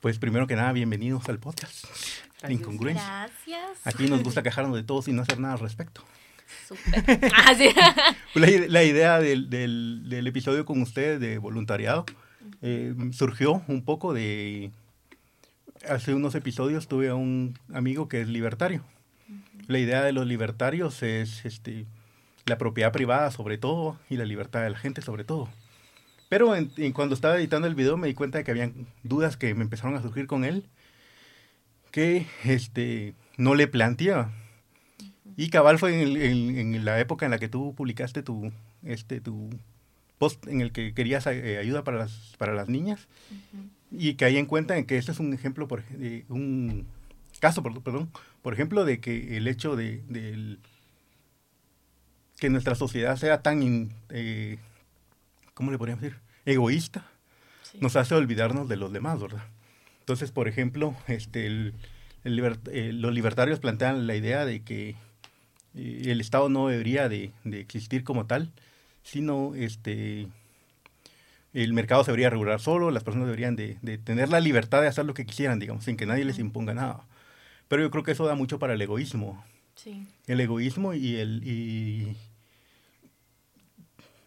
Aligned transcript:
Pues 0.00 0.18
primero 0.18 0.46
que 0.46 0.56
nada, 0.56 0.72
bienvenidos 0.72 1.28
al 1.28 1.38
podcast. 1.38 1.84
Incongruencia. 2.48 3.04
Gracias. 3.28 3.86
Aquí 3.86 4.06
nos 4.08 4.22
gusta 4.22 4.42
quejarnos 4.44 4.76
de 4.76 4.82
todos 4.84 5.08
y 5.08 5.12
no 5.12 5.22
hacer 5.22 5.40
nada 5.40 5.54
al 5.54 5.60
respecto. 5.60 6.02
Súper. 6.66 7.20
Ah, 7.34 7.54
sí. 7.56 7.68
La, 8.34 8.46
ide- 8.48 8.68
la 8.68 8.84
idea 8.84 9.18
del, 9.18 9.50
del- 9.50 10.04
del 10.08 10.26
episodio 10.26 10.64
con 10.64 10.80
ustedes 10.82 11.20
de 11.20 11.38
voluntariado 11.38 12.06
eh, 12.62 12.94
surgió 13.12 13.62
un 13.66 13.84
poco 13.84 14.12
de... 14.14 14.70
Hace 15.88 16.14
unos 16.14 16.34
episodios 16.34 16.88
tuve 16.88 17.08
a 17.08 17.14
un 17.14 17.58
amigo 17.72 18.08
que 18.08 18.20
es 18.20 18.28
libertario. 18.28 18.82
La 19.68 19.78
idea 19.78 20.02
de 20.02 20.12
los 20.12 20.26
libertarios 20.26 21.02
es 21.02 21.44
este, 21.44 21.86
la 22.46 22.58
propiedad 22.58 22.92
privada 22.92 23.30
sobre 23.30 23.58
todo 23.58 23.96
y 24.10 24.16
la 24.16 24.24
libertad 24.24 24.62
de 24.62 24.70
la 24.70 24.78
gente 24.78 25.02
sobre 25.02 25.24
todo. 25.24 25.48
Pero 26.28 26.54
en- 26.54 26.70
en 26.76 26.92
cuando 26.92 27.14
estaba 27.14 27.36
editando 27.38 27.66
el 27.68 27.74
video 27.74 27.96
me 27.96 28.06
di 28.08 28.14
cuenta 28.14 28.38
de 28.38 28.44
que 28.44 28.50
habían 28.50 28.86
dudas 29.02 29.36
que 29.36 29.54
me 29.54 29.62
empezaron 29.62 29.96
a 29.96 30.02
surgir 30.02 30.26
con 30.26 30.44
él 30.44 30.64
que 31.90 32.26
este, 32.44 33.14
no 33.38 33.54
le 33.54 33.66
planteaba. 33.66 34.30
Y 35.36 35.48
cabal 35.50 35.78
fue 35.78 35.94
en, 35.94 36.08
el- 36.08 36.16
en- 36.18 36.74
en 36.74 36.84
la 36.84 37.00
época 37.00 37.24
en 37.24 37.30
la 37.30 37.38
que 37.38 37.48
tú 37.48 37.74
publicaste 37.74 38.22
tu, 38.22 38.52
este, 38.82 39.20
tu 39.20 39.48
post 40.18 40.46
en 40.48 40.60
el 40.60 40.72
que 40.72 40.92
querías 40.94 41.26
eh, 41.28 41.58
ayuda 41.58 41.84
para 41.84 41.96
las, 41.96 42.34
para 42.38 42.52
las 42.52 42.68
niñas 42.68 43.06
y 43.90 44.14
caí 44.14 44.36
en 44.36 44.46
cuenta 44.46 44.76
en 44.76 44.84
que 44.84 44.98
este 44.98 45.12
es 45.12 45.20
un 45.20 45.32
ejemplo, 45.32 45.66
por, 45.68 45.82
un 46.28 46.86
caso, 47.40 47.62
por- 47.62 47.80
perdón, 47.82 48.10
por 48.42 48.52
ejemplo, 48.52 48.84
de 48.84 49.00
que 49.00 49.36
el 49.38 49.46
hecho 49.48 49.76
de 49.76 50.02
que 52.38 52.50
nuestra 52.50 52.74
sociedad 52.74 53.16
sea 53.16 53.42
tan, 53.42 53.62
in- 53.62 53.92
eh, 54.10 54.58
¿cómo 55.58 55.72
le 55.72 55.76
podríamos 55.78 56.00
decir? 56.02 56.16
Egoísta, 56.46 57.04
Sí. 57.62 57.78
nos 57.80 57.96
hace 57.96 58.14
olvidarnos 58.14 58.68
de 58.68 58.76
los 58.76 58.92
demás, 58.92 59.20
¿verdad? 59.20 59.42
Entonces, 59.98 60.30
por 60.30 60.46
ejemplo, 60.46 60.94
este, 61.08 61.46
el- 61.46 61.74
el 62.22 62.36
liber- 62.40 62.60
eh, 62.72 62.92
los 62.92 63.12
libertarios 63.12 63.58
plantean 63.58 64.06
la 64.06 64.14
idea 64.14 64.44
de 64.46 64.62
que 64.62 64.90
eh, 65.74 66.02
el 66.06 66.20
Estado 66.20 66.48
no 66.48 66.68
debería 66.68 67.08
de, 67.08 67.32
de 67.42 67.58
existir 67.60 68.04
como 68.04 68.24
tal, 68.26 68.52
sino 69.02 69.54
este, 69.56 70.28
el 71.52 71.72
mercado 71.72 72.04
se 72.04 72.12
debería 72.12 72.30
regular 72.30 72.60
solo, 72.60 72.90
las 72.92 73.02
personas 73.04 73.26
deberían 73.26 73.56
de, 73.56 73.78
de 73.82 73.98
tener 73.98 74.28
la 74.28 74.38
libertad 74.40 74.80
de 74.80 74.86
hacer 74.88 75.04
lo 75.06 75.14
que 75.14 75.26
quisieran, 75.26 75.58
digamos, 75.58 75.84
sin 75.84 75.96
que 75.96 76.06
nadie 76.06 76.24
les 76.24 76.38
imponga 76.38 76.72
nada. 76.72 77.00
Pero 77.66 77.82
yo 77.82 77.90
creo 77.90 78.04
que 78.04 78.12
eso 78.12 78.26
da 78.26 78.34
mucho 78.36 78.58
para 78.60 78.74
el 78.74 78.80
egoísmo, 78.82 79.44
Sí. 79.74 80.06
el 80.28 80.40
egoísmo 80.40 80.94
y 80.94 81.16
el... 81.16 81.42
Y 81.44 82.16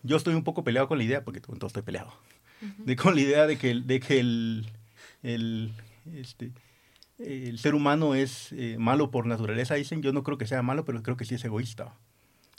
yo 0.03 0.17
estoy 0.17 0.33
un 0.35 0.43
poco 0.43 0.63
peleado 0.63 0.87
con 0.87 0.97
la 0.97 1.03
idea, 1.03 1.23
porque 1.23 1.41
con 1.41 1.57
todo 1.59 1.67
estoy 1.67 1.83
peleado, 1.83 2.13
de, 2.85 2.95
con 2.95 3.15
la 3.15 3.21
idea 3.21 3.47
de 3.47 3.57
que, 3.57 3.71
el- 3.71 3.87
de 3.87 3.99
que 3.99 4.19
el, 4.19 4.69
el, 5.23 5.73
este, 6.13 6.51
el 7.19 7.57
ser 7.59 7.75
humano 7.75 8.15
es 8.15 8.51
eh, 8.53 8.77
malo 8.79 9.11
por 9.11 9.25
naturaleza, 9.25 9.75
dicen, 9.75 10.01
yo 10.01 10.13
no 10.13 10.23
creo 10.23 10.37
que 10.37 10.47
sea 10.47 10.61
malo, 10.61 10.85
pero 10.85 11.01
creo 11.03 11.17
que 11.17 11.25
sí 11.25 11.35
es 11.35 11.43
egoísta. 11.45 11.93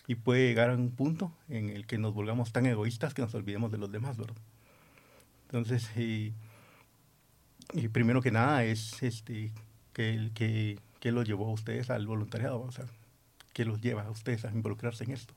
Y 0.09 0.17
puede 0.17 0.49
llegar 0.49 0.71
a 0.71 0.75
un 0.75 0.91
punto 0.91 1.33
en 1.49 1.71
el 1.71 1.87
que 1.87 1.97
nos 1.99 2.13
volvamos 2.15 2.53
tan 2.53 2.67
egoístas 2.67 3.15
que 3.15 3.23
nos 3.23 3.35
olvidemos 3.35 3.71
de 3.71 3.79
los 3.79 3.91
demás, 3.93 4.17
¿verdad? 4.17 4.37
Entonces, 5.47 5.89
eh, 5.97 6.33
y 7.75 7.89
primero 7.89 8.21
que 8.21 8.31
nada 8.33 8.65
es 8.65 9.03
este 9.03 9.53
que, 9.93 10.31
que, 10.35 10.79
que 11.01 11.13
los 11.13 11.27
llevó 11.27 11.49
a 11.49 11.53
ustedes 11.53 11.91
al 11.91 12.07
voluntariado, 12.07 12.61
o 12.61 12.73
sea, 12.73 12.87
que 13.53 13.65
los 13.65 13.81
lleva 13.81 14.03
a 14.03 14.11
ustedes 14.11 14.45
a 14.45 14.51
involucrarse 14.51 15.05
en 15.05 15.13
esto. 15.13 15.35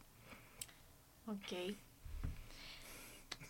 Ok. 1.27 1.75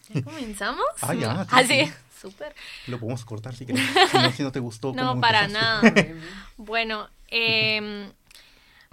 ¿Ya 0.09 0.21
comenzamos? 0.21 0.85
Ah, 1.01 1.13
ya, 1.13 1.45
sí, 1.65 1.81
Ah. 1.81 1.93
Súper. 2.21 2.55
Lo 2.87 2.97
podemos 2.99 3.25
cortar 3.25 3.55
si 3.55 3.65
querés, 3.65 3.83
si 4.11 4.17
no, 4.17 4.31
si 4.31 4.43
no 4.43 4.51
te 4.51 4.59
gustó. 4.59 4.93
No, 4.93 5.19
para 5.19 5.47
nada. 5.47 5.81
Bueno, 6.57 7.09
em, 7.27 8.11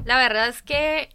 la 0.04 0.16
verdad 0.19 0.48
es 0.48 0.62
que 0.62 1.09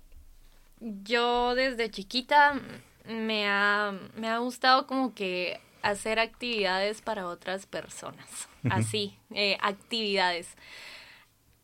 yo 0.79 1.53
desde 1.55 1.91
chiquita 1.91 2.59
me 3.05 3.47
ha, 3.49 3.94
me 4.16 4.29
ha 4.29 4.38
gustado 4.38 4.88
como 4.88 5.13
que 5.13 5.59
hacer 5.81 6.19
actividades 6.19 7.01
para 7.01 7.27
otras 7.27 7.66
personas. 7.66 8.47
Así, 8.69 9.17
eh, 9.31 9.57
actividades. 9.61 10.47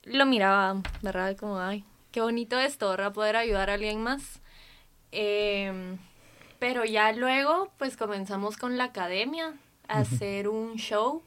Lo 0.04 0.26
miraba, 0.26 0.82
¿verdad? 1.02 1.36
Como, 1.38 1.60
ay, 1.60 1.86
qué 2.12 2.22
bonito 2.22 2.60
esto, 2.60 2.90
¿verdad? 2.90 3.14
Poder 3.14 3.38
ayudar 3.38 3.70
a 3.70 3.74
alguien 3.76 4.02
más. 4.04 4.42
Em, 5.12 5.98
pero 6.64 6.86
ya 6.86 7.12
luego, 7.12 7.70
pues 7.78 7.98
comenzamos 7.98 8.56
con 8.56 8.78
la 8.78 8.86
academia 8.86 9.54
a 9.90 9.98
hacer 10.00 10.48
un 10.48 10.78
show 10.78 11.22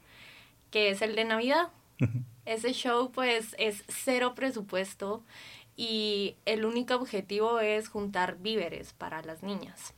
que 0.71 0.89
es 0.89 1.03
el 1.03 1.15
de 1.15 1.25
Navidad. 1.25 1.67
Ese 2.47 2.73
show 2.73 3.11
pues 3.11 3.55
es 3.59 3.83
cero 3.87 4.33
presupuesto 4.33 5.21
y 5.75 6.37
el 6.45 6.65
único 6.65 6.95
objetivo 6.95 7.59
es 7.59 7.87
juntar 7.87 8.39
víveres 8.39 8.93
para 8.93 9.21
las 9.21 9.43
niñas. 9.43 9.93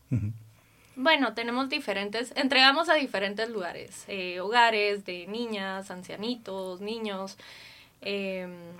Bueno, 0.97 1.33
tenemos 1.33 1.69
diferentes, 1.69 2.33
entregamos 2.35 2.89
a 2.89 2.95
diferentes 2.95 3.47
lugares, 3.47 4.03
eh, 4.09 4.41
hogares 4.41 5.05
de 5.05 5.25
niñas, 5.27 5.89
ancianitos, 5.89 6.81
niños, 6.81 7.37
em, 8.01 8.73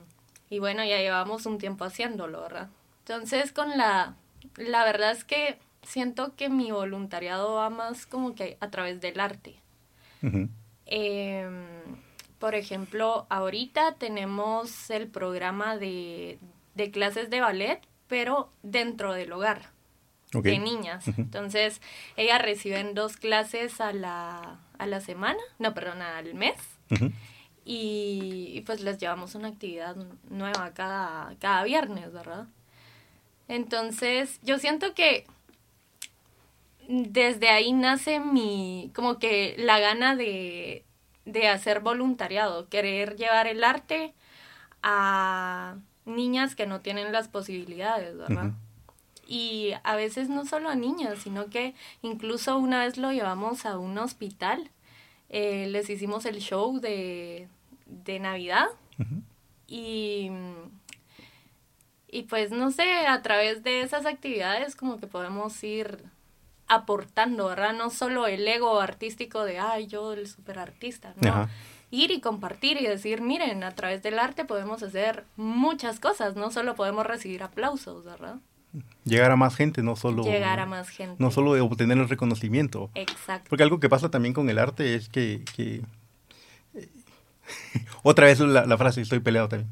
y 0.49 0.59
bueno, 0.59 0.83
ya 0.83 0.97
llevamos 0.97 1.45
un 1.45 1.57
tiempo 1.57 1.85
haciéndolo, 1.85 2.41
¿verdad? 2.41 2.67
Entonces, 3.05 3.53
con 3.53 3.77
la, 3.77 4.15
la 4.57 4.83
verdad 4.83 5.11
es 5.11 5.23
que 5.23 5.57
siento 5.83 6.35
que 6.35 6.49
mi 6.49 6.71
voluntariado 6.71 7.53
va 7.55 7.69
más 7.69 8.05
como 8.05 8.35
que 8.35 8.57
a 8.59 8.69
través 8.69 9.01
del 9.01 9.19
arte. 9.19 9.55
Em, 10.85 11.65
por 12.39 12.55
ejemplo, 12.55 13.27
ahorita 13.29 13.95
tenemos 13.95 14.89
el 14.89 15.07
programa 15.07 15.77
de, 15.77 16.39
de 16.75 16.91
clases 16.91 17.29
de 17.29 17.41
ballet, 17.41 17.81
pero 18.07 18.51
dentro 18.63 19.13
del 19.13 19.31
hogar 19.31 19.69
Ok. 20.33 20.43
de 20.45 20.59
niñas. 20.59 21.07
Entonces, 21.17 21.81
ellas 22.17 22.41
reciben 22.41 22.93
dos 22.93 23.17
clases 23.17 23.81
a 23.81 23.93
la, 23.93 24.59
a 24.77 24.87
la 24.87 24.99
semana, 25.01 25.39
no, 25.59 25.73
perdón, 25.73 26.01
al 26.01 26.33
mes. 26.33 26.55
Y, 27.65 28.51
y, 28.55 28.61
pues 28.61 28.81
les 28.81 28.97
llevamos 28.97 29.35
una 29.35 29.49
actividad 29.49 29.95
nueva 30.29 30.71
cada, 30.73 31.35
cada 31.39 31.63
viernes, 31.63 32.11
¿verdad? 32.11 32.47
Entonces, 33.47 34.39
yo 34.43 34.57
siento 34.59 34.93
que 34.95 35.25
desde 36.91 37.49
ahí 37.49 37.71
nace 37.71 38.19
mi, 38.19 38.91
como 38.95 39.19
que 39.19 39.53
la 39.59 39.79
gana 39.79 40.15
de, 40.15 40.83
de 41.25 41.47
hacer 41.47 41.81
voluntariado, 41.81 42.67
querer 42.67 43.15
llevar 43.15 43.45
el 43.45 43.63
arte 43.63 44.15
a 44.81 45.75
niñas 46.05 46.55
que 46.55 46.65
no 46.65 46.81
tienen 46.81 47.11
las 47.11 47.27
posibilidades, 47.27 48.17
¿verdad? 48.17 48.53
Y 49.27 49.73
a 49.83 49.95
veces 49.95 50.29
no 50.29 50.45
solo 50.45 50.67
a 50.69 50.75
niñas, 50.75 51.19
sino 51.19 51.51
que 51.51 51.75
incluso 52.01 52.57
una 52.57 52.83
vez 52.83 52.97
lo 52.97 53.11
llevamos 53.11 53.67
a 53.67 53.77
un 53.77 53.95
hospital. 53.99 54.71
Eh, 55.29 55.67
les 55.67 55.91
hicimos 55.91 56.25
el 56.25 56.39
show 56.39 56.79
de, 56.79 57.47
de 57.85 58.19
Navidad 58.19 58.65
y, 59.67 60.31
y 62.09 62.23
pues 62.23 62.49
no 62.49 62.71
sé, 62.71 63.05
a 63.05 63.21
través 63.21 63.61
de 63.61 63.81
esas 63.81 64.07
actividades 64.07 64.75
como 64.75 64.97
que 64.97 65.05
podemos 65.05 65.63
ir 65.63 66.09
aportando, 66.69 67.47
¿verdad? 67.47 67.73
No 67.73 67.89
solo 67.89 68.27
el 68.27 68.47
ego 68.47 68.79
artístico 68.79 69.43
de, 69.43 69.59
ay, 69.59 69.87
yo 69.87 70.13
el 70.13 70.27
super 70.27 70.59
artista, 70.59 71.13
¿no? 71.21 71.29
Ajá. 71.29 71.49
Ir 71.91 72.11
y 72.11 72.21
compartir 72.21 72.79
y 72.79 72.85
decir, 72.85 73.21
miren, 73.21 73.63
a 73.63 73.71
través 73.75 74.03
del 74.03 74.19
arte 74.19 74.45
podemos 74.45 74.83
hacer 74.83 75.25
muchas 75.35 75.99
cosas, 75.99 76.35
no 76.35 76.51
solo 76.51 76.75
podemos 76.75 77.05
recibir 77.05 77.41
aplausos, 77.43 78.05
¿verdad? 78.05 78.35
Llegar 79.03 79.31
a 79.31 79.35
más 79.35 79.55
gente, 79.55 79.81
no 79.81 79.95
solo... 79.95 80.23
Llegar 80.23 80.59
a 80.59 80.67
más 80.67 80.89
gente. 80.89 81.15
No 81.17 81.31
solo 81.31 81.51
obtener 81.65 81.97
el 81.97 82.07
reconocimiento. 82.07 82.91
Exacto. 82.93 83.47
Porque 83.49 83.63
algo 83.63 83.79
que 83.79 83.89
pasa 83.89 84.11
también 84.11 84.35
con 84.35 84.47
el 84.49 84.59
arte 84.59 84.93
es 84.93 85.09
que... 85.09 85.43
que- 85.55 85.81
otra 88.03 88.27
vez 88.27 88.39
la, 88.39 88.67
la 88.67 88.77
frase, 88.77 89.01
estoy 89.01 89.19
peleado 89.21 89.49
también. 89.49 89.71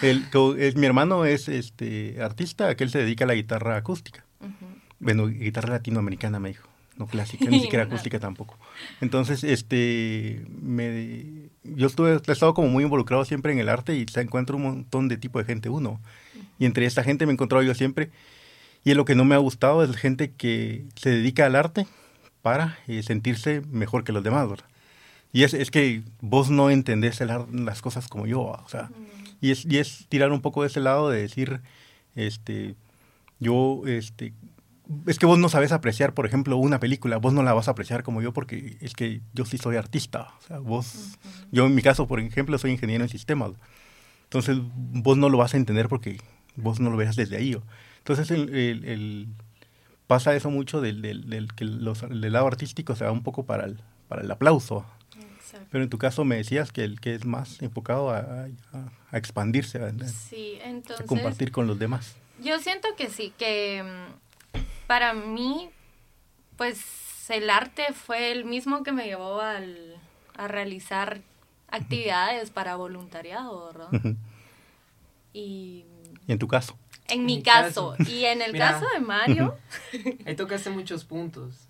El, 0.00 0.24
es- 0.58 0.76
mi 0.76 0.86
hermano 0.86 1.26
es 1.26 1.48
este 1.48 2.22
artista, 2.22 2.74
que 2.74 2.84
él 2.84 2.90
se 2.90 2.98
dedica 3.00 3.24
a 3.24 3.28
la 3.28 3.34
guitarra 3.34 3.76
acústica. 3.76 4.24
Ujú. 4.40 4.77
Bueno, 5.00 5.28
guitarra 5.28 5.70
latinoamericana 5.70 6.40
me 6.40 6.48
dijo, 6.48 6.68
no 6.96 7.06
clásica, 7.06 7.46
ni 7.46 7.60
siquiera 7.62 7.84
acústica 7.84 8.18
tampoco. 8.18 8.58
Entonces, 9.00 9.44
este, 9.44 10.44
me, 10.60 11.48
yo 11.64 11.86
estuve, 11.86 12.20
he 12.26 12.32
estado 12.32 12.54
como 12.54 12.68
muy 12.68 12.84
involucrado 12.84 13.24
siempre 13.24 13.52
en 13.52 13.58
el 13.58 13.68
arte 13.68 13.96
y 13.96 14.06
se 14.06 14.20
encuentra 14.20 14.56
un 14.56 14.62
montón 14.62 15.08
de 15.08 15.16
tipo 15.16 15.38
de 15.38 15.44
gente 15.44 15.68
uno. 15.68 16.00
Y 16.58 16.66
entre 16.66 16.86
esta 16.86 17.04
gente 17.04 17.26
me 17.26 17.32
he 17.32 17.34
encontrado 17.34 17.62
yo 17.62 17.74
siempre. 17.74 18.10
Y 18.84 18.94
lo 18.94 19.04
que 19.04 19.14
no 19.14 19.24
me 19.24 19.34
ha 19.34 19.38
gustado 19.38 19.82
es 19.84 19.94
gente 19.96 20.32
que 20.32 20.84
se 20.96 21.10
dedica 21.10 21.46
al 21.46 21.56
arte 21.56 21.86
para 22.42 22.78
eh, 22.86 23.02
sentirse 23.02 23.62
mejor 23.70 24.04
que 24.04 24.12
los 24.12 24.22
demás, 24.22 24.48
¿verdad? 24.48 24.66
Y 25.32 25.42
es, 25.42 25.54
es 25.54 25.70
que 25.70 26.02
vos 26.20 26.50
no 26.50 26.70
entendés 26.70 27.20
el 27.20 27.30
las 27.52 27.82
cosas 27.82 28.08
como 28.08 28.26
yo, 28.26 28.40
o 28.40 28.68
sea, 28.68 28.90
y 29.40 29.50
es, 29.50 29.64
y 29.66 29.78
es 29.78 30.06
tirar 30.08 30.32
un 30.32 30.40
poco 30.40 30.62
de 30.62 30.68
ese 30.68 30.80
lado 30.80 31.10
de 31.10 31.20
decir, 31.20 31.60
este, 32.14 32.74
yo, 33.38 33.82
este, 33.86 34.32
es 35.06 35.18
que 35.18 35.26
vos 35.26 35.38
no 35.38 35.48
sabes 35.48 35.72
apreciar, 35.72 36.14
por 36.14 36.26
ejemplo, 36.26 36.56
una 36.56 36.80
película, 36.80 37.18
vos 37.18 37.32
no 37.32 37.42
la 37.42 37.52
vas 37.52 37.68
a 37.68 37.72
apreciar 37.72 38.02
como 38.02 38.22
yo 38.22 38.32
porque 38.32 38.78
es 38.80 38.94
que 38.94 39.20
yo 39.34 39.44
sí 39.44 39.58
soy 39.58 39.76
artista. 39.76 40.28
O 40.38 40.42
sea, 40.46 40.58
vos, 40.58 41.18
yo 41.52 41.66
en 41.66 41.74
mi 41.74 41.82
caso, 41.82 42.06
por 42.06 42.20
ejemplo, 42.20 42.56
soy 42.58 42.72
ingeniero 42.72 43.04
en 43.04 43.10
sistemas. 43.10 43.52
Entonces, 44.24 44.58
vos 44.74 45.16
no 45.16 45.28
lo 45.28 45.38
vas 45.38 45.54
a 45.54 45.56
entender 45.56 45.88
porque 45.88 46.20
vos 46.56 46.80
no 46.80 46.90
lo 46.90 46.96
veas 46.96 47.16
desde 47.16 47.36
ahí. 47.36 47.56
Entonces, 47.98 48.30
el, 48.30 48.54
el, 48.54 49.28
pasa 50.06 50.34
eso 50.34 50.50
mucho 50.50 50.80
del, 50.80 51.02
del, 51.02 51.48
que 51.54 51.64
los, 51.64 52.00
del 52.08 52.32
lado 52.32 52.46
artístico 52.46 52.96
se 52.96 53.04
va 53.04 53.12
un 53.12 53.22
poco 53.22 53.44
para 53.44 53.66
el, 53.66 53.80
para 54.08 54.22
el 54.22 54.30
aplauso. 54.30 54.86
Pero 55.70 55.84
en 55.84 55.90
tu 55.90 55.98
caso 55.98 56.24
me 56.24 56.36
decías 56.36 56.72
que 56.72 56.84
el 56.84 57.00
que 57.00 57.14
es 57.14 57.24
más 57.24 57.60
enfocado 57.62 58.10
a, 58.10 58.46
a, 59.10 59.18
expandirse, 59.18 59.78
a, 59.78 59.86
a 59.88 61.04
compartir 61.04 61.52
con 61.52 61.66
los 61.66 61.78
demás. 61.78 62.16
Yo 62.42 62.58
siento 62.60 62.88
que 62.96 63.08
sí, 63.08 63.32
que 63.38 63.82
para 64.88 65.12
mí, 65.12 65.68
pues 66.56 67.28
el 67.28 67.50
arte 67.50 67.92
fue 67.92 68.32
el 68.32 68.46
mismo 68.46 68.82
que 68.82 68.90
me 68.90 69.04
llevó 69.04 69.40
al, 69.40 70.00
a 70.34 70.48
realizar 70.48 71.20
actividades 71.68 72.50
para 72.50 72.74
voluntariado, 72.74 73.66
¿verdad? 73.66 74.16
y, 75.34 75.84
en 76.26 76.38
tu 76.38 76.48
caso? 76.48 76.76
En, 77.06 77.26
mi, 77.26 77.42
caso. 77.42 77.94
Y 78.06 78.24
en 78.24 78.40
el 78.40 78.52
caso 78.58 78.86
de 78.94 79.00
Mario. 79.00 79.56
ahí 80.26 80.34
tocaste 80.34 80.70
muchos 80.70 81.04
puntos. 81.04 81.68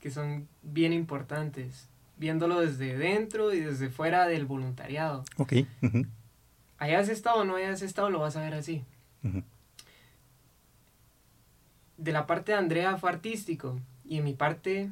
Que 0.00 0.10
son 0.10 0.48
bien 0.62 0.92
importantes. 0.92 1.88
Viéndolo 2.18 2.60
desde 2.60 2.96
dentro 2.96 3.52
y 3.52 3.58
desde 3.58 3.90
fuera 3.90 4.28
del 4.28 4.46
voluntariado. 4.46 5.24
Ok. 5.38 5.54
Hayas 6.78 7.08
estado 7.08 7.40
o 7.40 7.44
no 7.44 7.56
hayas 7.56 7.82
estado, 7.82 8.10
lo 8.10 8.20
vas 8.20 8.36
a 8.36 8.42
ver 8.42 8.54
así 8.54 8.84
de 12.02 12.10
la 12.10 12.26
parte 12.26 12.52
de 12.52 12.58
Andrea 12.58 12.96
fue 12.96 13.10
artístico 13.10 13.78
y 14.04 14.18
en 14.18 14.24
mi 14.24 14.34
parte, 14.34 14.90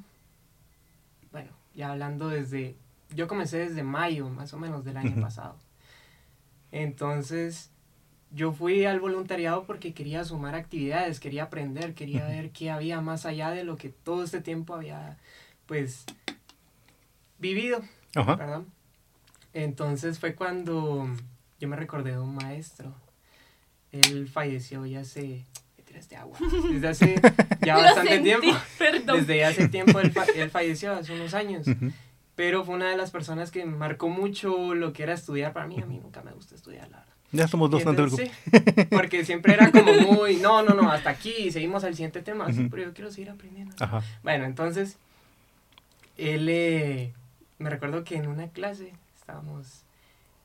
bueno, 1.33 1.51
ya 1.75 1.91
hablando 1.91 2.29
desde, 2.29 2.77
yo 3.15 3.27
comencé 3.27 3.59
desde 3.59 3.83
mayo 3.83 4.29
más 4.29 4.55
o 4.55 4.59
menos 4.59 4.85
del 4.85 4.97
año 4.97 5.21
pasado. 5.21 5.57
Entonces, 6.71 7.71
yo 8.31 8.53
fui 8.53 8.85
al 8.85 9.01
voluntariado 9.01 9.65
porque 9.65 9.93
quería 9.93 10.25
sumar 10.25 10.55
actividades, 10.55 11.19
quería 11.19 11.45
aprender, 11.45 11.95
quería 11.95 12.25
ver 12.27 12.51
qué 12.51 12.71
había 12.71 13.01
más 13.01 13.27
allá 13.27 13.51
de 13.51 13.65
lo 13.65 13.77
que 13.77 13.89
todo 13.89 14.23
este 14.23 14.41
tiempo 14.41 14.75
había, 14.75 15.19
pues, 15.67 16.05
vivido, 17.41 17.81
¿verdad? 18.15 18.63
Entonces 19.53 20.21
fue 20.21 20.37
cuando 20.37 21.09
yo 21.59 21.69
me 21.69 21.75
recordé 21.75 22.13
de 22.13 22.21
un 22.21 22.37
maestro. 22.37 22.95
Él 23.91 24.29
falleció 24.29 24.87
ya 24.87 25.01
hace 25.01 25.45
de 26.09 26.17
agua. 26.17 26.39
Desde 26.71 26.89
hace 26.89 27.21
ya 27.61 27.77
bastante 27.77 28.21
tiempo. 28.21 28.47
Desde 29.15 29.45
hace 29.45 29.69
tiempo 29.69 30.01
él, 30.01 30.13
falleció, 30.51 30.93
hace 30.93 31.13
unos 31.13 31.35
años. 31.35 31.67
Pero 32.35 32.65
fue 32.65 32.75
una 32.75 32.91
de 32.91 32.97
las 32.97 33.11
personas 33.11 33.51
que 33.51 33.65
marcó 33.67 34.09
mucho 34.09 34.75
lo 34.75 34.93
que 34.93 35.03
era 35.03 35.15
estudiar 35.15 35.53
para 35.53 35.67
mí. 35.67 35.81
A 35.81 35.87
mí 35.87 35.99
nunca 36.03 36.23
me 36.23 36.33
gusta 36.33 36.55
estudiar, 36.55 36.89
la 36.91 37.05
Ya 37.33 37.49
somos 37.49 37.71
dos, 37.71 37.85
tanto 37.85 38.09
sí, 38.09 38.31
Porque 38.91 39.25
siempre 39.25 39.55
era 39.55 39.71
como 39.71 39.93
muy, 39.93 40.37
no, 40.37 40.63
no, 40.63 40.75
no, 40.75 40.91
hasta 40.91 41.11
aquí, 41.11 41.51
seguimos 41.51 41.85
al 41.85 41.95
siguiente 41.95 42.23
tema. 42.23 42.47
pero 42.71 42.85
yo 42.85 42.95
quiero 42.95 43.11
seguir 43.11 43.31
aprendiendo. 43.31 43.75
Bueno, 44.23 44.45
entonces, 44.45 44.97
él, 46.17 46.49
eh, 46.49 47.13
me 47.59 47.69
recuerdo 47.69 48.05
que 48.05 48.17
en 48.17 48.27
una 48.27 48.49
clase, 48.49 48.93
estábamos 49.19 49.83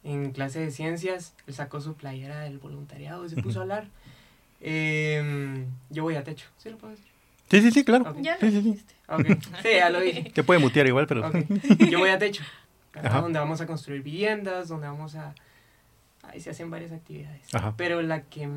en 0.04 0.32
clase 0.32 0.60
de 0.60 0.72
ciencias, 0.72 1.34
él 1.48 1.54
sacó 1.54 1.82
su 1.82 1.96
playera 1.96 2.42
del 2.42 2.60
voluntariado 2.60 3.26
y 3.26 3.30
se 3.30 3.42
puso 3.42 3.60
a 3.60 3.62
hablar 3.64 3.88
eh, 4.62 5.66
yo 5.90 6.04
voy 6.04 6.16
a 6.16 6.24
techo. 6.24 6.48
¿Sí 6.58 6.70
lo 6.70 6.78
puedo 6.78 6.92
decir? 6.92 7.08
Sí, 7.50 7.62
sí, 7.62 7.72
sí, 7.72 7.84
claro. 7.84 8.16
Ya 8.22 8.38
sí, 8.40 8.50
sí, 8.50 8.62
sí. 8.62 8.86
sí, 9.62 9.70
ya 9.76 9.90
lo 9.90 10.00
dije. 10.00 10.32
Te 10.34 10.44
puede 10.44 10.60
mutear 10.60 10.88
igual, 10.88 11.06
pero... 11.08 11.32
Yo 11.90 12.00
voy 12.00 12.10
a 12.10 12.18
techo. 12.18 12.44
Donde 13.02 13.40
vamos 13.40 13.62
a 13.62 13.68
construir 13.68 14.02
viviendas, 14.02 14.68
donde 14.68 14.88
vamos 14.88 15.16
a... 15.16 15.36
Ahí 16.24 16.40
se 16.40 16.50
hacen 16.50 16.72
varias 16.72 16.92
actividades. 16.92 17.42
Pero 17.78 18.02
la 18.02 18.24
que 18.24 18.50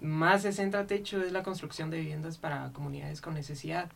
más 0.00 0.42
se 0.42 0.52
centra 0.52 0.80
a 0.80 0.86
techo 0.86 1.22
es 1.22 1.32
la 1.32 1.42
construcción 1.42 1.90
de 1.90 1.98
viviendas 1.98 2.38
para 2.38 2.70
comunidades 2.72 3.20
con 3.20 3.34
necesidad. 3.34 3.90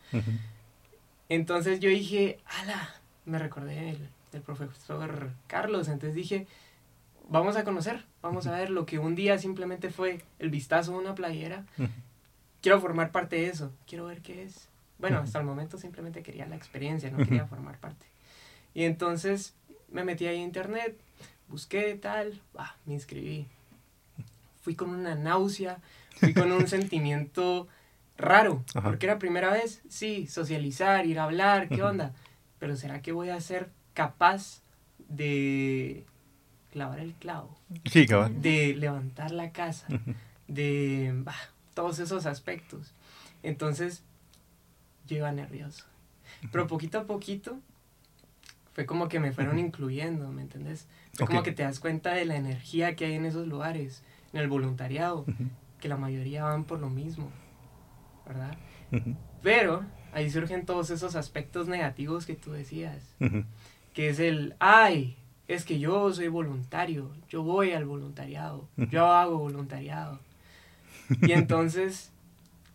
Entonces 1.28 1.80
yo 1.80 1.88
dije, 1.88 2.38
ala, 2.46 2.94
me 3.24 3.38
recordé 3.38 3.74
del, 3.74 4.08
del 4.32 4.42
profesor 4.42 5.30
Carlos, 5.46 5.88
entonces 5.88 6.14
dije, 6.14 6.46
vamos 7.28 7.56
a 7.56 7.64
conocer, 7.64 8.04
vamos 8.22 8.46
a 8.46 8.52
ver 8.52 8.70
lo 8.70 8.86
que 8.86 8.98
un 8.98 9.14
día 9.14 9.38
simplemente 9.38 9.90
fue 9.90 10.22
el 10.38 10.50
vistazo 10.50 10.92
de 10.92 10.98
una 10.98 11.14
playera. 11.14 11.64
Quiero 12.60 12.80
formar 12.80 13.12
parte 13.12 13.36
de 13.36 13.48
eso, 13.48 13.72
quiero 13.86 14.06
ver 14.06 14.22
qué 14.22 14.44
es. 14.44 14.68
Bueno, 14.98 15.18
hasta 15.18 15.38
el 15.38 15.44
momento 15.44 15.78
simplemente 15.78 16.22
quería 16.22 16.46
la 16.46 16.56
experiencia, 16.56 17.10
no 17.10 17.18
quería 17.18 17.46
formar 17.46 17.78
parte. 17.78 18.06
Y 18.74 18.84
entonces 18.84 19.54
me 19.90 20.04
metí 20.04 20.26
ahí 20.26 20.38
a 20.38 20.42
internet, 20.42 20.98
busqué 21.48 21.94
tal, 21.94 22.40
me 22.86 22.94
inscribí. 22.94 23.46
Fui 24.62 24.74
con 24.74 24.90
una 24.90 25.14
náusea, 25.14 25.78
fui 26.16 26.34
con 26.34 26.50
un 26.50 26.66
sentimiento 26.68 27.68
raro, 28.16 28.64
porque 28.82 29.06
era 29.06 29.18
primera 29.18 29.52
vez, 29.52 29.82
sí, 29.88 30.26
socializar, 30.26 31.06
ir 31.06 31.18
a 31.18 31.24
hablar, 31.24 31.68
¿qué 31.68 31.82
onda? 31.82 32.14
Pero 32.58 32.74
¿será 32.74 33.02
que 33.02 33.12
voy 33.12 33.28
a 33.28 33.40
ser 33.40 33.70
capaz 33.92 34.62
de 35.08 36.06
clavar 36.70 37.00
el 37.00 37.14
clavo, 37.14 37.56
de 38.30 38.74
levantar 38.76 39.30
la 39.30 39.52
casa, 39.52 39.86
de 40.48 41.24
todos 41.74 41.98
esos 41.98 42.26
aspectos. 42.26 42.92
Entonces, 43.42 44.02
yo 45.06 45.16
iba 45.16 45.32
nervioso. 45.32 45.84
Pero 46.52 46.66
poquito 46.66 46.98
a 46.98 47.04
poquito 47.04 47.58
fue 48.72 48.84
como 48.84 49.08
que 49.08 49.20
me 49.20 49.32
fueron 49.32 49.58
incluyendo, 49.58 50.30
¿me 50.30 50.42
entendés? 50.42 50.86
Fue 51.14 51.26
como 51.26 51.42
que 51.42 51.52
te 51.52 51.62
das 51.62 51.80
cuenta 51.80 52.12
de 52.12 52.26
la 52.26 52.36
energía 52.36 52.94
que 52.94 53.06
hay 53.06 53.14
en 53.14 53.24
esos 53.24 53.46
lugares, 53.46 54.02
en 54.32 54.40
el 54.40 54.48
voluntariado, 54.48 55.24
que 55.80 55.88
la 55.88 55.96
mayoría 55.96 56.44
van 56.44 56.64
por 56.64 56.80
lo 56.80 56.90
mismo, 56.90 57.30
¿verdad? 58.26 58.56
Pero 59.42 59.84
ahí 60.12 60.30
surgen 60.30 60.66
todos 60.66 60.90
esos 60.90 61.16
aspectos 61.16 61.68
negativos 61.68 62.26
que 62.26 62.34
tú 62.34 62.52
decías, 62.52 63.14
que 63.94 64.10
es 64.10 64.18
el, 64.18 64.56
ay, 64.58 65.16
es 65.48 65.64
que 65.64 65.78
yo 65.78 66.12
soy 66.12 66.28
voluntario, 66.28 67.10
yo 67.28 67.42
voy 67.42 67.72
al 67.72 67.84
voluntariado, 67.84 68.68
yo 68.76 69.06
hago 69.06 69.38
voluntariado. 69.38 70.18
Y 71.22 71.32
entonces 71.32 72.10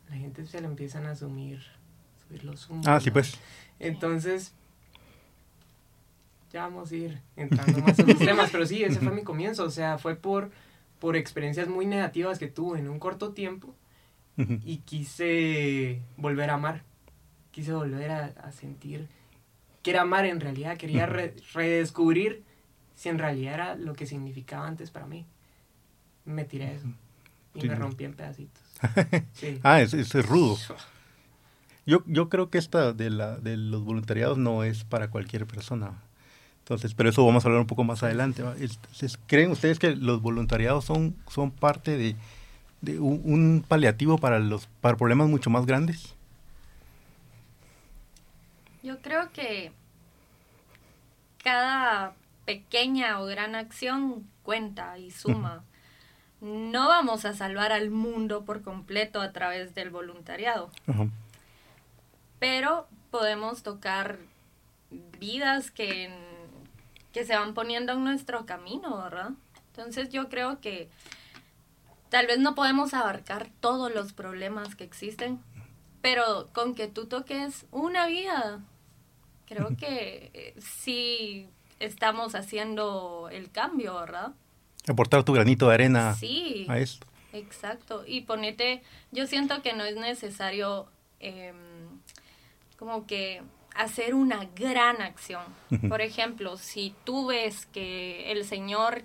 la 0.10 0.16
gente 0.16 0.46
se 0.46 0.62
le 0.62 0.68
empiezan 0.68 1.06
a 1.06 1.12
asumir, 1.12 1.62
subir 2.28 2.44
los 2.44 2.70
humos. 2.70 2.88
Ah, 2.88 3.00
sí, 3.00 3.12
pues. 3.12 3.38
Entonces, 3.80 4.54
ya 6.52 6.64
vamos 6.64 6.92
a 6.92 6.96
ir 6.96 7.22
entrando 7.36 7.80
más 7.80 7.98
en 8.00 8.08
los 8.08 8.20
temas, 8.20 8.50
pero 8.52 8.66
sí, 8.66 8.84
ese 8.84 9.00
fue 9.00 9.12
mi 9.12 9.24
comienzo, 9.24 9.64
o 9.64 9.70
sea, 9.70 9.98
fue 9.98 10.16
por, 10.16 10.52
por 11.00 11.16
experiencias 11.16 11.68
muy 11.68 11.86
negativas 11.86 12.40
que 12.40 12.48
tuve 12.48 12.80
en 12.80 12.90
un 12.90 13.00
corto 13.00 13.32
tiempo 13.32 13.76
y 14.66 14.78
quise 14.78 16.02
volver 16.18 16.50
a 16.50 16.56
amar, 16.56 16.82
quise 17.52 17.74
volver 17.74 18.10
a, 18.10 18.52
sentir 18.52 19.08
que 19.84 19.92
era 19.92 20.02
amar 20.02 20.26
en 20.26 20.40
realidad, 20.40 20.78
quería 20.78 21.06
redescubrir 21.06 22.44
si 23.02 23.10
en 23.10 23.18
realidad 23.18 23.54
era 23.56 23.76
lo 23.76 23.96
que 23.96 24.06
significaba 24.06 24.68
antes 24.68 24.92
para 24.92 25.08
mí. 25.08 25.26
Me 26.24 26.46
tiré 26.46 26.76
eso 26.76 26.86
y 27.56 27.68
me 27.68 27.74
rompí 27.74 28.04
en 28.04 28.14
pedacitos. 28.14 28.62
ah, 29.64 29.82
es, 29.82 29.96
es, 29.96 30.14
rudo. 30.24 30.56
Yo, 31.88 32.04
yo 32.06 32.30
creo 32.30 32.52
que 32.52 32.60
esta 32.60 32.94
de, 32.94 33.10
la, 33.10 33.38
de 33.38 33.58
los 33.58 33.84
voluntariados 33.84 34.38
no 34.38 34.64
es 34.64 34.84
para 34.84 35.10
cualquier 35.10 35.48
persona. 35.48 36.00
Entonces, 36.60 36.94
pero 36.94 37.10
eso 37.10 37.26
vamos 37.26 37.44
a 37.44 37.48
hablar 37.48 37.62
un 37.62 37.66
poco 37.68 37.84
más 37.84 38.04
adelante. 38.04 38.44
¿Creen 39.26 39.50
ustedes 39.50 39.80
que 39.80 39.96
los 39.96 40.22
voluntariados 40.22 40.86
son, 40.86 41.16
son 41.28 41.50
parte 41.50 41.98
de, 41.98 42.16
de 42.82 43.00
un, 43.00 43.20
un, 43.26 43.66
paliativo 43.68 44.20
para 44.20 44.38
los 44.38 44.68
para 44.80 44.96
problemas 44.96 45.28
mucho 45.28 45.50
más 45.50 45.66
grandes? 45.66 46.14
Yo 48.84 49.02
creo 49.02 49.32
que 49.32 49.72
cada 51.44 52.14
pequeña 52.52 53.22
o 53.22 53.26
gran 53.28 53.56
acción 53.56 54.28
cuenta 54.44 54.98
y 54.98 55.10
suma. 55.12 55.64
No 56.42 56.90
vamos 56.90 57.24
a 57.24 57.34
salvar 57.34 57.72
al 57.72 57.92
mundo 57.92 58.44
por 58.44 58.62
completo 58.62 59.22
a 59.22 59.32
través 59.32 59.74
del 59.74 59.90
voluntariado. 59.90 60.70
Pero 62.40 62.90
podemos 63.10 63.64
tocar 63.64 64.18
vidas 65.18 65.72
que, 65.72 66.10
que 67.14 67.24
se 67.24 67.38
van 67.38 67.54
poniendo 67.54 67.94
en 67.94 68.04
nuestro 68.04 68.46
camino, 68.46 69.02
¿verdad? 69.02 69.32
Entonces 69.68 70.10
yo 70.10 70.28
creo 70.28 70.60
que 70.60 70.90
tal 72.10 72.28
vez 72.28 72.40
no 72.40 72.54
podemos 72.54 72.94
abarcar 72.94 73.48
todos 73.62 73.94
los 73.96 74.12
problemas 74.12 74.76
que 74.76 74.84
existen, 74.84 75.40
pero 76.02 76.50
con 76.52 76.76
que 76.76 76.90
tú 76.90 77.06
toques 77.06 77.66
una 77.72 78.08
vida, 78.08 78.60
creo 79.46 79.78
que 79.78 80.32
eh, 80.34 80.54
sí 80.60 81.48
estamos 81.82 82.36
haciendo 82.36 83.30
el 83.32 83.52
cambio, 83.52 83.96
¿verdad? 83.96 84.34
Aportar 84.88 85.24
tu 85.24 85.34
granito 85.34 85.68
de 85.68 85.74
arena 85.74 86.16
sí. 86.16 86.66
a 86.70 86.80
esto. 86.80 87.08
Exacto. 87.34 88.04
Y 88.06 88.22
ponete, 88.22 88.84
yo 89.12 89.28
siento 89.28 89.62
que 89.62 89.74
no 89.74 89.84
es 89.84 89.96
necesario 89.96 90.88
em, 91.20 91.56
como 92.78 93.06
que 93.08 93.42
hacer 93.76 94.14
una 94.14 94.46
gran 94.56 95.02
acción. 95.02 95.44
Por 95.88 96.02
ejemplo, 96.02 96.58
si 96.58 96.94
tú 97.04 97.28
ves 97.28 97.66
que 97.68 98.32
el 98.32 98.46
señor 98.46 99.04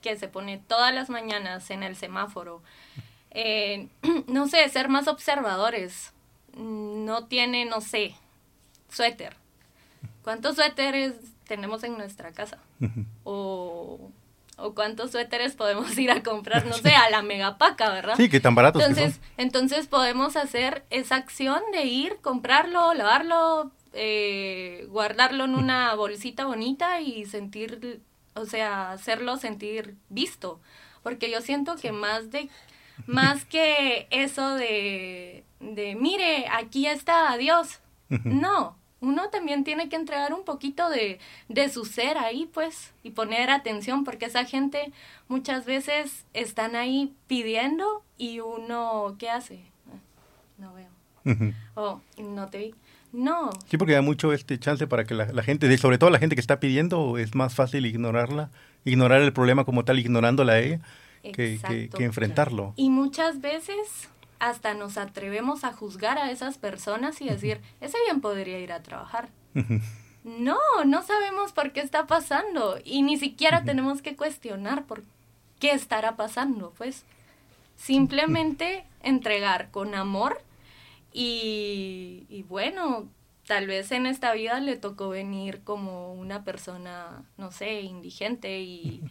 que 0.00 0.16
se 0.16 0.28
pone 0.28 0.58
todas 0.58 0.92
las 0.92 1.08
mañanas 1.08 1.70
en 1.70 1.82
el 1.82 1.94
semáforo, 1.94 2.62
eh, 3.30 3.88
no 4.26 4.48
sé, 4.48 4.68
ser 4.68 4.88
más 4.88 5.08
observadores, 5.08 6.12
no 6.56 7.26
tiene, 7.26 7.64
no 7.64 7.80
sé, 7.80 8.14
suéter. 8.90 9.36
¿Cuántos 10.22 10.56
suéteres 10.56 11.14
tenemos 11.46 11.84
en 11.84 11.96
nuestra 11.96 12.32
casa? 12.32 12.58
O 13.24 14.10
o 14.56 14.74
cuántos 14.74 15.10
suéteres 15.10 15.54
podemos 15.54 15.96
ir 15.98 16.10
a 16.10 16.22
comprar, 16.22 16.66
no 16.66 16.74
sé, 16.74 16.94
a 16.94 17.10
la 17.10 17.22
megapaca, 17.22 17.90
¿verdad? 17.90 18.14
Sí, 18.16 18.28
que 18.28 18.40
tan 18.40 18.54
baratos 18.54 18.82
entonces, 18.82 19.20
Entonces 19.36 19.86
podemos 19.86 20.36
hacer 20.36 20.84
esa 20.90 21.16
acción 21.16 21.60
de 21.72 21.84
ir, 21.84 22.18
comprarlo, 22.20 22.94
lavarlo, 22.94 23.72
eh, 23.92 24.86
guardarlo 24.88 25.44
en 25.44 25.54
una 25.54 25.94
bolsita 25.94 26.46
bonita 26.46 27.00
y 27.00 27.24
sentir, 27.26 28.02
o 28.34 28.44
sea, 28.44 28.92
hacerlo 28.92 29.36
sentir 29.36 29.96
visto. 30.08 30.60
Porque 31.02 31.30
yo 31.30 31.40
siento 31.40 31.76
que 31.76 31.92
más 31.92 32.30
de, 32.30 32.48
más 33.06 33.44
que 33.44 34.06
eso 34.10 34.54
de, 34.54 35.44
de 35.60 35.96
mire, 35.96 36.46
aquí 36.50 36.86
está 36.86 37.36
Dios. 37.36 37.80
No, 38.24 38.76
uno 39.02 39.28
también 39.30 39.64
tiene 39.64 39.88
que 39.88 39.96
entregar 39.96 40.32
un 40.32 40.44
poquito 40.44 40.88
de, 40.88 41.18
de, 41.48 41.68
su 41.68 41.84
ser 41.84 42.16
ahí, 42.16 42.48
pues, 42.54 42.94
y 43.02 43.10
poner 43.10 43.50
atención, 43.50 44.04
porque 44.04 44.26
esa 44.26 44.44
gente 44.44 44.92
muchas 45.28 45.66
veces 45.66 46.24
están 46.32 46.76
ahí 46.76 47.12
pidiendo 47.26 48.02
y 48.16 48.40
uno, 48.40 49.16
¿qué 49.18 49.28
hace? 49.28 49.60
Ah, 49.88 49.98
no 50.58 50.72
veo. 50.72 51.52
Oh, 51.74 52.00
no 52.16 52.48
te 52.48 52.58
vi. 52.58 52.74
No. 53.12 53.50
Sí, 53.66 53.76
porque 53.76 53.92
da 53.92 54.02
mucho 54.02 54.32
este 54.32 54.58
chance 54.58 54.86
para 54.86 55.04
que 55.04 55.14
la, 55.14 55.42
gente, 55.42 55.76
sobre 55.78 55.98
todo 55.98 56.08
la 56.08 56.18
gente 56.18 56.36
que 56.36 56.40
está 56.40 56.60
pidiendo, 56.60 57.18
es 57.18 57.34
más 57.34 57.54
fácil 57.54 57.84
ignorarla, 57.84 58.50
ignorar 58.84 59.20
el 59.20 59.32
problema 59.32 59.64
como 59.64 59.84
tal, 59.84 59.98
ignorándola 59.98 60.54
a 60.54 60.60
ella, 60.60 60.80
que, 61.22 61.88
que, 61.92 62.04
enfrentarlo. 62.04 62.72
Y 62.76 62.88
muchas 62.88 63.40
veces 63.40 64.08
hasta 64.42 64.74
nos 64.74 64.98
atrevemos 64.98 65.62
a 65.62 65.72
juzgar 65.72 66.18
a 66.18 66.32
esas 66.32 66.58
personas 66.58 67.20
y 67.20 67.28
decir, 67.28 67.60
ese 67.80 67.96
bien 68.06 68.20
podría 68.20 68.58
ir 68.58 68.72
a 68.72 68.82
trabajar. 68.82 69.28
No, 70.24 70.58
no 70.84 71.02
sabemos 71.02 71.52
por 71.52 71.72
qué 71.72 71.80
está 71.80 72.08
pasando 72.08 72.76
y 72.84 73.02
ni 73.02 73.16
siquiera 73.18 73.62
tenemos 73.62 74.02
que 74.02 74.16
cuestionar 74.16 74.84
por 74.84 75.04
qué 75.60 75.70
estará 75.70 76.16
pasando, 76.16 76.72
pues. 76.76 77.04
Simplemente 77.76 78.84
entregar 79.04 79.70
con 79.70 79.94
amor 79.94 80.42
y, 81.12 82.26
y 82.28 82.42
bueno, 82.42 83.08
tal 83.46 83.68
vez 83.68 83.92
en 83.92 84.06
esta 84.06 84.32
vida 84.32 84.58
le 84.58 84.76
tocó 84.76 85.08
venir 85.08 85.60
como 85.62 86.14
una 86.14 86.42
persona, 86.42 87.22
no 87.36 87.52
sé, 87.52 87.82
indigente 87.82 88.60
y 88.60 89.02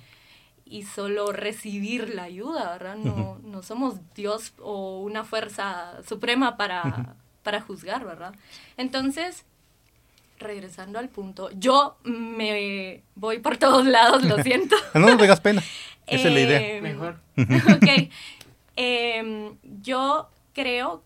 y 0.72 0.84
solo 0.84 1.34
recibir 1.34 2.16
la 2.16 2.24
ayuda, 2.24 2.72
¿verdad? 2.72 2.96
No, 2.96 3.38
no 3.44 3.62
somos 3.62 3.96
Dios 4.16 4.54
o 4.58 5.01
una 5.01 5.25
fuerza 5.25 6.01
suprema 6.08 6.56
para, 6.56 7.16
para 7.44 7.60
juzgar, 7.60 8.06
¿verdad? 8.06 8.34
Entonces, 8.78 9.46
regresando 10.40 10.98
al 10.98 11.10
punto, 11.10 11.50
yo 11.51 11.98
me 12.06 13.04
voy 13.16 13.40
por 13.40 13.58
todos 13.58 13.86
lados, 13.86 14.24
lo 14.24 14.42
siento. 14.44 14.78
no 14.94 15.01
no 15.01 15.18
tengas 15.18 15.42
pena, 15.42 15.62
esa 16.08 16.30
es 16.30 16.34
la 16.34 16.40
idea. 16.40 16.78
Em, 16.78 16.84
Mejor. 16.84 17.20
ok. 17.38 18.10
Em, 18.78 19.58
yo 19.82 20.30
creo 20.54 21.04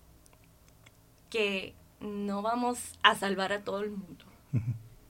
que 1.32 1.74
no 2.00 2.44
vamos 2.44 2.78
a 3.02 3.16
salvar 3.16 3.52
a 3.52 3.64
todo 3.64 3.82
el 3.82 3.90
mundo 3.90 4.24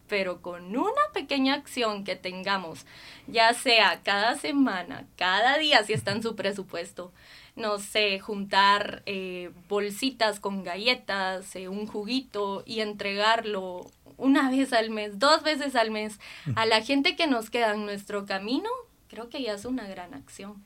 pero 0.07 0.41
con 0.41 0.75
una 0.75 1.01
pequeña 1.13 1.53
acción 1.53 2.03
que 2.03 2.15
tengamos, 2.15 2.85
ya 3.27 3.53
sea 3.53 4.01
cada 4.03 4.35
semana, 4.35 5.05
cada 5.17 5.57
día, 5.57 5.83
si 5.83 5.93
está 5.93 6.12
en 6.12 6.24
su 6.24 6.35
presupuesto, 6.35 7.12
no 7.55 7.79
sé, 7.79 8.19
juntar 8.19 9.01
eh, 9.05 9.51
bolsitas 9.69 10.39
con 10.39 10.63
galletas, 10.63 11.55
eh, 11.55 11.69
un 11.69 11.88
juguito 11.88 12.63
y 12.65 12.81
entregarlo 12.81 13.89
una 14.17 14.50
vez 14.50 14.74
al 14.74 14.89
mes, 14.89 15.19
dos 15.19 15.43
veces 15.43 15.75
al 15.75 15.91
mes 15.91 16.19
a 16.55 16.65
la 16.65 16.81
gente 16.81 17.15
que 17.15 17.27
nos 17.27 17.50
queda 17.50 17.74
en 17.74 17.85
nuestro 17.85 18.25
camino, 18.25 18.69
creo 19.09 19.29
que 19.29 19.41
ya 19.41 19.53
es 19.53 19.65
una 19.65 19.88
gran 19.88 20.13
acción. 20.13 20.63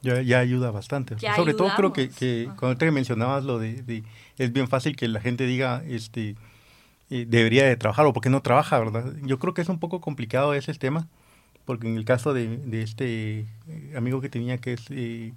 Ya, 0.00 0.22
ya 0.22 0.38
ayuda 0.38 0.70
bastante. 0.70 1.16
Sobre 1.34 1.54
todo 1.54 1.70
creo 1.76 1.92
que, 1.92 2.08
que 2.08 2.48
cuando 2.58 2.78
te 2.78 2.88
mencionabas 2.90 3.44
lo 3.44 3.58
de, 3.58 3.82
de, 3.82 4.04
es 4.36 4.52
bien 4.52 4.68
fácil 4.68 4.94
que 4.94 5.08
la 5.08 5.20
gente 5.20 5.44
diga, 5.44 5.82
este, 5.88 6.36
debería 7.10 7.64
de 7.64 7.76
trabajar 7.76 8.06
o 8.06 8.12
porque 8.12 8.30
no 8.30 8.42
trabaja, 8.42 8.78
¿verdad? 8.78 9.14
Yo 9.22 9.38
creo 9.38 9.54
que 9.54 9.62
es 9.62 9.68
un 9.68 9.78
poco 9.78 10.00
complicado 10.00 10.54
ese 10.54 10.74
tema, 10.74 11.08
porque 11.64 11.88
en 11.88 11.96
el 11.96 12.04
caso 12.04 12.34
de, 12.34 12.58
de 12.58 12.82
este 12.82 13.40
eh, 13.68 13.94
amigo 13.96 14.20
que 14.20 14.28
tenía 14.28 14.58
que 14.58 14.74
es 14.74 14.84
eh, 14.90 15.32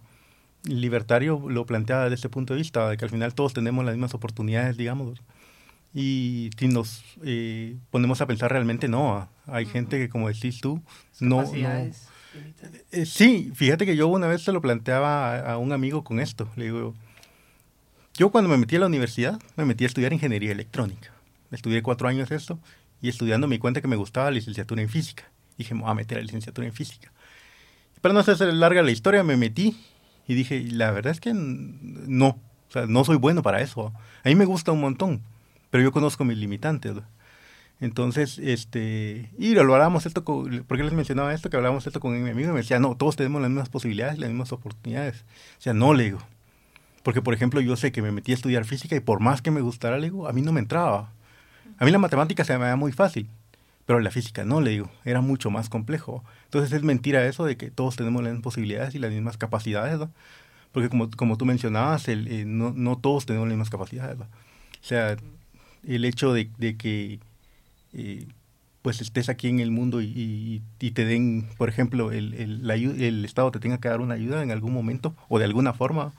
libertario, 0.64 1.42
lo 1.48 1.66
planteaba 1.66 2.04
desde 2.04 2.16
este 2.16 2.30
punto 2.30 2.54
de 2.54 2.60
vista, 2.60 2.90
de 2.90 2.98
que 2.98 3.06
al 3.06 3.12
final 3.12 3.34
todos 3.34 3.54
tenemos 3.54 3.86
las 3.86 3.96
mismas 3.96 4.14
oportunidades, 4.14 4.78
digamos, 4.78 5.22
y 5.94 6.52
si 6.58 6.68
nos 6.68 7.04
eh, 7.24 7.76
ponemos 7.90 8.22
a 8.22 8.28
pensar 8.28 8.52
realmente, 8.52 8.88
no, 8.88 9.28
hay 9.46 9.66
gente 9.66 9.98
que 9.98 10.10
como 10.10 10.28
decís 10.28 10.60
tú, 10.62 10.82
no... 11.20 11.44
no. 11.44 11.92
Sí, 13.06 13.52
fíjate 13.54 13.86
que 13.86 13.98
yo 13.98 14.08
una 14.08 14.28
vez 14.28 14.42
se 14.42 14.54
lo 14.54 14.62
planteaba 14.62 15.36
a, 15.36 15.54
a 15.54 15.58
un 15.58 15.74
amigo 15.74 16.06
con 16.06 16.22
esto, 16.22 16.48
le 16.56 16.66
digo, 16.66 16.96
yo 18.14 18.30
cuando 18.30 18.50
me 18.50 18.58
metí 18.58 18.78
a 18.78 18.80
la 18.80 18.86
universidad, 18.86 19.38
me 19.58 19.66
metí 19.66 19.84
a 19.84 19.88
estudiar 19.88 20.14
ingeniería 20.14 20.54
electrónica 20.54 21.12
estudié 21.56 21.82
cuatro 21.82 22.08
años 22.08 22.32
esto 22.32 22.60
y 23.02 23.10
estudiando 23.10 23.48
me 23.48 23.56
di 23.56 23.60
cuenta 23.60 23.82
que 23.82 23.88
me 23.88 23.96
gustaba 23.96 24.28
la 24.28 24.36
licenciatura 24.36 24.82
en 24.82 24.90
física. 24.90 25.32
Dije, 25.58 25.74
me 25.74 25.82
voy 25.82 25.92
a 25.92 25.96
meter 25.96 26.18
a 26.18 26.22
la 26.22 26.26
licenciatura 26.26 26.68
en 26.68 26.74
física. 26.74 27.12
Para 28.02 28.14
no 28.14 28.20
hacer 28.20 28.42
larga 28.54 28.82
la 28.82 28.92
historia, 28.92 29.24
me 29.24 29.38
metí 29.38 29.78
y 30.28 30.34
dije, 30.34 30.64
la 30.72 30.92
verdad 30.92 31.12
es 31.12 31.20
que 31.20 31.34
no, 31.34 32.28
o 32.28 32.72
sea, 32.72 32.86
no 32.88 33.04
soy 33.04 33.18
bueno 33.18 33.44
para 33.44 33.62
eso. 33.62 33.94
A 34.24 34.30
mí 34.30 34.36
me 34.36 34.46
gusta 34.46 34.72
un 34.72 34.82
montón, 34.82 35.22
pero 35.70 35.84
yo 35.84 35.92
conozco 35.92 36.24
mis 36.24 36.38
limitantes. 36.38 36.94
Entonces, 37.80 38.38
este, 38.38 39.32
y 39.40 39.56
lo 39.56 39.62
hablábamos 39.62 40.06
esto, 40.06 40.24
con, 40.24 40.64
¿por 40.64 40.78
qué 40.78 40.84
les 40.84 40.94
mencionaba 40.94 41.34
esto? 41.34 41.50
Que 41.50 41.58
hablábamos 41.58 41.86
esto 41.88 42.00
con 42.00 42.12
mi 42.24 42.30
amigo 42.30 42.50
y 42.50 42.54
me 42.54 42.60
decía, 42.60 42.80
no, 42.80 42.96
todos 42.96 43.16
tenemos 43.16 43.42
las 43.42 43.50
mismas 43.50 43.70
posibilidades, 43.70 44.20
las 44.20 44.30
mismas 44.30 44.52
oportunidades. 44.52 45.26
O 45.58 45.62
sea, 45.62 45.74
no 45.74 45.94
le. 45.94 46.16
Porque, 47.04 47.24
por 47.24 47.34
ejemplo, 47.34 47.60
yo 47.60 47.76
sé 47.76 47.92
que 47.92 48.04
me 48.04 48.12
metí 48.12 48.32
a 48.32 48.36
estudiar 48.36 48.66
física 48.66 48.96
y 48.96 49.00
por 49.00 49.20
más 49.20 49.42
que 49.42 49.50
me 49.50 49.62
gustara, 49.62 49.98
le 49.98 50.08
a 50.08 50.32
mí 50.32 50.42
no 50.44 50.52
me 50.52 50.60
entraba. 50.60 51.12
A 51.78 51.86
mí 51.86 51.92
la 51.92 51.98
matemática 52.00 52.44
se 52.44 52.58
me 52.58 52.66
da 52.66 52.76
muy 52.76 52.92
fácil, 52.92 53.28
pero 53.86 54.00
la 54.00 54.12
física 54.12 54.46
no, 54.46 54.62
le 54.62 54.72
digo, 54.72 54.92
era 55.06 55.22
mucho 55.22 55.50
más 55.50 55.70
complejo. 55.70 56.24
Entonces 56.46 56.72
es 56.72 56.84
mentira 56.84 57.26
eso 57.26 57.46
de 57.46 57.58
que 57.58 57.72
todos 57.72 57.96
tenemos 57.96 58.22
las 58.24 58.32
mismas 58.32 58.44
posibilidades 58.44 58.96
y 58.96 59.00
las 59.00 59.12
mismas 59.12 59.38
capacidades, 59.38 59.98
¿no? 60.00 60.12
Porque 60.72 60.90
como, 60.90 61.10
como 61.12 61.38
tú 61.38 61.46
mencionabas, 61.46 62.08
el, 62.08 62.28
eh, 62.28 62.46
no, 62.46 62.72
no, 62.72 62.98
todos 62.98 63.26
tenemos 63.26 63.48
las 63.48 63.58
mismas 63.58 63.70
capacidades, 63.70 64.18
¿no? 64.18 64.26
O 64.26 64.86
sea, 64.86 65.18
el 65.88 66.06
hecho 66.06 66.34
de, 66.34 66.50
de 66.58 66.78
que 66.78 67.20
eh, 67.94 68.26
pues 68.82 69.02
estés 69.02 69.30
aquí 69.30 69.48
en 69.48 69.60
el 69.60 69.72
mundo 69.72 70.02
y, 70.02 70.62
y, 70.80 70.92
te 70.92 71.06
den, 71.06 71.48
por 71.58 71.70
ejemplo, 71.70 72.12
el, 72.12 72.34
el, 72.34 72.70
el 72.70 73.26
Estado 73.26 73.52
te 73.52 73.60
tenga 73.60 73.80
que 73.80 73.90
dar 73.90 74.02
una 74.02 74.16
ayuda 74.16 74.42
en 74.42 74.52
algún 74.52 74.74
momento 74.74 75.16
o 75.30 75.38
de 75.38 75.46
alguna 75.46 75.74
forma, 75.74 76.14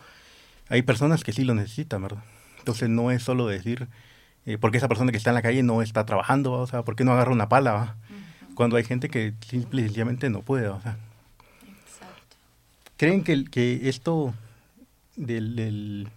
hay 0.69 0.83
personas 0.83 1.25
que 1.25 1.33
sí 1.33 1.45
lo 1.45 1.55
necesitan, 1.55 2.03
¿verdad? 2.03 2.23
Entonces 2.59 2.89
no 2.89 3.11
es 3.11 3.23
solo 3.23 3.47
decir 3.49 3.89
eh, 4.47 4.59
porque 4.59 4.79
esa 4.79 4.89
persona 4.89 5.13
que 5.13 5.19
está 5.19 5.31
en 5.31 5.35
la 5.35 5.43
calle 5.43 5.63
no 5.63 5.83
está 5.83 6.05
trabajando, 6.05 6.53
o 6.53 6.67
sea, 6.67 6.83
¿por 6.83 6.97
qué 6.97 7.05
no 7.05 7.13
agarra 7.13 7.33
una 7.33 7.49
pala? 7.49 7.97
Cuando 8.55 8.77
hay 8.77 8.85
gente 8.85 9.09
que 9.09 9.35
simplemente 9.47 10.29
no 10.31 10.43
puede, 10.43 10.69
o 10.69 10.81
sea. 10.81 10.97
Exacto. 11.63 12.37
¿Creen 12.97 13.25
que, 13.25 13.45
que 13.45 13.89
esto 13.89 14.35
del, 15.17 16.09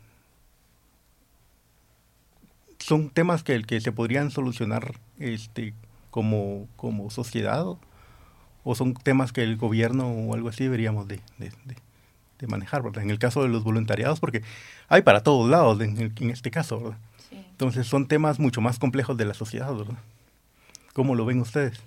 son 2.80 3.10
temas 3.10 3.44
que, 3.44 3.62
que 3.64 3.80
se 3.80 3.92
podrían 3.92 4.32
solucionar 4.32 4.96
este 5.20 5.74
como, 6.12 6.68
como 6.76 7.10
sociedad 7.10 7.66
o 8.64 8.76
son 8.76 8.94
temas 8.94 9.32
que 9.32 9.44
el 9.44 9.58
gobierno 9.58 10.08
o 10.08 10.34
algo 10.34 10.50
así 10.50 10.64
deberíamos 10.64 11.08
de, 11.08 11.20
de, 11.38 11.52
de, 12.40 12.48
manejar, 12.48 12.84
¿verdad? 12.84 13.04
En 13.04 13.10
el 13.10 13.18
caso 13.18 13.42
de 13.42 13.50
los 13.50 13.64
voluntariados, 13.64 14.20
porque 14.20 14.44
hay 14.88 15.02
para 15.02 15.24
todos 15.24 15.50
lados 15.50 15.82
en, 15.82 16.14
en 16.16 16.30
este 16.30 16.52
caso, 16.52 16.80
¿verdad? 16.80 16.98
Entonces 17.52 17.88
son 17.88 18.08
temas 18.08 18.40
mucho 18.40 18.62
más 18.62 18.80
complejos 18.80 19.18
de 19.18 19.26
la 19.26 19.34
sociedad, 19.34 19.74
¿verdad? 19.74 19.98
¿Cómo 20.94 21.16
lo 21.16 21.26
ven 21.26 21.42
ustedes? 21.42 21.80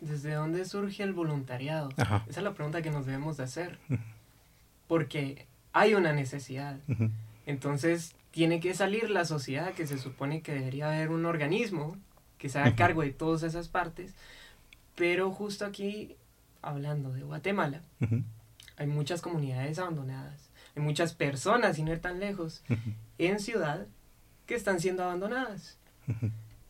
¿Desde 0.00 0.34
dónde 0.34 0.64
surge 0.66 1.02
el 1.02 1.12
voluntariado? 1.12 1.90
Esa 1.96 2.22
es 2.26 2.42
la 2.42 2.52
pregunta 2.52 2.82
que 2.82 2.90
nos 2.90 3.06
debemos 3.06 3.36
de 3.36 3.44
hacer. 3.44 3.78
Porque 4.86 5.46
hay 5.72 5.94
una 5.94 6.12
necesidad. 6.12 6.78
Entonces 7.46 8.14
tiene 8.30 8.60
que 8.60 8.74
salir 8.74 9.10
la 9.10 9.24
sociedad, 9.24 9.72
que 9.72 9.86
se 9.86 9.98
supone 9.98 10.42
que 10.42 10.52
debería 10.52 10.88
haber 10.88 11.10
un 11.10 11.24
organismo 11.24 11.96
que 12.38 12.48
se 12.48 12.58
haga 12.58 12.76
cargo 12.76 13.02
de 13.02 13.10
todas 13.10 13.42
esas 13.44 13.68
partes. 13.68 14.12
Pero 14.96 15.30
justo 15.30 15.64
aquí, 15.64 16.16
hablando 16.60 17.12
de 17.12 17.22
Guatemala, 17.22 17.80
hay 18.76 18.86
muchas 18.86 19.22
comunidades 19.22 19.78
abandonadas. 19.78 20.50
hay 20.76 20.82
muchas 20.82 21.14
personas, 21.14 21.76
sin 21.76 21.88
ir 21.88 22.00
tan 22.00 22.20
lejos, 22.20 22.62
en 23.18 23.40
ciudad 23.40 23.86
que 24.46 24.54
están 24.54 24.80
siendo 24.80 25.04
abandonadas. 25.04 25.78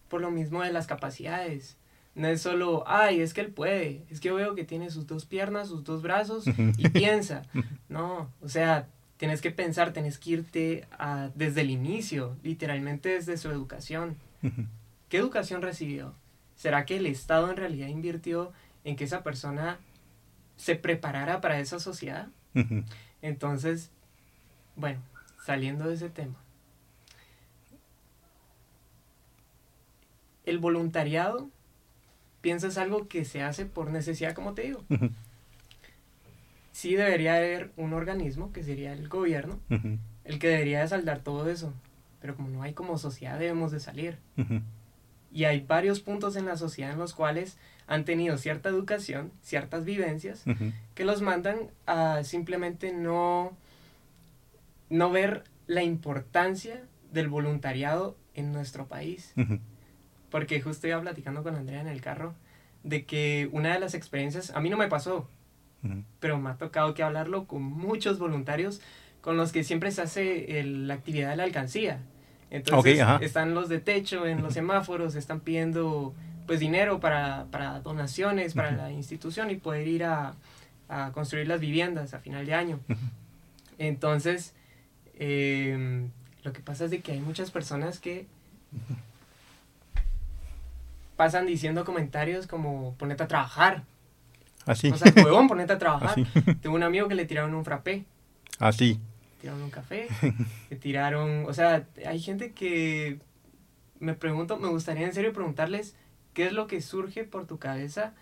Por 0.09 0.21
lo 0.21 0.31
mismo 0.31 0.63
de 0.63 0.73
las 0.73 0.87
capacidades. 0.87 1.77
No 2.15 2.29
es 2.29 2.43
solo, 2.43 2.85
ay, 2.87 3.21
es 3.21 3.35
que 3.35 3.41
él 3.41 3.51
puede, 3.51 4.05
es 4.09 4.21
que 4.21 4.29
yo 4.29 4.37
veo 4.37 4.55
que 4.55 4.63
tiene 4.63 4.91
sus 4.91 5.07
dos 5.07 5.25
piernas, 5.25 5.69
sus 5.69 5.83
dos 5.83 6.01
brazos 6.01 6.45
y 6.47 6.89
piensa. 6.91 7.43
No, 7.89 8.31
o 8.41 8.49
sea, 8.49 8.87
tienes 9.17 9.41
que 9.41 9.51
pensar, 9.51 9.93
tienes 9.93 10.19
que 10.19 10.31
irte 10.31 10.87
a, 10.93 11.31
desde 11.35 11.63
el 11.63 11.71
inicio, 11.71 12.37
literalmente 12.45 13.09
desde 13.09 13.37
su 13.37 13.51
educación. 13.51 14.17
¿Qué 15.09 15.17
educación 15.17 15.63
recibió? 15.63 16.15
¿Será 16.55 16.85
que 16.85 16.97
el 16.97 17.07
Estado 17.07 17.51
en 17.51 17.57
realidad 17.57 17.89
invirtió 17.89 18.53
en 18.85 18.95
que 18.95 19.05
esa 19.05 19.25
persona 19.25 19.79
se 20.57 20.77
preparara 20.77 21.41
para 21.41 21.59
esa 21.59 21.81
sociedad? 21.81 22.29
Entonces, 23.23 23.91
bueno, 24.77 25.01
saliendo 25.45 25.89
de 25.89 25.95
ese 25.95 26.11
tema. 26.11 26.37
El 30.45 30.59
voluntariado, 30.59 31.49
piensas 32.41 32.77
algo 32.77 33.09
que 33.09 33.25
se 33.25 33.43
hace 33.43 33.65
por 33.65 33.91
necesidad, 33.91 34.35
como 34.35 34.55
te 34.55 34.63
digo. 34.63 34.85
Sí 36.73 36.95
debería 36.95 37.37
haber 37.37 37.71
un 37.77 37.95
organismo, 37.95 38.53
que 38.53 38.63
sería 38.63 38.93
el 38.93 39.09
gobierno, 39.09 39.59
el 40.25 40.39
que 40.39 40.49
debería 40.49 40.81
de 40.81 40.89
saldar 40.89 41.21
todo 41.21 41.49
eso. 41.49 41.73
Pero 42.21 42.37
como 42.37 42.49
no 42.49 42.63
hay 42.63 42.75
como 42.75 42.99
sociedad, 42.99 43.39
debemos 43.39 43.73
de 43.73 43.81
salir. 43.81 44.19
Y 45.33 45.45
hay 45.45 45.61
varios 45.61 46.01
puntos 46.01 46.37
en 46.37 46.47
la 46.47 46.57
sociedad 46.57 46.93
en 46.93 46.99
los 46.99 47.15
cuales 47.15 47.57
han 47.87 48.05
tenido 48.05 48.39
cierta 48.39 48.69
educación, 48.69 49.33
ciertas 49.43 49.85
vivencias, 49.85 50.45
que 50.95 51.05
los 51.05 51.23
mandan 51.23 51.71
a 51.87 52.25
simplemente 52.25 52.93
no, 52.93 53.57
no 54.91 55.11
ver 55.11 55.45
la 55.67 55.83
importancia 55.83 56.83
del 57.13 57.29
voluntariado 57.29 58.17
en 58.35 58.53
nuestro 58.53 58.87
país. 58.87 59.33
Porque 60.35 60.61
justo 60.61 60.89
iba 60.89 61.01
platicando 61.01 61.45
con 61.45 61.55
Andrea 61.55 61.81
en 61.81 61.87
el 61.87 62.01
carro 62.01 62.35
de 62.83 63.05
que 63.05 63.49
una 63.53 63.73
de 63.73 63.79
las 63.79 63.95
experiencias, 63.95 64.51
a 64.51 64.61
mí 64.61 64.69
no 64.69 64.77
me 64.77 64.89
pasó, 64.89 65.29
pero 66.19 66.41
me 66.41 66.51
ha 66.51 66.55
tocado 66.55 66.93
que 66.93 67.05
hablarlo 67.05 67.47
con 67.47 67.63
muchos 67.63 68.19
voluntarios 68.19 68.81
con 69.21 69.37
los 69.37 69.53
que 69.53 69.63
siempre 69.63 69.93
se 69.93 70.03
hace 70.03 70.65
la 70.65 70.95
actividad 70.95 71.31
de 71.31 71.37
la 71.37 71.45
alcancía. 71.45 72.01
Entonces 72.51 72.99
están 73.21 73.55
los 73.55 73.69
de 73.69 73.79
techo 73.79 74.27
en 74.27 74.43
los 74.43 74.55
semáforos, 74.61 75.15
están 75.15 75.39
pidiendo 75.39 76.17
pues 76.49 76.59
dinero 76.59 76.99
para, 76.99 77.47
para 77.53 77.79
donaciones 77.79 78.55
para 78.55 78.73
la 78.73 78.91
institución 78.91 79.53
y 79.53 79.55
poder 79.55 79.87
ir 79.87 80.03
a, 80.03 80.35
a, 80.89 81.13
construir 81.13 81.47
las 81.47 81.61
viviendas 81.61 82.13
a 82.13 82.19
final 82.19 82.45
de 82.45 82.55
año. 82.55 82.81
Entonces, 83.79 84.53
em, 85.17 86.11
lo 86.43 86.53
que 86.53 86.59
pasa 86.59 86.87
es 86.87 86.91
de 86.91 87.03
que 87.03 87.13
hay 87.13 87.21
muchas 87.21 87.53
personas 87.53 88.01
que 88.01 88.27
pasan 91.17 91.47
diciendo 91.47 91.85
comentarios 91.85 92.47
como 92.47 92.95
ponete 92.97 93.23
a 93.23 93.29
trabajar. 93.29 93.85
Así. 94.67 94.91
O 94.91 94.97
sea, 94.97 95.13
huevón, 95.17 95.49
ponete 95.49 95.73
a 95.73 95.79
trabajar. 95.79 96.15
Tengo 96.63 96.77
un 96.77 96.83
amigo 96.83 97.09
que 97.09 97.15
le 97.15 97.27
tiraron 97.27 97.55
un 97.55 97.65
frappé. 97.65 98.05
Así. 98.59 99.01
Tiraron 99.41 99.63
un 99.63 99.71
café, 99.71 100.09
le 100.71 100.77
tiraron, 100.77 101.45
o 101.47 101.53
sea, 101.53 101.87
hay 102.07 102.19
gente 102.19 102.53
que 102.53 103.19
me 104.01 104.15
pregunto, 104.15 104.57
me 104.57 104.69
gustaría 104.69 105.07
en 105.07 105.13
serio 105.13 105.33
preguntarles 105.33 105.95
¿Qué 106.35 106.47
es 106.47 106.53
lo 106.53 106.67
que 106.67 106.83
surge 106.83 107.25
por 107.25 107.47
tu 107.47 107.59
cabeza 107.59 108.13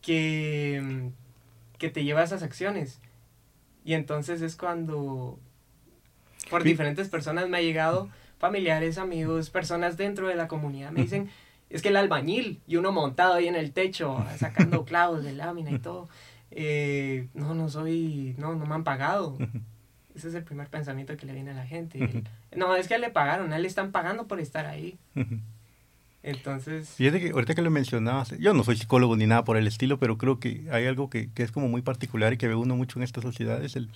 que, 0.00 1.10
que 1.78 1.90
te 1.90 2.04
lleva 2.04 2.20
a 2.20 2.24
esas 2.24 2.44
acciones? 2.44 3.00
Y 3.84 3.94
entonces 3.94 4.40
es 4.40 4.56
cuando 4.56 5.38
por 6.48 6.62
diferentes 6.62 7.08
personas 7.08 7.48
me 7.48 7.58
ha 7.58 7.62
llegado, 7.62 8.08
familiares, 8.38 8.98
amigos, 8.98 9.50
personas 9.50 9.96
dentro 9.96 10.28
de 10.28 10.36
la 10.36 10.46
comunidad, 10.46 10.92
me 10.92 11.02
dicen, 11.02 11.28
es 11.74 11.82
que 11.82 11.88
el 11.88 11.96
albañil 11.96 12.60
y 12.68 12.76
uno 12.76 12.92
montado 12.92 13.34
ahí 13.34 13.48
en 13.48 13.56
el 13.56 13.72
techo, 13.72 14.24
sacando 14.38 14.84
clavos 14.84 15.24
de 15.24 15.32
lámina 15.32 15.72
y 15.72 15.80
todo, 15.80 16.08
eh, 16.52 17.26
no, 17.34 17.52
no 17.54 17.68
soy, 17.68 18.36
no, 18.38 18.54
no 18.54 18.64
me 18.64 18.74
han 18.76 18.84
pagado. 18.84 19.36
Ese 20.14 20.28
es 20.28 20.34
el 20.34 20.44
primer 20.44 20.68
pensamiento 20.68 21.16
que 21.16 21.26
le 21.26 21.32
viene 21.32 21.50
a 21.50 21.54
la 21.54 21.66
gente. 21.66 22.22
no, 22.56 22.76
es 22.76 22.86
que 22.86 22.96
le 22.98 23.10
pagaron, 23.10 23.52
a 23.52 23.56
él 23.56 23.62
le 23.62 23.68
están 23.68 23.90
pagando 23.90 24.28
por 24.28 24.38
estar 24.38 24.66
ahí. 24.66 24.96
Entonces... 26.22 26.90
Fíjate 26.90 27.20
que 27.20 27.30
ahorita 27.30 27.56
que 27.56 27.62
lo 27.62 27.72
mencionabas, 27.72 28.38
yo 28.38 28.54
no 28.54 28.62
soy 28.62 28.76
psicólogo 28.76 29.16
ni 29.16 29.26
nada 29.26 29.42
por 29.42 29.56
el 29.56 29.66
estilo, 29.66 29.98
pero 29.98 30.16
creo 30.16 30.38
que 30.38 30.68
hay 30.70 30.86
algo 30.86 31.10
que, 31.10 31.32
que 31.32 31.42
es 31.42 31.50
como 31.50 31.68
muy 31.68 31.82
particular 31.82 32.32
y 32.32 32.36
que 32.36 32.46
ve 32.46 32.54
uno 32.54 32.76
mucho 32.76 33.00
en 33.00 33.02
esta 33.02 33.20
sociedad, 33.20 33.62
es 33.64 33.74
el, 33.74 33.90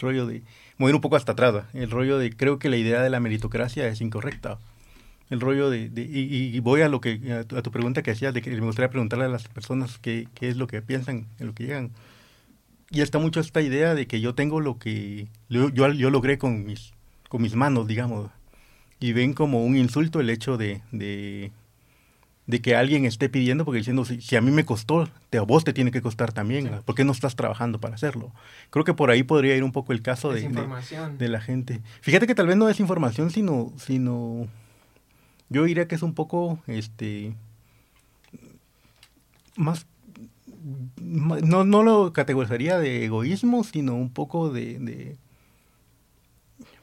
rollo 0.00 0.26
de, 0.26 0.42
mover 0.78 0.94
un 0.94 1.00
poco 1.00 1.16
hasta 1.16 1.32
atrás, 1.32 1.64
el 1.74 1.90
rollo 1.90 2.18
de, 2.18 2.34
creo 2.34 2.58
que 2.58 2.70
la 2.70 2.76
idea 2.76 3.02
de 3.02 3.10
la 3.10 3.20
meritocracia 3.20 3.86
es 3.86 4.00
incorrecta. 4.00 4.58
El 5.30 5.40
rollo 5.40 5.70
de, 5.70 5.88
de 5.88 6.02
y, 6.02 6.58
voy 6.60 6.82
a 6.82 6.88
lo 6.88 7.00
que, 7.00 7.44
a 7.56 7.62
tu, 7.62 7.70
pregunta 7.70 8.02
que 8.02 8.10
hacías, 8.10 8.34
de 8.34 8.42
que 8.42 8.50
me 8.50 8.60
gustaría 8.60 8.90
preguntarle 8.90 9.26
a 9.26 9.28
las 9.28 9.46
personas 9.48 9.98
qué, 9.98 10.28
qué 10.34 10.48
es 10.48 10.56
lo 10.56 10.66
que 10.66 10.82
piensan 10.82 11.26
en 11.38 11.46
lo 11.46 11.54
que 11.54 11.64
llegan. 11.64 11.92
Y 12.90 13.00
está 13.00 13.18
mucho 13.18 13.38
esta 13.38 13.62
idea 13.62 13.94
de 13.94 14.06
que 14.06 14.20
yo 14.20 14.34
tengo 14.34 14.60
lo 14.60 14.78
que 14.78 15.28
yo, 15.48 15.68
yo, 15.70 15.92
yo 15.92 16.10
logré 16.10 16.38
con 16.38 16.64
mis, 16.64 16.92
con 17.28 17.42
mis 17.42 17.54
manos, 17.54 17.86
digamos. 17.86 18.30
Y 18.98 19.12
ven 19.12 19.32
como 19.32 19.64
un 19.64 19.76
insulto 19.76 20.20
el 20.20 20.28
hecho 20.28 20.56
de, 20.56 20.82
de 20.90 21.52
de 22.50 22.60
que 22.60 22.74
alguien 22.74 23.04
esté 23.04 23.28
pidiendo, 23.28 23.64
porque 23.64 23.78
diciendo, 23.78 24.04
si, 24.04 24.36
a 24.36 24.40
mí 24.40 24.50
me 24.50 24.64
costó, 24.64 25.08
te, 25.30 25.38
a 25.38 25.42
vos 25.42 25.64
te 25.64 25.72
tiene 25.72 25.90
que 25.90 26.02
costar 26.02 26.32
también, 26.32 26.68
¿por 26.84 26.94
qué 26.94 27.04
no 27.04 27.12
estás 27.12 27.36
trabajando 27.36 27.80
para 27.80 27.94
hacerlo? 27.94 28.32
Creo 28.70 28.84
que 28.84 28.92
por 28.92 29.10
ahí 29.10 29.22
podría 29.22 29.56
ir 29.56 29.62
un 29.62 29.72
poco 29.72 29.92
el 29.92 30.02
caso 30.02 30.32
de, 30.32 30.48
de, 31.16 31.28
la 31.28 31.40
gente. 31.40 31.80
Fíjate 32.00 32.26
que 32.26 32.34
tal 32.34 32.48
vez 32.48 32.56
no 32.56 32.68
es 32.68 32.80
información, 32.80 33.30
sino, 33.30 33.72
sino 33.78 34.48
yo 35.50 35.64
diría 35.64 35.86
que 35.86 35.94
es 35.94 36.02
un 36.02 36.14
poco, 36.14 36.58
este, 36.66 37.34
más, 39.56 39.86
no, 41.00 41.64
no 41.64 41.82
lo 41.82 42.12
categorizaría 42.12 42.78
de 42.78 43.04
egoísmo, 43.04 43.64
sino 43.64 43.94
un 43.94 44.10
poco 44.10 44.50
de 44.50 45.18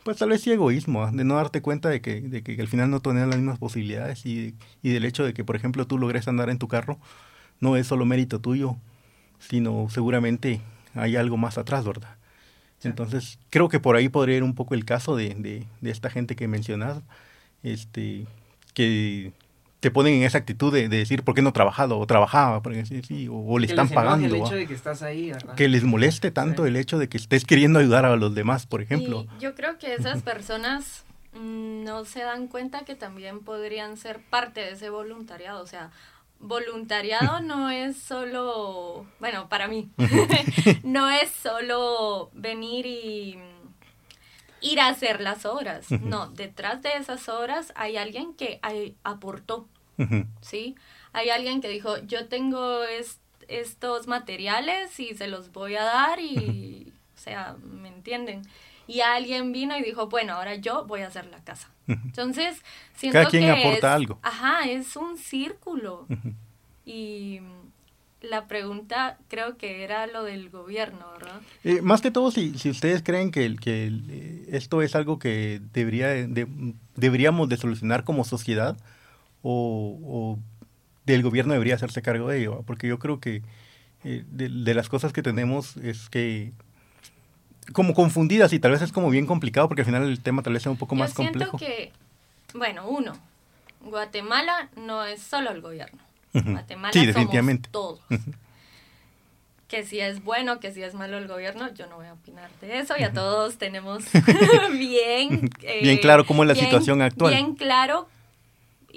pues 0.08 0.20
tal 0.20 0.30
vez 0.30 0.40
sí 0.40 0.54
egoísmo, 0.54 1.04
¿ah? 1.04 1.12
de 1.12 1.26
no 1.26 1.36
darte 1.36 1.62
cuenta 1.62 1.90
de 1.90 2.00
que, 2.00 2.22
de 2.22 2.42
que 2.42 2.56
al 2.62 2.70
final 2.70 2.90
no 2.90 3.02
tienes 3.02 3.28
las 3.28 3.36
mismas 3.36 3.60
posibilidades 3.60 4.26
y, 4.26 4.56
y, 4.82 4.92
del 4.92 5.04
hecho 5.04 5.26
de 5.26 5.34
que, 5.34 5.44
por 5.44 5.58
ejemplo, 5.58 5.86
tú 5.86 5.98
logres 5.98 6.30
andar 6.30 6.50
en 6.50 6.60
tu 6.60 6.70
carro, 6.70 6.98
no 7.60 7.76
es 7.76 7.88
solo 7.88 8.06
mérito 8.06 8.40
tuyo, 8.40 8.78
sino 9.38 9.90
seguramente 9.90 10.62
hay 10.94 11.18
algo 11.18 11.36
más 11.36 11.58
atrás, 11.58 11.84
¿verdad? 11.84 12.16
Entonces, 12.84 13.38
creo 13.50 13.68
que 13.68 13.82
por 13.82 13.98
ahí 13.98 14.08
podría 14.08 14.38
ir 14.38 14.44
un 14.44 14.56
poco 14.56 14.76
el 14.76 14.86
caso 14.86 15.18
de, 15.18 15.36
de, 15.36 15.66
de 15.82 15.92
esta 15.92 16.10
gente 16.10 16.38
que 16.38 16.48
mencionas, 16.48 17.02
este, 17.62 18.28
que 18.78 19.32
te 19.80 19.90
ponen 19.90 20.14
en 20.14 20.24
esa 20.24 20.38
actitud 20.38 20.72
de, 20.72 20.88
decir 20.88 21.24
por 21.24 21.34
qué 21.34 21.42
no 21.42 21.52
trabajado 21.52 21.98
o 21.98 22.06
trabajaba 22.06 22.62
porque 22.62 22.86
sí, 22.86 23.28
o, 23.32 23.58
le 23.58 23.66
están 23.66 23.90
pagando 23.90 24.28
el 24.28 24.36
hecho 24.36 24.54
de 24.54 24.68
que 24.68 24.76
estás 24.76 25.02
ahí 25.02 25.32
que 25.56 25.68
les 25.68 25.84
moleste 25.84 26.30
tanto 26.30 26.68
el 26.68 26.76
hecho 26.76 27.00
de 27.00 27.10
que 27.10 27.18
estés 27.18 27.44
queriendo 27.44 27.80
ayudar 27.80 28.06
a 28.06 28.16
los 28.16 28.36
demás 28.36 28.68
por 28.68 28.84
ejemplo. 28.84 29.26
Yo 29.40 29.56
creo 29.56 29.80
que 29.80 29.96
esas 29.96 30.22
personas 30.22 31.06
mm, 31.34 31.84
no 31.84 32.06
se 32.06 32.20
dan 32.20 32.48
cuenta 32.48 32.86
que 32.86 32.94
también 32.94 33.40
podrían 33.40 33.98
ser 33.98 34.20
parte 34.20 34.60
de 34.60 34.74
ese 34.74 34.92
voluntariado 34.92 35.64
o 35.64 35.68
sea 35.68 35.90
voluntariado 36.40 37.40
no 37.42 37.72
es 37.72 37.98
solo 37.98 39.08
bueno 39.20 39.50
para 39.50 39.68
mí 39.68 39.90
no 40.84 41.10
es 41.10 41.32
solo 41.32 42.30
venir 42.36 42.86
y 42.86 43.40
ir 44.62 44.80
a 44.80 44.88
hacer 44.88 45.22
las 45.22 45.46
obras. 45.46 45.92
No, 45.92 46.28
detrás 46.28 46.82
de 46.82 46.94
esas 46.94 47.30
obras 47.30 47.74
hay 47.76 47.98
alguien 47.98 48.34
que 48.34 48.60
aportó, 49.04 49.68
¿sí? 50.42 50.76
Hay 51.14 51.30
alguien 51.30 51.62
que 51.62 51.70
dijo, 51.70 51.98
yo 52.00 52.28
tengo 52.28 52.82
estos 53.48 54.08
materiales 54.08 55.00
y 55.00 55.16
se 55.16 55.28
los 55.28 55.52
voy 55.52 55.76
a 55.76 55.84
dar 55.84 56.20
y, 56.20 56.92
o 57.16 57.20
sea, 57.20 57.56
¿me 57.64 57.88
entienden? 57.88 58.42
Y 58.88 59.02
alguien 59.02 59.52
vino 59.52 59.78
y 59.78 59.84
dijo, 59.84 60.08
bueno, 60.08 60.34
ahora 60.34 60.56
yo 60.56 60.86
voy 60.86 61.02
a 61.02 61.08
hacer 61.08 61.26
la 61.26 61.44
casa. 61.44 61.70
Entonces, 61.88 62.64
siento 62.96 63.20
Cada 63.20 63.30
quien 63.30 63.50
aporta 63.50 63.94
algo. 63.94 64.20
Ajá, 64.22 64.64
es 64.66 64.96
un 64.96 65.18
círculo. 65.18 66.08
Y 66.86 67.42
la 68.30 68.48
pregunta 68.48 69.18
creo 69.28 69.58
que 69.58 69.84
era 69.84 70.08
lo 70.08 70.24
del 70.24 70.50
gobierno, 70.50 71.06
¿verdad? 71.14 71.42
Eh, 71.64 71.82
más 71.82 72.02
que 72.02 72.12
todo, 72.12 72.32
si, 72.32 72.58
si 72.58 72.70
ustedes 72.70 73.02
creen 73.04 73.32
que, 73.32 73.56
que 73.56 73.92
eh, 74.10 74.46
esto 74.52 74.82
es 74.82 74.96
algo 74.96 75.20
que 75.20 75.62
debería 75.74 76.10
deberíamos 76.96 77.50
de 77.50 77.58
solucionar 77.58 78.04
como 78.04 78.24
sociedad 78.24 78.78
o, 79.42 79.98
o, 80.04 80.40
del 81.06 81.24
gobierno 81.24 81.54
debería 81.54 81.76
hacerse 81.76 82.02
cargo 82.02 82.30
de 82.30 82.40
ello, 82.40 82.64
porque 82.66 82.88
yo 82.88 83.00
creo 83.00 83.20
que 83.20 83.42
eh, 84.04 84.24
de, 84.30 84.74
las 84.74 84.90
cosas 84.90 85.14
que 85.14 85.24
tenemos 85.24 85.78
es 85.78 86.10
que 86.10 86.54
como 87.74 87.94
confundidas 87.94 88.54
y 88.54 88.60
tal 88.60 88.72
vez 88.72 88.82
es 88.82 88.92
como 88.92 89.10
bien 89.10 89.26
complicado 89.26 89.68
porque 89.68 89.82
al 89.82 89.88
final 89.88 90.04
el 90.04 90.22
tema 90.22 90.44
tal 90.44 90.54
vez 90.54 90.64
sea 90.64 90.72
un 90.72 90.78
poco 90.78 90.96
más 90.96 91.14
complejo. 91.14 91.58
Yo 91.58 91.66
siento 91.66 91.92
que, 92.54 92.58
bueno, 92.58 92.88
uno, 92.88 93.14
Guatemala 93.82 94.70
no 94.76 95.04
es 95.04 95.22
solo 95.22 95.52
el 95.52 95.62
gobierno 95.62 96.07
Guatemala 96.46 96.94
sí, 96.94 97.06
definitivamente. 97.06 97.70
todos. 97.72 98.00
que 99.68 99.84
si 99.86 100.00
es 100.00 100.24
bueno, 100.24 100.60
que 100.60 100.72
si 100.72 100.84
es 100.84 100.94
malo 100.94 101.18
el 101.18 101.28
gobierno, 101.28 101.74
yo 101.74 101.88
no 101.88 101.98
voy 101.98 102.08
a 102.08 102.14
opinar 102.14 102.50
de 102.62 102.80
eso, 102.80 102.96
ya 102.98 103.12
todos 103.14 103.58
tenemos 103.58 104.04
bien... 104.72 105.50
bien 105.82 105.98
claro 105.98 106.26
cómo 106.26 106.44
es 106.44 106.50
la 106.50 106.56
situación 106.56 107.02
actual. 107.02 107.34
Bien 107.34 107.56
claro 107.56 108.08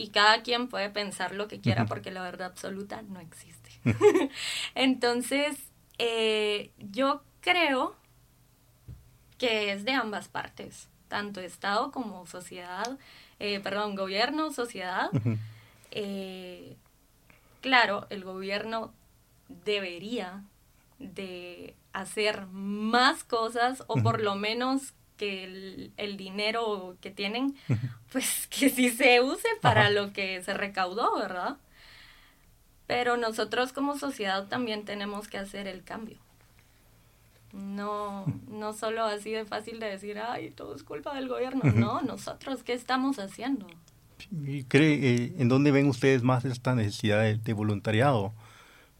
y 0.00 0.09
cada 0.09 0.42
quien 0.42 0.68
puede 0.68 0.88
pensar 0.88 1.35
lo 1.35 1.46
que 1.46 1.61
quiera 1.61 1.85
porque 1.87 2.11
la 2.11 2.22
verdad 2.22 2.46
absoluta 2.46 3.03
no 3.03 3.20
existe. 3.20 3.70
Entonces, 4.74 5.57
eh, 5.98 6.70
yo 6.79 7.22
creo 7.40 7.94
que 9.37 9.72
es 9.72 9.85
de 9.85 9.92
ambas 9.92 10.29
partes, 10.29 10.88
tanto 11.09 11.40
Estado 11.40 11.90
como 11.92 12.26
sociedad, 12.26 12.98
eh, 13.38 13.61
perdón, 13.61 13.94
gobierno, 13.94 14.53
sociedad. 14.53 15.11
Eh, 15.90 16.76
claro, 17.61 18.07
el 18.11 18.25
gobierno 18.25 18.92
debería 19.64 20.42
de 20.99 21.75
hacer 21.92 22.46
más 22.46 23.25
cosas 23.25 23.83
o 23.87 23.96
por 24.03 24.20
lo 24.20 24.35
menos 24.37 24.92
que 25.16 25.92
el, 25.96 26.16
dinero 26.16 26.96
que 27.01 27.11
tienen, 27.11 27.57
pues 28.12 28.46
que 28.49 28.70
sí 28.70 28.90
se 28.90 29.20
use 29.20 29.49
para 29.61 29.90
lo 29.90 30.12
que 30.12 30.42
se 30.42 30.55
recaudó, 30.55 31.18
¿verdad? 31.18 31.57
Pero 32.87 33.16
nosotros 33.16 33.73
como 33.73 33.99
sociedad 33.99 34.49
también 34.49 34.85
tenemos 34.85 35.29
que 35.29 35.38
hacer 35.38 35.66
el 35.68 35.85
cambio. 35.85 36.16
No, 37.53 38.25
no 38.49 38.73
solo 38.73 39.05
así 39.05 39.33
de 39.33 39.44
fácil 39.44 39.81
de 39.81 39.87
decir, 39.90 40.18
ay, 40.18 40.51
todo 40.51 40.75
es 40.75 40.85
culpa 40.85 41.14
del 41.14 41.29
gobierno. 41.29 41.64
No, 41.73 42.01
nosotros, 42.01 42.62
¿qué 42.62 42.73
estamos 42.73 43.18
haciendo? 43.18 43.66
¿Y 44.30 44.64
cree, 44.64 44.94
eh, 44.94 45.35
¿En 45.38 45.48
dónde 45.48 45.70
ven 45.70 45.87
ustedes 45.88 46.22
más 46.22 46.44
esta 46.44 46.74
necesidad 46.74 47.22
de 47.22 47.52
voluntariado? 47.52 48.33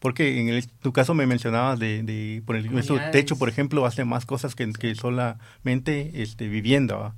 Porque 0.01 0.41
en 0.41 0.49
el, 0.49 0.67
tu 0.67 0.93
caso 0.93 1.13
me 1.13 1.27
mencionabas 1.27 1.77
de, 1.77 2.01
de 2.01 2.41
por 2.43 2.55
el 2.55 2.71
nuestro 2.71 2.97
techo, 3.11 3.37
por 3.37 3.49
ejemplo, 3.49 3.85
hace 3.85 4.03
más 4.03 4.25
cosas 4.25 4.55
que, 4.55 4.71
que 4.73 4.95
solamente 4.95 6.23
este, 6.23 6.47
vivienda. 6.47 7.13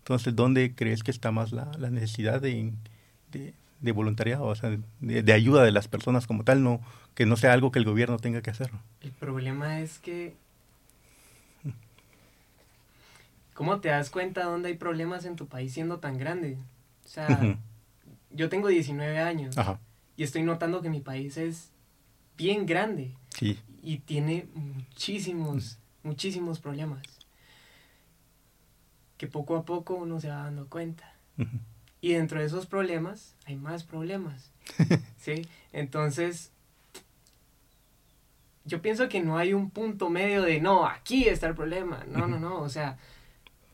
Entonces, 0.00 0.36
¿dónde 0.36 0.74
crees 0.74 1.02
que 1.02 1.10
está 1.10 1.30
más 1.30 1.52
la, 1.52 1.70
la 1.78 1.88
necesidad 1.88 2.42
de, 2.42 2.74
de, 3.80 3.92
voluntariado, 3.92 4.44
o 4.44 4.54
sea, 4.54 4.76
de, 5.00 5.32
ayuda 5.32 5.64
de 5.64 5.72
las 5.72 5.88
personas 5.88 6.26
como 6.26 6.44
tal, 6.44 6.62
no 6.62 6.80
que 7.14 7.24
no 7.24 7.38
sea 7.38 7.54
algo 7.54 7.72
que 7.72 7.78
el 7.78 7.86
gobierno 7.86 8.18
tenga 8.18 8.42
que 8.42 8.50
hacer? 8.50 8.70
El 9.00 9.12
problema 9.12 9.80
es 9.80 9.98
que 9.98 10.34
¿Cómo 13.54 13.80
te 13.80 13.88
das 13.88 14.10
cuenta 14.10 14.44
dónde 14.44 14.68
hay 14.68 14.74
problemas 14.74 15.24
en 15.24 15.34
tu 15.34 15.46
país 15.46 15.72
siendo 15.72 15.98
tan 15.98 16.18
grande? 16.18 16.58
O 17.06 17.08
sea, 17.08 17.56
yo 18.30 18.48
tengo 18.48 18.66
19 18.66 19.20
años 19.20 19.54
y 20.16 20.24
estoy 20.24 20.42
notando 20.42 20.82
que 20.82 20.90
mi 20.90 21.00
país 21.00 21.36
es 21.36 21.70
bien 22.36 22.66
grande. 22.66 23.14
Y 23.80 23.98
tiene 23.98 24.48
muchísimos, 24.54 25.78
muchísimos 26.02 26.58
problemas. 26.58 27.04
Que 29.18 29.28
poco 29.28 29.56
a 29.56 29.64
poco 29.64 29.94
uno 29.94 30.20
se 30.20 30.30
va 30.30 30.42
dando 30.42 30.66
cuenta. 30.68 31.14
Y 32.00 32.14
dentro 32.14 32.40
de 32.40 32.46
esos 32.46 32.66
problemas 32.66 33.36
hay 33.44 33.54
más 33.54 33.84
problemas. 33.84 34.50
¿Sí? 35.16 35.46
Entonces, 35.72 36.50
yo 38.64 38.82
pienso 38.82 39.08
que 39.08 39.20
no 39.20 39.38
hay 39.38 39.54
un 39.54 39.70
punto 39.70 40.10
medio 40.10 40.42
de, 40.42 40.60
no, 40.60 40.86
aquí 40.86 41.28
está 41.28 41.46
el 41.46 41.54
problema. 41.54 42.04
No, 42.08 42.26
no, 42.26 42.40
no. 42.40 42.60
O 42.62 42.68
sea... 42.68 42.98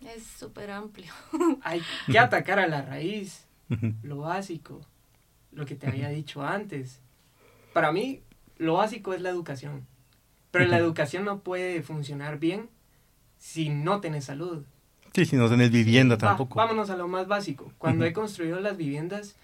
Es 0.07 0.25
súper 0.25 0.71
amplio. 0.71 1.13
hay 1.63 1.83
que 2.11 2.19
atacar 2.19 2.59
a 2.59 2.67
la 2.67 2.83
raíz. 2.83 3.47
Lo 4.03 4.19
básico. 4.19 4.81
Lo 5.51 5.65
que 5.65 5.75
te 5.75 5.87
había 5.87 6.09
dicho 6.09 6.43
antes. 6.43 7.01
Para 7.73 7.93
mí, 7.93 8.23
lo 8.59 8.75
básico 8.75 9.15
es 9.15 9.21
la 9.21 9.31
educación. 9.31 9.87
Pero 10.51 10.67
la 10.67 10.77
educación 10.77 11.25
no 11.25 11.41
puede 11.41 11.83
funcionar 11.83 12.39
bien 12.39 12.69
si 13.39 13.71
no 13.71 14.01
tenés 14.01 14.27
salud. 14.27 14.65
Sí, 15.15 15.27
si 15.27 15.37
no 15.37 15.49
tenés 15.49 15.71
vivienda 15.71 16.17
tampoco. 16.17 16.55
vámonos 16.55 16.89
a 16.89 16.97
lo 16.97 17.07
más 17.07 17.27
básico. 17.27 17.73
Cuando 17.79 18.05
he 18.05 18.13
construido 18.13 18.61
las 18.61 18.77
viviendas, 18.77 19.37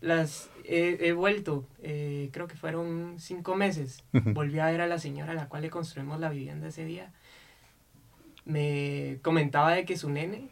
las 0.00 0.48
he, 0.64 1.12
vuelto, 1.12 1.66
eh, 1.82 2.30
creo 2.32 2.46
que 2.46 2.56
fueron 2.56 3.16
cinco 3.18 3.56
meses. 3.56 4.04
Volví 4.12 4.58
a 4.60 4.66
ver 4.66 4.80
a 4.80 4.86
la 4.86 4.98
señora 4.98 5.32
a 5.32 5.34
la 5.34 5.48
cual 5.48 5.62
le 5.62 5.70
construimos 5.70 6.20
la 6.20 6.30
vivienda 6.30 6.68
ese 6.68 6.84
día. 6.84 7.12
Me 8.46 9.18
comentaba 9.22 9.72
de 9.72 9.84
que 9.84 9.98
su 9.98 10.08
nene 10.08 10.48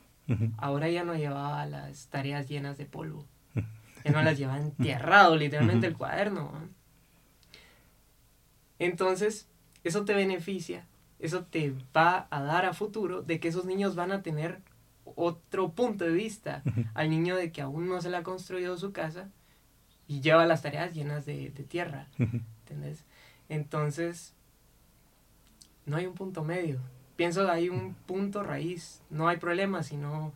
ahora 0.59 0.91
ya 0.91 1.05
no 1.05 1.15
llevaba 1.15 1.65
las 1.65 2.09
tareas 2.09 2.49
llenas 2.49 2.77
de 2.77 2.85
polvo. 2.85 3.25
Ya 4.05 4.11
no 4.11 4.23
las 4.23 4.37
llevaba 4.37 4.59
enterrado, 4.59 5.37
literalmente, 5.37 5.87
el 5.87 5.97
cuaderno. 5.97 6.53
Entonces, 8.79 9.49
eso 9.83 10.05
te 10.05 10.15
beneficia, 10.15 10.87
eso 11.19 11.45
te 11.45 11.73
va 11.97 12.27
a 12.31 12.43
dar 12.43 12.67
a 12.67 12.75
futuro 12.75 13.23
de 13.23 13.41
que 13.41 13.49
esos 13.49 13.65
niños 13.65 13.95
van 13.95 14.13
a 14.13 14.23
tener 14.23 14.61
otro 15.05 15.73
punto 15.73 16.05
de 16.05 16.13
vista 16.13 16.63
al 16.95 17.09
niño 17.11 17.37
de 17.37 17.53
que 17.53 17.63
aún 17.63 17.89
no 17.89 18.01
se 18.03 18.11
le 18.11 18.17
ha 18.17 18.23
construido 18.23 18.77
su 18.77 18.93
casa 18.93 19.31
y 20.07 20.21
lleva 20.21 20.47
las 20.47 20.63
tareas 20.63 20.93
llenas 20.93 21.25
de, 21.25 21.51
tierra. 21.69 22.09
¿Entendés? 22.19 23.05
Entonces, 23.49 24.35
no 25.87 25.97
hay 25.97 26.07
un 26.07 26.15
punto 26.15 26.45
medio. 26.45 26.81
Pienso 27.17 27.45
que 27.45 27.51
hay 27.51 27.69
un 27.69 27.95
punto 28.07 28.43
raíz. 28.43 29.03
No 29.11 29.29
hay 29.29 29.37
problema, 29.37 29.83
sino 29.83 30.33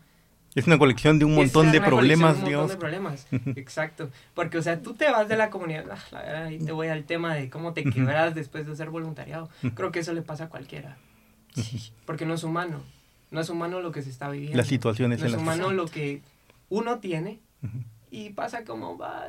es 0.54 0.66
una 0.66 0.78
colección 0.78 1.18
de 1.18 1.24
un 1.24 1.34
montón 1.34 1.70
de 1.70 1.80
problemas, 1.80 2.36
un 2.38 2.42
montón 2.42 2.68
de 2.68 2.76
problemas, 2.76 3.26
exacto. 3.56 4.10
Porque, 4.34 4.58
o 4.58 4.62
sea, 4.62 4.80
tú 4.80 4.94
te 4.94 5.10
vas 5.10 5.28
de 5.28 5.36
la 5.36 5.50
comunidad, 5.50 5.84
ah, 5.90 5.98
la 6.10 6.22
verdad, 6.22 6.44
ahí 6.46 6.58
te 6.58 6.72
voy 6.72 6.88
al 6.88 7.04
tema 7.04 7.34
de 7.34 7.50
cómo 7.50 7.74
te 7.74 7.84
quebras 7.84 8.34
después 8.34 8.66
de 8.66 8.72
hacer 8.72 8.90
voluntariado. 8.90 9.48
Creo 9.74 9.92
que 9.92 10.00
eso 10.00 10.12
le 10.14 10.22
pasa 10.22 10.44
a 10.44 10.48
cualquiera. 10.48 10.96
Porque 12.06 12.26
no 12.26 12.34
es 12.34 12.42
humano. 12.42 12.82
No 13.30 13.40
es 13.40 13.50
humano 13.50 13.80
lo 13.80 13.92
que 13.92 14.02
se 14.02 14.10
está 14.10 14.30
viviendo. 14.30 14.56
Las 14.56 14.68
situaciones 14.68 15.20
No 15.20 15.26
es 15.26 15.34
humano 15.34 15.70
lo 15.70 15.86
que 15.86 16.22
uno 16.70 16.98
tiene 16.98 17.40
y 18.10 18.30
pasa 18.30 18.64
como, 18.64 18.96
va, 18.96 19.26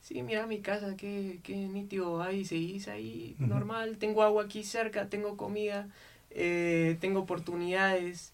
sí, 0.00 0.22
mira 0.22 0.46
mi 0.46 0.60
casa, 0.60 0.96
qué, 0.96 1.38
qué 1.42 1.54
nítido, 1.54 2.22
ahí 2.22 2.44
se 2.44 2.56
hizo 2.56 2.90
ahí, 2.90 3.36
normal, 3.38 3.98
tengo 3.98 4.22
agua 4.22 4.44
aquí 4.44 4.64
cerca, 4.64 5.08
tengo 5.08 5.36
comida, 5.36 5.88
eh, 6.30 6.96
tengo 7.00 7.20
oportunidades. 7.20 8.32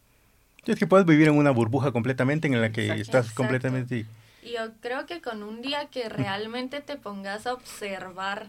Es 0.66 0.78
que 0.78 0.87
puedes 0.87 1.07
vivir 1.07 1.28
en 1.28 1.37
una 1.37 1.50
burbuja 1.50 1.92
completamente 1.92 2.48
en 2.48 2.61
la 2.61 2.72
que 2.72 2.92
estás 3.00 3.33
completamente... 3.33 4.07
Y 4.42 4.52
yo 4.52 4.72
creo 4.80 5.07
que 5.07 5.22
con 5.22 5.42
un 5.42 5.62
día 5.62 5.87
que 5.87 6.09
realmente 6.11 6.83
te 6.83 6.96
pongas 6.96 7.46
a 7.46 7.54
observar, 7.54 8.46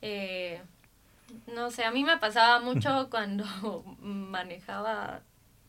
eh, 0.00 0.60
no 1.52 1.72
sé, 1.72 1.84
a 1.84 1.90
mí 1.90 2.04
me 2.04 2.18
pasaba 2.18 2.60
mucho 2.60 3.08
cuando 3.10 3.44
manejaba 4.00 5.20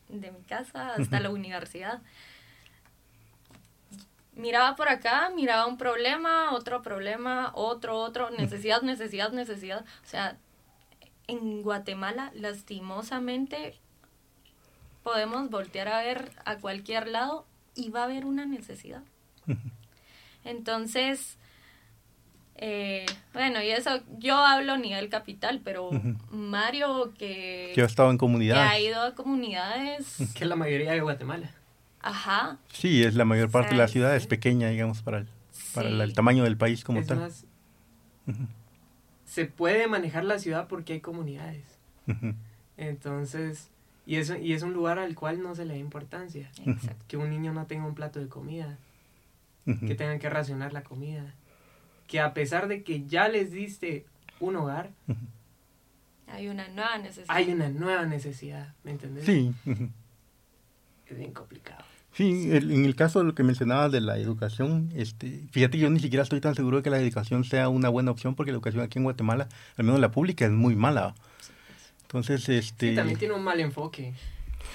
de 0.08 0.30
mi 0.30 0.42
casa 0.42 0.94
hasta 0.94 1.20
la 1.20 1.30
universidad. 1.30 2.00
Miraba 4.34 4.76
por 4.76 4.88
acá, 4.88 5.30
miraba 5.34 5.66
un 5.66 5.76
problema, 5.76 6.52
otro 6.52 6.82
problema, 6.82 7.50
otro, 7.54 7.98
otro, 7.98 8.30
necesidad, 8.30 8.82
necesidad, 8.82 9.32
necesidad. 9.32 9.84
O 10.04 10.08
sea, 10.08 10.36
en 11.30 11.62
Guatemala, 11.62 12.32
lastimosamente, 12.34 13.78
podemos 15.02 15.48
voltear 15.50 15.88
a 15.88 16.02
ver 16.02 16.32
a 16.44 16.56
cualquier 16.56 17.08
lado 17.08 17.46
y 17.74 17.90
va 17.90 18.02
a 18.02 18.04
haber 18.04 18.24
una 18.26 18.46
necesidad. 18.46 19.02
Entonces, 20.44 21.36
eh, 22.56 23.06
bueno, 23.32 23.62
y 23.62 23.70
eso 23.70 24.02
yo 24.18 24.36
hablo 24.36 24.72
a 24.72 24.78
nivel 24.78 25.08
capital, 25.08 25.60
pero 25.64 25.90
Mario 26.30 27.14
que, 27.18 27.72
que 27.74 27.82
ha 27.82 27.86
estado 27.86 28.10
en 28.10 28.18
comunidades. 28.18 28.70
Que 28.70 28.76
ha 28.76 28.80
ido 28.80 29.02
a 29.02 29.14
comunidades. 29.14 30.16
Que 30.34 30.44
es 30.44 30.48
la 30.48 30.56
mayoría 30.56 30.92
de 30.92 31.00
Guatemala. 31.00 31.50
Ajá. 32.02 32.58
Sí, 32.72 33.04
es 33.04 33.14
la 33.14 33.24
mayor 33.24 33.50
parte 33.50 33.70
de 33.70 33.76
la 33.76 33.88
ciudad, 33.88 34.16
es 34.16 34.26
pequeña, 34.26 34.68
digamos, 34.68 35.02
para 35.02 35.18
el, 35.18 35.28
para 35.74 35.88
el, 35.88 36.14
tamaño 36.14 36.44
del 36.44 36.56
país 36.56 36.82
como 36.82 37.04
tal. 37.04 37.30
Se 39.30 39.46
puede 39.46 39.86
manejar 39.86 40.24
la 40.24 40.40
ciudad 40.40 40.66
porque 40.66 40.94
hay 40.94 41.00
comunidades. 41.00 41.62
Entonces, 42.76 43.70
y, 44.04 44.16
eso, 44.16 44.36
y 44.36 44.54
es 44.54 44.64
un 44.64 44.72
lugar 44.72 44.98
al 44.98 45.14
cual 45.14 45.40
no 45.40 45.54
se 45.54 45.64
le 45.64 45.74
da 45.74 45.78
importancia. 45.78 46.50
Que 47.06 47.16
un 47.16 47.30
niño 47.30 47.52
no 47.52 47.66
tenga 47.66 47.86
un 47.86 47.94
plato 47.94 48.18
de 48.18 48.26
comida, 48.26 48.76
que 49.64 49.94
tengan 49.94 50.18
que 50.18 50.28
racionar 50.28 50.72
la 50.72 50.82
comida, 50.82 51.32
que 52.08 52.18
a 52.18 52.34
pesar 52.34 52.66
de 52.66 52.82
que 52.82 53.06
ya 53.06 53.28
les 53.28 53.52
diste 53.52 54.04
un 54.40 54.56
hogar, 54.56 54.90
hay 56.26 56.48
una 56.48 56.66
nueva 56.66 56.98
necesidad. 56.98 57.26
Hay 57.28 57.52
una 57.52 57.68
nueva 57.68 58.06
necesidad, 58.06 58.74
¿me 58.82 58.90
entendés? 58.90 59.26
Sí. 59.26 59.54
Es 61.06 61.16
bien 61.16 61.32
complicado. 61.32 61.84
Sí, 62.12 62.48
en 62.50 62.84
el 62.84 62.96
caso 62.96 63.20
de 63.20 63.24
lo 63.24 63.34
que 63.34 63.44
mencionabas 63.44 63.92
de 63.92 64.00
la 64.00 64.18
educación, 64.18 64.90
este, 64.96 65.42
fíjate, 65.52 65.78
yo 65.78 65.88
ni 65.90 66.00
siquiera 66.00 66.24
estoy 66.24 66.40
tan 66.40 66.54
seguro 66.54 66.78
de 66.78 66.82
que 66.82 66.90
la 66.90 66.98
educación 66.98 67.44
sea 67.44 67.68
una 67.68 67.88
buena 67.88 68.10
opción 68.10 68.34
porque 68.34 68.50
la 68.50 68.56
educación 68.56 68.82
aquí 68.82 68.98
en 68.98 69.04
Guatemala, 69.04 69.48
al 69.76 69.84
menos 69.84 70.00
la 70.00 70.10
pública, 70.10 70.44
es 70.44 70.50
muy 70.50 70.74
mala. 70.74 71.14
Entonces, 72.02 72.48
este... 72.48 72.90
Sí, 72.90 72.96
también 72.96 73.18
tiene 73.18 73.34
un 73.34 73.44
mal 73.44 73.60
enfoque. 73.60 74.12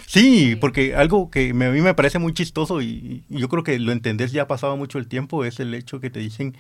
Sí, 0.08 0.56
porque 0.60 0.96
algo 0.96 1.30
que 1.30 1.50
a 1.50 1.54
mí 1.54 1.82
me 1.82 1.94
parece 1.94 2.20
muy 2.20 2.34
chistoso 2.34 2.82
y, 2.82 3.24
yo 3.30 3.50
creo 3.50 3.64
que 3.64 3.78
lo 3.80 3.92
entendés 3.92 4.32
ya 4.32 4.44
ha 4.44 4.48
pasado 4.48 4.78
mucho 4.78 4.98
el 4.98 5.08
tiempo 5.08 5.46
es 5.46 5.60
el 5.60 5.74
hecho 5.74 6.00
que 6.00 6.10
te 6.10 6.20
dicen 6.20 6.56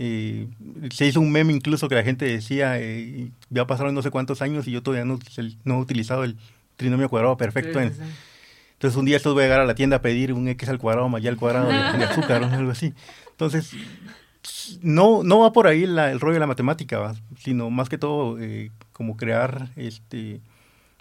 Eh, 0.00 0.46
se 0.94 1.06
hizo 1.06 1.20
un 1.20 1.32
meme 1.32 1.52
incluso 1.52 1.88
que 1.88 1.96
la 1.96 2.04
gente 2.04 2.24
decía, 2.24 2.78
eh, 2.78 3.30
ya 3.50 3.66
pasaron 3.66 3.96
no 3.96 4.02
sé 4.02 4.12
cuántos 4.12 4.42
años 4.42 4.68
y 4.68 4.70
yo 4.70 4.80
todavía 4.80 5.04
no, 5.04 5.18
no 5.64 5.74
he 5.74 5.80
utilizado 5.80 6.22
el 6.22 6.36
trinomio 6.76 7.08
cuadrado 7.08 7.36
perfecto. 7.36 7.80
Entonces 8.78 8.96
un 8.96 9.06
día 9.06 9.16
estos 9.16 9.34
voy 9.34 9.42
a 9.42 9.46
llegar 9.46 9.60
a 9.60 9.66
la 9.66 9.74
tienda 9.74 9.96
a 9.96 10.02
pedir 10.02 10.32
un 10.32 10.46
X 10.46 10.68
al 10.68 10.78
cuadrado 10.78 11.08
más 11.08 11.20
y 11.20 11.26
al 11.26 11.36
cuadrado 11.36 11.66
de, 11.66 12.04
azúcar 12.04 12.44
o 12.44 12.46
algo 12.46 12.70
así. 12.70 12.94
Entonces, 13.30 13.72
no, 14.82 15.24
no 15.24 15.40
va 15.40 15.52
por 15.52 15.66
ahí 15.66 15.82
el 15.82 16.20
rollo 16.20 16.34
de 16.34 16.40
la 16.40 16.46
matemática, 16.46 17.14
sino 17.38 17.70
más 17.70 17.88
que 17.88 17.98
todo 17.98 18.38
eh, 18.40 18.70
como 18.92 19.16
crear 19.16 19.68
este 19.74 20.40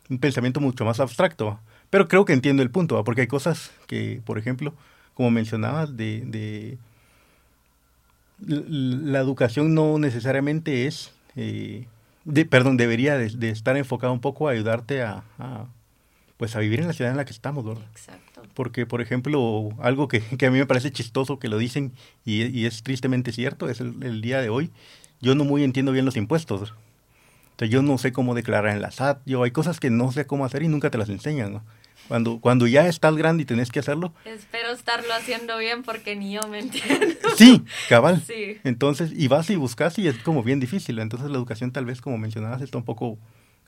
un 0.10 0.18
pensamiento 0.18 0.60
mucho 0.60 0.86
más 0.86 1.00
abstracto. 1.00 1.60
Pero 1.92 2.08
creo 2.08 2.26
que 2.26 2.34
entiendo 2.34 2.64
el 2.64 2.72
punto, 2.72 3.04
porque 3.04 3.22
hay 3.22 3.28
cosas 3.28 3.72
que, 3.86 4.22
por 4.26 4.40
ejemplo, 4.40 4.74
como 5.14 5.30
mencionabas, 5.30 5.96
de, 5.96 6.24
de 6.26 6.78
la 8.40 9.20
educación 9.20 9.74
no 9.74 10.00
necesariamente 10.00 10.88
es, 10.88 11.14
eh, 11.36 11.86
de, 12.26 12.46
perdón, 12.46 12.78
debería 12.78 13.18
de, 13.18 13.50
estar 13.50 13.78
enfocada 13.78 14.12
un 14.12 14.20
poco 14.20 14.48
a 14.48 14.52
ayudarte 14.52 15.04
a, 15.04 15.24
pues 16.38 16.56
a 16.56 16.60
vivir 16.60 16.80
en 16.80 16.88
la 16.88 16.94
ciudad 16.94 17.12
en 17.12 17.18
la 17.18 17.26
que 17.26 17.34
estamos, 17.34 17.66
¿verdad? 17.66 17.84
Exacto. 17.92 18.44
Porque, 18.54 18.86
por 18.86 19.02
ejemplo, 19.02 19.70
algo 19.80 20.08
que, 20.08 20.18
a 20.18 20.52
mí 20.52 20.60
me 20.60 20.66
parece 20.66 20.92
chistoso 20.92 21.40
que 21.40 21.50
lo 21.50 21.58
dicen 21.58 21.94
y, 22.26 22.66
es 22.66 22.84
tristemente 22.84 23.32
cierto, 23.32 23.70
es 23.70 23.82
el, 23.82 24.22
día 24.22 24.42
de 24.42 24.50
hoy, 24.50 24.72
yo 25.20 25.36
no 25.36 25.44
muy 25.44 25.64
entiendo 25.64 25.92
bien 25.92 26.06
los 26.06 26.16
impuestos. 26.16 26.74
Entonces, 27.52 27.74
yo 27.74 27.82
no 27.82 27.98
sé 27.98 28.12
cómo 28.12 28.36
declarar 28.36 28.76
en 28.76 28.82
la 28.82 28.92
SAT, 28.92 29.22
yo 29.26 29.42
hay 29.42 29.52
cosas 29.52 29.80
que 29.80 29.90
no 29.90 30.12
sé 30.12 30.28
cómo 30.28 30.46
hacer 30.46 30.62
y 30.62 30.68
nunca 30.68 30.92
te 30.92 31.00
las 31.00 31.10
enseñan, 31.10 31.54
¿no? 31.54 31.64
Cuando, 32.08 32.40
cuando 32.40 32.68
ya 32.68 32.88
estás 32.88 33.16
grande 33.18 33.44
y 33.44 33.46
tenés 33.46 33.70
que 33.70 33.80
hacerlo. 33.80 34.14
Espero 34.24 34.72
estarlo 34.72 35.14
haciendo 35.14 35.58
bien 35.58 35.84
porque 35.84 36.16
ni 36.16 36.34
yo 36.34 36.48
me 36.48 36.60
entiendo. 36.60 37.30
Sí, 37.36 37.66
cabal. 37.90 38.22
Sí. 38.26 38.60
Entonces, 38.64 39.12
y 39.14 39.28
vas 39.28 39.50
y 39.50 39.58
buscas 39.58 40.00
y 40.00 40.08
es 40.08 40.18
como 40.20 40.42
bien 40.42 40.60
difícil. 40.62 41.00
Entonces 41.00 41.30
la 41.30 41.36
educación 41.36 41.72
tal 41.72 41.86
vez, 41.86 42.00
como 42.00 42.18
mencionabas, 42.18 42.62
está 42.62 42.78
un 42.78 42.86
poco 42.86 43.18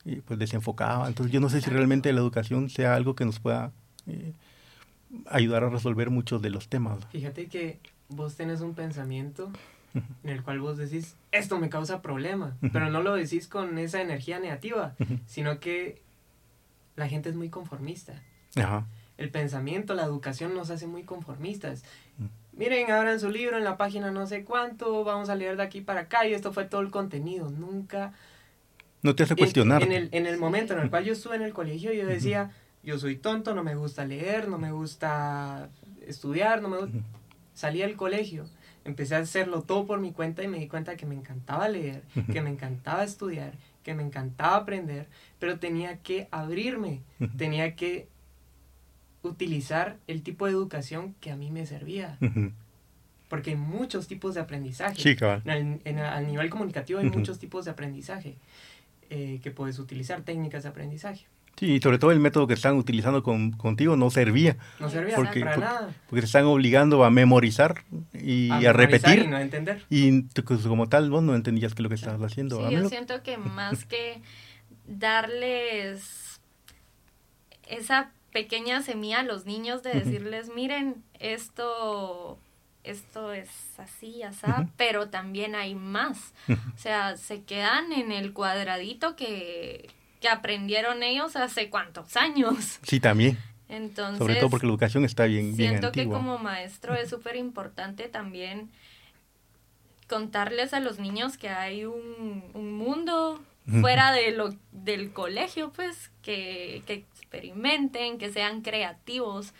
eh, 0.04 0.22
pues 0.24 0.38
desenfocada. 0.38 1.06
Entonces 1.06 1.32
yo 1.32 1.40
no 1.40 1.48
sé 1.48 1.60
si 1.60 1.70
realmente 1.70 2.12
la 2.12 2.20
educación 2.20 2.70
sea 2.70 2.94
algo 2.94 3.14
que 3.14 3.24
nos 3.24 3.38
pueda 3.38 3.72
eh, 4.06 4.32
ayudar 5.26 5.64
a 5.64 5.68
resolver 5.68 6.10
muchos 6.10 6.40
de 6.42 6.50
los 6.50 6.68
temas. 6.68 6.98
Fíjate 7.10 7.46
que 7.46 7.78
vos 8.08 8.36
tenés 8.36 8.60
un 8.60 8.74
pensamiento 8.74 9.50
en 9.94 10.30
el 10.30 10.42
cual 10.42 10.60
vos 10.60 10.78
decís, 10.78 11.16
esto 11.32 11.58
me 11.58 11.68
causa 11.68 12.00
problema, 12.00 12.56
pero 12.72 12.90
no 12.90 13.02
lo 13.02 13.14
decís 13.14 13.48
con 13.48 13.76
esa 13.78 14.00
energía 14.00 14.38
negativa, 14.38 14.94
sino 15.26 15.58
que 15.58 16.00
la 16.96 17.08
gente 17.08 17.28
es 17.28 17.34
muy 17.34 17.48
conformista. 17.48 18.14
El 19.18 19.30
pensamiento, 19.30 19.94
la 19.94 20.04
educación 20.04 20.54
nos 20.54 20.70
hace 20.70 20.86
muy 20.86 21.02
conformistas. 21.02 21.84
Miren, 22.52 22.90
abran 22.90 23.18
su 23.20 23.30
libro 23.30 23.58
en 23.58 23.64
la 23.64 23.76
página 23.76 24.10
no 24.10 24.26
sé 24.26 24.44
cuánto, 24.44 25.02
vamos 25.04 25.28
a 25.28 25.34
leer 25.34 25.56
de 25.56 25.62
aquí 25.64 25.80
para 25.80 26.02
acá 26.02 26.26
y 26.26 26.34
esto 26.34 26.52
fue 26.52 26.64
todo 26.64 26.80
el 26.80 26.90
contenido. 26.90 27.50
Nunca... 27.50 28.12
No 29.02 29.14
te 29.14 29.22
hace 29.22 29.36
cuestionar. 29.36 29.82
En, 29.82 29.92
el, 29.92 30.08
en 30.12 30.26
el 30.26 30.38
momento 30.38 30.74
en 30.74 30.80
el 30.80 30.90
cual 30.90 31.04
yo 31.04 31.12
estuve 31.12 31.36
en 31.36 31.42
el 31.42 31.52
colegio, 31.52 31.92
yo 31.92 32.06
decía, 32.06 32.50
yo 32.82 32.98
soy 32.98 33.16
tonto, 33.16 33.54
no 33.54 33.62
me 33.62 33.74
gusta 33.74 34.04
leer, 34.04 34.48
no 34.48 34.58
me 34.58 34.72
gusta 34.72 35.70
estudiar, 36.06 36.62
no 36.62 36.68
me 36.68 36.78
Salí 37.52 37.80
del 37.80 37.96
colegio, 37.96 38.46
empecé 38.84 39.16
a 39.16 39.18
hacerlo 39.18 39.62
todo 39.62 39.86
por 39.86 40.00
mi 40.00 40.12
cuenta 40.12 40.42
y 40.42 40.48
me 40.48 40.58
di 40.58 40.66
cuenta 40.66 40.96
que 40.96 41.04
me 41.04 41.14
encantaba 41.14 41.68
leer, 41.68 42.04
que 42.32 42.40
me 42.40 42.48
encantaba 42.48 43.04
estudiar, 43.04 43.52
que 43.82 43.92
me 43.92 44.02
encantaba 44.02 44.56
aprender, 44.56 45.08
pero 45.38 45.58
tenía 45.58 45.98
que 45.98 46.28
abrirme, 46.30 47.02
tenía 47.36 47.76
que 47.76 48.08
utilizar 49.22 49.98
el 50.06 50.22
tipo 50.22 50.46
de 50.46 50.52
educación 50.52 51.14
que 51.20 51.30
a 51.30 51.36
mí 51.36 51.50
me 51.50 51.66
servía. 51.66 52.16
Porque 53.28 53.50
hay 53.50 53.56
muchos 53.56 54.08
tipos 54.08 54.34
de 54.34 54.40
aprendizaje. 54.40 54.96
Sí, 54.96 55.16
en, 55.44 55.98
a 55.98 56.20
nivel 56.22 56.48
comunicativo 56.48 57.00
hay 57.00 57.10
muchos 57.10 57.38
tipos 57.38 57.66
de 57.66 57.72
aprendizaje 57.72 58.36
eh, 59.10 59.40
que 59.42 59.50
puedes 59.50 59.78
utilizar, 59.78 60.22
técnicas 60.22 60.62
de 60.62 60.68
aprendizaje. 60.70 61.26
Sí, 61.56 61.74
y 61.74 61.80
sobre 61.80 61.98
todo 61.98 62.10
el 62.10 62.20
método 62.20 62.46
que 62.46 62.54
están 62.54 62.76
utilizando 62.76 63.22
con, 63.22 63.52
contigo 63.52 63.96
no 63.96 64.10
servía. 64.10 64.56
No 64.78 64.88
servía 64.88 65.16
porque, 65.16 65.40
para 65.40 65.56
nada. 65.58 65.94
Porque 66.08 66.22
te 66.22 66.26
están 66.26 66.46
obligando 66.46 67.04
a 67.04 67.10
memorizar 67.10 67.84
y 68.14 68.50
a, 68.50 68.72
repetir. 68.72 69.24
Y 69.24 69.26
no 69.26 69.38
entender. 69.38 69.84
Y 69.90 70.22
pues, 70.22 70.62
como 70.62 70.88
tal, 70.88 71.10
vos 71.10 71.22
no 71.22 71.34
entendías 71.34 71.74
qué 71.74 71.80
es 71.80 71.82
lo 71.82 71.88
que 71.90 71.96
estabas 71.96 72.22
haciendo. 72.22 72.66
Sí, 72.66 72.74
yo 72.74 72.88
siento 72.88 73.22
que 73.22 73.36
más 73.36 73.84
que 73.84 74.22
darles 74.86 76.40
esa 77.68 78.12
pequeña 78.32 78.82
semilla 78.82 79.20
a 79.20 79.22
los 79.24 79.44
niños 79.44 79.82
de 79.82 79.92
decirles, 79.92 80.50
miren, 80.54 81.02
esto, 81.18 82.38
esto 82.84 83.32
es 83.32 83.48
así, 83.78 84.22
así, 84.22 84.46
pero 84.76 85.08
también 85.08 85.54
hay 85.54 85.74
más. 85.74 86.32
O 86.48 86.78
sea, 86.78 87.16
se 87.16 87.42
quedan 87.42 87.92
en 87.92 88.12
el 88.12 88.32
cuadradito 88.32 89.16
que, 89.16 89.90
que 90.20 90.28
aprendieron 90.28 91.02
ellos 91.02 91.36
hace 91.36 91.70
cuántos 91.70 92.16
años. 92.16 92.78
Sí, 92.82 93.00
también. 93.00 93.38
Entonces, 93.68 94.18
Sobre 94.18 94.36
todo 94.36 94.50
porque 94.50 94.66
la 94.66 94.72
educación 94.72 95.04
está 95.04 95.26
bien, 95.26 95.56
bien 95.56 95.70
Siento 95.70 95.92
que 95.92 96.08
como 96.08 96.38
maestro 96.38 96.94
es 96.94 97.08
súper 97.08 97.36
importante 97.36 98.08
también 98.08 98.68
contarles 100.08 100.74
a 100.74 100.80
los 100.80 100.98
niños 100.98 101.38
que 101.38 101.50
hay 101.50 101.84
un, 101.84 102.50
un 102.52 102.72
mundo 102.72 103.40
fuera 103.80 104.10
de 104.12 104.32
lo, 104.32 104.54
del 104.72 105.12
colegio, 105.12 105.70
pues, 105.70 106.10
que, 106.22 106.82
que 106.86 106.94
experimenten, 106.94 108.18
que 108.18 108.32
sean 108.32 108.62
creativos. 108.62 109.52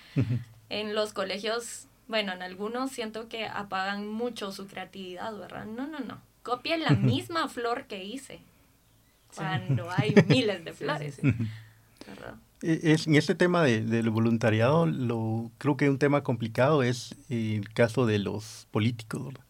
En 0.68 0.94
los 0.94 1.12
colegios, 1.12 1.86
bueno, 2.10 2.32
en 2.32 2.42
algunos 2.42 2.90
siento 2.90 3.28
que 3.28 3.46
apagan 3.46 4.06
mucho 4.06 4.52
su 4.52 4.66
creatividad, 4.66 5.34
¿verdad? 5.38 5.64
No, 5.64 5.86
no, 5.86 6.00
no. 6.00 6.20
Copien 6.42 6.82
la 6.82 6.90
misma 6.90 7.48
flor 7.48 7.86
que 7.86 8.04
hice 8.04 8.40
cuando 9.34 9.88
hay 9.90 10.14
miles 10.28 10.64
de 10.64 10.72
flores. 10.72 11.18
¿verdad? 11.22 12.34
E, 12.62 12.92
es, 12.92 13.06
en 13.06 13.14
este 13.14 13.34
tema 13.34 13.62
de, 13.62 13.82
del 13.82 14.10
voluntariado, 14.10 14.86
lo, 14.86 15.50
creo 15.58 15.76
que 15.76 15.88
un 15.88 15.98
tema 15.98 16.22
complicado 16.22 16.82
es 16.82 17.14
el 17.28 17.72
caso 17.72 18.06
de 18.06 18.18
los 18.18 18.66
políticos. 18.70 19.26
¿verdad? 19.26 19.44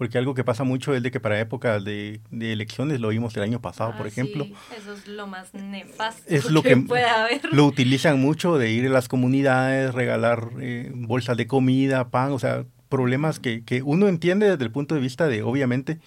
Porque 0.00 0.16
algo 0.16 0.32
que 0.32 0.44
pasa 0.44 0.64
mucho 0.64 0.94
es 0.94 1.02
de 1.02 1.10
que 1.10 1.20
para 1.20 1.38
épocas 1.38 1.84
de, 1.84 2.22
elecciones, 2.32 3.00
lo 3.00 3.08
vimos 3.08 3.36
el 3.36 3.42
año 3.42 3.60
pasado, 3.60 3.94
por 3.98 4.06
ah, 4.06 4.08
ejemplo. 4.08 4.46
eso 4.74 4.94
es 4.94 5.06
lo 5.06 5.26
más 5.26 5.52
nefasto 5.52 6.22
es 6.26 6.46
lo 6.50 6.62
que, 6.62 6.74
puede 6.78 7.04
haber. 7.04 7.52
Lo 7.52 7.66
utilizan 7.66 8.18
mucho 8.18 8.56
de 8.56 8.70
ir 8.70 8.86
a 8.86 8.88
las 8.88 9.08
comunidades, 9.08 9.92
regalar 9.92 10.52
eh, 10.58 10.90
bolsas 10.94 11.36
de 11.36 11.46
comida, 11.46 12.08
pan, 12.08 12.32
o 12.32 12.38
sea, 12.38 12.64
problemas 12.88 13.40
que, 13.40 13.62
que 13.62 13.82
uno 13.82 14.08
entiende 14.08 14.48
desde 14.48 14.64
el 14.64 14.70
punto 14.70 14.94
de 14.94 15.02
vista 15.02 15.28
de, 15.28 15.42
obviamente, 15.42 15.98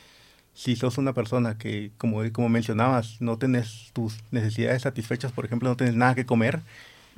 si 0.55 0.75
sos 0.75 0.97
una 0.97 1.13
persona 1.13 1.59
que, 1.59 1.91
como, 1.99 2.23
como 2.31 2.49
mencionabas, 2.49 3.21
no 3.21 3.37
tenés 3.37 3.91
tus 3.93 4.23
necesidades 4.31 4.81
satisfechas, 4.81 5.31
por 5.31 5.45
ejemplo, 5.45 5.69
no 5.69 5.77
tienes 5.77 5.95
nada 5.95 6.15
que 6.15 6.25
comer, 6.25 6.61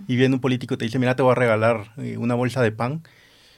y 0.09 0.17
viene 0.17 0.35
un 0.35 0.41
político 0.41 0.73
y 0.73 0.77
te 0.77 0.83
dice, 0.83 0.99
mira, 0.99 1.15
te 1.15 1.23
voy 1.23 1.31
a 1.31 1.35
regalar 1.35 1.93
eh, 1.99 2.17
una 2.17 2.35
bolsa 2.35 2.61
de 2.61 2.73
pan, 2.73 3.01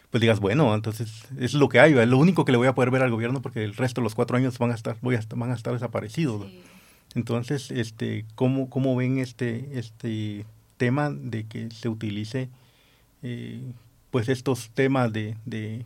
pues 0.10 0.22
digas, 0.22 0.40
bueno, 0.40 0.74
entonces 0.74 1.26
es 1.38 1.54
lo 1.54 1.68
que 1.68 1.80
hay, 1.80 1.94
es 1.98 2.08
lo 2.08 2.18
único 2.18 2.46
que 2.46 2.52
le 2.52 2.58
voy 2.58 2.68
a 2.68 2.76
poder 2.76 2.92
ver 2.92 3.02
al 3.02 3.12
gobierno 3.12 3.42
porque 3.42 3.64
el 3.64 3.76
resto 3.76 4.02
de 4.02 4.04
los 4.04 4.16
cuatro 4.16 4.38
años 4.38 4.58
van 4.58 4.72
a 4.72 4.76
estar, 4.76 4.98
voy 5.02 5.16
a, 5.16 5.22
van 5.36 5.52
a 5.52 5.56
estar 5.56 5.74
desaparecidos. 5.74 6.48
Entonces, 7.16 7.72
este, 7.72 8.26
¿cómo, 8.36 8.70
¿cómo 8.70 8.96
ven 8.96 9.18
este, 9.18 9.78
este 9.78 10.46
tema 10.78 11.10
de 11.10 11.46
que 11.46 11.70
se 11.72 11.90
utilice 11.90 12.50
eh, 13.24 13.62
pues 14.12 14.30
estos 14.30 14.70
temas 14.70 15.12
de, 15.12 15.36
de, 15.46 15.84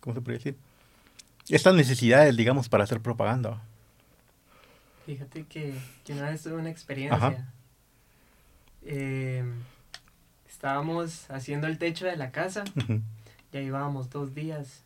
¿cómo 0.00 0.14
se 0.14 0.20
puede 0.20 0.38
decir? 0.38 0.56
Estas 1.48 1.74
necesidades, 1.74 2.36
digamos, 2.36 2.68
para 2.68 2.84
hacer 2.84 3.00
propaganda. 3.00 3.62
Fíjate 5.06 5.44
que, 5.44 5.74
que 6.04 6.12
una 6.12 6.30
vez 6.30 6.42
tuve 6.42 6.56
una 6.56 6.70
experiencia. 6.70 7.48
Eh, 8.82 9.44
estábamos 10.58 11.30
haciendo 11.30 11.68
el 11.68 11.78
techo 11.78 12.04
de 12.04 12.16
la 12.16 12.32
casa, 12.32 12.64
ya 13.52 13.60
llevábamos 13.60 14.10
dos 14.10 14.34
días, 14.34 14.82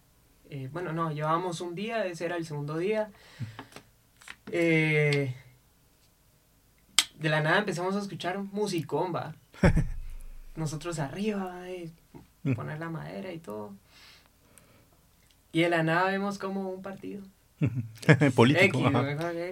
eh, 0.50 0.68
bueno, 0.70 0.92
no, 0.92 1.11
llevábamos 1.11 1.62
un 1.62 1.74
día, 1.74 2.04
ese 2.04 2.26
era 2.26 2.37
el 2.37 2.44
segundo 2.44 2.76
día. 2.76 3.08
Eh, 4.50 5.35
de 7.18 7.28
la 7.30 7.40
nada 7.40 7.61
empezamos 7.61 7.96
a 7.96 8.00
escuchar 8.00 8.38
musicomba. 8.38 9.35
Nosotros 10.56 10.98
arriba, 10.98 11.70
eh, 11.70 11.90
poner 12.54 12.78
la 12.78 12.90
madera 12.90 13.32
y 13.32 13.38
todo. 13.38 13.74
Y 15.52 15.62
de 15.62 15.70
la 15.70 15.82
nada 15.82 16.11
vemos 16.11 16.37
como 16.37 16.68
un 16.68 16.82
partido. 16.82 17.22
Político. 18.35 18.78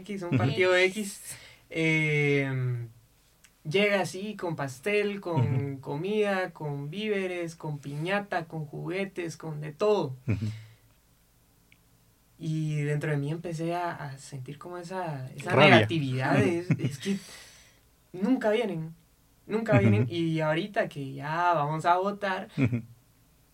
X, 0.01 0.23
un 0.25 0.37
partido 0.37 0.77
X. 0.77 1.23
Eh, 1.71 2.89
llega 3.69 4.01
así 4.01 4.37
con 4.37 4.57
pastel, 4.57 5.21
con 5.21 5.77
comida, 5.79 6.51
con 6.53 6.91
víveres, 6.91 7.55
con 7.55 7.79
piñata, 7.79 8.47
con 8.47 8.65
juguetes, 8.67 9.37
con 9.37 9.61
de 9.61 9.73
todo. 9.73 10.17
Y 12.39 12.81
dentro 12.83 13.11
de 13.11 13.19
mí 13.19 13.31
empecé 13.31 13.75
a, 13.75 14.17
sentir 14.19 14.59
como 14.59 14.79
esa, 14.79 15.31
esa 15.37 15.55
negatividad. 15.55 16.39
es, 16.39 16.99
que 16.99 17.19
nunca 18.13 18.51
vienen, 18.51 18.95
nunca 19.47 19.79
vienen. 19.79 20.07
Y 20.09 20.41
ahorita 20.41 20.89
que 20.89 21.13
ya 21.13 21.53
vamos 21.55 21.85
a 21.85 21.97
votar, 21.99 22.49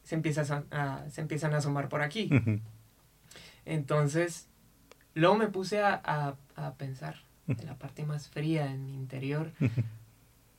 se, 0.04 0.14
empieza 0.14 0.64
a, 0.70 1.04
se 1.10 1.20
empiezan 1.20 1.54
a 1.54 1.58
asomar 1.58 1.88
por 1.88 2.02
aquí. 2.02 2.30
Entonces, 3.64 4.46
luego 5.14 5.34
me 5.34 5.48
puse 5.48 5.82
a, 5.82 6.00
a, 6.04 6.36
a 6.54 6.74
pensar 6.74 7.16
en 7.48 7.66
la 7.66 7.74
parte 7.74 8.04
más 8.04 8.28
fría, 8.28 8.66
en 8.66 8.84
mi 8.84 8.94
interior. 8.94 9.52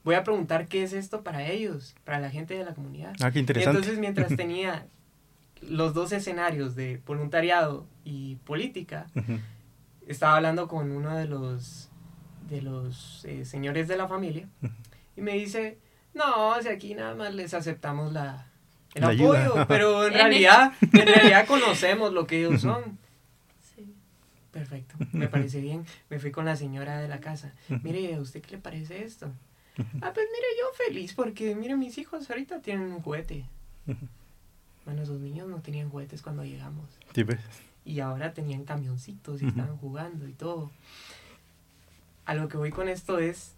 Voy 0.08 0.15
a 0.15 0.24
preguntar 0.24 0.70
qué 0.70 0.84
es 0.84 0.93
esto 0.93 1.22
para 1.22 1.46
ellos, 1.48 1.93
para 2.06 2.22
la 2.22 2.30
gente 2.30 2.54
de 2.54 2.63
la 2.63 2.74
comunidad. 2.74 3.13
Ah, 3.20 3.30
qué 3.30 3.39
interesante. 3.39 3.80
entonces, 3.80 4.00
mientras 4.00 4.34
tenía 4.38 4.88
los 5.60 5.93
dos 5.93 6.13
escenarios 6.13 6.78
de 6.78 7.02
voluntariado 7.06 7.86
y 8.06 8.36
política, 8.46 9.08
estaba 10.08 10.38
hablando 10.38 10.70
con 10.70 10.93
uno 10.93 11.13
de 11.13 11.26
los, 11.26 11.89
de 12.50 12.62
los 12.62 13.26
eh, 13.26 13.43
señores 13.43 13.89
de 13.89 13.98
la 13.98 14.08
familia 14.08 14.48
y 15.17 15.20
me 15.20 15.34
dice, 15.34 15.78
no, 16.13 16.56
si 16.62 16.70
aquí 16.70 16.96
nada 16.96 17.13
más 17.13 17.36
les 17.36 17.54
aceptamos 17.54 18.13
la, 18.13 18.48
el 18.96 19.04
apoyo, 19.04 19.56
pero 19.67 20.08
en 20.08 20.13
realidad, 20.13 20.72
en 20.82 21.06
realidad 21.06 21.46
conocemos 21.48 22.13
lo 22.13 22.26
que 22.26 22.46
ellos 22.46 22.62
son. 22.62 22.98
Perfecto, 24.54 24.96
me 25.12 25.28
parece 25.28 25.60
bien. 25.60 25.86
Me 26.10 26.17
fui 26.17 26.32
con 26.32 26.46
la 26.46 26.56
señora 26.56 26.98
de 27.02 27.10
la 27.10 27.20
casa. 27.20 27.52
Mire, 27.84 28.15
¿a 28.15 28.22
usted 28.22 28.41
qué 28.41 28.52
le 28.52 28.58
parece 28.58 29.04
esto? 29.04 29.34
Ah, 30.02 30.12
pues 30.13 30.28
mire, 30.32 30.48
yo 30.60 30.86
feliz 30.86 31.13
porque, 31.13 31.56
mire, 31.56 31.76
mis 31.76 31.98
hijos 31.98 32.30
ahorita 32.30 32.62
tienen 32.62 32.92
un 32.92 33.02
juguete. 33.02 33.46
Bueno, 34.86 35.02
esos 35.02 35.20
niños 35.20 35.50
no 35.50 35.60
tenían 35.60 35.90
juguetes 35.90 36.22
cuando 36.22 36.46
llegamos. 36.46 36.86
Sí, 37.13 37.26
pues. 37.26 37.42
Y 37.84 38.00
ahora 38.00 38.34
tenían 38.34 38.63
camioncitos 38.63 39.42
y 39.42 39.48
estaban 39.48 39.76
jugando 39.76 40.30
y 40.30 40.32
todo. 40.32 40.72
A 42.24 42.34
lo 42.36 42.48
que 42.48 42.56
voy 42.56 42.72
con 42.72 42.88
esto 42.88 43.20
es, 43.20 43.52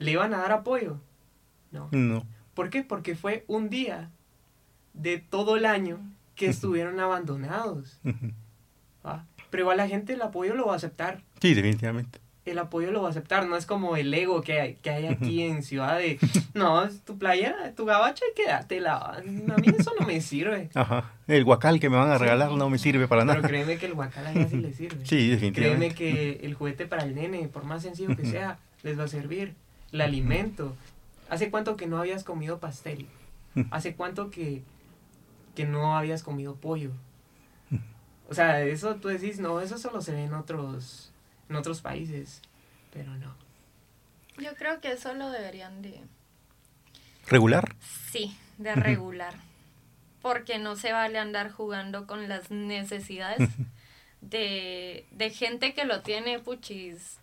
¿le 0.00 0.10
iban 0.10 0.34
a 0.34 0.38
dar 0.38 0.50
apoyo? 0.50 0.98
No. 1.70 1.88
No. 1.92 2.26
¿Por 2.54 2.68
qué? 2.68 2.82
Porque 2.82 3.14
fue 3.14 3.44
un 3.46 3.70
día 3.70 4.10
de 4.92 5.18
todo 5.18 5.56
el 5.56 5.66
año 5.66 6.00
que 6.34 6.46
estuvieron 6.46 6.98
abandonados. 6.98 8.00
¿va? 9.06 9.24
Pero 9.50 9.62
igual 9.62 9.76
la 9.76 9.86
gente 9.86 10.14
el 10.14 10.22
apoyo 10.22 10.56
lo 10.56 10.66
va 10.66 10.72
a 10.72 10.76
aceptar. 10.76 11.22
Sí, 11.40 11.54
definitivamente. 11.54 12.18
El 12.44 12.58
apoyo 12.58 12.90
lo 12.90 13.02
va 13.02 13.08
a 13.08 13.10
aceptar, 13.12 13.46
no 13.46 13.56
es 13.56 13.66
como 13.66 13.96
el 13.96 14.12
ego 14.12 14.42
que 14.42 14.60
hay, 14.60 14.74
que 14.74 14.90
hay 14.90 15.06
aquí 15.06 15.42
en 15.42 15.62
Ciudad 15.62 15.98
de, 15.98 16.18
no, 16.54 16.84
es 16.84 17.02
tu 17.02 17.16
playa, 17.16 17.72
tu 17.76 17.84
gabacha 17.84 18.24
y 18.30 18.34
quédatela. 18.34 18.96
A 18.96 19.20
mí 19.22 19.66
eso 19.78 19.92
no 19.98 20.06
me 20.06 20.20
sirve. 20.20 20.68
Ajá. 20.74 21.12
El 21.28 21.44
guacal 21.44 21.78
que 21.78 21.88
me 21.88 21.96
van 21.96 22.10
a 22.10 22.18
regalar 22.18 22.50
no 22.50 22.68
me 22.68 22.78
sirve 22.78 23.06
para 23.06 23.24
nada. 23.24 23.36
Pero 23.36 23.48
créeme 23.48 23.78
que 23.78 23.86
el 23.86 23.94
guacal 23.94 24.26
allá 24.26 24.48
sí 24.48 24.56
le 24.56 24.72
sirve. 24.72 25.06
Sí, 25.06 25.28
definitivamente. 25.28 25.94
Créeme 25.94 25.94
que 25.94 26.44
el 26.44 26.54
juguete 26.54 26.86
para 26.86 27.04
el 27.04 27.14
nene, 27.14 27.46
por 27.46 27.64
más 27.64 27.82
sencillo 27.82 28.16
que 28.16 28.26
sea, 28.26 28.58
les 28.82 28.98
va 28.98 29.04
a 29.04 29.08
servir. 29.08 29.54
El 29.92 30.00
alimento. 30.00 30.74
¿Hace 31.30 31.50
cuánto 31.50 31.76
que 31.76 31.86
no 31.86 31.98
habías 31.98 32.24
comido 32.24 32.58
pastel? 32.58 33.06
¿Hace 33.70 33.94
cuánto 33.94 34.30
que, 34.30 34.62
que 35.54 35.64
no 35.64 35.96
habías 35.96 36.22
comido 36.22 36.56
pollo? 36.56 36.90
O 38.28 38.34
sea, 38.34 38.62
eso 38.62 38.96
tú 38.96 39.08
decís, 39.08 39.38
no, 39.40 39.60
eso 39.60 39.76
solo 39.76 40.00
se 40.00 40.12
ve 40.12 40.24
en 40.24 40.32
otros, 40.32 41.11
en 41.52 41.56
otros 41.56 41.82
países, 41.82 42.40
pero 42.92 43.14
no. 43.16 43.34
Yo 44.38 44.54
creo 44.56 44.80
que 44.80 44.92
eso 44.92 45.12
lo 45.12 45.30
deberían 45.30 45.82
de... 45.82 46.00
¿Regular? 47.26 47.76
Sí, 48.10 48.36
de 48.56 48.74
regular. 48.74 49.34
Porque 50.22 50.58
no 50.58 50.76
se 50.76 50.92
vale 50.92 51.18
andar 51.18 51.50
jugando 51.52 52.06
con 52.06 52.28
las 52.28 52.50
necesidades 52.50 53.50
de, 54.22 55.06
de 55.10 55.30
gente 55.30 55.74
que 55.74 55.84
lo 55.84 56.00
tiene, 56.00 56.38
puchis, 56.38 57.18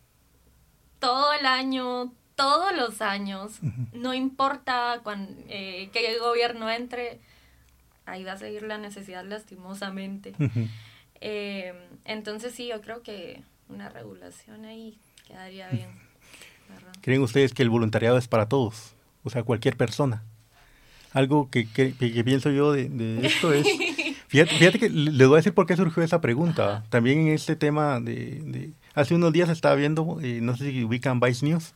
todo 0.99 1.33
el 1.33 1.45
año, 1.45 2.13
todos 2.35 2.75
los 2.75 3.01
años, 3.01 3.59
no 3.93 4.13
importa 4.13 5.01
cuando, 5.03 5.33
eh, 5.47 5.89
que 5.91 6.13
el 6.13 6.19
gobierno 6.19 6.69
entre, 6.69 7.19
ahí 8.05 8.23
va 8.23 8.33
a 8.33 8.37
seguir 8.37 8.63
la 8.63 8.77
necesidad 8.77 9.25
lastimosamente. 9.25 10.33
Eh, 11.21 11.73
entonces 12.05 12.53
sí, 12.53 12.67
yo 12.67 12.81
creo 12.81 13.01
que 13.01 13.43
una 13.69 13.89
regulación 13.89 14.65
ahí 14.65 14.97
quedaría 15.27 15.69
bien. 15.69 15.89
¿Creen 17.01 17.21
ustedes 17.21 17.53
que 17.53 17.63
el 17.63 17.69
voluntariado 17.69 18.17
es 18.17 18.27
para 18.27 18.47
todos? 18.47 18.93
O 19.23 19.29
sea, 19.29 19.43
cualquier 19.43 19.77
persona. 19.77 20.23
Algo 21.13 21.49
que, 21.49 21.67
que, 21.67 21.93
pienso 22.23 22.51
yo 22.51 22.73
de, 22.73 23.25
esto 23.25 23.53
es... 23.53 23.67
Fíjate, 24.27 24.77
que 24.77 24.89
les 24.89 25.27
voy 25.27 25.35
a 25.35 25.37
decir 25.37 25.53
por 25.55 25.65
qué 25.65 25.75
surgió 25.75 26.03
esa 26.03 26.21
pregunta. 26.21 26.83
También 26.89 27.21
en 27.21 27.27
este 27.29 27.55
tema 27.55 27.99
de... 27.99 28.71
hace 28.93 29.15
unos 29.15 29.33
días 29.33 29.49
estaba 29.49 29.73
viendo, 29.73 30.19
eh, 30.21 30.39
no 30.41 30.55
sé 30.55 30.69
si 30.69 30.83
ubican 30.83 31.19
Vice 31.19 31.43
News. 31.45 31.73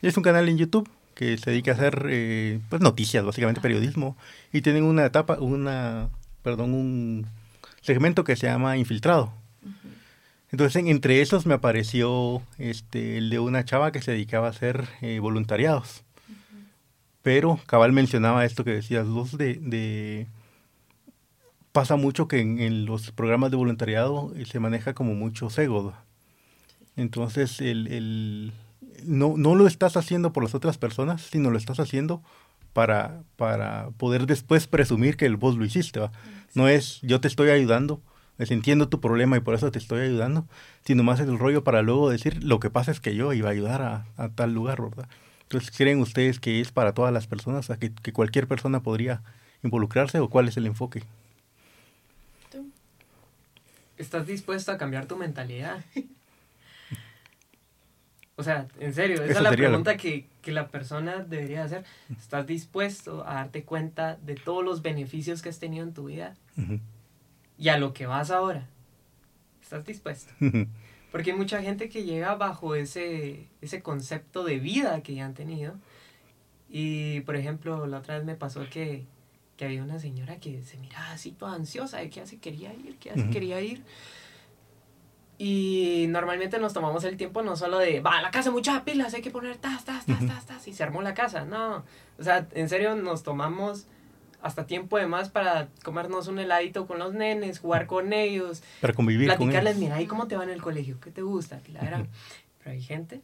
Es 0.00 0.16
un 0.16 0.22
canal 0.22 0.48
en 0.48 0.56
YouTube 0.56 0.88
que 1.14 1.36
se 1.36 1.50
dedica 1.50 1.72
a 1.72 1.74
hacer 1.74 2.06
eh, 2.08 2.60
pues 2.68 2.80
noticias, 2.80 3.24
básicamente 3.24 3.60
periodismo. 3.60 4.16
Y 4.52 4.62
tienen 4.62 4.84
una 4.84 5.04
etapa, 5.04 5.38
una, 5.40 6.08
perdón, 6.42 6.74
un 6.74 7.26
segmento 7.80 8.22
que 8.22 8.36
se 8.36 8.46
llama 8.46 8.76
Infiltrado. 8.76 9.39
Entonces, 10.52 10.82
entre 10.86 11.20
esos 11.20 11.46
me 11.46 11.54
apareció 11.54 12.42
este, 12.58 13.18
el 13.18 13.30
de 13.30 13.38
una 13.38 13.64
chava 13.64 13.92
que 13.92 14.02
se 14.02 14.12
dedicaba 14.12 14.48
a 14.48 14.50
hacer 14.50 14.88
eh, 15.00 15.20
voluntariados. 15.20 16.02
Pero 17.22 17.60
Cabal 17.66 17.92
mencionaba 17.92 18.44
esto 18.44 18.64
que 18.64 18.72
decías 18.72 19.06
vos 19.06 19.36
de, 19.36 20.26
pasa 21.72 21.96
mucho 21.96 22.26
que 22.28 22.40
en, 22.40 22.86
los 22.86 23.10
programas 23.12 23.50
de 23.50 23.58
voluntariado 23.58 24.32
eh, 24.36 24.44
se 24.46 24.58
maneja 24.58 24.94
como 24.94 25.14
mucho 25.14 25.48
ego. 25.56 25.92
Entonces, 26.96 27.60
el, 27.60 27.86
el, 27.88 28.52
no, 29.04 29.34
no 29.36 29.54
lo 29.54 29.66
estás 29.66 29.96
haciendo 29.96 30.32
por 30.32 30.42
las 30.42 30.54
otras 30.54 30.78
personas, 30.78 31.22
sino 31.22 31.50
lo 31.50 31.58
estás 31.58 31.78
haciendo 31.78 32.22
para, 32.72 33.22
para 33.36 33.90
poder 33.98 34.26
después 34.26 34.66
presumir 34.66 35.16
que 35.16 35.26
el 35.26 35.36
vos 35.36 35.56
lo 35.56 35.64
hiciste. 35.64 36.00
No 36.54 36.68
es 36.68 37.00
yo 37.02 37.20
te 37.20 37.28
estoy 37.28 37.50
ayudando, 37.50 38.00
entiendo 38.50 38.88
tu 38.88 39.00
problema 39.00 39.36
y 39.36 39.40
por 39.40 39.54
eso 39.54 39.70
te 39.70 39.78
estoy 39.78 40.00
ayudando, 40.02 40.46
sino 40.84 41.02
más 41.02 41.20
es 41.20 41.28
el 41.28 41.38
rollo 41.38 41.62
para 41.62 41.82
luego 41.82 42.08
decir 42.08 42.42
lo 42.42 42.58
que 42.60 42.70
pasa 42.70 42.90
es 42.90 43.00
que 43.00 43.14
yo 43.14 43.32
iba 43.34 43.48
a 43.48 43.52
ayudar 43.52 43.82
a, 44.16 44.28
tal 44.30 44.54
lugar, 44.54 44.80
¿verdad? 44.80 45.08
Entonces, 45.42 45.70
¿creen 45.76 46.00
ustedes 46.00 46.40
que 46.40 46.60
es 46.60 46.72
para 46.72 46.94
todas 46.94 47.12
las 47.12 47.26
personas, 47.26 47.68
o 47.68 47.78
que, 47.78 47.92
que 47.92 48.12
cualquier 48.12 48.46
persona 48.46 48.82
podría 48.82 49.22
involucrarse 49.62 50.20
o 50.20 50.30
cuál 50.30 50.48
es 50.48 50.56
el 50.56 50.66
enfoque? 50.66 51.02
¿Estás 53.98 54.26
dispuesto 54.26 54.72
a 54.72 54.78
cambiar 54.78 55.06
tu 55.06 55.16
mentalidad? 55.16 55.84
O 58.40 58.42
sea, 58.42 58.68
en 58.78 58.94
serio, 58.94 59.22
esa 59.22 59.34
es 59.34 59.42
la 59.42 59.50
pregunta 59.50 59.98
que, 59.98 60.26
la 60.46 60.68
persona 60.68 61.18
debería 61.18 61.62
hacer. 61.62 61.84
¿Estás 62.10 62.46
dispuesto 62.46 63.22
a 63.28 63.34
darte 63.34 63.64
cuenta 63.64 64.16
de 64.16 64.34
todos 64.34 64.64
los 64.64 64.80
beneficios 64.80 65.42
que 65.42 65.50
has 65.50 65.58
tenido 65.58 65.84
en 65.84 65.92
tu 65.92 66.06
vida? 66.06 66.34
Y 67.60 67.68
a 67.68 67.78
lo 67.78 67.92
que 67.92 68.06
vas 68.06 68.30
ahora. 68.30 68.66
¿Estás 69.62 69.84
dispuesto? 69.84 70.32
Porque 71.12 71.32
hay 71.32 71.36
mucha 71.36 71.62
gente 71.62 71.88
que 71.88 72.04
llega 72.04 72.34
bajo 72.34 72.74
ese, 72.74 73.48
ese 73.60 73.82
concepto 73.82 74.44
de 74.44 74.58
vida 74.58 75.02
que 75.02 75.14
ya 75.14 75.26
han 75.26 75.34
tenido. 75.34 75.74
Y, 76.70 77.20
por 77.20 77.36
ejemplo, 77.36 77.86
la 77.86 77.98
otra 77.98 78.16
vez 78.16 78.24
me 78.24 78.34
pasó 78.34 78.62
que, 78.70 79.04
había 79.60 79.82
una 79.82 79.98
señora 79.98 80.36
que 80.38 80.62
se 80.62 80.78
miraba 80.78 81.10
así 81.10 81.32
toda 81.32 81.52
ansiosa 81.52 81.98
de 81.98 82.08
que 82.08 82.16
ya 82.16 82.26
se 82.26 82.38
quería 82.38 82.72
ir, 82.72 82.96
que 82.96 83.10
ya 83.10 83.14
se 83.16 83.28
quería 83.28 83.60
ir. 83.60 83.84
Y 85.36 86.06
normalmente 86.08 86.58
nos 86.58 86.72
tomamos 86.72 87.04
el 87.04 87.18
tiempo 87.18 87.42
no 87.42 87.56
solo 87.56 87.78
de, 87.78 88.00
va, 88.00 88.22
la 88.22 88.30
casa 88.30 88.50
muchas 88.50 88.80
pilas, 88.84 89.12
hay 89.12 89.20
que 89.20 89.30
poner 89.30 89.58
tas, 89.58 89.84
tas, 89.84 90.06
tas, 90.06 90.26
tas, 90.26 90.46
tas, 90.46 90.66
y 90.66 90.72
se 90.72 90.82
armó 90.82 91.02
la 91.02 91.12
casa. 91.12 91.44
No, 91.44 91.84
o 92.18 92.22
sea, 92.22 92.48
en 92.52 92.70
serio 92.70 92.94
nos 92.94 93.22
tomamos 93.22 93.86
hasta 94.42 94.66
tiempo 94.66 94.98
de 94.98 95.06
más 95.06 95.28
para 95.28 95.68
comernos 95.84 96.28
un 96.28 96.38
heladito 96.38 96.86
con 96.86 96.98
los 96.98 97.14
nenes, 97.14 97.58
jugar 97.58 97.86
con 97.86 98.12
ellos. 98.12 98.62
Para 98.80 98.92
convivir 98.92 99.28
platicarles, 99.28 99.74
con 99.74 99.82
ellos. 99.82 99.90
mira, 99.90 100.02
¿y 100.02 100.06
cómo 100.06 100.26
te 100.26 100.36
va 100.36 100.44
en 100.44 100.50
el 100.50 100.62
colegio? 100.62 100.98
¿Qué 101.00 101.10
te 101.10 101.22
gusta? 101.22 101.60
Pero 101.64 102.06
hay 102.64 102.82
gente, 102.82 103.22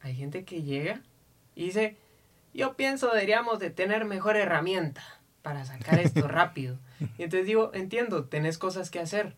hay 0.00 0.14
gente 0.14 0.44
que 0.44 0.62
llega 0.62 1.00
y 1.54 1.66
dice, 1.66 1.96
yo 2.54 2.74
pienso 2.74 3.08
deberíamos 3.08 3.58
de 3.58 3.70
tener 3.70 4.04
mejor 4.04 4.36
herramienta 4.36 5.02
para 5.42 5.64
sacar 5.64 5.98
esto 5.98 6.26
rápido. 6.28 6.78
Y 7.16 7.24
entonces 7.24 7.46
digo, 7.46 7.70
entiendo, 7.74 8.24
tenés 8.24 8.58
cosas 8.58 8.90
que 8.90 9.00
hacer 9.00 9.36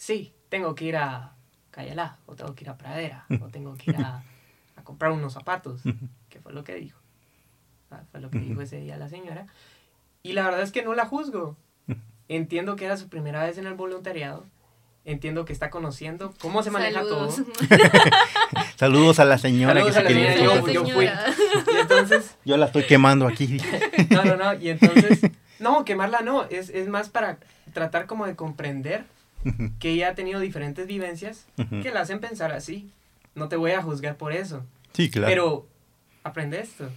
sí, 0.00 0.32
tengo 0.48 0.74
que 0.74 0.86
ir 0.86 0.96
a 0.96 1.34
Cayalá, 1.70 2.18
o 2.26 2.34
tengo 2.34 2.54
que 2.54 2.64
ir 2.64 2.70
a 2.70 2.78
Pradera, 2.78 3.26
o 3.40 3.48
tengo 3.48 3.74
que 3.74 3.90
ir 3.92 3.98
a, 3.98 4.24
comprar 4.82 5.12
unos 5.12 5.34
zapatos, 5.34 5.82
que 6.30 6.40
fue 6.40 6.52
lo 6.52 6.64
que 6.64 6.74
dijo. 6.74 6.99
Ah, 7.90 8.02
fue 8.10 8.20
lo 8.20 8.30
que 8.30 8.38
dijo 8.38 8.60
ese 8.60 8.80
día 8.80 8.96
la 8.96 9.08
señora. 9.08 9.46
Y 10.22 10.32
la 10.32 10.44
verdad 10.44 10.62
es 10.62 10.72
que 10.72 10.82
no 10.82 10.94
la 10.94 11.06
juzgo. 11.06 11.56
Entiendo 12.28 12.76
que 12.76 12.84
era 12.84 12.96
su 12.96 13.08
primera 13.08 13.44
vez 13.44 13.58
en 13.58 13.66
el 13.66 13.74
voluntariado. 13.74 14.44
Entiendo 15.04 15.46
que 15.46 15.52
está 15.52 15.70
conociendo 15.70 16.34
cómo 16.40 16.62
se 16.62 16.70
maneja 16.70 17.00
todo. 17.00 17.30
Saludos 18.76 19.18
a 19.18 19.24
la 19.24 19.38
señora 19.38 19.82
que 19.82 19.92
se 19.92 20.04
quería 20.04 20.36
yo, 20.36 20.68
yo, 20.68 20.86
fui. 20.86 21.06
Y 21.06 21.76
entonces, 21.80 22.36
yo 22.44 22.58
la 22.58 22.66
estoy 22.66 22.84
quemando 22.84 23.26
aquí. 23.26 23.60
no, 24.10 24.24
no, 24.24 24.36
no. 24.36 24.54
Y 24.54 24.68
entonces, 24.68 25.22
no, 25.58 25.86
quemarla 25.86 26.20
no. 26.20 26.44
Es, 26.44 26.68
es 26.68 26.88
más 26.88 27.08
para 27.08 27.38
tratar 27.72 28.06
como 28.06 28.26
de 28.26 28.36
comprender 28.36 29.06
que 29.78 29.92
ella 29.92 30.10
ha 30.10 30.14
tenido 30.14 30.38
diferentes 30.38 30.86
vivencias 30.86 31.46
que 31.82 31.90
la 31.90 32.00
hacen 32.00 32.20
pensar 32.20 32.52
así. 32.52 32.90
No 33.34 33.48
te 33.48 33.56
voy 33.56 33.72
a 33.72 33.82
juzgar 33.82 34.16
por 34.16 34.32
eso. 34.32 34.64
Sí, 34.92 35.10
claro. 35.10 35.28
Pero 35.28 35.66
aprende 36.24 36.60
esto. 36.60 36.90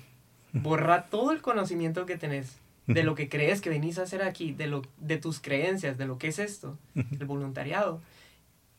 Borra 0.54 1.06
todo 1.10 1.32
el 1.32 1.42
conocimiento 1.42 2.06
que 2.06 2.18
tenés 2.18 2.60
de 2.88 3.04
lo 3.04 3.16
que 3.16 3.30
crees 3.30 3.62
que 3.62 3.70
venís 3.70 3.98
a 3.98 4.04
hacer 4.04 4.24
aquí, 4.24 4.52
de, 4.54 4.68
lo, 4.68 4.84
de 4.98 5.18
tus 5.18 5.40
creencias, 5.40 5.98
de 5.98 6.06
lo 6.06 6.18
que 6.18 6.28
es 6.28 6.40
esto, 6.40 6.78
el 6.96 7.26
voluntariado. 7.26 8.02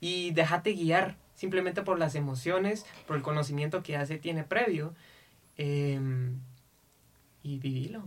Y 0.00 0.30
déjate 0.32 0.72
guiar 0.72 1.16
simplemente 1.34 1.82
por 1.82 1.98
las 1.98 2.14
emociones, 2.14 2.86
por 3.06 3.16
el 3.16 3.22
conocimiento 3.22 3.82
que 3.82 3.92
ya 3.92 4.06
se 4.06 4.18
tiene 4.18 4.44
previo. 4.44 4.94
Em, 5.56 6.38
y 7.42 7.58
vivilo, 7.58 8.02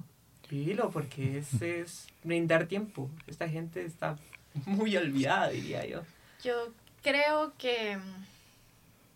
vivilo, 0.50 0.90
porque 0.90 1.40
es, 1.40 1.62
es 1.62 2.08
brindar 2.24 2.68
tiempo. 2.68 3.10
Esta 3.28 3.48
gente 3.48 3.86
está 3.86 4.18
muy 4.66 4.96
olvidada, 4.98 5.50
diría 5.50 5.86
yo. 5.86 6.02
Yo 6.44 6.74
creo 7.02 7.54
que, 7.58 7.98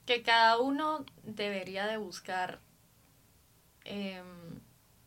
que 0.06 0.22
cada 0.22 0.60
uno 0.60 1.06
debería 1.24 1.88
de 1.88 1.98
buscar, 1.98 2.60
em, 3.86 4.60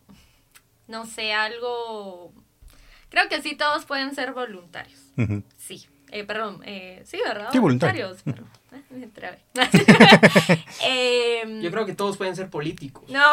no 0.88 1.06
sé, 1.06 1.32
algo... 1.32 2.32
Creo 3.08 3.28
que 3.28 3.42
sí, 3.42 3.54
todos 3.54 3.84
pueden 3.84 4.14
ser 4.14 4.32
voluntarios. 4.32 5.00
Sí, 5.56 5.86
eh, 6.14 6.22
perdón, 6.22 6.60
eh, 6.64 7.02
sí, 7.04 7.18
¿verdad? 7.26 7.48
Sí, 7.50 7.58
voluntarios. 7.58 8.18
eh, 10.86 11.60
Yo 11.62 11.70
creo 11.72 11.86
que 11.86 11.94
todos 11.94 12.16
pueden 12.16 12.36
ser 12.36 12.50
políticos. 12.50 13.02
No. 13.08 13.24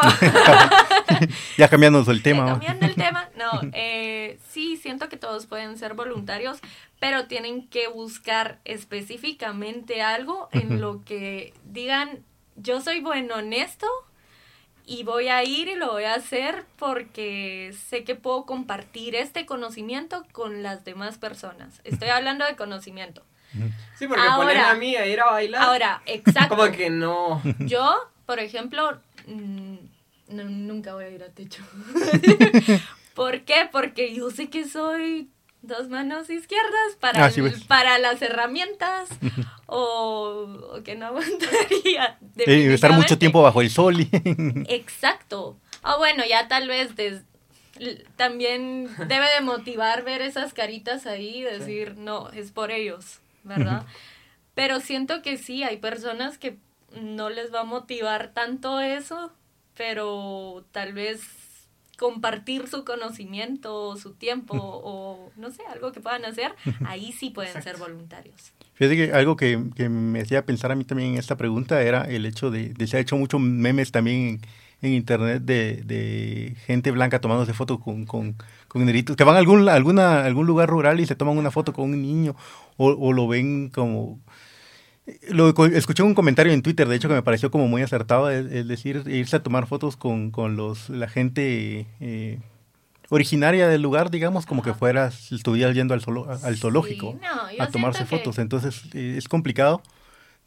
ya 1.57 1.67
cambiando 1.69 2.03
el 2.09 2.23
tema. 2.23 2.45
cambiando 2.47 2.87
el 2.87 2.95
tema, 2.95 3.29
no. 3.37 3.51
Eh, 3.73 4.39
sí, 4.49 4.77
siento 4.77 5.09
que 5.09 5.17
todos 5.17 5.45
pueden 5.45 5.77
ser 5.77 5.93
voluntarios, 5.93 6.59
pero 6.99 7.27
tienen 7.27 7.67
que 7.67 7.87
buscar 7.87 8.59
específicamente 8.65 10.01
algo 10.01 10.49
en 10.51 10.81
lo 10.81 11.05
que 11.05 11.53
digan, 11.65 12.23
yo 12.55 12.81
soy 12.81 12.99
bueno 13.01 13.37
en 13.37 13.53
esto 13.53 13.87
y 14.91 15.03
voy 15.03 15.29
a 15.29 15.41
ir 15.45 15.69
y 15.69 15.75
lo 15.75 15.93
voy 15.93 16.03
a 16.03 16.15
hacer 16.15 16.65
porque 16.77 17.73
sé 17.87 18.03
que 18.03 18.15
puedo 18.15 18.45
compartir 18.45 19.15
este 19.15 19.45
conocimiento 19.45 20.25
con 20.33 20.63
las 20.63 20.83
demás 20.83 21.17
personas. 21.17 21.79
Estoy 21.85 22.09
hablando 22.09 22.45
de 22.45 22.57
conocimiento. 22.57 23.23
Sí, 23.97 24.05
porque 24.05 24.21
ahora, 24.21 24.71
a 24.71 24.75
mí 24.75 24.97
a 24.97 25.05
ir 25.05 25.21
a 25.21 25.31
bailar. 25.31 25.63
Ahora, 25.63 26.01
exacto. 26.07 26.57
Como 26.57 26.69
que 26.73 26.89
no. 26.89 27.41
Yo, 27.59 27.95
por 28.25 28.39
ejemplo, 28.39 28.99
nunca 30.27 30.93
voy 30.93 31.05
a 31.05 31.09
ir 31.09 31.23
a 31.23 31.29
techo. 31.29 31.63
¿Por 33.13 33.43
qué? 33.43 33.69
Porque 33.71 34.13
yo 34.13 34.31
sé 34.31 34.49
que 34.49 34.65
soy 34.65 35.29
dos 35.61 35.89
manos 35.89 36.29
izquierdas 36.29 36.95
para, 36.99 37.25
ah, 37.25 37.31
para 37.67 37.99
las 37.99 38.21
herramientas 38.21 39.09
o, 39.67 40.79
que 40.83 40.95
no 40.95 41.05
aguantaría. 41.07 42.17
estar 42.35 42.93
mucho 42.93 43.17
tiempo 43.17 43.41
bajo 43.41 43.61
el 43.61 43.69
sol. 43.69 43.95
Exacto. 44.67 45.57
O 45.83 45.97
bueno, 45.97 46.23
ya 46.27 46.47
tal 46.47 46.67
vez 46.67 46.91
también 48.15 48.89
debe 49.07 49.25
de 49.33 49.41
motivar 49.41 50.03
ver 50.03 50.21
esas 50.21 50.53
caritas 50.53 51.05
ahí 51.07 51.39
y 51.39 51.41
decir, 51.41 51.95
no, 51.97 52.29
es 52.29 52.51
por 52.51 52.69
ellos, 52.69 53.19
¿verdad? 53.43 53.85
Pero 54.53 54.79
siento 54.79 55.23
que 55.23 55.37
sí, 55.37 55.63
hay 55.63 55.77
personas 55.77 56.37
que 56.37 56.57
no 56.99 57.29
les 57.29 57.51
va 57.53 57.61
a 57.61 57.63
motivar 57.63 58.33
tanto 58.33 58.79
eso, 58.79 59.33
pero 59.75 60.63
tal 60.71 60.93
vez 60.93 61.21
compartir 62.01 62.67
su 62.67 62.83
conocimiento, 62.83 63.95
su 63.95 64.13
tiempo 64.13 64.55
o 64.57 65.31
no 65.37 65.51
sé, 65.51 65.61
algo 65.71 65.91
que 65.91 66.01
puedan 66.01 66.25
hacer, 66.25 66.51
ahí 66.83 67.11
sí 67.11 67.29
pueden 67.29 67.61
ser 67.61 67.77
voluntarios. 67.77 68.53
Fíjate 68.73 68.95
que 68.97 69.13
algo 69.13 69.35
que, 69.35 69.57
me 69.87 70.21
hacía 70.21 70.43
pensar 70.43 70.71
a 70.71 70.75
mí 70.75 70.83
también 70.83 71.11
en 71.11 71.19
esta 71.19 71.37
pregunta 71.37 71.79
era 71.83 72.05
el 72.05 72.25
hecho 72.25 72.49
de, 72.49 72.73
se 72.87 72.97
ha 72.97 72.99
hecho 72.99 73.17
muchos 73.17 73.39
memes 73.39 73.91
también 73.91 74.41
en, 74.81 74.93
internet 74.93 75.43
de, 75.43 76.55
gente 76.65 76.89
blanca 76.89 77.21
tomándose 77.21 77.53
fotos 77.53 77.79
con, 77.79 78.07
con, 78.07 78.35
con 78.67 78.83
negritos, 78.83 79.15
que 79.15 79.23
van 79.23 79.35
a 79.35 79.39
algún, 79.39 79.69
alguna, 79.69 80.25
algún 80.25 80.47
lugar 80.47 80.69
rural 80.69 80.99
y 80.99 81.05
se 81.05 81.15
toman 81.15 81.37
una 81.37 81.51
foto 81.51 81.71
con 81.71 81.85
un 81.85 82.01
niño 82.01 82.35
o, 82.77 82.87
o 82.87 83.13
lo 83.13 83.27
ven 83.27 83.69
como 83.69 84.19
lo, 85.29 85.49
escuché 85.67 86.03
un 86.03 86.13
comentario 86.13 86.53
en 86.53 86.61
Twitter, 86.61 86.87
de 86.87 86.95
hecho, 86.95 87.07
que 87.07 87.13
me 87.13 87.23
pareció 87.23 87.51
como 87.51 87.67
muy 87.67 87.81
acertado, 87.81 88.29
es, 88.29 88.67
decir, 88.67 89.03
irse 89.07 89.35
a 89.35 89.43
tomar 89.43 89.67
fotos 89.67 89.97
con, 89.97 90.31
con 90.31 90.55
los, 90.55 90.89
la 90.89 91.07
gente 91.07 91.87
eh, 91.99 92.39
originaria 93.09 93.67
del 93.67 93.81
lugar, 93.81 94.11
digamos, 94.11 94.45
como 94.45 94.61
que 94.63 94.73
fueras, 94.73 95.31
estuvieras 95.31 95.75
yendo 95.75 95.93
al, 95.93 96.01
al 96.43 96.57
zoológico 96.57 97.19
a 97.59 97.67
tomarse 97.67 98.05
fotos. 98.05 98.39
Entonces, 98.39 98.83
eh, 98.93 99.15
es 99.17 99.27
complicado 99.27 99.81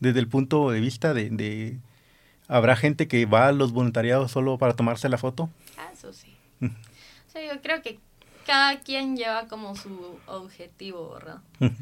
desde 0.00 0.20
el 0.20 0.28
punto 0.28 0.70
de 0.70 0.80
vista 0.80 1.14
de, 1.14 1.30
de, 1.30 1.78
¿Habrá 2.48 2.76
gente 2.76 3.08
que 3.08 3.26
va 3.26 3.48
a 3.48 3.52
los 3.52 3.72
voluntariados 3.72 4.30
solo 4.30 4.58
para 4.58 4.74
tomarse 4.74 5.08
la 5.08 5.18
foto? 5.18 5.48
Ah, 5.78 5.90
eso 5.92 6.12
sí. 6.12 6.36
sí, 6.60 7.38
yo 7.48 7.60
creo 7.62 7.80
que 7.82 7.98
cada 8.44 8.80
quien 8.80 9.16
lleva 9.16 9.48
como 9.48 9.74
su 9.76 10.18
objetivo, 10.26 11.14
¿verdad? 11.14 11.40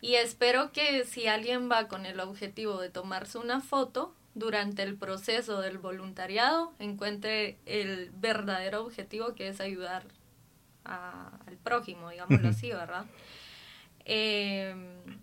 Y 0.00 0.14
espero 0.14 0.72
que 0.72 1.04
si 1.04 1.26
alguien 1.26 1.70
va 1.70 1.88
con 1.88 2.06
el 2.06 2.20
objetivo 2.20 2.78
de 2.80 2.88
tomarse 2.88 3.38
una 3.38 3.60
foto 3.60 4.14
durante 4.34 4.82
el 4.82 4.94
proceso 4.96 5.60
del 5.60 5.78
voluntariado, 5.78 6.72
encuentre 6.78 7.58
el 7.66 8.10
verdadero 8.14 8.84
objetivo 8.84 9.34
que 9.34 9.48
es 9.48 9.60
ayudar 9.60 10.04
al 10.84 11.56
prójimo, 11.64 12.10
digámoslo 12.10 12.48
así, 12.48 12.68
¿verdad? 12.70 13.04
Em, 14.04 15.18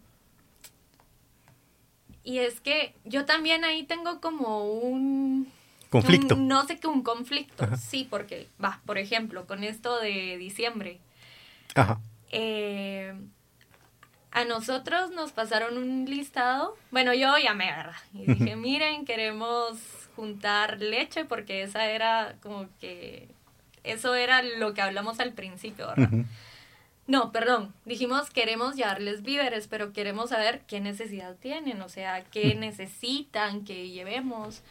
y 2.24 2.40
es 2.40 2.60
que 2.60 2.94
yo 3.06 3.26
también 3.26 3.64
ahí 3.64 3.84
tengo 3.84 4.20
como 4.20 4.66
un... 4.74 5.52
Conflicto. 5.90 6.36
no 6.36 6.66
sé 6.68 6.78
qué, 6.78 6.88
un 6.88 7.04
conflicto, 7.04 7.66
sí, 7.78 8.06
porque, 8.10 8.50
va, 8.62 8.82
por 8.86 8.98
ejemplo, 8.98 9.48
con 9.48 9.64
esto 9.64 9.98
de 10.00 10.36
diciembre. 10.38 11.00
Ajá. 11.74 12.02
Eh, 12.32 13.14
a 14.36 14.44
nosotros 14.44 15.12
nos 15.12 15.32
pasaron 15.32 15.78
un 15.78 16.04
listado. 16.04 16.76
Bueno, 16.92 17.14
yo 17.14 17.38
llamé, 17.38 17.72
¿verdad? 17.72 17.96
Y 18.14 18.34
dije, 18.34 18.58
miren, 18.58 19.06
queremos 19.06 19.80
juntar 20.18 20.82
leche 20.82 21.24
porque 21.24 21.64
esa 21.64 21.90
era 21.90 22.36
como 22.42 22.68
que... 22.82 23.30
Eso 23.86 24.14
era 24.14 24.42
lo 24.42 24.74
que 24.74 24.82
hablamos 24.82 25.22
al 25.22 25.32
principio, 25.32 25.88
¿verdad? 25.88 26.26
No, 27.08 27.32
perdón. 27.32 27.74
Dijimos 27.86 28.30
queremos 28.30 28.76
llevarles 28.76 29.22
víveres, 29.22 29.68
pero 29.68 29.94
queremos 29.94 30.32
saber 30.32 30.64
qué 30.68 30.82
necesidad 30.82 31.38
tienen, 31.38 31.82
o 31.82 31.88
sea, 31.88 32.22
qué 32.26 32.56
necesitan 32.56 33.64
que 33.64 33.90
llevemos. 33.90 34.64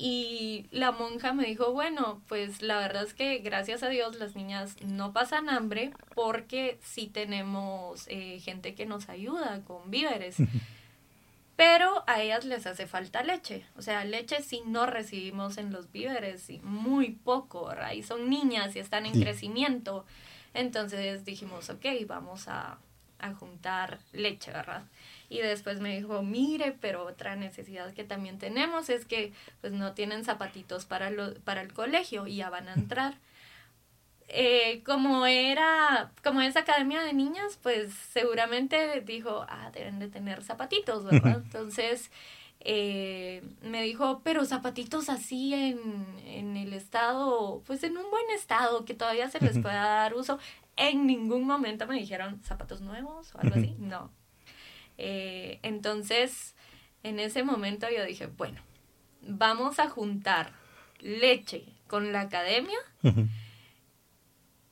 Y 0.00 0.66
la 0.70 0.92
monja 0.92 1.32
me 1.32 1.44
dijo, 1.44 1.72
bueno, 1.72 2.22
pues 2.28 2.62
la 2.62 2.78
verdad 2.78 3.02
es 3.02 3.14
que 3.14 3.38
gracias 3.38 3.82
a 3.82 3.88
Dios 3.88 4.16
las 4.20 4.36
niñas 4.36 4.76
no 4.80 5.12
pasan 5.12 5.50
hambre 5.50 5.90
porque 6.14 6.78
sí 6.80 7.08
tenemos 7.08 8.06
eh, 8.06 8.38
gente 8.38 8.76
que 8.76 8.86
nos 8.86 9.08
ayuda 9.08 9.60
con 9.66 9.90
víveres. 9.90 10.36
Pero 11.56 12.04
a 12.06 12.22
ellas 12.22 12.44
les 12.44 12.68
hace 12.68 12.86
falta 12.86 13.24
leche. 13.24 13.66
O 13.76 13.82
sea, 13.82 14.04
leche 14.04 14.40
sí 14.40 14.62
no 14.64 14.86
recibimos 14.86 15.58
en 15.58 15.72
los 15.72 15.90
víveres, 15.90 16.48
y 16.48 16.60
muy 16.60 17.10
poco, 17.10 17.66
¿verdad? 17.66 17.90
Y 17.90 18.04
son 18.04 18.30
niñas 18.30 18.76
y 18.76 18.78
están 18.78 19.04
en 19.04 19.20
crecimiento. 19.20 20.06
Entonces 20.54 21.24
dijimos, 21.24 21.70
ok, 21.70 21.84
vamos 22.06 22.46
a, 22.46 22.78
a 23.18 23.34
juntar 23.34 23.98
leche, 24.12 24.52
¿verdad? 24.52 24.84
Y 25.28 25.38
después 25.38 25.80
me 25.80 25.96
dijo, 25.96 26.22
mire, 26.22 26.72
pero 26.80 27.04
otra 27.04 27.36
necesidad 27.36 27.92
que 27.92 28.04
también 28.04 28.38
tenemos 28.38 28.88
es 28.88 29.04
que 29.04 29.32
pues 29.60 29.72
no 29.72 29.92
tienen 29.92 30.24
zapatitos 30.24 30.86
para, 30.86 31.10
lo, 31.10 31.34
para 31.40 31.60
el 31.60 31.72
colegio 31.72 32.26
y 32.26 32.36
ya 32.36 32.50
van 32.50 32.68
a 32.68 32.74
entrar. 32.74 33.14
Eh, 34.30 34.82
como 34.84 35.26
era, 35.26 36.12
como 36.22 36.42
es 36.42 36.56
academia 36.56 37.02
de 37.02 37.14
niñas, 37.14 37.58
pues 37.62 37.92
seguramente 38.12 39.00
dijo, 39.00 39.46
ah, 39.48 39.70
deben 39.72 39.98
de 39.98 40.08
tener 40.08 40.42
zapatitos, 40.42 41.04
¿verdad? 41.04 41.42
Entonces 41.44 42.10
eh, 42.60 43.42
me 43.62 43.82
dijo, 43.82 44.20
pero 44.24 44.44
zapatitos 44.44 45.08
así 45.08 45.54
en, 45.54 46.06
en 46.24 46.56
el 46.56 46.72
estado, 46.74 47.62
pues 47.66 47.82
en 47.84 47.96
un 47.96 48.10
buen 48.10 48.30
estado, 48.34 48.84
que 48.84 48.94
todavía 48.94 49.30
se 49.30 49.40
les 49.40 49.58
pueda 49.58 49.82
dar 49.82 50.14
uso. 50.14 50.38
En 50.76 51.06
ningún 51.06 51.44
momento 51.44 51.86
me 51.86 51.96
dijeron 51.96 52.42
zapatos 52.44 52.80
nuevos 52.80 53.34
o 53.34 53.40
algo 53.40 53.56
así, 53.56 53.76
no. 53.78 54.10
Eh, 54.98 55.60
entonces, 55.62 56.54
en 57.02 57.20
ese 57.20 57.44
momento 57.44 57.86
yo 57.88 58.04
dije, 58.04 58.26
bueno, 58.26 58.60
vamos 59.22 59.78
a 59.78 59.88
juntar 59.88 60.52
leche 60.98 61.64
con 61.86 62.12
la 62.12 62.22
academia 62.22 62.78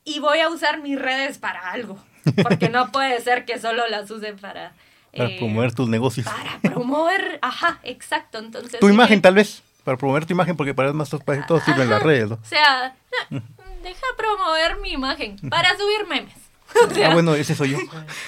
y 0.04 0.18
voy 0.18 0.40
a 0.40 0.48
usar 0.48 0.80
mis 0.82 1.00
redes 1.00 1.38
para 1.38 1.70
algo, 1.70 1.98
porque 2.42 2.68
no 2.68 2.90
puede 2.92 3.20
ser 3.20 3.44
que 3.44 3.58
solo 3.58 3.88
las 3.88 4.10
use 4.10 4.34
para... 4.34 4.74
Para 5.16 5.30
eh, 5.30 5.36
promover 5.38 5.72
tus 5.72 5.88
negocios. 5.88 6.26
Para 6.26 6.60
promover, 6.60 7.38
ajá, 7.40 7.80
exacto. 7.84 8.38
Entonces, 8.38 8.80
tu 8.80 8.88
imagen 8.88 9.22
tal 9.22 9.34
vez, 9.34 9.62
para 9.84 9.96
promover 9.96 10.26
tu 10.26 10.32
imagen, 10.32 10.56
porque 10.56 10.74
para 10.74 10.92
más 10.92 11.08
todos 11.08 11.62
sirven 11.64 11.88
las 11.88 12.02
redes, 12.02 12.28
¿no? 12.28 12.34
O 12.34 12.44
sea, 12.44 12.94
deja 13.30 14.06
promover 14.18 14.78
mi 14.80 14.90
imagen 14.90 15.36
para 15.48 15.70
subir 15.76 16.06
memes. 16.08 16.45
ah, 17.04 17.12
bueno, 17.12 17.34
ese 17.34 17.54
soy 17.54 17.70
yo. 17.70 17.78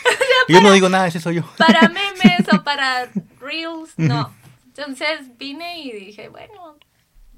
yo 0.49 0.61
no 0.61 0.72
digo 0.72 0.89
nada, 0.89 1.07
ese 1.07 1.20
soy 1.20 1.36
yo. 1.36 1.43
Para 1.57 1.89
memes 1.89 2.53
o 2.53 2.62
para 2.62 3.09
reels, 3.41 3.95
no. 3.97 4.34
Entonces 4.66 5.36
vine 5.39 5.80
y 5.80 5.93
dije, 5.93 6.28
bueno, 6.28 6.76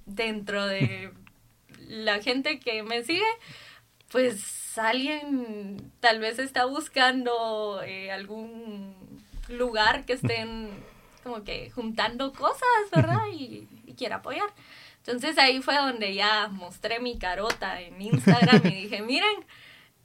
dentro 0.07 0.67
de 0.67 1.13
la 1.89 2.21
gente 2.21 2.61
que 2.61 2.83
me 2.83 3.03
sigue, 3.03 3.23
pues 4.11 4.79
alguien 4.79 5.93
tal 6.01 6.21
vez 6.21 6.39
está 6.39 6.67
buscando 6.67 7.83
eh, 7.85 8.13
algún 8.13 8.95
lugar 9.49 10.05
que 10.05 10.13
estén 10.13 10.71
como 11.25 11.45
que 11.45 11.71
juntando 11.71 12.33
cosas, 12.33 12.63
¿verdad? 12.95 13.23
Y, 13.33 13.69
y 13.87 13.95
quiera 13.95 14.17
apoyar. 14.17 14.49
Entonces 14.99 15.39
ahí 15.39 15.63
fue 15.63 15.77
donde 15.77 16.15
ya 16.15 16.49
mostré 16.49 17.01
mi 17.01 17.19
carota 17.19 17.81
en 17.81 18.01
Instagram 18.01 18.61
y 18.67 18.83
dije, 18.83 19.03
miren, 19.03 19.45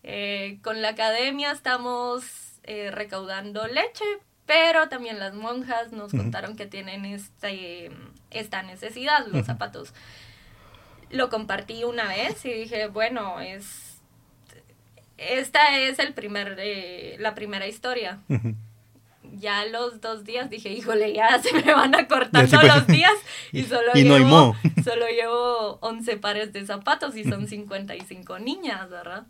eh, 0.08 0.60
con 0.62 0.84
la 0.84 0.89
academia 0.89 1.51
estamos 1.51 2.24
eh, 2.64 2.91
recaudando 2.91 3.66
leche, 3.68 4.06
pero 4.45 4.88
también 4.88 5.18
las 5.18 5.34
monjas 5.34 5.91
nos 5.91 6.12
contaron 6.12 6.56
que 6.56 6.68
tienen 6.68 7.06
este, 7.06 7.89
esta 8.30 8.62
necesidad, 8.62 9.26
los 9.26 9.47
zapatos. 9.47 9.95
Lo 11.10 11.30
compartí 11.30 11.84
una 11.84 12.08
vez 12.08 12.45
y 12.45 12.53
dije, 12.53 12.88
bueno, 12.88 13.41
es 13.41 13.99
esta 15.18 15.80
es 15.80 15.97
el 15.97 16.14
primer, 16.14 16.56
eh, 16.60 17.16
la 17.20 17.34
primera 17.34 17.66
historia 17.66 18.20
ya 19.38 19.66
los 19.66 20.01
dos 20.01 20.24
días 20.24 20.49
dije, 20.49 20.70
híjole, 20.70 21.14
ya 21.14 21.39
se 21.41 21.53
me 21.53 21.74
van 21.74 21.95
a 21.95 22.08
cortar 22.08 22.47
todos 22.47 22.64
los 22.64 22.88
días 22.88 23.14
y 23.51 23.64
solo, 23.64 23.93
llevo, 23.93 24.56
solo 24.84 25.08
llevo 25.08 25.78
11 25.82 26.18
pares 26.18 26.53
de 26.53 26.66
zapatos 26.66 27.16
y 27.16 27.24
son 27.24 27.47
55 27.47 28.39
niñas, 28.39 28.89
¿verdad? 28.89 29.26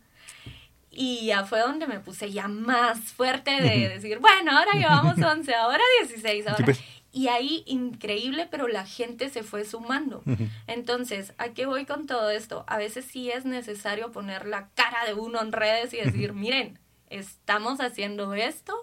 Y 0.98 1.26
ya 1.26 1.44
fue 1.44 1.60
donde 1.60 1.88
me 1.88 2.00
puse 2.00 2.32
ya 2.32 2.48
más 2.48 3.00
fuerte 3.00 3.62
de 3.62 3.90
decir, 3.90 4.20
bueno, 4.20 4.58
ahora 4.58 4.72
llevamos 4.74 5.22
11, 5.22 5.54
ahora 5.54 5.84
16, 6.02 6.48
ahora... 6.48 6.74
Y 7.12 7.30
ahí 7.30 7.64
increíble, 7.66 8.46
pero 8.52 8.68
la 8.68 8.86
gente 8.86 9.30
se 9.30 9.44
fue 9.44 9.64
sumando. 9.64 10.22
Entonces, 10.68 11.34
¿a 11.38 11.50
qué 11.50 11.66
voy 11.66 11.86
con 11.86 12.08
todo 12.08 12.30
esto? 12.30 12.66
A 12.68 12.78
veces 12.78 13.06
sí 13.06 13.32
es 13.32 13.46
necesario 13.46 14.12
poner 14.12 14.46
la 14.46 14.68
cara 14.76 15.06
de 15.06 15.14
uno 15.14 15.42
en 15.42 15.54
redes 15.54 15.94
y 15.94 15.98
decir, 15.98 16.34
miren, 16.34 16.78
estamos 17.10 17.80
haciendo 17.80 18.34
esto, 18.34 18.76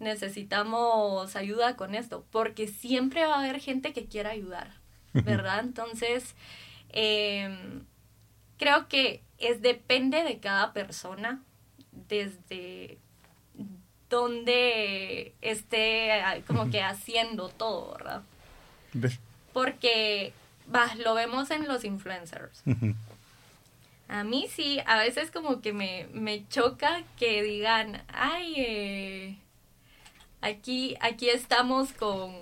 necesitamos 0.00 1.36
ayuda 1.36 1.76
con 1.76 1.94
esto, 1.94 2.26
porque 2.30 2.66
siempre 2.66 3.24
va 3.26 3.36
a 3.36 3.40
haber 3.40 3.60
gente 3.60 3.92
que 3.92 4.06
quiera 4.06 4.30
ayudar, 4.30 4.72
¿verdad? 5.12 5.60
Entonces, 5.60 6.34
em, 6.88 7.84
creo 8.56 8.88
que 8.88 9.22
es 9.38 9.62
depende 9.62 10.24
de 10.24 10.40
cada 10.40 10.72
persona, 10.72 11.44
desde 12.08 12.98
donde 14.08 15.34
esté 15.42 16.22
como 16.46 16.70
que 16.70 16.82
haciendo 16.82 17.48
todo, 17.48 17.94
¿verdad? 17.96 18.22
Porque 19.52 20.32
va, 20.74 20.94
lo 20.96 21.14
vemos 21.14 21.50
en 21.50 21.68
los 21.68 21.84
influencers. 21.84 22.62
A 24.08 24.24
mí 24.24 24.48
sí, 24.50 24.80
a 24.86 24.98
veces 24.98 25.30
como 25.30 25.60
que 25.60 25.74
me, 25.74 26.06
me 26.14 26.48
choca 26.48 27.02
que 27.18 27.42
digan, 27.42 28.02
ay, 28.08 28.54
eh, 28.56 29.38
aquí, 30.40 30.96
aquí 31.00 31.28
estamos 31.28 31.92
con, 31.92 32.32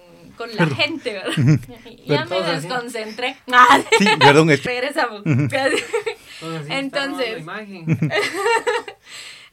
la 0.55 0.67
gente, 0.67 1.15
¿verdad? 1.15 1.61
ya 2.05 2.25
me 2.27 2.43
desconcentré. 2.43 3.37
sí, 3.99 4.07
perdón. 4.21 4.49
Regresamos. 4.65 5.23
Entonces, 6.69 7.45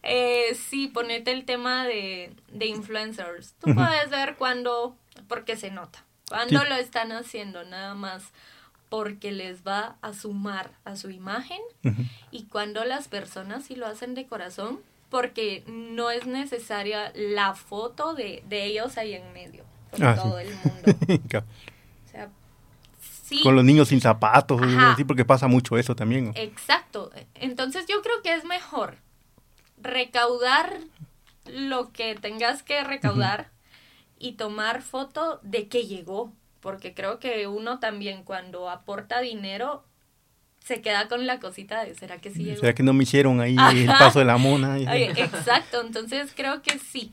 eh, 0.03 0.55
sí, 0.55 0.87
ponete 0.87 1.31
el 1.31 1.45
tema 1.45 1.85
de, 1.85 2.33
de 2.51 2.65
influencers. 2.67 3.55
Tú 3.59 3.73
puedes 3.73 4.09
ver 4.09 4.35
cuando, 4.35 4.95
porque 5.27 5.55
se 5.55 5.71
nota, 5.71 6.03
cuando 6.27 6.63
lo 6.65 6.75
están 6.75 7.11
haciendo, 7.11 7.63
nada 7.63 7.95
más 7.95 8.31
porque 8.89 9.31
les 9.31 9.65
va 9.65 9.95
a 10.03 10.13
sumar 10.13 10.69
a 10.85 10.95
su 10.95 11.09
imagen 11.09 11.57
y 12.29 12.43
cuando 12.43 12.85
las 12.85 13.07
personas 13.07 13.65
sí 13.65 13.75
lo 13.75 13.87
hacen 13.87 14.13
de 14.13 14.27
corazón, 14.27 14.81
porque 15.09 15.63
no 15.65 16.11
es 16.11 16.27
necesaria 16.27 17.11
la 17.15 17.55
foto 17.55 18.13
de, 18.13 18.43
ellos 18.51 18.99
ahí 18.99 19.15
en 19.15 19.33
medio, 19.33 19.63
con 19.89 20.03
ah, 20.03 20.15
todo 20.15 20.37
el 20.37 20.49
mundo. 20.49 20.95
o 22.05 22.11
sea, 22.11 22.29
sí. 22.99 23.41
Con 23.41 23.55
los 23.55 23.65
niños 23.65 23.87
sin 23.87 23.99
zapatos, 23.99 24.61
sí, 24.95 25.03
porque 25.05 25.25
pasa 25.25 25.47
mucho 25.47 25.75
eso 25.75 25.95
también. 25.95 26.31
Exacto. 26.35 27.09
Entonces 27.33 27.85
yo 27.87 27.99
creo 28.03 28.21
que 28.21 28.35
es 28.35 28.45
mejor 28.45 28.97
recaudar 29.83 30.79
lo 31.45 31.91
que 31.91 32.15
tengas 32.15 32.63
que 32.63 32.83
recaudar 32.83 33.51
y 34.17 34.33
tomar 34.33 34.81
foto 34.81 35.39
de 35.43 35.67
que 35.67 35.85
llegó 35.85 36.33
porque 36.63 36.93
creo 36.93 37.19
que 37.19 37.45
uno 37.45 37.79
también 37.79 38.23
cuando 38.23 38.69
aporta 38.69 39.19
dinero 39.19 39.83
se 40.63 40.81
queda 40.81 41.09
con 41.09 41.27
la 41.27 41.41
cosita 41.41 41.83
de 41.83 41.93
¿será 41.93 42.19
que 42.19 42.31
sí 42.31 42.45
llegó? 42.45 42.61
¿Será 42.61 42.73
que 42.73 42.83
no 42.83 42.93
me 42.93 43.03
hicieron 43.03 43.41
ahí 43.41 43.57
el 43.57 43.87
paso 43.87 44.19
de 44.19 44.25
la 44.25 44.37
mona? 44.37 44.77
exacto, 44.79 45.81
entonces 45.81 46.31
creo 46.33 46.61
que 46.61 46.79
sí. 46.79 47.11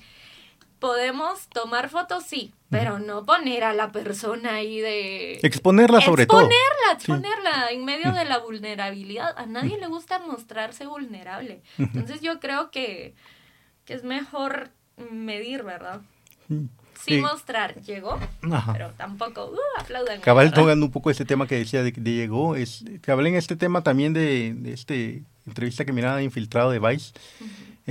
Podemos 0.80 1.48
tomar 1.48 1.88
fotos, 1.90 2.24
sí, 2.24 2.52
pero 2.70 2.98
no 2.98 3.24
poner 3.24 3.64
a 3.64 3.74
la 3.74 3.92
persona 3.92 4.54
ahí 4.54 4.80
de... 4.80 5.38
Exponerla 5.42 6.00
sobre 6.00 6.26
todo. 6.26 6.40
Exponerla, 6.40 6.92
exponerla 6.94 7.70
en 7.70 7.84
medio 7.84 8.12
de 8.12 8.24
la 8.24 8.38
vulnerabilidad. 8.38 9.38
A 9.38 9.46
nadie 9.46 9.78
le 9.78 9.86
gusta 9.86 10.18
mostrarse 10.18 10.86
vulnerable. 10.86 11.62
Entonces 11.78 12.20
yo 12.22 12.40
creo 12.40 12.70
que, 12.70 13.14
que 13.84 13.94
es 13.94 14.04
mejor 14.04 14.70
medir, 15.10 15.62
¿verdad? 15.62 16.00
sin 17.04 17.22
mostrar, 17.22 17.80
llegó, 17.82 18.18
pero 18.72 18.90
tampoco 18.96 19.46
uh, 19.46 19.80
aplaudan. 19.80 20.20
Cabal 20.20 20.52
tocando 20.52 20.86
un 20.86 20.92
poco 20.92 21.10
este 21.10 21.24
tema 21.24 21.46
que 21.46 21.56
decía 21.56 21.82
de, 21.82 21.92
de 21.92 22.12
llegó, 22.12 22.56
es, 22.56 22.84
cabal 23.00 23.26
en 23.26 23.36
este 23.36 23.56
tema 23.56 23.82
también 23.82 24.12
de, 24.12 24.54
de 24.54 24.72
este 24.72 25.22
entrevista 25.46 25.84
que 25.84 25.92
miraba 25.92 26.22
infiltrado 26.22 26.70
de 26.70 26.78
Vice, 26.78 27.12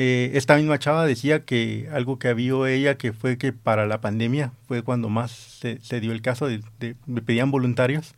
eh, 0.01 0.31
esta 0.37 0.55
misma 0.55 0.79
chava 0.79 1.05
decía 1.05 1.43
que 1.43 1.89
algo 1.91 2.19
que 2.19 2.29
había 2.29 2.53
ella 2.69 2.95
que 2.95 3.11
fue 3.11 3.37
que 3.37 3.51
para 3.51 3.85
la 3.85 3.99
pandemia 3.99 4.53
fue 4.65 4.81
cuando 4.81 5.09
más 5.09 5.29
se, 5.31 5.99
dio 5.99 6.13
el 6.13 6.21
caso 6.21 6.47
de, 6.47 6.61
de, 6.79 6.95
pedían 7.21 7.51
voluntarios 7.51 8.15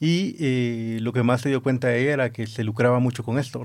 y 0.00 0.34
eh, 0.40 0.98
lo 1.00 1.12
que 1.12 1.22
más 1.22 1.42
se 1.42 1.48
dio 1.48 1.62
cuenta 1.62 1.86
de 1.86 2.02
ella 2.02 2.12
era 2.14 2.32
que 2.32 2.48
se 2.48 2.64
lucraba 2.64 2.98
mucho 2.98 3.22
con 3.22 3.38
esto. 3.38 3.62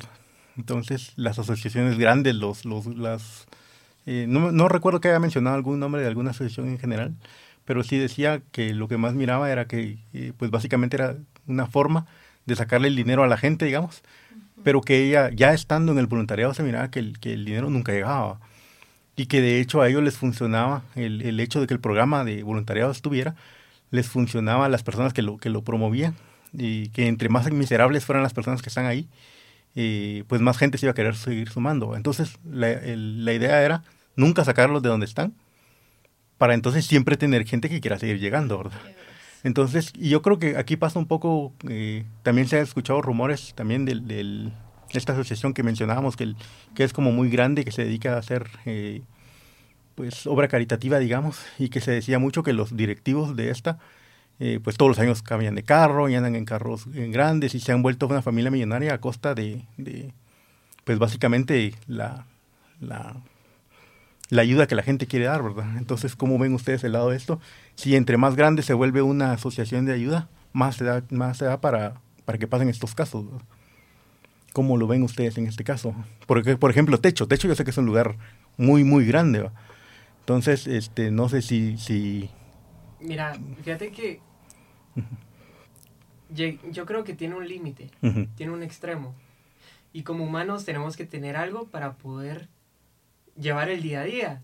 Entonces 0.55 1.13
las 1.15 1.39
asociaciones 1.39 1.97
grandes, 1.97 2.35
los, 2.35 2.63
los, 2.63 2.85
las 2.85 3.47
eh, 4.05 4.27
no, 4.29 4.51
no, 4.51 4.69
recuerdo 4.69 5.01
que 5.01 5.07
haya 5.07 5.19
mencionado 5.19 5.55
algún 5.55 5.79
nombre 5.79 6.03
de 6.03 6.07
alguna 6.07 6.29
asociación 6.29 6.69
en 6.69 6.77
general, 6.77 7.15
pero 7.65 7.81
sí 7.83 7.97
decía 7.97 8.43
que 8.51 8.75
lo 8.75 8.87
que 8.87 8.97
más 8.97 9.15
miraba 9.15 9.51
era 9.51 9.65
que, 9.65 9.97
pues 10.37 10.51
básicamente 10.51 10.97
era 10.97 11.15
una 11.47 11.65
forma 11.65 12.05
de 12.45 12.55
sacarle 12.55 12.87
el 12.87 12.95
dinero 12.95 13.23
a 13.23 13.27
la 13.27 13.37
gente, 13.37 13.65
digamos, 13.65 14.03
pero 14.63 14.81
que 14.81 15.03
ella, 15.03 15.29
ya 15.31 15.53
estando 15.53 15.91
en 15.91 15.99
el 15.99 16.07
voluntariado, 16.07 16.53
se 16.53 16.63
miraba 16.63 16.91
que 16.91 16.99
el, 16.99 17.19
que 17.19 17.33
el 17.33 17.45
dinero 17.45 17.69
nunca 17.69 17.91
llegaba. 17.91 18.39
Y 19.15 19.25
que 19.25 19.41
de 19.41 19.59
hecho 19.59 19.81
a 19.81 19.89
ellos 19.89 20.03
les 20.03 20.17
funcionaba 20.17 20.83
el, 20.95 21.21
el 21.21 21.39
hecho 21.39 21.59
de 21.59 21.67
que 21.67 21.73
el 21.73 21.79
programa 21.79 22.23
de 22.23 22.43
voluntariado 22.43 22.91
estuviera, 22.91 23.35
les 23.91 24.07
funcionaba 24.07 24.65
a 24.65 24.69
las 24.69 24.83
personas 24.83 25.13
que 25.13 25.21
lo, 25.21 25.37
que 25.37 25.49
lo 25.49 25.63
promovían, 25.63 26.15
y 26.53 26.89
que 26.89 27.07
entre 27.07 27.29
más 27.29 27.51
miserables 27.51 28.05
fueran 28.05 28.23
las 28.23 28.33
personas 28.33 28.61
que 28.61 28.69
están 28.69 28.85
ahí, 28.85 29.07
eh, 29.75 30.23
pues 30.27 30.41
más 30.41 30.57
gente 30.57 30.77
se 30.77 30.85
iba 30.85 30.91
a 30.91 30.95
querer 30.95 31.15
seguir 31.15 31.49
sumando. 31.49 31.95
Entonces 31.95 32.37
la, 32.49 32.79
la 32.83 33.33
idea 33.33 33.63
era 33.63 33.83
nunca 34.15 34.43
sacarlos 34.43 34.81
de 34.81 34.89
donde 34.89 35.05
están, 35.05 35.33
para 36.37 36.53
entonces 36.53 36.85
siempre 36.85 37.17
tener 37.17 37.45
gente 37.45 37.69
que 37.69 37.81
quiera 37.81 37.99
seguir 37.99 38.19
llegando, 38.19 38.57
¿verdad? 38.57 38.79
Entonces, 39.43 39.93
yo 39.93 40.21
creo 40.21 40.37
que 40.37 40.57
aquí 40.57 40.75
pasa 40.75 40.99
un 40.99 41.05
poco, 41.05 41.53
eh, 41.69 42.03
también 42.23 42.47
se 42.47 42.57
han 42.57 42.63
escuchado 42.63 43.01
rumores 43.01 43.53
también 43.55 43.85
de 43.85 43.95
del, 43.95 44.51
esta 44.91 45.13
asociación 45.13 45.53
que 45.53 45.63
mencionábamos, 45.63 46.17
que, 46.17 46.33
que 46.75 46.83
es 46.83 46.93
como 46.93 47.11
muy 47.11 47.29
grande, 47.29 47.63
que 47.63 47.71
se 47.71 47.85
dedica 47.85 48.15
a 48.15 48.19
hacer 48.19 48.49
eh, 48.65 49.01
pues 49.95 50.27
obra 50.27 50.47
caritativa, 50.47 50.99
digamos, 50.99 51.39
y 51.57 51.69
que 51.69 51.79
se 51.81 51.91
decía 51.91 52.19
mucho 52.19 52.43
que 52.43 52.53
los 52.53 52.75
directivos 52.75 53.35
de 53.35 53.49
esta, 53.49 53.79
eh, 54.39 54.59
pues 54.63 54.77
todos 54.77 54.89
los 54.89 54.99
años 54.99 55.21
cambian 55.21 55.55
de 55.55 55.63
carro 55.63 56.09
y 56.09 56.15
andan 56.15 56.35
en 56.35 56.45
carros 56.45 56.85
grandes 56.87 57.55
y 57.55 57.59
se 57.59 57.71
han 57.71 57.81
vuelto 57.81 58.07
una 58.07 58.21
familia 58.21 58.51
millonaria 58.51 58.93
a 58.93 59.01
costa 59.01 59.35
de, 59.35 59.63
de 59.77 60.13
pues 60.85 60.99
básicamente 60.99 61.75
la, 61.87 62.25
la 62.81 63.17
la 64.29 64.43
ayuda 64.43 64.67
que 64.67 64.75
la 64.75 64.83
gente 64.83 65.07
quiere 65.07 65.25
dar, 65.25 65.41
¿verdad? 65.41 65.77
Entonces, 65.77 66.15
¿cómo 66.15 66.37
ven 66.37 66.53
ustedes 66.53 66.83
el 66.83 66.93
lado 66.93 67.09
de 67.09 67.17
esto? 67.17 67.39
Si 67.79 67.95
entre 67.95 68.17
más 68.17 68.35
grande 68.35 68.61
se 68.61 68.73
vuelve 68.73 69.01
una 69.01 69.31
asociación 69.31 69.85
de 69.85 69.93
ayuda, 69.93 70.27
más 70.51 70.75
se 70.75 70.83
da, 70.83 71.01
más 71.11 71.37
se 71.37 71.45
da 71.45 71.61
para, 71.61 72.01
para 72.25 72.37
que 72.37 72.45
pasen 72.45 72.67
estos 72.67 72.93
casos. 72.93 73.25
¿Cómo 74.51 74.75
lo 74.75 74.85
ven 74.85 75.01
ustedes 75.01 75.37
en 75.37 75.47
este 75.47 75.63
caso? 75.63 75.95
Porque, 76.27 76.57
por 76.57 76.71
ejemplo, 76.71 76.99
Techo. 76.99 77.25
Techo 77.25 77.47
yo 77.47 77.55
sé 77.55 77.63
que 77.63 77.69
es 77.69 77.77
un 77.77 77.85
lugar 77.85 78.17
muy, 78.57 78.83
muy 78.83 79.05
grande. 79.05 79.43
¿va? 79.43 79.53
Entonces, 80.19 80.67
este, 80.67 81.09
no 81.09 81.29
sé 81.29 81.41
si, 81.41 81.77
si... 81.77 82.29
Mira, 82.99 83.39
fíjate 83.63 83.91
que 83.91 84.19
yo 86.29 86.85
creo 86.85 87.05
que 87.05 87.13
tiene 87.13 87.35
un 87.35 87.47
límite, 87.47 87.91
tiene 88.35 88.51
un 88.51 88.61
extremo. 88.61 89.15
Y 89.93 90.03
como 90.03 90.25
humanos 90.25 90.65
tenemos 90.65 90.97
que 90.97 91.05
tener 91.05 91.37
algo 91.37 91.69
para 91.69 91.93
poder 91.93 92.49
llevar 93.39 93.69
el 93.69 93.81
día 93.81 94.01
a 94.01 94.03
día. 94.03 94.43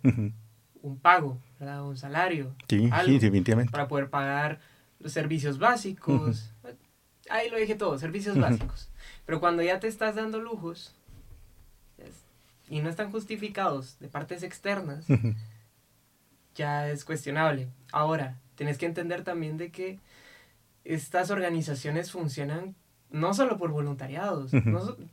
Un 0.86 0.99
pago, 0.99 1.39
¿verdad? 1.59 1.83
un 1.83 1.97
salario. 1.97 2.55
Sí, 2.69 2.89
sí, 3.05 3.19
definitivamente. 3.19 3.71
Para 3.71 3.88
poder 3.88 4.09
pagar 4.09 4.59
los 4.99 5.11
servicios 5.11 5.57
básicos. 5.57 6.51
Ahí 7.27 7.49
lo 7.49 7.57
dije 7.57 7.73
todo, 7.73 7.97
servicios 7.97 8.38
básicos. 8.38 8.89
Pero 9.25 9.39
cuando 9.39 9.63
ya 9.63 9.79
te 9.79 9.88
estás 9.88 10.15
dando 10.15 10.39
lujos, 10.39 10.93
y 12.69 12.81
no 12.81 12.89
están 12.89 13.11
justificados 13.11 13.97
de 13.99 14.07
partes 14.09 14.43
externas, 14.43 15.05
ya 16.53 16.89
es 16.89 17.03
cuestionable. 17.03 17.67
Ahora, 17.91 18.38
tienes 18.55 18.77
que 18.77 18.86
entender 18.86 19.23
también 19.23 19.57
de 19.57 19.71
que 19.71 19.99
estas 20.83 21.31
organizaciones 21.31 22.11
funcionan 22.11 22.75
no 23.16 23.34
solo 23.34 23.57
por 23.57 23.72
voluntariados, 23.72 24.51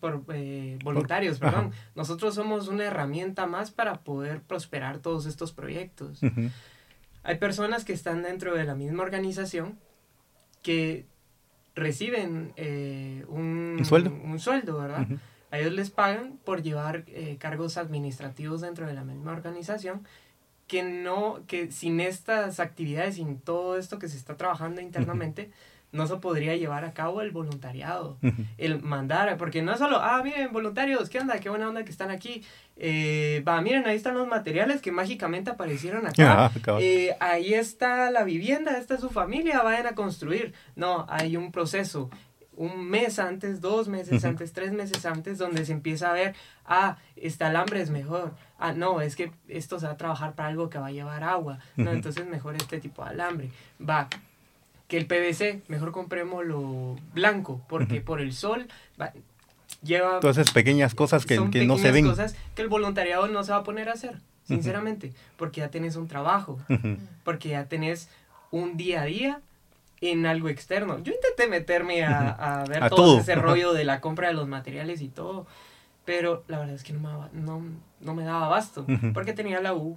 por 0.01 0.25
eh, 0.35 0.77
voluntarios, 0.83 1.39
perdón. 1.39 1.71
Nosotros 1.95 2.35
somos 2.35 2.67
una 2.67 2.85
herramienta 2.85 3.47
más 3.47 3.71
para 3.71 4.01
poder 4.01 4.43
prosperar 4.43 4.99
todos 4.99 5.25
estos 5.27 5.53
proyectos. 5.53 6.21
Hay 7.23 7.39
personas 7.39 7.85
que 7.85 7.93
están 7.93 8.23
dentro 8.23 8.55
de 8.55 8.65
la 8.65 8.75
misma 8.75 9.05
organización 9.05 9.79
que 10.63 11.07
reciben 11.77 12.53
eh, 12.57 13.25
un, 13.29 13.81
sueldo, 13.85 14.13
un 14.13 14.39
sueldo 14.39 14.79
¿verdad? 14.79 15.07
A 15.51 15.59
ellos 15.59 15.73
les 15.73 15.91
pagan 15.91 16.39
por 16.45 16.63
llevar 16.63 17.05
eh, 17.07 17.37
cargos 17.39 17.77
administrativos 17.77 18.61
dentro 18.61 18.87
de 18.87 18.95
la 18.95 19.05
misma 19.05 19.33
organización 19.33 20.07
que 20.67 20.83
no, 20.83 21.41
que 21.47 21.71
sin 21.71 22.01
estas 22.01 22.59
actividades, 22.59 23.15
sin 23.17 23.39
todo 23.39 23.77
esto 23.77 23.99
que 23.99 24.09
se 24.09 24.17
está 24.17 24.37
trabajando 24.37 24.81
internamente, 24.81 25.51
no 25.93 26.07
se 26.07 26.17
podría 26.17 26.57
llevar 26.57 26.85
a 26.85 26.93
cabo 26.93 27.21
el 27.21 27.31
voluntariado, 27.31 28.19
el 28.57 28.83
mandar, 28.83 29.37
porque 29.37 29.61
no 29.61 29.73
es 29.73 29.79
solo, 29.79 29.99
ah, 30.01 30.23
miren, 30.25 30.53
voluntarios, 30.53 31.11
¿qué 31.11 31.21
onda? 31.21 31.39
Qué 31.39 31.51
buena 31.51 31.69
onda 31.69 31.85
que 31.85 31.91
están 31.91 32.11
aquí. 32.11 32.43
Eh, 32.77 33.45
va, 33.47 33.61
miren, 33.61 33.87
ahí 33.87 33.97
están 33.97 34.15
los 34.15 34.27
materiales 34.27 34.81
que 34.81 34.91
mágicamente 34.91 35.51
aparecieron 35.51 36.07
acá. 36.07 36.47
Ah, 36.47 36.79
eh, 36.81 37.15
ahí 37.21 37.53
está 37.53 38.11
la 38.11 38.25
vivienda, 38.25 38.79
esta 38.79 38.95
es 38.95 39.01
su 39.01 39.11
familia, 39.11 39.63
vayan 39.63 39.87
a 39.87 39.95
construir. 39.95 40.55
No, 40.75 41.07
hay 41.11 41.37
un 41.37 41.53
proceso 41.53 42.11
un 42.55 42.87
mes 42.89 43.19
antes, 43.19 43.61
dos 43.61 43.89
meses 43.89 44.25
antes, 44.25 44.53
tres 44.53 44.73
meses 44.73 45.05
antes, 45.07 45.39
donde 45.39 45.65
se 45.65 45.73
empieza 45.73 46.11
a 46.11 46.13
ver, 46.13 46.35
ah, 46.67 46.99
este 47.17 47.45
alambre 47.45 47.81
es 47.81 47.91
mejor, 47.91 48.35
ah, 48.59 48.73
no, 48.73 49.01
es 49.01 49.17
que 49.17 49.33
esto 49.49 49.81
se 49.81 49.87
va 49.87 49.93
a 49.93 49.97
trabajar 49.97 50.35
para 50.35 50.49
algo 50.49 50.69
que 50.69 50.79
va 50.79 50.89
a 50.89 50.93
llevar 50.93 51.25
agua, 51.25 51.59
no, 51.77 51.93
entonces 51.93 52.27
mejor 52.27 52.55
este 52.57 52.79
tipo 52.79 53.05
de 53.05 53.11
alambre, 53.11 53.51
va, 53.81 54.09
que 54.93 54.99
el 54.99 55.07
PVC, 55.07 55.63
mejor 55.69 55.91
compremos 55.91 56.45
lo 56.45 56.97
blanco, 57.15 57.63
porque 57.67 58.03
por 58.03 58.21
el 58.21 58.35
sol 58.35 58.69
va, 59.01 59.11
lleva... 59.83 60.21
Todas 60.21 60.37
esas 60.37 60.53
pequeñas 60.53 60.95
cosas 60.95 61.25
que, 61.25 61.43
que 61.51 61.65
no 61.65 61.79
se 61.79 61.91
ven. 61.93 62.07
cosas 62.07 62.37
que 62.55 62.61
el 62.61 62.69
voluntariado 62.69 63.27
no 63.27 63.43
se 63.43 63.53
va 63.53 63.59
a 63.59 63.63
poner 63.63 63.89
a 63.89 63.95
hacer, 63.95 64.21
sinceramente, 64.45 65.15
porque 65.39 65.63
ya 65.63 65.71
tenés 65.71 65.97
un 65.97 66.09
trabajo, 66.09 66.59
porque 67.25 67.49
ya 67.49 67.65
tenés 67.69 68.11
un 68.51 68.77
día 68.77 69.01
a 69.01 69.05
día 69.07 69.41
en 70.03 70.27
algo 70.27 70.51
externo. 70.51 71.03
Yo 71.03 71.15
intenté 71.15 71.49
meterme 71.49 72.05
a, 72.05 72.63
ver 72.69 72.91
todo, 72.91 73.21
ese 73.21 73.35
rollo 73.35 73.73
de 73.73 73.85
la 73.85 74.03
compra 74.03 74.29
de 74.29 74.35
los 74.35 74.47
materiales 74.47 75.01
y 75.01 75.09
todo, 75.09 75.47
pero 76.05 76.45
la 76.49 76.59
verdad 76.59 76.75
es 76.75 76.83
que 76.83 76.93
no 76.93 77.01
me, 77.01 77.41
no, 77.41 77.63
no 77.99 78.15
me 78.15 78.25
daba 78.25 78.45
abasto, 78.45 78.85
porque 79.15 79.33
tenía 79.33 79.63
la 79.63 79.73
U, 79.73 79.97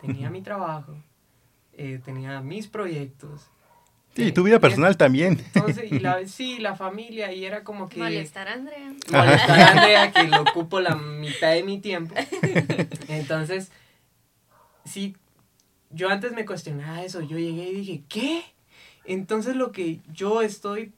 tenía 0.00 0.30
mi 0.30 0.40
trabajo, 0.40 0.94
eh, 1.74 2.00
tenía 2.02 2.40
mis 2.40 2.68
proyectos. 2.68 3.50
Sí, 4.20 4.28
y 4.28 4.32
tu 4.32 4.42
vida 4.42 4.60
personal 4.60 4.96
también. 4.96 5.40
Entonces, 5.54 5.90
y 5.90 5.98
la, 5.98 6.26
sí, 6.26 6.58
la 6.58 6.76
familia, 6.76 7.32
y 7.32 7.44
era 7.44 7.64
como 7.64 7.88
que... 7.88 7.98
Molestar 7.98 8.48
a 8.48 8.54
Andrea. 8.54 8.92
Molestar 9.10 9.60
a 9.60 9.68
Andrea, 9.68 10.12
que 10.12 10.24
lo 10.24 10.42
ocupo 10.42 10.80
la 10.80 10.94
mitad 10.94 11.52
de 11.52 11.62
mi 11.62 11.80
tiempo. 11.80 12.14
Entonces, 13.08 13.70
sí, 14.84 15.16
yo 15.90 16.08
antes 16.08 16.32
me 16.32 16.44
cuestionaba 16.44 17.02
eso, 17.02 17.20
yo 17.20 17.38
llegué 17.38 17.70
y 17.70 17.74
dije, 17.74 18.02
¿qué? 18.08 18.42
Entonces 19.04 19.56
lo 19.56 19.72
que 19.72 20.00
yo 20.12 20.42
estoy 20.42 20.92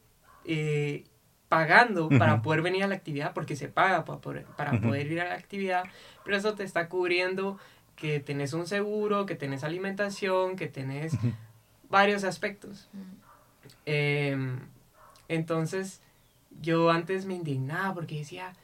eh, 0.44 1.04
pagando 1.48 2.08
para 2.08 2.42
poder 2.42 2.62
venir 2.62 2.84
a 2.84 2.86
la 2.86 2.94
actividad, 2.94 3.32
porque 3.32 3.56
se 3.56 3.68
paga 3.68 4.04
para 4.04 4.20
poder, 4.20 4.44
para 4.56 4.80
poder 4.80 5.10
ir 5.10 5.20
a 5.20 5.28
la 5.28 5.34
actividad, 5.34 5.84
pero 6.24 6.36
eso 6.36 6.54
te 6.54 6.64
está 6.64 6.88
cubriendo 6.88 7.58
que 7.94 8.20
tenés 8.20 8.52
un 8.52 8.66
seguro, 8.66 9.26
que 9.26 9.34
tenés 9.34 9.62
alimentación, 9.64 10.56
que 10.56 10.66
tenés 10.66 11.12
varios 11.92 12.24
aspectos. 12.24 12.88
Em, 13.84 14.58
entonces 15.28 16.00
yo 16.60 16.90
antes 16.90 17.26
me 17.26 17.34
indignaba 17.34 17.94
porque 17.94 18.18
decía, 18.18 18.54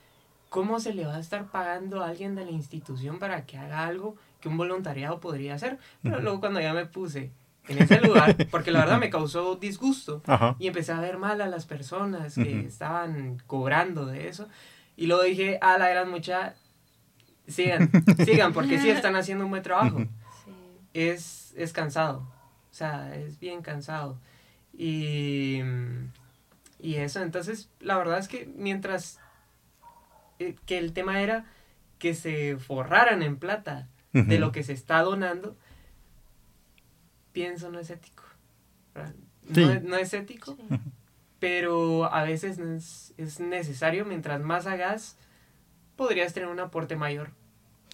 ¿cómo 0.49 0.81
se 0.81 0.95
le 0.95 1.05
va 1.05 1.17
a 1.17 1.21
estar 1.21 1.45
pagando 1.47 2.03
a 2.03 2.09
alguien 2.09 2.35
de 2.35 2.47
la 2.47 2.51
institución 2.51 3.19
para 3.19 3.45
que 3.45 3.59
haga 3.59 3.87
algo 3.87 4.17
que 4.41 4.49
un 4.49 4.57
voluntariado 4.57 5.21
podría 5.21 5.55
hacer? 5.55 5.79
Pero 6.03 6.21
luego 6.21 6.41
cuando 6.41 6.61
ya 6.61 6.73
me 6.73 6.87
puse 6.87 7.31
en 7.69 7.83
ese 7.83 8.01
lugar, 8.01 8.35
porque 8.51 8.71
la 8.71 8.81
verdad 8.81 8.99
me 8.99 9.11
causó 9.11 9.57
disgusto 9.57 10.23
y 10.59 10.67
empecé 10.67 10.93
a 10.93 11.01
ver 11.01 11.19
mal 11.19 11.43
a 11.43 11.49
las 11.49 11.67
personas 11.67 12.35
que 12.35 12.61
estaban 12.61 13.43
cobrando 13.47 14.07
de 14.07 14.29
eso. 14.29 14.49
Y 14.97 15.07
luego 15.07 15.23
dije, 15.23 15.59
a 15.61 15.77
la 15.77 15.91
gran 15.91 16.11
mucha, 16.11 16.55
sigan, 17.47 17.91
sigan, 18.25 18.55
porque 18.55 18.81
sí 18.81 18.89
están 18.89 19.17
haciendo 19.17 19.45
un 19.45 19.51
buen 19.51 19.63
trabajo. 19.63 20.03
Es, 20.95 21.53
es 21.59 21.75
cansado, 21.75 22.27
sea, 22.79 23.15
es 23.15 23.39
bien 23.39 23.63
cansado. 23.63 24.19
Y, 24.77 25.61
y 26.81 26.95
eso, 26.97 27.21
entonces, 27.23 27.69
la 27.81 27.99
verdad 27.99 28.19
es 28.19 28.29
que 28.29 28.49
mientras 28.57 29.19
eh, 30.39 30.55
que 30.67 30.79
el 30.79 30.93
tema 30.93 31.21
era 31.21 31.45
que 31.99 32.15
se 32.15 32.57
forraran 32.57 33.23
en 33.23 33.37
plata 33.37 33.89
de 34.13 34.39
lo 34.39 34.51
que 34.51 34.65
se 34.65 34.73
está 34.73 35.03
donando, 35.03 35.57
pienso 37.33 37.71
no 37.71 37.79
es 37.79 37.91
ético. 37.91 38.25
No, 39.45 39.97
es, 39.97 40.13
ético, 40.13 40.57
pero 41.39 42.13
a 42.13 42.25
veces 42.25 42.59
es, 43.17 43.41
necesario, 43.41 44.05
mientras 44.05 44.41
más 44.41 44.67
hagas, 44.67 45.17
podrías 45.97 46.35
tener 46.35 46.49
un 46.49 46.59
aporte 46.59 46.97
mayor. 46.97 47.31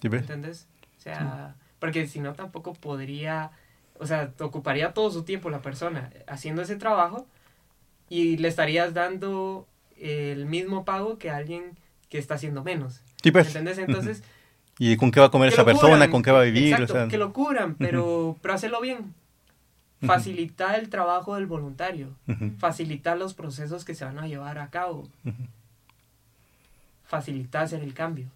¿Entiendes? 0.03 0.66
O 0.99 1.01
sea, 1.01 1.57
porque 1.78 2.07
si 2.07 2.20
no 2.20 2.32
tampoco 2.32 2.72
podría, 2.72 3.51
o 3.99 4.07
sea, 4.07 4.32
ocuparía 4.40 4.92
todo 4.92 5.11
su 5.11 5.22
tiempo 5.22 5.51
la 5.51 5.62
persona 5.62 6.11
haciendo 6.26 6.62
ese 6.62 6.76
trabajo 6.76 7.26
y 8.09 8.36
le 8.36 8.49
estarías 8.49 8.95
dando 8.95 9.66
el 9.99 10.47
mismo 10.47 10.84
pago 10.84 11.18
que 11.18 11.30
alguien 11.30 11.76
que 12.09 12.18
está 12.18 12.34
haciendo 12.34 12.62
menos. 12.64 13.01
Pues. 13.22 13.47
¿Entiendes? 13.47 13.78
Entonces... 13.78 14.22
¿Y 14.78 14.97
con 14.97 15.11
qué 15.11 15.20
va 15.20 15.26
a 15.26 15.30
comer 15.30 15.53
esa 15.53 15.64
persona? 15.64 16.11
¿Con 16.11 16.22
qué 16.22 16.32
va 16.32 16.40
a 16.40 16.45
vivir? 16.45 16.74
Exacto, 16.74 17.09
que 17.09 17.16
lo 17.16 17.32
curan, 17.32 17.76
pero, 17.76 18.36
pero 18.42 18.55
hacerlo 18.55 18.80
bien 18.80 19.14
facilitar 20.07 20.78
el 20.78 20.88
trabajo 20.88 21.34
del 21.34 21.47
voluntario, 21.47 22.09
facilitar 22.59 23.16
los 23.16 23.34
procesos 23.34 23.84
que 23.84 23.95
se 23.95 24.05
van 24.05 24.18
a 24.18 24.26
llevar 24.26 24.59
a 24.59 24.68
cabo, 24.68 25.09
facilitar 27.07 27.64
hacer 27.64 27.82
el 27.82 27.95
cambio. 27.95 28.26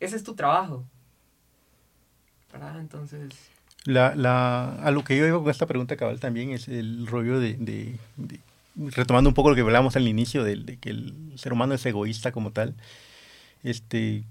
Ese 0.00 0.16
es 0.16 0.24
tu 0.24 0.34
trabajo. 0.34 0.84
¿Verdad? 2.52 2.78
Entonces... 2.78 3.50
La, 3.84 4.14
la, 4.14 4.76
a 4.76 4.90
lo 4.90 5.04
que 5.04 5.16
yo 5.16 5.24
digo 5.24 5.42
con 5.42 5.50
esta 5.50 5.66
pregunta 5.66 5.96
cabal 5.96 6.18
también 6.18 6.50
es 6.50 6.68
el 6.68 7.06
rollo 7.06 7.38
de, 7.38 7.54
de, 7.54 7.98
retomando 8.76 9.28
un 9.28 9.34
poco 9.34 9.50
lo 9.50 9.54
que 9.54 9.60
hablábamos 9.60 9.96
al 9.96 10.08
inicio, 10.08 10.42
de, 10.42 10.56
de, 10.56 10.78
que 10.78 10.90
el 10.90 11.32
ser 11.36 11.52
humano 11.52 11.74
es 11.74 11.84
egoísta 11.84 12.32
como 12.32 12.50
tal, 12.50 12.74
este, 13.62 14.24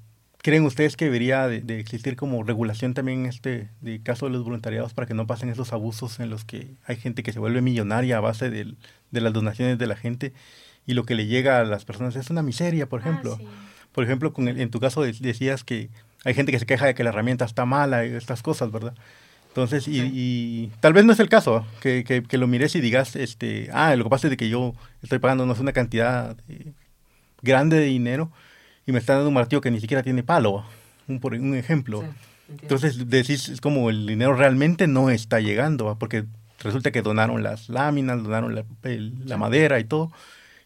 ¿Creen 0.43 0.65
ustedes 0.65 0.97
que 0.97 1.05
debería 1.05 1.47
de, 1.47 1.79
existir 1.79 2.17
como 2.17 2.43
regulación 2.43 2.93
también 2.93 3.21
en 3.21 3.25
este 3.27 3.69
de 3.79 4.01
caso 4.03 4.25
de 4.25 4.33
los 4.33 4.43
voluntariados 4.43 4.93
para 4.93 5.07
que 5.07 5.13
no 5.13 5.25
pasen 5.25 5.47
esos 5.47 5.71
abusos 5.71 6.19
en 6.19 6.29
los 6.29 6.43
que 6.43 6.67
hay 6.85 6.97
gente 6.97 7.23
que 7.23 7.31
se 7.31 7.39
vuelve 7.39 7.61
millonaria 7.61 8.17
a 8.17 8.19
base 8.19 8.49
de, 8.49 8.75
las 9.11 9.31
donaciones 9.31 9.77
de 9.77 9.87
la 9.87 9.95
gente 9.95 10.33
y 10.85 10.95
lo 10.95 11.05
que 11.05 11.15
le 11.15 11.27
llega 11.27 11.61
a 11.61 11.63
las 11.63 11.85
personas 11.85 12.17
es 12.17 12.29
una 12.29 12.43
miseria, 12.43 12.89
por 12.89 12.99
ah, 12.99 13.03
ejemplo? 13.03 13.39
Por 13.93 14.03
ejemplo, 14.03 14.33
con 14.33 14.49
en 14.49 14.69
tu 14.69 14.81
caso 14.81 15.03
decías 15.03 15.63
que 15.63 15.89
hay 16.25 16.33
gente 16.33 16.51
que 16.51 16.59
se 16.59 16.65
queja 16.65 16.87
de 16.87 16.93
que 16.93 17.05
la 17.05 17.11
herramienta 17.11 17.45
está 17.45 17.63
mala 17.63 18.05
y 18.05 18.11
estas 18.13 18.43
cosas, 18.43 18.69
¿verdad? 18.69 18.95
Entonces, 19.53 19.87
y, 19.87 20.71
tal 20.79 20.93
vez 20.93 21.05
no 21.05 21.13
es 21.13 21.19
el 21.19 21.29
caso, 21.29 21.63
que, 21.79 22.03
que, 22.03 22.37
lo 22.39 22.47
mires 22.47 22.75
y 22.75 22.81
digas, 22.81 23.15
este, 23.15 23.69
ah, 23.71 23.95
lo 23.95 24.03
que 24.03 24.09
pasa 24.09 24.25
es 24.25 24.31
de 24.31 24.37
que 24.37 24.49
yo 24.49 24.73
estoy 25.03 25.19
pagando 25.19 25.45
no 25.45 25.53
es 25.53 25.59
una 25.59 25.73
cantidad 25.73 26.35
eh, 26.49 26.71
grande 27.43 27.77
de 27.77 27.85
dinero, 27.85 28.31
y 28.87 28.91
me 28.91 28.97
están 28.97 29.17
dando 29.17 29.27
un 29.27 29.35
martillo 29.35 29.61
que 29.61 29.69
ni 29.69 29.79
siquiera 29.79 30.01
tiene 30.01 30.23
palo, 30.23 30.65
un, 31.07 31.19
por 31.19 31.35
un 31.35 31.53
ejemplo. 31.55 32.03
Entonces 32.49 33.07
decís, 33.07 33.47
es 33.47 33.61
como 33.61 33.91
el 33.91 34.07
dinero 34.07 34.33
realmente 34.33 34.87
no 34.87 35.11
está 35.11 35.39
llegando, 35.39 35.95
porque 35.99 36.25
resulta 36.59 36.89
que 36.89 37.03
donaron 37.03 37.43
las 37.43 37.69
láminas, 37.69 38.23
donaron 38.23 38.55
la, 38.55 38.65
la 38.83 39.37
madera 39.37 39.79
y 39.79 39.83
todo. 39.83 40.11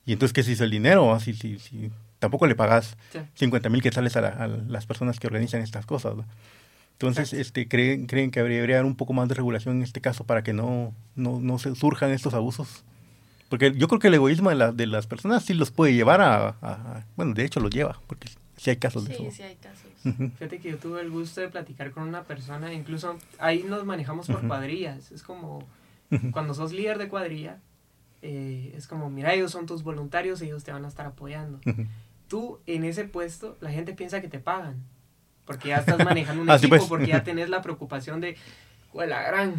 Y 0.06 0.14
entonces, 0.14 0.32
¿qué 0.32 0.44
se 0.44 0.54
hizo 0.54 0.64
el 0.64 0.72
dinero? 0.72 1.20
Si, 1.20 1.34
si, 1.34 1.60
si 1.60 1.92
tampoco 2.20 2.48
le 2.48 2.56
pagas 2.56 2.96
50 3.36 3.68
mil 3.68 3.82
quetzales 3.82 4.16
a, 4.16 4.28
a, 4.28 4.48
las 4.48 4.86
personas 4.86 5.20
que 5.20 5.28
organizan 5.28 5.62
estas 5.62 5.86
cosas. 5.86 6.14
Entonces, 7.00 7.32
este, 7.34 7.68
¿creen, 7.68 8.08
¿creen 8.08 8.32
que 8.32 8.40
habría, 8.40 8.60
habría 8.60 8.84
un 8.84 8.96
poco 8.96 9.14
más 9.14 9.30
de 9.30 9.36
regulación 9.36 9.76
en 9.78 9.84
este 9.84 10.02
caso 10.02 10.24
para 10.24 10.44
que 10.44 10.52
no, 10.52 10.96
no, 11.16 11.40
no 11.40 11.60
se 11.60 11.76
surjan 11.76 12.10
estos 12.10 12.34
abusos? 12.34 12.84
Porque 13.50 13.72
yo 13.76 13.88
creo 13.88 14.00
que 14.00 14.08
el 14.08 14.16
egoísmo 14.16 14.50
de, 14.50 14.72
de 14.72 14.88
las 14.88 15.06
personas 15.06 15.46
sí 15.46 15.54
los 15.54 15.70
puede 15.70 15.94
llevar 15.94 16.22
a, 16.22 17.06
Bueno, 17.16 17.36
de 17.36 17.46
hecho 17.46 17.60
lo 17.60 17.70
lleva, 17.70 18.02
porque 18.08 18.30
sí 18.58 18.72
hay 18.72 18.78
casos 18.78 19.06
de 19.06 19.14
eso. 19.14 19.26
Sí, 19.32 19.44
hay 19.44 19.58
casos. 19.58 19.86
Fíjate 20.38 20.60
que 20.60 20.72
yo 20.72 20.78
tuve 20.78 21.02
el 21.02 21.12
gusto 21.12 21.40
de 21.42 21.50
platicar 21.50 21.92
con 21.92 22.08
una 22.08 22.24
persona, 22.24 22.74
incluso 22.74 23.18
ahí 23.38 23.64
nos 23.64 23.86
manejamos 23.86 24.26
por 24.26 24.48
cuadrillas. 24.48 25.12
Es 25.12 25.22
como 25.22 25.68
cuando 26.32 26.56
sos 26.56 26.74
líder 26.74 26.98
de 26.98 27.10
cuadrilla, 27.10 27.60
eh, 28.24 28.74
es 28.76 28.88
como, 28.88 29.12
mira, 29.12 29.36
ellos 29.36 29.52
son 29.52 29.68
tus 29.68 29.84
voluntarios 29.84 30.42
y 30.42 30.46
ellos 30.46 30.64
te 30.64 30.72
van 30.72 30.84
a 30.86 30.88
estar 30.88 31.06
apoyando. 31.06 31.60
Tú 32.28 32.60
en 32.66 32.84
ese 32.84 33.06
puesto, 33.06 33.56
la 33.62 33.70
gente 33.70 33.94
piensa 33.94 34.20
que 34.20 34.28
te 34.28 34.40
pagan, 34.40 34.84
porque 35.48 35.70
ya 35.70 35.78
estás 35.78 36.04
manejando 36.04 36.44
un 36.44 36.50
ah, 36.52 36.58
equipo, 36.58 36.76
pues. 36.76 36.84
porque 36.84 37.08
ya 37.08 37.24
tenés 37.24 37.50
la 37.50 37.64
preocupación 37.64 38.22
de, 38.22 38.38
la 38.94 39.24
gran, 39.24 39.56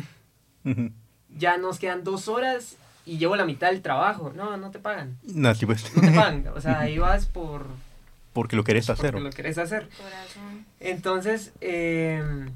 ya 1.36 1.56
nos 1.56 1.78
quedan 1.78 2.04
dos 2.04 2.28
horas 2.28 2.76
y 3.06 3.16
llevo 3.16 3.36
la 3.36 3.46
mitad 3.46 3.70
del 3.70 3.80
trabajo. 3.80 4.32
No, 4.36 4.56
no 4.58 4.70
te 4.70 4.78
pagan. 4.78 5.18
No, 5.22 5.54
sí, 5.54 5.64
pues. 5.64 5.96
No 5.96 6.02
te 6.02 6.10
pagan. 6.12 6.46
O 6.54 6.60
sea, 6.60 6.80
ahí 6.80 6.98
vas 6.98 7.26
por... 7.26 7.66
Porque 8.34 8.54
lo 8.54 8.64
querés 8.64 8.90
hacer. 8.90 9.12
Porque 9.12 9.24
lo 9.24 9.30
querés 9.30 9.56
hacer. 9.56 9.88
Entonces, 10.78 11.52
em, 11.60 12.50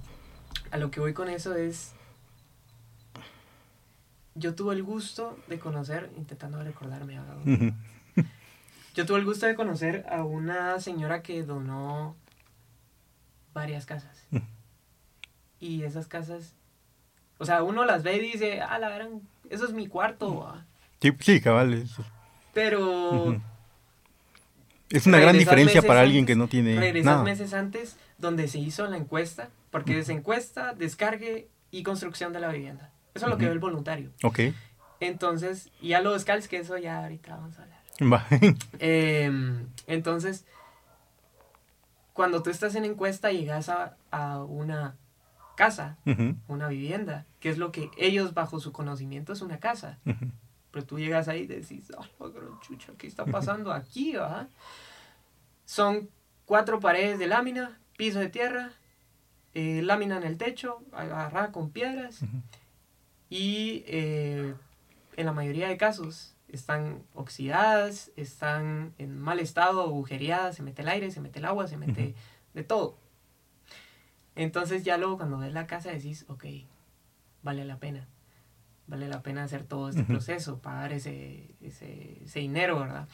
a 0.71 0.77
lo 0.77 0.91
que 0.91 1.01
voy 1.01 1.15
con 1.15 1.29
eso 1.31 1.57
es... 1.57 1.93
Yo 4.35 4.55
tuve 4.55 4.75
el 4.75 4.83
gusto 4.83 5.39
de 5.49 5.59
conocer, 5.59 6.11
intentando 6.17 6.63
recordarme, 6.63 7.19
yo 8.95 9.07
tuve 9.07 9.19
el 9.19 9.25
gusto 9.25 9.47
de 9.47 9.55
conocer 9.55 10.07
a 10.11 10.23
una 10.23 10.79
señora 10.81 11.23
que 11.23 11.43
donó 11.43 12.15
varias 13.53 13.87
casas. 13.87 14.27
y 15.61 15.83
esas 15.83 16.07
casas, 16.07 16.55
o 17.39 17.45
sea, 17.45 17.63
uno 17.63 17.85
las 17.85 18.03
ve 18.03 18.17
y 18.17 18.33
dice, 18.33 18.61
ah, 18.61 18.79
la 18.79 18.89
verán, 18.89 19.23
eso 19.51 19.65
es 19.65 19.73
mi 19.73 19.87
cuarto. 19.87 20.61
Sí, 21.01 21.13
sí, 21.21 21.41
cabal. 21.41 21.85
Pero... 22.55 23.41
Es 24.91 25.07
una 25.07 25.19
gran 25.19 25.39
diferencia 25.39 25.81
para 25.81 26.03
alguien 26.03 26.27
que 26.27 26.37
no 26.37 26.49
tiene 26.49 26.79
regresas 26.79 27.25
meses 27.25 27.55
antes 27.55 27.97
donde 28.19 28.47
se 28.47 28.59
hizo 28.59 28.87
la 28.87 28.99
encuesta, 28.99 29.49
porque 29.71 29.99
es 29.99 30.09
encuesta, 30.11 30.75
descargue 30.75 31.49
y 31.71 31.83
construcción 31.83 32.33
de 32.33 32.41
la 32.41 32.49
vivienda. 32.53 32.91
Eso 33.15 33.27
es 33.27 33.31
lo 33.31 33.39
que 33.39 33.47
ve 33.47 33.53
el 33.53 33.59
voluntario. 33.59 34.11
Ok. 34.23 34.41
Entonces, 35.01 35.71
ya 35.81 36.01
lo 36.01 36.13
descalz, 36.13 36.47
que 36.47 36.59
eso 36.59 36.79
ya 36.79 37.03
ahorita 37.03 37.37
vamos 37.37 37.59
a 37.59 37.63
hablar. 37.63 37.83
Em, 38.79 39.67
entonces, 39.87 40.45
cuando 42.13 42.43
tú 42.43 42.51
estás 42.51 42.75
en 42.75 42.85
encuesta, 42.85 43.31
llegas 43.33 43.69
a, 43.69 43.97
a 44.11 44.43
una 44.45 44.97
casa, 45.57 45.99
una 46.49 46.69
vivienda, 46.69 47.27
que 47.41 47.51
es 47.51 47.59
lo 47.59 47.73
que 47.73 47.91
ellos 47.97 48.35
bajo 48.35 48.61
su 48.61 48.73
conocimiento 48.73 49.33
es 49.33 49.43
una 49.43 49.59
casa. 49.59 49.99
Pero 50.71 50.87
tú 50.87 50.99
llegas 50.99 51.29
ahí 51.29 51.43
y 51.43 51.47
decís, 51.47 51.93
oh, 52.19 52.31
chucha, 52.61 52.93
¿qué 52.99 53.07
está 53.07 53.25
pasando 53.25 53.73
aquí? 53.73 54.15
Son 55.65 56.09
cuatro 56.47 56.81
paredes 56.81 57.19
de 57.19 57.27
lámina, 57.27 57.79
piso 57.97 58.19
de 58.19 58.29
tierra, 58.29 58.73
eh, 59.55 59.83
lámina 59.83 60.17
en 60.17 60.25
el 60.25 60.39
techo, 60.39 60.83
agarrada 60.93 61.53
con 61.53 61.71
piedras. 61.71 62.21
Y 63.29 63.85
eh, 63.87 64.55
en 65.17 65.27
la 65.27 65.33
mayoría 65.33 65.69
de 65.69 65.77
casos 65.77 66.35
están 66.53 67.03
oxidadas, 67.15 68.13
están 68.17 68.95
en 68.99 69.19
mal 69.19 69.41
estado, 69.41 69.83
agujereadas, 69.83 70.57
se 70.57 70.63
mete 70.63 70.83
el 70.83 70.89
aire, 70.89 71.11
se 71.11 71.21
mete 71.21 71.39
el 71.39 71.47
agua, 71.47 71.67
se 71.67 71.77
mete 71.77 72.15
de 72.55 72.63
todo. 72.63 72.99
Entonces 74.37 74.85
ya 74.85 74.97
luego 74.99 75.17
cuando 75.17 75.39
ves 75.39 75.53
la 75.53 75.67
casa 75.67 75.91
decís, 75.91 76.25
ok, 76.29 76.45
vale 77.43 77.65
la 77.65 77.79
pena. 77.79 78.07
Vale 78.87 79.09
la 79.09 79.23
pena 79.23 79.45
hacer 79.45 79.65
todo 79.65 79.89
este 79.89 80.05
proceso, 80.05 80.59
pagar 80.59 80.93
ese, 80.93 81.55
ese, 81.63 82.23
ese 82.25 82.41
dinero, 82.41 82.81
¿verdad? 82.81 83.09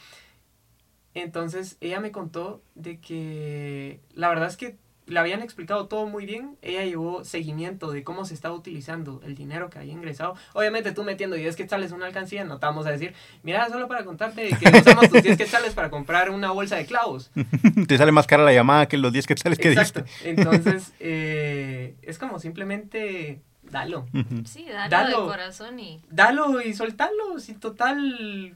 Entonces 1.13 1.77
ella 1.79 1.99
me 1.99 2.11
contó 2.11 2.61
de 2.75 2.99
que 2.99 4.01
la 4.13 4.29
verdad 4.29 4.47
es 4.47 4.57
que 4.57 4.77
le 5.09 5.19
habían 5.19 5.41
explicado 5.41 5.87
todo 5.87 6.05
muy 6.05 6.25
bien. 6.25 6.57
Ella 6.61 6.85
llevó 6.85 7.23
seguimiento 7.23 7.91
de 7.91 8.03
cómo 8.03 8.25
se 8.25 8.33
estaba 8.33 8.53
utilizando 8.53 9.21
el 9.25 9.35
dinero 9.35 9.69
que 9.69 9.79
había 9.79 9.93
ingresado. 9.93 10.35
Obviamente 10.53 10.91
tú 10.91 11.03
metiendo 11.03 11.35
10 11.35 11.55
quetzales 11.55 11.91
una 11.91 12.05
alcancía, 12.05 12.43
no 12.43 12.59
te 12.59 12.65
vamos 12.65 12.85
a 12.85 12.91
decir, 12.91 13.13
mira, 13.43 13.67
solo 13.69 13.87
para 13.87 14.05
contarte 14.05 14.49
que 14.49 14.77
usamos 14.77 15.09
tus 15.09 15.23
10 15.23 15.37
quetzales 15.37 15.73
para 15.73 15.89
comprar 15.89 16.29
una 16.29 16.51
bolsa 16.51 16.75
de 16.75 16.85
clavos. 16.85 17.31
te 17.87 17.97
sale 17.97 18.11
más 18.11 18.27
cara 18.27 18.43
la 18.43 18.53
llamada 18.53 18.87
que 18.87 18.97
los 18.97 19.11
10 19.11 19.27
quetzales 19.27 19.57
que 19.57 19.71
Exacto. 19.71 20.05
Entonces, 20.23 20.93
eh, 20.99 21.95
es 22.03 22.19
como 22.19 22.39
simplemente 22.39 23.41
dalo. 23.63 24.05
Sí, 24.45 24.67
dalo, 24.89 25.23
de 25.23 25.27
corazón 25.27 25.79
y... 25.79 26.01
Dalo 26.09 26.61
y 26.61 26.73
soltalo, 26.73 27.39
si 27.39 27.55
total 27.55 28.55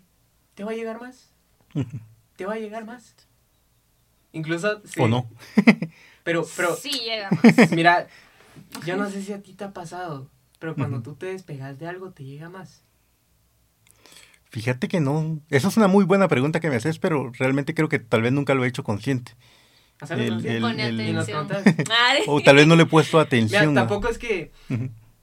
te 0.53 0.63
va 0.63 0.71
a 0.71 0.75
llegar 0.75 1.01
más. 1.01 1.31
te 2.35 2.45
va 2.45 2.53
a 2.53 2.57
llegar 2.57 2.85
más. 2.85 3.15
Incluso... 4.31 4.81
O 4.97 5.07
no. 5.07 5.27
Pero, 6.23 6.45
pero. 6.55 6.75
Sí, 6.75 6.91
llega 6.91 7.29
más. 7.31 7.71
Mira, 7.71 8.07
yo 8.85 8.97
no 8.97 9.09
sé 9.09 9.21
si 9.21 9.33
a 9.33 9.41
ti 9.41 9.53
te 9.53 9.65
ha 9.65 9.71
pasado, 9.71 10.29
pero 10.59 10.75
cuando 10.75 11.01
tú 11.01 11.15
te 11.15 11.27
despegas 11.27 11.79
de 11.79 11.87
algo, 11.87 12.11
te 12.11 12.23
llega 12.23 12.49
más. 12.49 12.83
Fíjate 14.49 14.87
que 14.87 14.99
no. 14.99 15.39
Esa 15.49 15.67
es 15.67 15.77
una 15.77 15.87
muy 15.87 16.05
buena 16.05 16.27
pregunta 16.27 16.59
que 16.59 16.69
me 16.69 16.75
haces, 16.75 16.99
pero 16.99 17.31
realmente 17.31 17.73
creo 17.73 17.89
que 17.89 17.99
tal 17.99 18.21
vez 18.21 18.31
nunca 18.31 18.53
lo 18.53 18.63
he 18.63 18.67
hecho 18.67 18.83
consciente. 18.83 19.33
El, 20.09 20.45
el, 20.45 20.63
o 22.27 22.41
tal 22.41 22.55
vez 22.57 22.67
no 22.67 22.75
le 22.75 22.83
he 22.83 22.85
puesto 22.85 23.19
atención. 23.19 23.69
Mira, 23.69 23.81
tampoco 23.81 24.09
es 24.09 24.17
que 24.17 24.51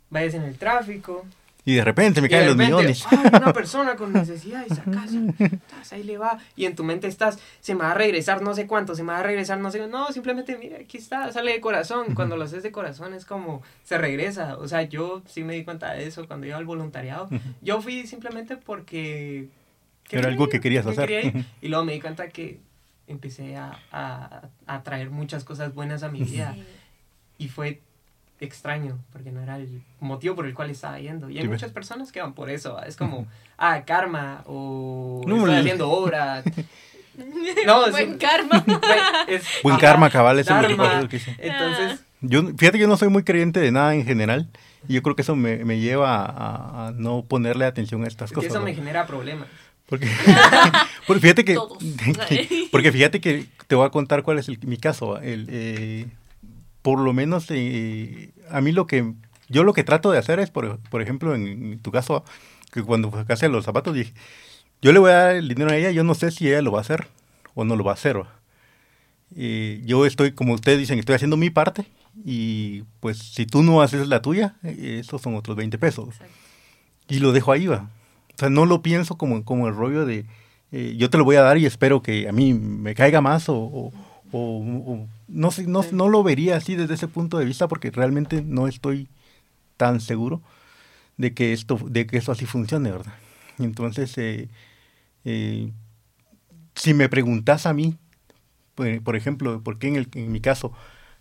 vayas 0.08 0.34
en 0.34 0.42
el 0.42 0.56
tráfico, 0.56 1.26
y 1.70 1.74
de 1.76 1.84
repente 1.84 2.20
me 2.20 2.28
caen 2.28 2.48
los 2.48 2.56
millones. 2.56 3.06
una 3.32 3.52
persona 3.54 3.94
con 3.94 4.12
necesidad 4.12 4.64
y 4.68 4.74
sacas, 4.74 5.12
ahí 5.92 6.02
le 6.02 6.18
va. 6.18 6.38
Y 6.56 6.64
en 6.64 6.74
tu 6.74 6.82
mente 6.82 7.06
estás, 7.06 7.38
se 7.60 7.74
me 7.74 7.82
va 7.82 7.92
a 7.92 7.94
regresar 7.94 8.42
no 8.42 8.54
sé 8.54 8.66
cuánto, 8.66 8.96
se 8.96 9.04
me 9.04 9.12
va 9.12 9.20
a 9.20 9.22
regresar 9.22 9.58
no 9.58 9.70
sé 9.70 9.86
No, 9.86 10.12
simplemente 10.12 10.58
mira, 10.58 10.78
aquí 10.78 10.98
está, 10.98 11.30
sale 11.32 11.52
de 11.52 11.60
corazón. 11.60 12.14
Cuando 12.14 12.36
lo 12.36 12.44
haces 12.44 12.62
de 12.62 12.72
corazón 12.72 13.14
es 13.14 13.24
como, 13.24 13.62
se 13.84 13.98
regresa. 13.98 14.56
O 14.58 14.66
sea, 14.66 14.82
yo 14.82 15.22
sí 15.26 15.44
me 15.44 15.54
di 15.54 15.64
cuenta 15.64 15.92
de 15.92 16.06
eso 16.06 16.26
cuando 16.26 16.46
iba 16.46 16.56
al 16.56 16.64
voluntariado. 16.64 17.28
Yo 17.62 17.80
fui 17.80 18.06
simplemente 18.06 18.56
porque... 18.56 19.48
Era 20.10 20.28
algo 20.28 20.48
que 20.48 20.58
querías 20.58 20.84
hacer. 20.86 21.44
y 21.62 21.68
luego 21.68 21.84
me 21.84 21.92
di 21.92 22.00
cuenta 22.00 22.28
que 22.28 22.58
empecé 23.06 23.56
a, 23.56 23.78
a, 24.66 24.82
traer 24.82 25.10
muchas 25.10 25.44
cosas 25.44 25.72
buenas 25.72 26.02
a 26.02 26.08
mi 26.08 26.24
vida. 26.24 26.56
Y 27.38 27.48
fue 27.48 27.80
extraño, 28.40 28.98
porque 29.12 29.30
no 29.30 29.42
era 29.42 29.56
el 29.56 29.82
motivo 30.00 30.34
por 30.34 30.46
el 30.46 30.54
cual 30.54 30.70
estaba 30.70 30.98
yendo. 30.98 31.30
Y 31.30 31.38
hay 31.38 31.48
muchas 31.48 31.70
personas 31.70 32.10
que 32.10 32.20
van 32.20 32.32
por 32.32 32.50
eso. 32.50 32.82
Es 32.82 32.96
como, 32.96 33.26
ah, 33.58 33.84
karma, 33.84 34.42
o 34.46 35.22
no, 35.26 35.36
estoy 35.36 35.56
haciendo 35.56 35.90
obra. 35.90 36.42
No, 37.66 37.90
Buen 37.90 38.16
karma. 38.16 38.64
Buen 39.62 39.76
karma, 39.76 40.08
cabal, 40.08 40.38
eso 40.38 40.58
es 40.58 40.70
lo 40.76 41.08
que 41.08 41.20
Entonces... 41.38 42.00
Yo, 42.22 42.42
fíjate 42.56 42.72
que 42.72 42.80
yo 42.80 42.88
no 42.88 42.96
soy 42.96 43.08
muy 43.08 43.24
creyente 43.24 43.60
de 43.60 43.72
nada 43.72 43.94
en 43.94 44.06
general. 44.06 44.48
Y 44.88 44.94
yo 44.94 45.02
creo 45.02 45.16
que 45.16 45.22
eso 45.22 45.36
me, 45.36 45.64
me 45.64 45.80
lleva 45.80 46.24
a, 46.24 46.92
no 46.92 47.22
ponerle 47.22 47.64
atención 47.66 48.04
a 48.04 48.08
estas 48.08 48.32
cosas. 48.32 48.50
eso 48.50 48.60
me 48.60 48.74
genera 48.74 49.06
problemas. 49.06 49.48
Porque, 49.86 50.06
porque 51.06 51.20
fíjate 51.20 51.44
que, 51.44 51.58
porque 52.70 52.92
fíjate 52.92 53.20
que 53.20 53.46
te 53.66 53.74
voy 53.74 53.86
a 53.86 53.90
contar 53.90 54.22
cuál 54.22 54.38
es 54.38 54.48
el, 54.48 54.58
mi 54.62 54.76
caso. 54.76 55.18
El, 55.18 55.48
eh, 55.50 56.06
por 56.82 57.00
lo 57.00 57.12
menos 57.12 57.46
eh, 57.50 58.30
a 58.50 58.60
mí 58.60 58.72
lo 58.72 58.86
que 58.86 59.14
yo 59.48 59.64
lo 59.64 59.72
que 59.72 59.84
trato 59.84 60.10
de 60.10 60.18
hacer 60.18 60.38
es, 60.38 60.50
por, 60.50 60.78
por 60.90 61.02
ejemplo, 61.02 61.34
en, 61.34 61.80
tu 61.80 61.90
caso, 61.90 62.24
que 62.70 62.82
cuando 62.82 63.12
hace 63.28 63.48
los 63.48 63.64
zapatos 63.64 63.94
dije, 63.94 64.14
yo 64.80 64.92
le 64.92 65.00
voy 65.00 65.10
a 65.10 65.14
dar 65.14 65.36
el 65.36 65.48
dinero 65.48 65.72
a 65.72 65.76
ella, 65.76 65.90
yo 65.90 66.04
no 66.04 66.14
sé 66.14 66.30
si 66.30 66.46
ella 66.46 66.62
lo 66.62 66.70
va 66.70 66.78
a 66.78 66.82
hacer 66.82 67.08
o 67.54 67.64
no 67.64 67.74
lo 67.74 67.82
va 67.82 67.90
a 67.90 67.94
hacer. 67.94 68.22
Eh, 69.34 69.82
yo 69.84 70.06
estoy, 70.06 70.32
como 70.32 70.54
ustedes 70.54 70.78
dicen, 70.78 71.00
estoy 71.00 71.16
haciendo 71.16 71.36
mi 71.36 71.50
parte 71.50 71.84
y 72.24 72.84
pues 73.00 73.18
si 73.18 73.44
tú 73.44 73.64
no 73.64 73.82
haces 73.82 74.06
la 74.06 74.22
tuya, 74.22 74.54
eh, 74.62 74.98
esos 75.00 75.20
son 75.20 75.34
otros 75.34 75.56
20 75.56 75.78
pesos. 75.78 76.14
Y 77.08 77.18
lo 77.18 77.32
dejo 77.32 77.50
ahí, 77.50 77.66
va. 77.66 77.90
O 78.34 78.38
sea, 78.38 78.50
no 78.50 78.66
lo 78.66 78.82
pienso 78.82 79.18
como, 79.18 79.44
como 79.44 79.66
el 79.66 79.74
rollo 79.74 80.06
de 80.06 80.26
yo 80.72 81.10
te 81.10 81.18
lo 81.18 81.24
voy 81.24 81.34
a 81.34 81.42
dar 81.42 81.58
y 81.58 81.66
espero 81.66 82.00
que 82.00 82.28
a 82.28 82.32
mí 82.32 82.54
me 82.54 82.94
caiga 82.94 83.20
más 83.20 83.48
o 83.48 83.56
o, 83.56 83.92
no, 84.32 85.08
no, 85.28 85.84
no 85.92 86.08
lo 86.08 86.22
vería 86.22 86.56
así 86.56 86.76
desde 86.76 86.94
ese 86.94 87.08
punto 87.08 87.38
de 87.38 87.44
vista 87.44 87.68
porque 87.68 87.90
realmente 87.90 88.42
no 88.42 88.68
estoy 88.68 89.08
tan 89.76 90.00
seguro 90.00 90.40
de 91.16 91.34
que 91.34 91.52
esto 91.52 91.78
de 91.88 92.06
que 92.06 92.18
eso 92.18 92.32
así 92.32 92.46
funcione 92.46 92.90
verdad 92.90 93.14
entonces 93.58 94.16
eh, 94.18 94.48
eh, 95.24 95.70
si 96.74 96.94
me 96.94 97.08
preguntas 97.08 97.66
a 97.66 97.74
mí 97.74 97.96
por, 98.74 99.16
ejemplo 99.16 99.62
por 99.62 99.78
qué 99.78 99.88
en, 99.88 99.96
el, 99.96 100.08
en 100.14 100.32
mi 100.32 100.40
caso 100.40 100.72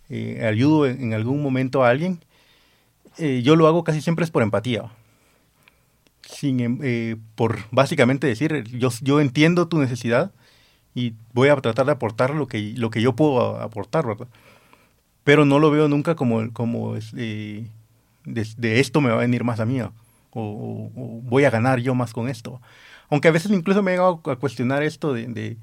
eh, 0.10 0.46
ayudo 0.46 0.88
en, 0.88 1.14
algún 1.14 1.42
momento 1.42 1.84
a 1.84 1.90
alguien 1.90 2.20
yo 3.18 3.58
lo 3.58 3.68
hago 3.68 3.84
casi 3.84 4.00
siempre 4.02 4.24
es 4.24 4.32
por 4.32 4.44
empatía. 4.44 4.90
Sin 6.22 6.62
em, 6.62 7.20
por 7.36 7.60
básicamente 7.70 8.28
decir 8.28 8.64
yo 8.64 8.92
yo 9.02 9.20
entiendo 9.20 9.68
tu 9.68 9.78
necesidad 9.78 10.32
y 11.00 11.16
voy 11.34 11.48
a 11.48 11.56
tratar 11.56 11.86
de 11.86 11.94
aportar 11.94 12.36
lo 12.36 12.48
que, 12.48 12.74
lo 12.76 12.90
que 12.90 13.02
yo 13.02 13.16
puedo 13.16 13.62
aportar, 13.62 14.06
¿verdad? 14.06 14.28
Pero 15.24 15.46
no 15.46 15.58
lo 15.60 15.72
veo 15.72 15.88
nunca 15.88 16.16
como, 16.16 16.52
como 16.52 16.96
eh, 17.16 17.68
de, 18.26 18.80
esto 18.80 19.00
me 19.00 19.10
va 19.10 19.16
a 19.16 19.20
venir 19.20 19.46
más 19.46 19.62
a 19.62 19.66
mí 19.66 19.80
o, 19.82 19.94
voy 21.24 21.46
a 21.46 21.50
ganar 21.50 21.80
yo 21.80 21.96
más 21.96 22.12
con 22.12 22.28
esto. 22.28 22.62
Aunque 23.10 23.30
a 23.30 23.32
veces 23.32 23.52
incluso 23.52 23.82
me 23.82 23.92
he 23.92 23.94
llegado 23.94 24.22
a 24.26 24.36
cuestionar 24.36 24.84
esto 24.84 25.14
de, 25.14 25.28
de, 25.28 25.58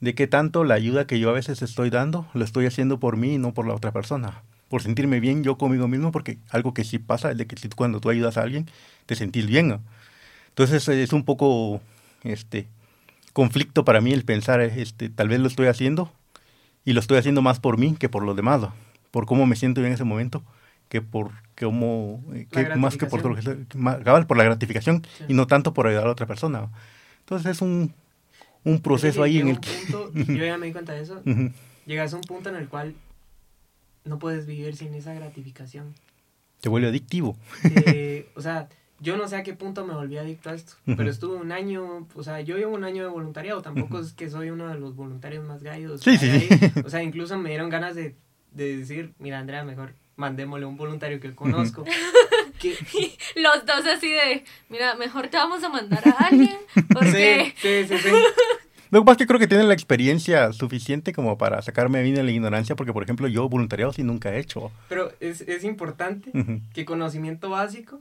de 0.00 0.14
qué 0.14 0.26
tanto 0.26 0.64
la 0.64 0.74
ayuda 0.74 1.06
que 1.06 1.18
yo 1.18 1.30
a 1.30 1.32
veces 1.32 1.62
estoy 1.62 1.88
dando 1.88 2.26
lo 2.34 2.44
estoy 2.44 2.66
haciendo 2.66 3.00
por 3.00 3.16
mí 3.16 3.34
y 3.34 3.38
no 3.38 3.54
por 3.54 3.66
la 3.66 3.74
otra 3.74 3.90
persona. 3.90 4.42
Por 4.68 4.82
sentirme 4.82 5.18
bien 5.18 5.44
yo 5.44 5.56
conmigo 5.56 5.88
mismo, 5.88 6.12
porque 6.12 6.38
algo 6.50 6.74
que 6.74 6.84
sí 6.84 6.98
pasa 6.98 7.30
es 7.30 7.38
de 7.38 7.46
que 7.46 7.56
cuando 7.70 8.00
tú 8.00 8.10
ayudas 8.10 8.36
a 8.36 8.42
alguien 8.42 8.66
te 9.06 9.14
sentís 9.14 9.46
bien. 9.46 9.80
Entonces 10.48 10.86
es 10.88 11.12
un 11.12 11.24
poco 11.24 11.80
este, 12.22 12.68
conflicto 13.34 13.84
para 13.84 14.00
mí 14.00 14.12
el 14.12 14.24
pensar, 14.24 14.62
este, 14.62 15.10
tal 15.10 15.28
vez 15.28 15.40
lo 15.40 15.48
estoy 15.48 15.66
haciendo 15.66 16.10
y 16.84 16.94
lo 16.94 17.00
estoy 17.00 17.18
haciendo 17.18 17.42
más 17.42 17.60
por 17.60 17.76
mí 17.76 17.96
que 17.98 18.08
por 18.08 18.24
los 18.24 18.34
demás. 18.34 18.62
por 19.10 19.26
cómo 19.26 19.44
me 19.44 19.56
siento 19.56 19.82
yo 19.82 19.86
en 19.88 19.92
ese 19.92 20.04
momento 20.04 20.42
que 20.88 21.02
por 21.02 21.32
cómo, 21.58 22.22
eh, 22.32 22.46
que 22.50 22.76
más 22.76 22.96
que 22.96 23.06
por, 23.06 23.22
por 23.22 24.36
la 24.36 24.44
gratificación 24.44 25.04
y 25.28 25.34
no 25.34 25.46
tanto 25.46 25.74
por 25.74 25.88
ayudar 25.88 26.06
a 26.06 26.10
otra 26.10 26.26
persona. 26.26 26.70
Entonces 27.20 27.50
es 27.50 27.60
un, 27.60 27.92
un 28.62 28.80
proceso 28.80 29.22
ahí 29.22 29.40
en 29.40 29.48
el 29.48 29.60
que... 29.60 29.68
yo 30.14 30.44
ya 30.44 30.56
me 30.56 30.66
di 30.66 30.72
cuenta 30.72 30.92
de 30.92 31.02
eso. 31.02 31.20
Llegas 31.86 32.14
a 32.14 32.16
un 32.16 32.22
punto 32.22 32.50
en 32.50 32.56
el 32.56 32.68
cual 32.68 32.94
no 34.04 34.20
puedes 34.20 34.46
vivir 34.46 34.76
sin 34.76 34.94
esa 34.94 35.12
gratificación. 35.12 35.94
Te 36.60 36.68
vuelve 36.68 36.88
adictivo. 36.88 37.36
o 38.36 38.40
sea, 38.40 38.68
yo 39.04 39.16
no 39.18 39.28
sé 39.28 39.36
a 39.36 39.42
qué 39.42 39.52
punto 39.52 39.86
me 39.86 39.94
volví 39.94 40.16
adicto 40.16 40.50
a 40.50 40.54
esto, 40.54 40.72
pero 40.84 41.08
estuve 41.10 41.36
un 41.36 41.52
año, 41.52 42.08
o 42.14 42.22
sea, 42.22 42.40
yo 42.40 42.56
llevo 42.56 42.74
un 42.74 42.84
año 42.84 43.02
de 43.02 43.10
voluntariado, 43.10 43.60
tampoco 43.60 44.00
es 44.00 44.14
que 44.14 44.30
soy 44.30 44.50
uno 44.50 44.66
de 44.66 44.78
los 44.78 44.96
voluntarios 44.96 45.44
más 45.44 45.62
gallos. 45.62 46.00
Sí, 46.00 46.16
sí. 46.16 46.48
O 46.84 46.90
sea, 46.90 47.02
incluso 47.02 47.38
me 47.38 47.50
dieron 47.50 47.68
ganas 47.68 47.94
de, 47.94 48.16
de 48.52 48.78
decir, 48.78 49.12
mira, 49.18 49.38
Andrea, 49.38 49.62
mejor 49.62 49.92
mandémosle 50.16 50.64
un 50.64 50.76
voluntario 50.76 51.20
que 51.20 51.34
conozco. 51.34 51.84
Los 53.36 53.66
dos 53.66 53.86
así 53.86 54.10
de, 54.10 54.44
mira, 54.70 54.94
mejor 54.94 55.28
te 55.28 55.36
vamos 55.36 55.62
a 55.62 55.68
mandar 55.68 56.02
a 56.08 56.26
alguien. 56.26 56.56
Porque... 56.92 57.54
Sí, 57.58 57.84
sí, 57.86 57.98
sí, 57.98 58.08
Lo 58.90 59.00
que 59.00 59.06
pasa 59.06 59.14
es 59.14 59.18
que 59.18 59.26
creo 59.26 59.40
que 59.40 59.48
tienen 59.48 59.66
la 59.66 59.74
experiencia 59.74 60.52
suficiente 60.52 61.12
como 61.12 61.36
para 61.36 61.60
sacarme 61.62 61.98
a 61.98 62.02
mí 62.02 62.12
de 62.12 62.22
la 62.22 62.30
ignorancia, 62.30 62.76
porque, 62.76 62.92
por 62.92 63.02
ejemplo, 63.02 63.26
yo 63.26 63.48
voluntariado 63.48 63.92
sí 63.92 64.04
nunca 64.04 64.32
he 64.32 64.38
hecho. 64.38 64.70
Pero 64.88 65.10
es, 65.18 65.40
es 65.40 65.64
importante 65.64 66.30
que 66.72 66.84
conocimiento 66.84 67.50
básico 67.50 68.00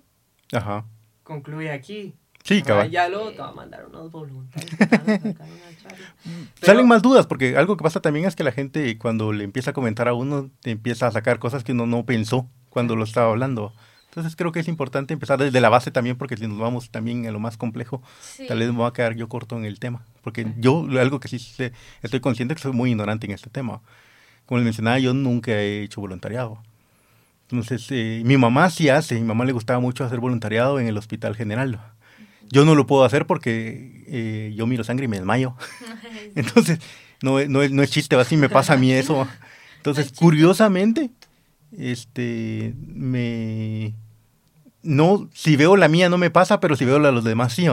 Ajá. 0.54 0.86
concluye 1.24 1.72
aquí. 1.72 2.14
Sí, 2.44 2.62
cabal. 2.62 2.92
Ya 2.92 3.08
luego 3.08 3.32
te 3.32 3.38
va 3.38 3.50
a 3.50 3.54
mandar 3.54 3.86
unos 3.86 4.12
voluntarios. 4.12 4.76
Salen 6.62 6.88
más 6.88 7.02
dudas, 7.02 7.26
porque 7.26 7.56
algo 7.56 7.78
que 7.78 7.84
pasa 7.84 8.02
también 8.02 8.26
es 8.26 8.36
que 8.36 8.44
la 8.44 8.52
gente 8.52 8.98
cuando 8.98 9.32
le 9.32 9.46
empieza 9.46 9.72
a 9.72 9.74
comentar 9.74 10.10
a 10.10 10.14
uno, 10.14 10.50
te 10.62 10.72
empieza 10.72 11.08
a 11.08 11.12
sacar 11.12 11.40
cosas 11.40 11.64
que 11.64 11.72
uno 11.72 11.86
no 11.86 12.06
pensó 12.06 12.50
cuando 12.70 12.98
lo 12.98 13.06
estaba 13.06 13.30
hablando. 13.32 13.74
Entonces 14.10 14.36
creo 14.36 14.52
que 14.52 14.60
es 14.60 14.68
importante 14.68 15.14
empezar 15.14 15.40
desde 15.40 15.60
la 15.62 15.70
base 15.70 15.90
también, 15.90 16.18
porque 16.18 16.38
si 16.38 16.46
nos 16.46 16.60
vamos 16.60 16.92
también 16.92 17.26
a 17.26 17.32
lo 17.32 17.40
más 17.40 17.58
complejo, 17.58 18.04
tal 18.48 18.60
vez 18.60 18.68
me 18.68 18.78
voy 18.78 18.88
a 18.88 18.94
quedar 18.94 19.16
yo 19.16 19.28
corto 19.30 19.58
en 19.58 19.66
el 19.66 19.80
tema. 19.80 20.06
Porque 20.22 20.46
yo, 20.58 20.86
algo 21.00 21.20
que 21.20 21.30
sí 21.30 21.38
estoy 22.02 22.20
consciente 22.20 22.54
que 22.56 22.62
soy 22.62 22.74
muy 22.74 22.92
ignorante 22.92 23.26
en 23.26 23.32
este 23.32 23.50
tema. 23.50 23.82
Como 24.46 24.60
les 24.60 24.66
mencionaba, 24.66 25.00
yo 25.00 25.14
nunca 25.14 25.52
he 25.54 25.84
hecho 25.84 26.02
voluntariado. 26.02 26.62
Entonces, 27.50 27.88
eh, 27.92 28.22
mi 28.26 28.38
mamá 28.38 28.70
sí 28.70 28.90
hace, 28.90 29.16
mi 29.16 29.26
mamá 29.26 29.46
le 29.46 29.52
gustaba 29.52 29.80
mucho 29.80 30.04
hacer 30.04 30.20
voluntariado 30.20 30.80
en 30.80 30.88
el 30.88 30.98
Hospital 30.98 31.36
General. 31.36 31.80
Yo 32.50 32.66
no 32.66 32.76
lo 32.76 32.88
puedo 32.88 33.04
hacer 33.04 33.26
porque 33.26 34.04
eh, 34.08 34.54
yo 34.56 34.68
miro 34.68 34.84
sangre 34.84 35.06
y 35.06 35.08
me 35.08 35.18
desmayo. 35.18 35.56
Entonces, 36.36 36.80
no, 37.22 37.44
no, 37.46 37.68
no 37.68 37.84
es 37.84 37.92
chiste, 37.92 38.16
así 38.16 38.38
me 38.38 38.50
pasa 38.50 38.74
a 38.74 38.78
mí 38.78 38.92
eso. 38.92 39.28
Entonces, 39.78 40.12
curiosamente, 40.16 41.12
este, 41.78 42.74
me... 42.78 43.94
No, 44.82 45.30
si 45.34 45.56
veo 45.56 45.78
la 45.78 45.88
mía 45.88 46.10
no 46.10 46.18
me 46.18 46.30
pasa, 46.30 46.60
pero 46.60 46.76
si 46.76 46.84
veo 46.84 47.00
la 47.00 47.08
de 47.08 47.14
los 47.14 47.24
demás 47.24 47.54
sí. 47.54 47.68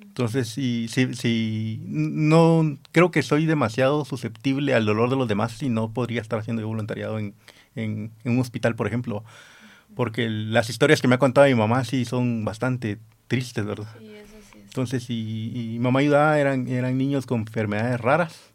Entonces, 0.00 0.48
si, 0.48 0.86
si, 0.88 1.14
si, 1.14 1.80
no, 1.86 2.78
creo 2.92 3.10
que 3.10 3.22
soy 3.22 3.46
demasiado 3.46 4.04
susceptible 4.04 4.74
al 4.74 4.84
dolor 4.84 5.10
de 5.10 5.16
los 5.16 5.26
demás 5.26 5.60
y 5.62 5.68
no 5.68 5.92
podría 5.92 6.20
estar 6.20 6.38
haciendo 6.38 6.66
voluntariado 6.66 7.18
en, 7.18 7.34
en, 7.74 8.12
en, 8.24 8.32
un 8.32 8.38
hospital, 8.40 8.74
por 8.74 8.86
ejemplo. 8.86 9.24
Porque 9.94 10.28
las 10.28 10.70
historias 10.70 11.00
que 11.00 11.08
me 11.08 11.16
ha 11.16 11.18
contado 11.18 11.46
mi 11.46 11.54
mamá 11.54 11.84
sí 11.84 12.04
son 12.04 12.44
bastante 12.44 12.98
tristes, 13.28 13.64
¿verdad? 13.64 13.88
Sí, 13.98 14.14
eso 14.14 14.36
sí. 14.52 14.58
Entonces, 14.62 15.10
y, 15.10 15.74
y, 15.74 15.78
mamá 15.78 16.00
ayudaba, 16.00 16.38
eran, 16.38 16.68
eran 16.68 16.96
niños 16.96 17.26
con 17.26 17.40
enfermedades 17.40 18.00
raras. 18.00 18.50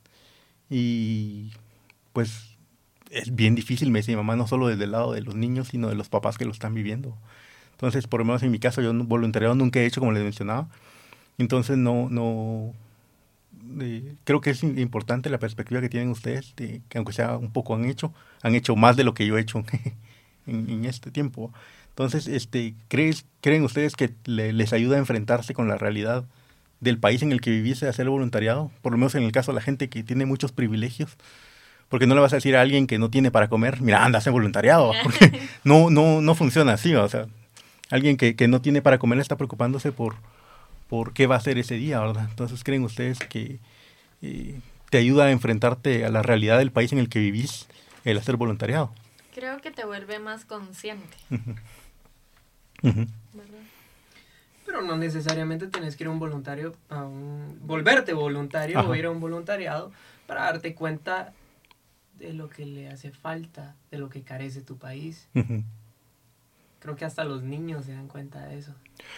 Y 0.70 1.51
pues 2.13 2.55
es 3.11 3.36
bien 3.36 3.55
difícil, 3.55 3.91
me 3.91 3.99
dice 3.99 4.11
mi 4.11 4.18
mamá, 4.18 4.36
no 4.36 4.47
solo 4.47 4.68
desde 4.68 4.86
el 4.86 4.91
lado 4.91 5.13
de 5.13 5.22
los 5.22 5.36
niños, 5.36 5.70
sino 5.70 5.89
de 5.89 5.95
los 5.95 6.09
papás 6.09 6.38
que 6.38 6.45
lo 6.45 6.51
están 6.51 6.74
viviendo. 6.74 7.18
Entonces, 7.72 8.07
por 8.07 8.22
lo 8.22 8.26
menos 8.26 8.43
en 8.43 8.51
mi 8.51 8.59
caso, 8.59 8.82
yo 8.82 8.93
voluntariado 8.93 9.55
nunca 9.55 9.80
he 9.80 9.86
hecho, 9.86 9.99
como 9.99 10.13
les 10.13 10.24
mencionaba. 10.24 10.70
Entonces, 11.38 11.78
no, 11.78 12.09
no, 12.09 12.74
eh, 13.80 14.16
creo 14.24 14.42
que 14.42 14.52
es 14.52 14.64
importante 14.64 15.30
la 15.30 15.40
perspectiva 15.40 15.82
que 15.82 15.90
tienen 15.90 16.10
ustedes, 16.10 16.54
de, 16.56 16.82
que 16.90 16.98
aunque 16.98 17.14
sea 17.14 17.38
un 17.38 17.52
poco 17.52 17.76
han 17.76 17.86
hecho, 17.86 18.14
han 18.42 18.56
hecho 18.56 18.76
más 18.76 18.96
de 18.96 19.04
lo 19.04 19.14
que 19.14 19.26
yo 19.26 19.38
he 19.38 19.42
hecho 19.42 19.64
en, 20.48 20.70
en 20.70 20.86
este 20.86 21.12
tiempo. 21.12 21.52
Entonces, 21.96 22.28
este, 22.28 22.76
¿crees, 22.90 23.26
¿creen 23.40 23.64
ustedes 23.64 23.96
que 23.96 24.14
les 24.26 24.74
ayuda 24.74 24.98
a 24.98 25.00
enfrentarse 25.00 25.54
con 25.54 25.70
la 25.70 25.78
realidad 25.78 26.26
del 26.82 27.00
país 27.00 27.22
en 27.22 27.32
el 27.32 27.40
que 27.40 27.52
vivís 27.52 27.84
a 27.84 27.90
hacer 27.90 28.10
voluntariado? 28.10 28.70
Por 28.82 28.92
lo 28.92 28.98
menos 28.98 29.16
en 29.16 29.24
el 29.24 29.32
caso 29.32 29.54
de 29.54 29.56
la 29.56 29.62
gente 29.62 29.88
que 29.88 30.04
tiene 30.04 30.26
muchos 30.26 30.52
privilegios. 30.52 31.16
Porque 31.88 32.06
no 32.06 32.16
le 32.16 32.20
vas 32.20 32.34
a 32.34 32.38
decir 32.38 32.58
a 32.58 32.62
alguien 32.62 32.88
que 32.88 33.00
no 33.00 33.10
tiene 33.10 33.32
para 33.32 33.48
comer, 33.48 33.80
mira, 33.80 34.04
anda 34.04 34.18
a 34.18 34.20
hacer 34.20 34.34
voluntariado. 34.34 34.92
Porque 35.04 35.40
no, 35.64 35.90
no, 35.90 36.20
no 36.20 36.36
funciona 36.36 36.74
así. 36.74 36.94
O 36.96 37.08
sea, 37.08 37.28
alguien 37.90 38.18
que, 38.18 38.36
que 38.36 38.50
no 38.50 38.60
tiene 38.60 38.82
para 38.82 38.98
comer 38.98 39.20
está 39.20 39.38
preocupándose 39.38 39.94
por, 39.94 40.16
por 40.88 41.14
qué 41.14 41.28
va 41.28 41.36
a 41.36 41.38
hacer 41.40 41.58
ese 41.58 41.76
día, 41.76 42.00
¿verdad? 42.00 42.28
Entonces, 42.30 42.64
¿creen 42.64 42.84
ustedes 42.84 43.20
que 43.20 43.60
eh, 44.22 44.60
te 44.90 44.98
ayuda 44.98 45.26
a 45.26 45.32
enfrentarte 45.32 46.06
a 46.06 46.10
la 46.10 46.22
realidad 46.22 46.58
del 46.58 46.72
país 46.72 46.92
en 46.92 47.00
el 47.00 47.10
que 47.10 47.20
vivís 47.20 47.68
el 48.04 48.18
hacer 48.18 48.38
voluntariado? 48.38 48.94
Creo 49.34 49.60
que 49.62 49.72
te 49.72 49.86
vuelve 49.86 50.20
más 50.20 50.46
consciente. 50.46 51.18
Pero 54.66 54.82
no 54.82 54.98
necesariamente 54.98 55.68
tienes 55.68 55.96
que 55.96 56.04
ir 56.04 56.08
a 56.08 56.12
un 56.12 56.20
voluntario, 56.20 56.76
a 56.90 57.04
un, 57.04 57.60
volverte 57.62 58.14
voluntario 58.14 58.80
o 58.80 58.96
ir 58.96 59.06
a 59.06 59.12
un 59.12 59.20
voluntariado 59.20 59.92
para 60.28 60.44
darte 60.46 60.74
cuenta 60.74 61.34
de 62.18 62.34
lo 62.34 62.50
que 62.50 62.66
le 62.66 62.90
hace 62.90 63.12
falta, 63.12 63.76
de 63.92 63.98
lo 63.98 64.10
que 64.10 64.22
carece 64.24 64.62
tu 64.62 64.78
país. 64.78 65.28
Creo 66.80 66.96
que 66.96 67.06
hasta 67.06 67.24
los 67.24 67.44
niños 67.44 67.86
se 67.86 67.94
dan 67.94 68.08
cuenta 68.08 68.46
de 68.46 68.58
eso. 68.58 68.74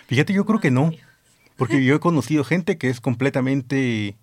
Fíjate, 0.08 0.34
yo 0.34 0.46
creo 0.46 0.60
que 0.60 0.72
no. 0.72 0.92
Porque 1.58 1.84
yo 1.84 1.96
he 1.96 2.00
conocido 2.00 2.44
gente 2.44 2.78
que 2.78 2.90
es 2.90 3.02
completamente, 3.02 4.16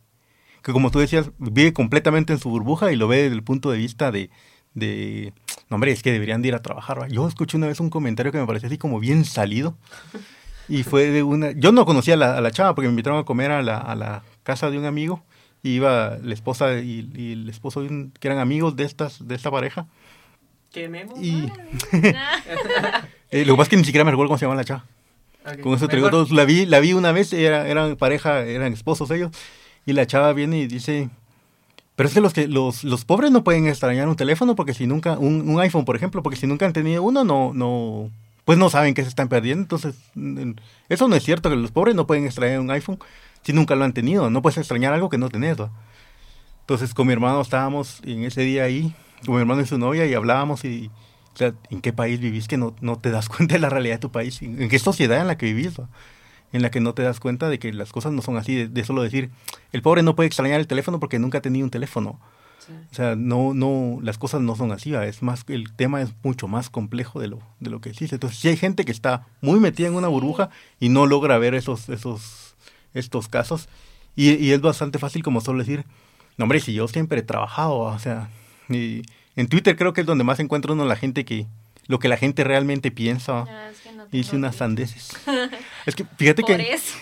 que 0.63 0.73
como 0.73 0.91
tú 0.91 1.01
decías, 1.01 1.31
vive 1.39 1.73
completamente 1.73 2.33
en 2.33 2.39
su 2.39 2.49
burbuja 2.49 2.93
y 2.93 2.97
lo 2.97 3.09
ve 3.09 3.25
desde 3.25 3.35
el 3.35 3.43
punto 3.43 3.71
de 3.71 3.79
vista 3.79 4.11
de, 4.13 4.31
de 4.75 5.33
no, 5.69 5.77
hombre, 5.77 5.93
es 5.93 6.03
que 6.03 6.13
deberían 6.13 6.43
de 6.43 6.49
ir 6.49 6.55
a 6.55 6.63
trabajar. 6.63 7.09
Yo 7.09 7.27
escuché 7.27 7.57
una 7.57 7.67
vez 7.67 7.81
un 7.81 7.91
comentario 7.91 8.33
que 8.33 8.39
me 8.39 8.47
pareció 8.47 8.67
así 8.67 8.79
como 8.79 9.01
bien 9.01 9.25
salido. 9.25 9.77
Y 10.69 10.83
fue 10.83 11.11
de 11.11 11.23
una... 11.23 11.53
Yo 11.53 11.73
no 11.73 11.85
conocía 11.85 12.15
a 12.15 12.17
la, 12.17 12.39
a 12.39 12.41
la 12.41 12.51
chava 12.51 12.75
porque 12.75 12.89
me 12.89 12.93
invitaron 12.93 13.19
a 13.19 13.25
comer 13.25 13.51
a 13.51 13.63
la, 13.63 13.79
a 13.79 13.95
la 13.95 14.23
casa 14.43 14.71
de 14.71 14.79
un 14.79 14.85
amigo. 14.85 15.23
Y 15.63 15.71
iba 15.71 16.19
la 16.23 16.35
esposa 16.35 16.79
y, 16.79 17.33
el 17.33 17.49
esposo 17.49 17.83
que 18.21 18.29
eran 18.29 18.39
amigos 18.39 18.77
de, 18.77 18.85
estas, 18.85 19.27
de 19.27 19.35
esta 19.35 19.51
pareja. 19.51 19.87
¿Qué 20.71 20.89
memo? 20.89 21.15
Y... 21.21 21.51
eh, 23.31 23.45
lo 23.45 23.55
que 23.55 23.57
pasa 23.57 23.63
es 23.63 23.69
que 23.71 23.77
ni 23.77 23.85
siquiera 23.85 24.05
me 24.05 24.11
recuerdo 24.11 24.29
cómo 24.29 24.39
se 24.39 24.45
llama 24.45 24.57
la 24.57 24.65
chava. 24.65 24.85
Con 25.63 25.75
eso 25.75 25.89
te 25.89 25.97
digo 25.97 26.11
todos. 26.11 26.31
La 26.31 26.45
vi, 26.45 26.67
la 26.67 26.81
vi 26.81 26.93
una 26.93 27.13
vez, 27.13 27.33
era, 27.33 27.69
eran 27.69 27.97
pareja, 27.97 28.45
eran 28.45 28.73
esposos 28.73 29.11
ellos. 29.11 29.31
Y 29.87 29.93
la 29.93 30.07
chava 30.07 30.33
viene 30.33 30.59
y 30.59 30.67
dice 30.67 31.11
pero 31.97 32.09
es 32.09 32.15
que 32.15 32.21
los, 32.21 32.33
que 32.33 32.49
los, 32.49 32.83
los 32.83 33.05
pobres 33.05 33.31
no 33.31 33.45
pueden 33.45 33.69
extrañar 33.69 34.09
un 34.09 34.17
teléfono 34.17 34.57
porque 34.57 34.75
si 34.75 34.87
nunca, 34.87 35.17
un, 35.17 35.49
un, 35.49 35.61
iPhone 35.61 35.85
por 35.85 35.95
ejemplo, 35.95 36.23
porque 36.23 36.37
si 36.37 36.47
nunca 36.47 36.67
han 36.67 36.73
tenido 36.73 37.03
uno, 37.05 37.25
no, 37.25 37.53
no, 37.55 38.11
pues 38.45 38.59
no 38.59 38.69
saben 38.69 38.95
que 38.95 39.03
se 39.03 39.09
están 39.09 39.29
perdiendo. 39.29 39.63
Entonces, 39.63 39.95
eso 40.89 41.09
no 41.09 41.15
es 41.15 41.23
cierto, 41.23 41.51
que 41.51 41.57
los 41.57 41.71
pobres 41.71 41.95
no 41.95 42.07
pueden 42.07 42.25
extrañar 42.25 42.59
un 42.59 42.71
iPhone 42.73 42.99
si 43.43 43.53
nunca 43.53 43.77
lo 43.77 43.85
han 43.85 43.93
tenido. 43.93 44.29
No 44.29 44.43
puedes 44.43 44.59
extrañar 44.59 44.93
algo 44.93 45.09
que 45.09 45.19
no 45.19 45.29
tenés. 45.29 45.57
Entonces, 46.61 46.95
con 46.95 47.07
mi 47.07 47.13
hermano 47.13 47.41
estábamos 47.41 48.01
en 48.05 48.25
ese 48.25 48.43
día 48.43 48.65
ahí, 48.65 48.93
con 49.25 49.37
mi 49.37 49.41
hermano 49.41 49.61
y 49.61 49.67
su 49.67 49.79
novia, 49.79 50.05
y 50.05 50.15
hablábamos 50.15 50.65
y, 50.65 50.91
o 51.35 51.37
sea, 51.37 51.55
¿en 51.71 51.81
qué 51.81 51.93
país 51.93 52.21
vivís 52.21 52.49
que 52.49 52.57
no, 52.57 52.75
no 52.81 52.99
te 52.99 53.11
das 53.11 53.29
cuenta 53.31 53.55
de 53.55 53.61
la 53.61 53.69
realidad 53.69 53.97
de 53.97 54.01
tu 54.01 54.11
país? 54.11 54.41
¿En 54.43 54.69
qué 54.69 54.79
sociedad 54.79 55.21
en 55.21 55.27
la 55.27 55.37
que 55.37 55.47
vivís? 55.47 55.75
en 56.55 56.63
la 56.63 56.71
que 56.71 56.79
no 56.79 56.95
te 56.95 57.03
das 57.03 57.19
cuenta 57.19 57.49
de 57.49 57.59
que 57.59 57.73
las 57.73 57.91
cosas 57.91 58.13
no 58.13 58.23
son 58.23 58.37
así, 58.37 58.67
de, 58.67 58.85
solo 58.85 59.03
decir, 59.03 59.31
el 59.73 59.83
pobre 59.83 60.05
no 60.05 60.15
puede 60.15 60.29
extrañar 60.29 60.61
el 60.61 60.69
teléfono 60.69 61.01
porque 61.01 61.19
nunca 61.19 61.39
ha 61.39 61.43
tenido 61.43 61.65
un 61.65 61.71
teléfono. 61.71 62.21
O 62.93 62.95
sea, 62.95 63.17
no, 63.17 63.55
no, 63.55 63.99
las 64.03 64.19
cosas 64.19 64.41
no 64.41 64.55
son 64.55 64.71
así, 64.71 64.95
es 64.95 65.21
más, 65.21 65.45
el 65.49 65.73
tema 65.75 66.01
es 66.01 66.15
mucho 66.23 66.47
más 66.47 66.71
complejo 66.71 67.21
de 67.21 67.27
lo, 67.27 67.41
de 67.59 67.71
lo 67.71 67.81
que 67.81 67.91
existe. 67.91 68.15
Entonces, 68.15 68.39
si 68.39 68.49
hay 68.49 68.57
gente 68.57 68.85
que 68.85 68.93
está 68.93 69.27
muy 69.41 69.59
metida 69.59 69.89
en 69.89 69.97
una 69.97 70.07
burbuja 70.07 70.49
y 70.79 70.91
no 70.91 71.07
logra 71.07 71.39
ver 71.39 71.57
esos, 71.57 71.89
esos, 71.89 72.55
estos 72.95 73.27
casos, 73.27 73.69
y, 74.15 74.35
y 74.35 74.53
es 74.53 74.61
bastante 74.61 75.01
fácil 75.01 75.25
como 75.25 75.41
solo 75.41 75.59
decir, 75.59 75.85
no 76.39 76.45
hombre, 76.45 76.61
si 76.61 76.73
yo 76.73 76.87
siempre 76.87 77.19
he 77.19 77.25
trabajado, 77.25 77.79
o 77.79 77.99
sea, 77.99 78.31
y 78.69 79.03
en 79.37 79.49
Twitter 79.49 79.77
creo 79.77 79.93
que 79.93 80.03
es 80.03 80.07
donde 80.07 80.25
más 80.25 80.41
encuentra 80.41 80.73
uno 80.73 80.85
la 80.85 80.97
gente 80.97 81.25
que, 81.25 81.47
lo 81.87 81.99
que 81.99 82.09
la 82.09 82.17
gente 82.17 82.45
realmente 82.45 82.91
piensa. 82.91 83.45
Ah, 83.49 83.71
Hice 84.13 84.37
unas 84.37 84.57
sandeces. 84.57 85.13
es 85.87 85.95
que 85.97 86.05
fíjate 86.17 86.43
Por 86.43 86.57
que 86.57 86.73
eso. 86.73 86.97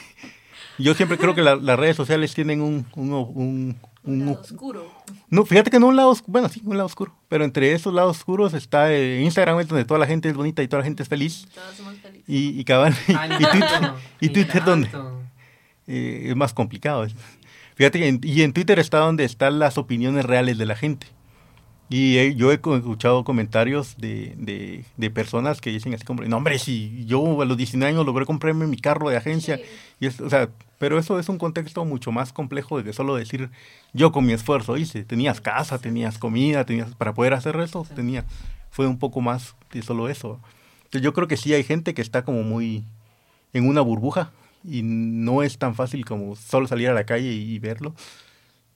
yo 0.79 0.95
siempre 0.95 1.19
creo 1.19 1.35
que 1.35 1.43
las 1.43 1.79
redes 1.79 1.97
sociales 1.97 2.35
tienen 2.35 2.63
un, 2.63 2.87
un, 2.95 3.77
un, 4.05 4.27
lado 4.27 4.41
oscuro. 4.41 4.91
No, 5.29 5.45
fíjate 5.45 5.71
que 5.71 5.79
no 5.79 5.89
un 5.89 5.97
lado, 5.97 6.17
bueno, 6.27 6.49
sí, 6.49 6.63
un 6.65 6.77
lado 6.77 6.87
oscuro. 6.87 7.15
Pero 7.29 7.45
entre 7.45 7.73
esos 7.73 7.93
lados 7.93 8.19
oscuros 8.19 8.55
está 8.55 8.93
eh, 8.93 9.21
Instagram, 9.21 9.67
donde 9.67 9.85
toda 9.85 10.01
la 10.01 10.07
gente 10.07 10.29
es 10.29 10.35
bonita 10.35 10.63
y 10.63 10.69
toda 10.69 10.81
la 10.81 10.85
gente 10.85 11.03
es 11.03 11.09
feliz. 11.09 11.47
Todos 11.55 11.77
somos 11.77 11.95
felices. 11.97 12.25
Y, 12.27 12.59
y 12.59 12.65
cabal, 12.65 12.95
y, 13.09 13.13
Twitter, 13.45 13.93
y 14.21 14.29
Twitter 14.31 14.65
donde 14.65 14.89
eh, 15.87 16.29
es 16.29 16.37
más 16.37 16.55
complicado. 16.55 17.07
Fíjate 17.75 17.99
que 17.99 18.29
y 18.29 18.43
en 18.43 18.53
Twitter 18.53 18.79
está 18.79 18.99
donde 18.99 19.25
están 19.25 19.59
las 19.59 19.77
opiniones 19.77 20.25
reales 20.25 20.57
de 20.59 20.67
la 20.67 20.77
gente. 20.77 21.07
Y 21.93 22.17
eh, 22.17 22.35
yo 22.35 22.51
he 22.51 22.55
escuchado 22.55 23.23
comentarios 23.23 23.99
de, 23.99 24.33
de, 24.39 24.87
de, 24.97 25.11
personas 25.11 25.61
que 25.61 25.69
dicen 25.69 25.93
así 25.93 26.05
como, 26.05 26.23
no 26.23 26.39
hombre, 26.39 26.59
si 26.59 27.05
yo 27.05 27.43
a 27.43 27.45
los 27.45 27.59
19 27.59 27.93
años 27.93 28.07
logré 28.07 28.25
comprarme 28.25 28.67
mi 28.67 28.79
carro 28.79 29.11
de 29.11 29.19
agencia, 29.19 29.61
y 30.01 30.07
es, 30.07 30.19
o 30.19 30.31
sea, 30.31 30.49
pero 30.79 30.99
eso 30.99 31.19
es 31.19 31.29
un 31.29 31.37
contexto 31.37 31.85
mucho 31.85 32.11
más 32.11 32.33
complejo 32.33 32.79
de 32.79 32.85
que 32.85 32.95
solo 32.95 33.15
decir 33.15 33.51
yo 33.93 34.11
con 34.11 34.25
mi 34.25 34.33
esfuerzo 34.33 34.79
hice, 34.79 35.05
tenías 35.05 35.43
casa, 35.43 35.79
tenías 35.79 36.17
comida, 36.17 36.65
tenías 36.65 36.95
para 36.95 37.13
poder 37.13 37.35
hacer 37.35 37.57
eso, 37.57 37.87
tenía, 37.95 38.25
fue 38.71 38.87
un 38.87 38.99
poco 38.99 39.21
más 39.21 39.55
de 39.71 39.83
solo 39.83 40.09
eso. 40.09 40.41
Entonces 40.85 41.03
yo 41.03 41.13
creo 41.13 41.29
que 41.29 41.37
sí 41.37 41.53
hay 41.53 41.63
gente 41.63 41.93
que 41.93 42.01
está 42.01 42.25
como 42.25 42.43
muy 42.43 42.85
en 43.53 43.69
una 43.69 43.83
burbuja 43.83 44.33
y 44.65 44.81
no 44.83 45.43
es 45.43 45.59
tan 45.59 45.75
fácil 45.75 46.07
como 46.07 46.37
solo 46.37 46.67
salir 46.67 46.89
a 46.89 46.95
la 46.95 47.05
calle 47.05 47.33
y 47.33 47.59
verlo. 47.59 47.95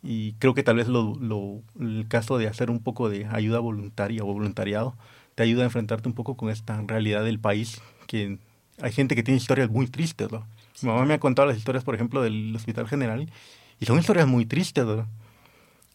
Y 0.03 0.35
creo 0.35 0.55
que 0.55 0.63
tal 0.63 0.77
vez 0.77 0.89
lo, 0.89 1.17
lo, 1.17 1.63
el 1.81 2.07
caso 2.09 2.39
de 2.39 2.47
hacer 2.47 2.71
un 2.71 2.81
poco 2.81 3.09
de 3.09 3.27
ayuda 3.27 3.59
voluntaria 3.59 4.23
o 4.23 4.27
voluntariado 4.27 4.95
te 5.35 5.43
ayuda 5.43 5.63
a 5.63 5.67
enfrentarte 5.67 6.09
un 6.09 6.15
poco 6.15 6.37
con 6.37 6.51
esta 6.51 6.81
realidad 6.87 7.23
del 7.23 7.39
país, 7.39 7.81
que 8.07 8.39
hay 8.81 8.93
gente 8.93 9.15
que 9.15 9.23
tiene 9.23 9.39
historias 9.39 9.71
muy 9.71 9.87
tristes. 9.87 10.33
¿no? 10.33 10.47
Mi 10.83 10.89
mamá 10.89 11.05
me 11.05 11.15
ha 11.15 11.21
contado 11.21 11.47
las 11.47 11.59
historias, 11.59 11.85
por 11.85 11.95
ejemplo, 11.95 12.23
del 12.23 12.55
Hospital 12.57 12.89
General, 12.89 13.31
y 13.79 13.87
son 13.87 13.99
historias 13.99 14.27
muy 14.27 14.47
tristes. 14.47 14.85
¿no? 14.85 15.07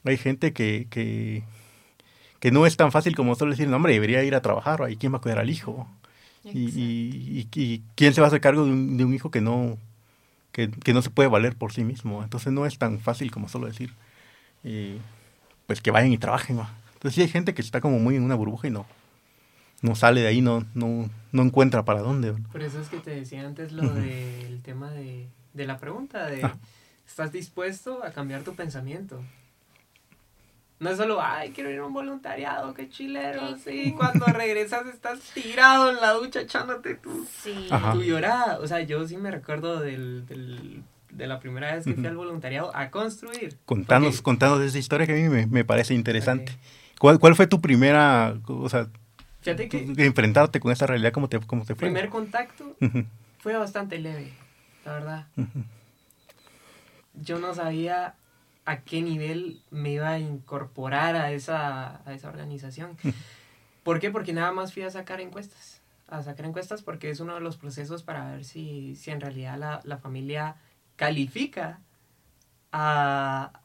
Hay 0.03 0.17
gente 0.17 0.53
que, 0.53 0.87
que, 0.89 1.43
que 2.39 2.51
no 2.51 2.65
es 2.65 2.77
tan 2.77 2.91
fácil 2.91 3.15
como 3.15 3.35
solo 3.35 3.51
decir, 3.51 3.67
no, 3.67 3.77
hombre, 3.77 3.93
debería 3.93 4.23
ir 4.23 4.35
a 4.35 4.41
trabajar, 4.41 4.85
¿y 4.89 4.95
quién 4.95 5.13
va 5.13 5.17
a 5.17 5.21
cuidar 5.21 5.39
al 5.39 5.49
hijo? 5.49 5.87
Y, 6.43 6.59
y, 6.59 7.47
y, 7.53 7.83
quién 7.95 8.13
se 8.13 8.21
va 8.21 8.27
a 8.27 8.29
hacer 8.29 8.41
cargo 8.41 8.65
de 8.65 8.71
un, 8.71 8.97
de 8.97 9.05
un 9.05 9.13
hijo 9.13 9.29
que 9.29 9.41
no, 9.41 9.77
que, 10.51 10.69
que, 10.69 10.93
no 10.93 11.01
se 11.01 11.09
puede 11.09 11.29
valer 11.29 11.55
por 11.55 11.73
sí 11.73 11.83
mismo. 11.83 12.23
Entonces 12.23 12.51
no 12.53 12.65
es 12.65 12.77
tan 12.77 12.99
fácil 12.99 13.31
como 13.31 13.49
solo 13.49 13.67
decir, 13.67 13.93
eh, 14.63 14.99
pues 15.67 15.81
que 15.81 15.91
vayan 15.91 16.11
y 16.11 16.17
trabajen. 16.17 16.59
Entonces 16.93 17.15
sí 17.15 17.21
hay 17.21 17.27
gente 17.27 17.53
que 17.53 17.61
está 17.61 17.81
como 17.81 17.99
muy 17.99 18.15
en 18.15 18.23
una 18.23 18.35
burbuja 18.35 18.67
y 18.67 18.71
no, 18.71 18.85
no 19.81 19.95
sale 19.95 20.21
de 20.21 20.27
ahí, 20.27 20.41
no, 20.41 20.65
no, 20.73 21.09
no 21.31 21.41
encuentra 21.41 21.83
para 21.83 22.01
dónde. 22.01 22.33
Por 22.51 22.61
eso 22.61 22.79
es 22.79 22.89
que 22.89 22.99
te 22.99 23.11
decía 23.11 23.45
antes 23.45 23.71
lo 23.71 23.93
del 23.93 24.61
tema 24.61 24.91
de, 24.91 25.27
de, 25.53 25.65
la 25.65 25.77
pregunta, 25.77 26.27
de 26.27 26.43
ah. 26.43 26.57
¿estás 27.07 27.31
dispuesto 27.31 28.03
a 28.03 28.11
cambiar 28.11 28.43
tu 28.43 28.55
pensamiento? 28.55 29.23
No 30.81 30.89
es 30.89 30.97
solo, 30.97 31.21
ay, 31.21 31.51
quiero 31.51 31.69
ir 31.69 31.77
a 31.77 31.85
un 31.85 31.93
voluntariado, 31.93 32.73
qué 32.73 32.89
chilero, 32.89 33.55
sí. 33.63 33.93
Cuando 33.95 34.25
regresas 34.25 34.87
estás 34.87 35.19
tirado 35.31 35.91
en 35.91 35.97
la 35.97 36.13
ducha 36.13 36.41
echándote 36.41 36.95
tu, 36.95 37.23
sí. 37.25 37.69
tu 37.93 38.01
llorada. 38.01 38.57
O 38.59 38.67
sea, 38.67 38.81
yo 38.81 39.07
sí 39.07 39.15
me 39.15 39.29
recuerdo 39.29 39.79
del, 39.79 40.25
del, 40.25 40.81
de 41.11 41.27
la 41.27 41.39
primera 41.39 41.75
vez 41.75 41.85
que 41.85 41.93
fui 41.93 42.07
al 42.07 42.17
voluntariado 42.17 42.75
a 42.75 42.89
construir. 42.89 43.59
Contanos, 43.65 44.23
contanos 44.23 44.59
esa 44.61 44.79
historia 44.79 45.05
que 45.05 45.13
a 45.13 45.15
mí 45.17 45.29
me, 45.29 45.45
me 45.45 45.63
parece 45.63 45.93
interesante. 45.93 46.57
¿Cuál, 46.97 47.19
¿Cuál 47.19 47.35
fue 47.35 47.45
tu 47.45 47.61
primera, 47.61 48.33
o 48.47 48.67
sea, 48.67 48.87
Fíjate 49.41 49.69
que 49.69 50.05
enfrentarte 50.05 50.59
con 50.59 50.71
esa 50.71 50.87
realidad, 50.87 51.11
cómo 51.11 51.29
te, 51.29 51.39
cómo 51.41 51.63
te 51.63 51.75
fue? 51.75 51.89
Primer 51.89 52.09
contacto 52.09 52.75
fue 53.37 53.55
bastante 53.55 53.99
leve, 53.99 54.33
la 54.83 54.93
verdad. 54.93 55.27
Yo 57.13 57.37
no 57.37 57.53
sabía 57.53 58.15
a 58.65 58.81
qué 58.81 59.01
nivel 59.01 59.61
me 59.71 59.91
iba 59.91 60.09
a 60.09 60.19
incorporar 60.19 61.15
a 61.15 61.31
esa, 61.31 62.07
a 62.07 62.13
esa 62.13 62.29
organización. 62.29 62.97
¿Por 63.83 63.99
qué? 63.99 64.11
Porque 64.11 64.33
nada 64.33 64.51
más 64.51 64.73
fui 64.73 64.83
a 64.83 64.91
sacar 64.91 65.19
encuestas. 65.21 65.81
A 66.07 66.21
sacar 66.21 66.45
encuestas 66.45 66.81
porque 66.81 67.09
es 67.09 67.19
uno 67.19 67.35
de 67.35 67.41
los 67.41 67.57
procesos 67.57 68.03
para 68.03 68.31
ver 68.31 68.43
si, 68.43 68.95
si 68.95 69.11
en 69.11 69.21
realidad 69.21 69.57
la, 69.57 69.81
la 69.83 69.97
familia 69.97 70.57
califica 70.95 71.79
a, 72.71 73.61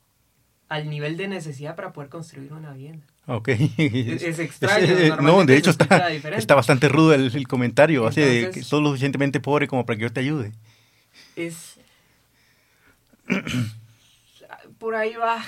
al 0.68 0.88
nivel 0.88 1.16
de 1.16 1.28
necesidad 1.28 1.76
para 1.76 1.92
poder 1.92 2.08
construir 2.08 2.52
una 2.52 2.72
vivienda. 2.72 3.06
Ok. 3.26 3.48
Es, 3.48 4.38
extraño. 4.38 5.16
no, 5.20 5.44
de 5.44 5.56
hecho 5.56 5.70
está, 5.70 6.12
está 6.12 6.54
bastante 6.54 6.88
rudo 6.88 7.12
el, 7.12 7.34
el 7.34 7.48
comentario, 7.48 8.06
así 8.06 8.20
de 8.20 8.50
que 8.52 8.62
sos 8.62 8.80
lo 8.80 8.88
suficientemente 8.88 9.40
pobre 9.40 9.66
como 9.66 9.84
para 9.84 9.96
que 9.96 10.02
yo 10.04 10.12
te 10.12 10.20
ayude. 10.20 10.52
Es... 11.34 11.78
por 14.86 14.94
ahí 14.94 15.16
va. 15.16 15.42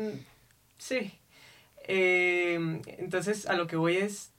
sí. 0.76 1.12
Eh, 1.86 2.82
entonces, 2.98 3.46
a 3.46 3.54
lo 3.54 3.68
que 3.68 3.76
voy 3.76 3.98
es. 3.98 4.32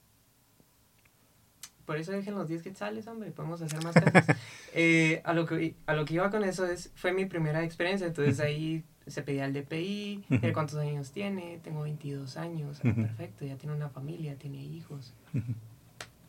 Por 1.86 1.96
eso 1.96 2.12
dejen 2.12 2.36
los 2.36 2.50
10 2.50 2.62
quetzales, 2.62 3.08
hombre, 3.08 3.32
podemos 3.32 3.62
hacer 3.62 3.82
más 3.82 3.94
cosas. 3.94 4.26
Eh, 4.76 5.22
a, 5.24 5.34
lo 5.34 5.46
que, 5.46 5.76
a 5.86 5.94
lo 5.94 6.04
que 6.04 6.16
iba 6.16 6.30
con 6.32 6.44
eso 6.44 6.66
es, 6.66 6.92
fue 6.96 7.14
mi 7.14 7.26
primera 7.26 7.64
experiencia, 7.64 8.08
entonces 8.08 8.40
ahí 8.40 8.84
se 9.06 9.22
pedía 9.22 9.46
el 9.46 9.54
DPI, 9.54 10.26
cuántos 10.52 10.80
años 10.80 11.12
tiene, 11.12 11.60
tengo 11.64 11.84
22 11.84 12.38
años, 12.38 12.80
ah, 12.84 12.92
perfecto, 12.96 13.46
ya 13.46 13.56
tiene 13.56 13.76
una 13.76 13.90
familia, 13.90 14.36
tiene 14.36 14.64
hijos. 14.64 15.14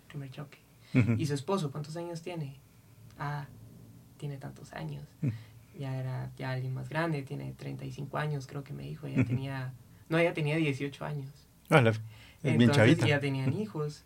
Primer 0.08 0.30
choque. 0.30 0.58
¿Y 1.16 1.24
su 1.24 1.32
esposo 1.32 1.72
cuántos 1.72 1.96
años 1.96 2.20
tiene? 2.20 2.58
Ah, 3.18 3.46
tiene 4.18 4.36
tantos 4.36 4.74
años 4.74 5.04
ya 5.79 5.99
era 5.99 6.31
ya 6.37 6.53
alguien 6.53 6.75
más 6.75 6.89
grande, 6.89 7.22
tiene 7.22 7.53
35 7.53 8.16
años, 8.18 8.47
creo 8.47 8.64
que 8.64 8.72
me 8.72 8.85
dijo, 8.85 9.07
ella 9.07 9.25
tenía, 9.25 9.72
no, 10.09 10.18
ella 10.18 10.35
tenía 10.35 10.57
18 10.57 11.05
años. 11.05 11.31
Ah, 11.70 11.83
Entonces 12.43 12.99
ya 12.99 13.20
tenían 13.20 13.53
hijos 13.59 14.05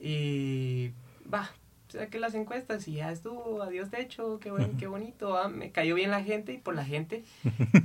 y 0.00 0.90
va, 1.32 1.50
saqué 1.88 2.18
las 2.18 2.34
encuestas 2.34 2.86
y 2.88 2.94
ya 2.94 3.12
estuvo, 3.12 3.62
adiós 3.62 3.90
de 3.90 4.00
hecho, 4.00 4.38
qué, 4.40 4.50
buen, 4.50 4.76
qué 4.76 4.86
bonito, 4.86 5.36
ah, 5.36 5.48
me 5.48 5.70
cayó 5.70 5.94
bien 5.94 6.10
la 6.10 6.22
gente 6.22 6.52
y 6.52 6.58
por 6.58 6.74
la 6.74 6.84
gente 6.84 7.24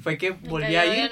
fue 0.01 0.17
que 0.17 0.31
volví 0.49 0.75
a 0.75 0.85
ir. 0.85 1.11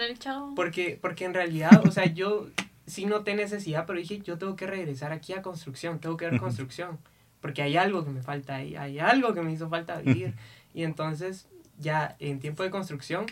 Porque, 0.56 0.98
porque 1.00 1.26
en 1.26 1.34
realidad, 1.34 1.86
o 1.86 1.92
sea, 1.92 2.06
yo 2.06 2.48
sí 2.86 3.06
noté 3.06 3.36
necesidad, 3.36 3.86
pero 3.86 4.00
dije, 4.00 4.20
yo 4.20 4.38
tengo 4.38 4.56
que 4.56 4.68
regresar 4.68 5.12
aquí 5.12 5.34
a 5.34 5.42
construcción, 5.42 6.00
tengo 6.00 6.18
que 6.18 6.30
ver 6.30 6.40
construcción, 6.40 6.98
porque 7.42 7.62
hay 7.62 7.78
algo 7.78 8.04
que 8.04 8.12
me 8.12 8.22
falta 8.22 8.56
ahí, 8.56 8.76
hay 8.76 9.00
algo 9.00 9.34
que 9.34 9.42
me 9.42 9.52
hizo 9.54 9.70
falta 9.70 10.02
vivir. 10.02 10.34
Y 10.74 10.84
entonces 10.84 11.48
ya 11.80 12.16
en 12.20 12.40
tiempo 12.40 12.64
de 12.64 12.70
construcción, 12.70 13.26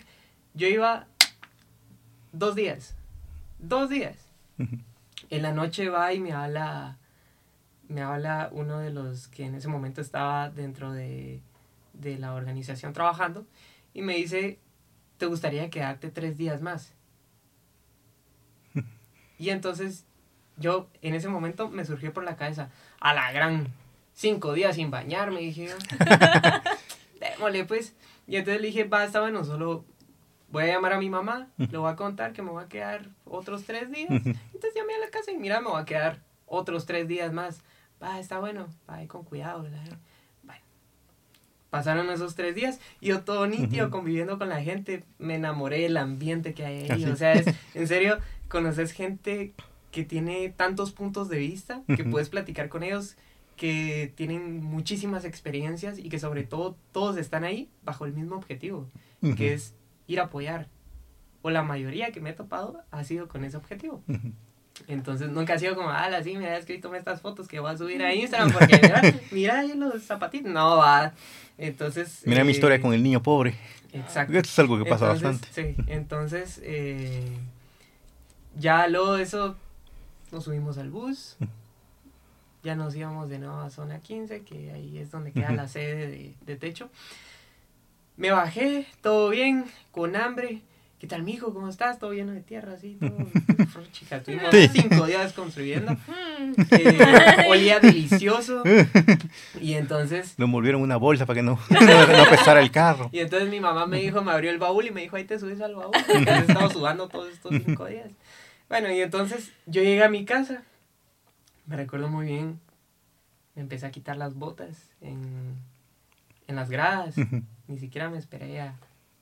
yo 0.54 0.68
iba 0.68 1.06
dos 2.32 2.56
días. 2.56 2.96
Dos 3.60 3.90
días. 3.90 4.18
En 5.30 5.42
la 5.42 5.52
noche 5.52 5.90
va 5.90 6.14
y 6.14 6.20
me 6.20 6.32
habla, 6.34 6.98
me 7.88 8.02
habla 8.02 8.50
uno 8.52 8.80
de 8.80 8.92
los 8.92 9.28
que 9.28 9.46
en 9.46 9.56
ese 9.56 9.68
momento 9.68 10.02
estaba 10.02 10.50
dentro 10.50 10.92
de, 10.92 11.42
de 11.94 12.18
la 12.18 12.34
organización 12.34 12.94
trabajando 12.94 13.46
y 13.94 14.02
me 14.02 14.16
dice, 14.16 14.60
¿te 15.18 15.26
gustaría 15.26 15.70
quedarte 15.70 16.10
tres 16.10 16.38
días 16.38 16.62
más? 16.62 16.94
y 19.38 19.50
entonces 19.50 20.06
yo 20.58 20.90
en 21.02 21.14
ese 21.14 21.30
momento 21.30 21.70
me 21.70 21.86
surgió 21.86 22.14
por 22.14 22.24
la 22.24 22.36
cabeza, 22.36 22.70
a 23.00 23.14
la 23.14 23.32
gran, 23.32 23.68
cinco 24.14 24.54
días 24.54 24.76
sin 24.76 24.92
bañarme, 24.92 25.40
dije, 25.40 25.70
démosle 27.20 27.66
pues. 27.66 27.94
Y 28.28 28.36
entonces 28.36 28.62
le 28.62 28.68
dije, 28.68 28.84
va, 28.84 29.06
está 29.06 29.22
bueno, 29.22 29.44
solo 29.46 29.86
voy 30.50 30.64
a 30.64 30.68
llamar 30.68 30.94
a 30.94 31.00
mi 31.00 31.10
mamá, 31.10 31.48
le 31.58 31.78
voy 31.78 31.90
a 31.90 31.96
contar 31.96 32.34
que 32.34 32.42
me 32.42 32.52
voy 32.52 32.64
a 32.64 32.68
quedar 32.68 33.10
otros 33.26 33.64
tres 33.64 33.90
días. 33.92 34.10
Entonces 34.10 34.74
llamé 34.76 34.96
a 34.96 35.00
la 35.00 35.10
casa 35.10 35.32
y 35.32 35.38
mira, 35.38 35.62
me 35.62 35.70
voy 35.70 35.82
a 35.82 35.86
quedar 35.86 36.22
otros 36.46 36.86
tres 36.86 37.08
días 37.08 37.32
más. 37.34 37.62
Va, 38.02 38.20
está 38.20 38.40
bueno, 38.40 38.68
va, 38.90 39.06
con 39.08 39.24
cuidado. 39.24 39.66
Bueno, 40.44 40.62
pasaron 41.70 42.10
esos 42.10 42.36
tres 42.36 42.54
días 42.54 42.80
y 43.00 43.08
yo 43.08 43.22
todo 43.22 43.48
nítido 43.48 43.90
conviviendo 43.90 44.38
con 44.38 44.50
la 44.50 44.62
gente, 44.62 45.04
me 45.20 45.36
enamoré 45.36 45.82
del 45.82 45.98
ambiente 45.98 46.54
que 46.54 46.66
hay 46.66 46.90
ahí. 46.90 47.06
¿Ah, 47.06 47.14
o 47.14 47.16
sea, 47.16 47.34
es, 47.34 47.48
en 47.74 47.88
serio, 47.88 48.18
conoces 48.50 48.92
gente 48.92 49.54
que 49.92 50.04
tiene 50.04 50.50
tantos 50.50 50.92
puntos 50.92 51.30
de 51.30 51.38
vista, 51.38 51.82
que 51.88 52.04
puedes 52.04 52.30
platicar 52.30 52.70
con 52.70 52.84
ellos 52.84 53.16
que 53.58 54.14
tienen 54.16 54.64
muchísimas 54.64 55.26
experiencias 55.26 55.98
y 55.98 56.10
que 56.10 56.20
sobre 56.20 56.44
todo 56.44 56.78
todos 56.92 57.18
están 57.18 57.44
ahí 57.44 57.70
bajo 57.84 58.06
el 58.06 58.14
mismo 58.14 58.36
objetivo, 58.36 58.88
que 59.36 59.54
es 59.54 59.74
ir 60.06 60.20
a 60.20 60.26
apoyar. 60.26 60.68
O 61.42 61.50
la 61.50 61.64
mayoría 61.64 62.12
que 62.12 62.22
me 62.22 62.30
he 62.30 62.34
topado 62.34 62.82
ha 62.92 63.04
sido 63.04 63.28
con 63.28 63.44
ese 63.44 63.58
objetivo. 63.58 64.04
Entonces 64.88 65.30
nunca 65.30 65.56
ha 65.56 65.60
sido 65.60 65.76
como, 65.76 65.90
ah, 65.90 66.08
sí, 66.24 66.38
me 66.38 66.46
ha 66.48 66.58
escrito 66.58 66.94
estas 66.94 67.22
fotos 67.22 67.48
que 67.48 67.60
voy 67.60 67.72
a 67.72 67.78
subir 67.78 68.04
a 68.04 68.14
Instagram 68.14 68.52
porque 68.52 68.80
mira, 69.32 69.64
mira 69.64 69.76
los 69.76 70.04
zapatitos. 70.04 70.52
No, 70.52 70.78
va. 70.78 71.14
Entonces... 71.58 72.22
Mira 72.26 72.44
mi 72.44 72.52
historia 72.52 72.78
eh, 72.78 72.82
con 72.82 72.94
el 72.94 73.02
niño 73.02 73.24
pobre. 73.24 73.56
Exacto. 73.92 74.38
Esto 74.38 74.50
es 74.50 74.60
algo 74.60 74.78
que 74.78 74.88
pasa 74.88 75.08
bastante. 75.08 75.48
Sí, 75.52 75.76
entonces 75.88 76.62
eh, 76.64 77.26
ya 78.56 78.88
luego 78.88 79.14
de 79.14 79.24
eso 79.24 79.56
nos 80.32 80.44
subimos 80.44 80.78
al 80.78 80.92
bus 80.92 81.38
ya 82.68 82.76
nos 82.76 82.94
íbamos 82.98 83.30
de 83.30 83.40
nuevo 83.40 83.62
a 83.62 83.70
zona 83.70 84.02
15, 84.02 84.42
que 84.42 84.74
ahí 84.74 84.98
es 84.98 85.10
donde 85.10 85.32
queda 85.32 85.52
la 85.54 85.70
sede 85.70 86.36
de, 86.46 86.56
techo. 86.58 86.90
Me 88.18 88.32
bajé, 88.32 88.86
todo 89.02 89.30
bien, 89.30 89.64
con 89.92 90.18
hambre. 90.18 90.64
¿Qué 91.00 91.08
tal, 91.08 91.24
mijo? 91.24 91.54
¿Cómo 91.54 91.70
estás? 91.70 91.98
Todo 91.98 92.12
lleno 92.12 92.34
de 92.34 92.42
tierra, 92.42 92.74
así, 92.74 92.98
todo. 93.00 93.16
Chica, 93.94 94.22
tuvimos 94.22 94.54
cinco 94.74 95.06
días 95.06 95.32
construyendo. 95.32 95.96
Eh, 96.72 97.48
olía 97.50 97.80
delicioso. 97.80 98.64
Y 99.60 99.74
entonces. 99.74 100.36
Lo 100.38 100.46
envolvieron 100.46 100.82
una 100.82 100.98
bolsa 100.98 101.26
para 101.26 101.38
que 101.38 101.44
no, 101.44 101.58
no, 101.70 102.30
pesara 102.30 102.62
el 102.62 102.70
carro. 102.70 103.10
Y 103.12 103.20
entonces 103.20 103.50
mi 103.50 103.60
mamá 103.60 103.88
me 103.88 104.00
dijo, 104.00 104.22
me 104.22 104.32
abrió 104.32 104.52
el 104.52 104.60
baúl 104.60 104.86
y 104.86 104.92
me 104.92 105.02
dijo, 105.02 105.16
ahí 105.16 105.24
te 105.24 105.40
subes 105.40 105.62
al 105.62 105.76
baúl. 105.76 105.96
Porque 106.06 106.30
has 106.30 106.48
estado 106.48 106.70
sudando 106.70 107.08
todos 107.08 107.30
estos 107.32 107.54
cinco 107.66 107.86
días. 107.86 108.10
Bueno, 108.70 108.92
y 108.92 109.02
entonces 109.02 109.52
yo 109.66 109.82
llegué 109.82 110.04
a 110.04 110.10
mi 110.10 110.26
casa, 110.26 110.64
me 111.68 111.76
recuerdo 111.76 112.10
muy 112.10 112.26
bien, 112.26 112.60
me 113.56 113.62
empecé 113.62 113.86
a 113.86 113.92
quitar 113.92 114.18
las 114.18 114.34
botas 114.34 114.90
en, 115.02 115.56
en 116.48 116.56
las 116.56 116.70
gradas, 116.70 117.16
ni 117.68 117.78
siquiera 117.78 118.10
me 118.10 118.18
esperé 118.18 118.62
a 118.62 118.76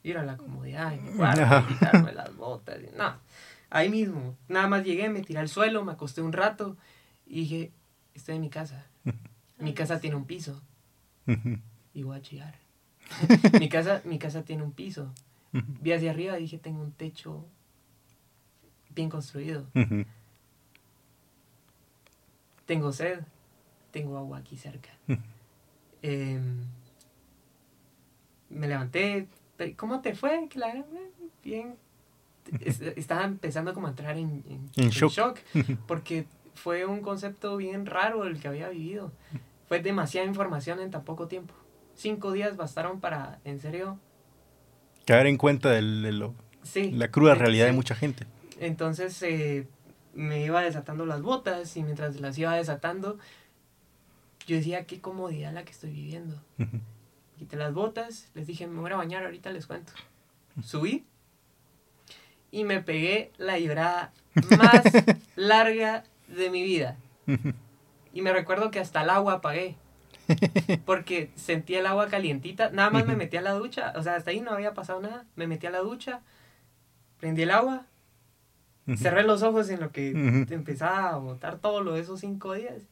ir 0.03 0.17
a 0.17 0.23
la 0.23 0.37
comodidad 0.37 0.91
de 0.91 0.97
mi 0.97 1.17
cuarto, 1.17 1.67
quitarme 1.67 2.13
las 2.13 2.35
botas, 2.35 2.79
no, 2.95 3.15
ahí 3.69 3.89
mismo, 3.89 4.37
nada 4.47 4.67
más 4.67 4.85
llegué, 4.85 5.09
me 5.09 5.21
tiré 5.21 5.39
al 5.39 5.49
suelo, 5.49 5.83
me 5.83 5.91
acosté 5.91 6.21
un 6.21 6.33
rato 6.33 6.77
y 7.25 7.41
dije, 7.41 7.71
estoy 8.13 8.35
en 8.35 8.41
mi 8.41 8.49
casa, 8.49 8.85
mi 9.57 9.73
casa 9.73 9.99
tiene 9.99 10.15
un 10.15 10.25
piso 10.25 10.61
y 11.93 12.03
voy 12.03 12.17
a 12.17 12.21
chillar. 12.21 12.55
mi, 13.59 13.69
casa, 13.69 14.01
mi 14.05 14.19
casa 14.19 14.43
tiene 14.43 14.63
un 14.63 14.71
piso. 14.71 15.11
Vi 15.51 15.93
hacia 15.93 16.11
arriba 16.11 16.37
y 16.37 16.43
dije, 16.43 16.57
tengo 16.57 16.81
un 16.81 16.91
techo 16.91 17.45
bien 18.89 19.09
construido. 19.09 19.67
Tengo 22.66 22.91
sed, 22.91 23.20
tengo 23.91 24.18
agua 24.18 24.39
aquí 24.39 24.57
cerca. 24.57 24.89
Em, 26.01 26.61
me 28.49 28.68
levanté. 28.68 29.28
¿Cómo 29.76 30.01
te 30.01 30.13
fue? 30.13 30.47
Bien. 31.43 31.76
Estaba 32.61 33.24
empezando 33.24 33.74
como 33.74 33.88
a 33.88 33.89
entrar 33.89 34.16
en, 34.16 34.43
shock. 34.76 35.39
porque 35.88 36.28
fue 36.53 36.86
un 36.86 37.01
concepto 37.01 37.57
bien 37.57 37.88
raro 37.88 38.26
el 38.26 38.39
que 38.39 38.47
había 38.47 38.70
vivido. 38.70 39.11
Fue 39.68 39.80
demasiada 39.82 40.28
información 40.28 40.80
en 40.80 40.91
tan 40.91 41.03
poco 41.03 41.28
tiempo. 41.28 41.55
Cinco 41.95 42.32
días 42.34 42.55
bastaron 42.55 42.99
para, 42.99 43.39
en 43.43 43.59
serio... 43.59 43.99
Caer 45.05 45.28
en 45.28 45.38
cuenta 45.38 45.70
de 45.70 45.82
lo, 45.82 46.36
la 46.74 47.09
cruda 47.09 47.36
realidad 47.36 47.66
de 47.68 47.72
mucha 47.72 47.95
gente. 47.95 48.26
Entonces 48.59 49.22
eh, 49.24 49.68
me 50.16 50.43
iba 50.43 50.61
desatando 50.61 51.05
las 51.05 51.22
botas 51.22 51.78
y 51.78 51.84
mientras 51.84 52.20
las 52.20 52.38
iba 52.38 52.55
desatando, 52.55 53.20
yo 54.47 54.55
decía, 54.55 54.86
qué 54.86 54.99
comodidad 54.99 55.53
la 55.53 55.63
que 55.63 55.72
estoy 55.72 55.91
viviendo. 55.91 56.41
Quité 57.38 57.57
las 57.57 57.74
botas, 57.74 58.30
les 58.34 58.47
dije, 58.47 58.66
me 58.66 58.80
voy 58.80 58.91
a 58.91 58.95
bañar, 58.95 59.24
ahorita 59.26 59.51
les 59.51 59.68
cuento. 59.68 59.93
Subí 60.63 61.05
y 62.55 62.63
me 62.63 62.82
pegué 62.82 63.34
la 63.38 63.59
llorada 63.59 64.13
más 64.57 64.82
larga 65.36 66.05
de 66.30 66.49
mi 66.49 66.63
vida. 66.63 66.95
Y 68.13 68.22
me 68.22 68.32
recuerdo 68.32 68.72
que 68.72 68.80
hasta 68.80 69.03
el 69.03 69.09
agua 69.09 69.34
apagué. 69.34 69.76
Porque 70.86 71.32
sentía 71.36 71.80
el 71.80 71.86
agua 71.86 72.07
calientita. 72.07 72.70
Nada 72.70 72.89
más 72.91 73.05
me 73.05 73.18
metí 73.18 73.36
a 73.36 73.41
la 73.41 73.51
ducha. 73.51 73.91
O 73.97 74.03
sea, 74.03 74.16
hasta 74.16 74.32
ahí 74.32 74.39
no 74.39 74.51
había 74.51 74.74
pasado 74.74 75.01
nada. 75.01 75.26
Me 75.36 75.47
metí 75.47 75.68
a 75.68 75.70
la 75.70 75.80
ducha. 75.80 76.22
Prendí 77.20 77.41
el 77.41 77.51
agua. 77.51 77.88
Cerré 78.97 79.23
los 79.23 79.41
ojos 79.41 79.69
en 79.69 79.79
lo 79.79 79.91
que 79.91 80.11
empezaba 80.49 81.09
a 81.09 81.17
botar 81.17 81.57
todo 81.57 81.81
lo 81.81 81.93
de 81.93 82.01
esos 82.01 82.19
cinco 82.19 82.53
días. 82.53 82.83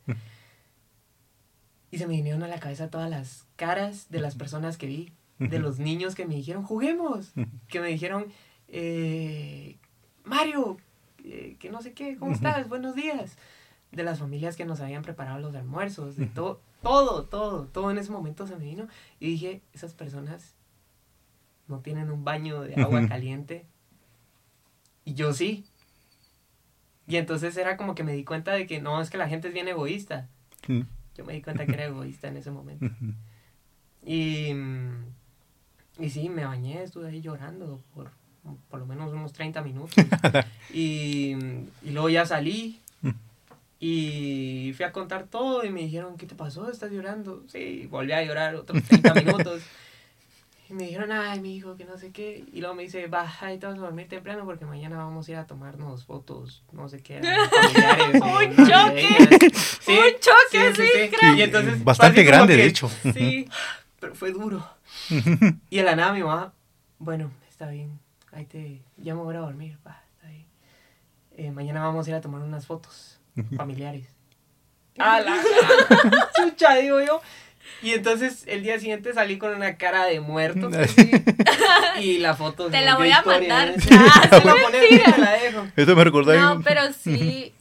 Y 1.92 2.00
se 2.00 2.08
me 2.08 2.16
vinieron 2.16 2.42
a 2.42 2.48
la 2.48 2.60
cabeza 2.60 2.90
todas 2.90 3.10
las 3.10 3.46
caras 3.56 4.10
de 4.10 4.20
las 4.20 4.36
personas 4.36 4.78
que 4.78 4.88
vi. 4.88 5.14
De 5.38 5.60
los 5.60 5.78
niños 5.78 6.16
que 6.16 6.26
me 6.26 6.36
dijeron, 6.36 6.64
juguemos. 6.64 7.34
Que 7.68 7.80
me 7.80 7.88
dijeron, 7.90 8.26
eh, 8.70 9.78
Mario, 10.24 10.78
eh, 11.24 11.58
que 11.60 11.70
no 11.70 11.82
sé 11.82 11.94
qué, 11.94 12.18
¿cómo 12.18 12.32
estás? 12.32 12.68
Buenos 12.70 12.96
días. 12.96 13.38
De 13.92 14.04
las 14.04 14.20
familias 14.20 14.56
que 14.56 14.66
nos 14.66 14.80
habían 14.80 15.04
preparado 15.04 15.40
los 15.40 15.54
almuerzos, 15.54 16.16
de 16.16 16.26
todo, 16.26 16.62
todo, 16.82 17.26
todo, 17.26 17.68
todo 17.68 17.92
en 17.92 18.00
ese 18.00 18.12
momento 18.12 18.48
se 18.48 18.56
me 18.56 18.66
vino. 18.66 18.88
Y 19.20 19.28
dije, 19.28 19.62
esas 19.74 19.94
personas 19.94 20.56
no 21.68 21.82
tienen 21.82 22.10
un 22.10 22.24
baño 22.24 22.62
de 22.62 22.82
agua 22.82 23.08
caliente. 23.08 23.68
Y 25.06 25.14
yo 25.14 25.34
sí. 25.34 25.66
Y 27.08 27.18
entonces 27.18 27.56
era 27.58 27.78
como 27.78 27.96
que 27.96 28.04
me 28.04 28.14
di 28.14 28.24
cuenta 28.24 28.54
de 28.54 28.66
que 28.66 28.80
no, 28.80 29.02
es 29.02 29.10
que 29.10 29.18
la 29.18 29.28
gente 29.28 29.50
es 29.50 29.54
bien 29.54 29.68
egoísta. 29.68 30.28
Yo 30.68 31.26
me 31.26 31.34
di 31.34 31.42
cuenta 31.42 31.66
que 31.66 31.74
era 31.74 31.86
egoísta 31.86 32.28
en 32.28 32.38
ese 32.38 32.52
momento. 32.52 32.90
Y, 34.06 34.54
y 36.00 36.10
sí, 36.10 36.30
me 36.30 36.46
bañé, 36.46 36.84
estuve 36.84 37.10
ahí 37.10 37.22
llorando 37.22 37.82
por 37.94 38.12
por 38.70 38.80
lo 38.80 38.86
menos 38.86 39.14
unos 39.14 39.32
30 39.32 39.62
minutos. 39.62 39.96
y, 40.74 41.36
y 41.82 41.92
luego 41.92 42.10
ya 42.10 42.26
salí 42.26 42.82
y 43.86 44.72
fui 44.78 44.86
a 44.86 44.94
contar 44.94 45.26
todo 45.26 45.66
y 45.66 45.70
me 45.70 45.82
dijeron, 45.82 46.16
¿qué 46.16 46.26
te 46.26 46.36
pasó? 46.36 46.72
¿Estás 46.72 46.90
llorando? 46.90 47.44
Sí, 47.50 47.86
volví 47.92 48.14
a 48.14 48.24
llorar 48.24 48.56
otros 48.56 48.82
30 48.84 49.14
minutos. 49.26 49.62
Y 50.70 50.74
me 50.74 50.84
dijeron, 50.84 51.12
ay, 51.12 51.42
mi 51.42 51.58
hijo, 51.58 51.76
que 51.76 51.84
no 51.84 51.98
sé 51.98 52.12
qué. 52.12 52.46
Y 52.54 52.62
luego 52.62 52.74
me 52.76 52.84
dice, 52.84 53.08
baja 53.08 53.54
y 53.54 53.58
te 53.58 53.68
vas 53.68 53.76
a 53.76 53.82
dormir 53.82 54.08
temprano 54.08 54.46
porque 54.46 54.66
mañana 54.66 54.98
vamos 54.98 55.28
a 55.28 55.32
ir 55.32 55.38
a 55.38 55.46
tomarnos 55.46 56.06
fotos, 56.06 56.64
no 56.72 56.88
sé 56.88 57.02
qué. 57.04 57.18
¡Un 58.14 58.56
choque! 58.56 59.50
¿Sí? 59.82 59.92
¡Un 59.92 60.20
choque, 60.20 60.76
sí! 60.76 61.16
sí, 61.20 61.38
Y 61.38 61.42
entonces, 61.42 61.84
Bastante 61.84 62.24
grande, 62.24 62.56
de 62.56 62.66
hecho. 62.66 62.90
Sí, 63.14 63.50
pero 64.00 64.16
fue 64.16 64.32
duro. 64.32 64.66
y 65.70 65.80
en 65.80 65.86
la 65.86 65.96
nada 65.96 66.14
mi 66.14 66.24
mamá, 66.24 66.54
bueno, 66.98 67.32
está 67.50 67.68
bien, 67.70 68.00
ahí 68.32 68.46
te, 68.46 68.82
ya 68.98 69.16
me 69.16 69.22
voy 69.22 69.36
a 69.36 69.40
dormir, 69.40 69.78
va, 69.86 70.02
está 70.14 70.28
ahí. 70.28 70.48
Eh, 71.32 71.52
mañana 71.52 71.82
vamos 71.82 72.08
a 72.08 72.10
ir 72.10 72.16
a 72.16 72.22
tomar 72.22 72.42
unas 72.42 72.66
fotos 72.66 73.20
familiares. 73.58 74.08
¡Ah, 74.98 75.20
la 75.22 75.42
chucha, 76.36 76.76
digo 76.76 77.02
yo! 77.02 77.22
Y 77.82 77.92
entonces 77.92 78.44
el 78.48 78.64
día 78.64 78.80
siguiente 78.80 79.14
salí 79.14 79.38
con 79.38 79.54
una 79.54 79.78
cara 79.78 80.06
de 80.06 80.20
muerto. 80.20 80.70
y 82.00 82.18
la 82.20 82.36
foto. 82.36 82.70
Te 82.70 82.82
la 82.82 82.96
voy 82.96 83.12
a 83.12 83.22
mandar. 83.22 83.76
Ah, 83.92 84.30
se 84.30 84.46
la 84.46 84.56
te 84.72 85.22
la 85.22 85.32
dejo. 85.34 85.68
Eso 85.76 85.96
me 85.96 86.04
recordó. 86.04 86.34
No, 86.34 86.62
pero 86.62 86.82
sí, 87.00 87.54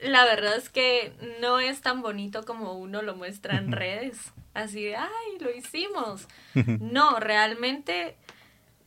la 0.00 0.24
verdad 0.24 0.56
es 0.56 0.68
que 0.68 1.12
no 1.40 1.60
es 1.60 1.80
tan 1.80 2.02
bonito 2.02 2.44
como 2.44 2.74
uno 2.74 3.02
lo 3.02 3.14
muestra 3.14 3.58
en 3.58 3.72
redes. 3.72 4.32
Así 4.54 4.84
de, 4.84 4.96
ay, 4.96 5.38
lo 5.40 5.50
hicimos. 5.50 6.26
No, 6.80 7.20
realmente 7.20 8.16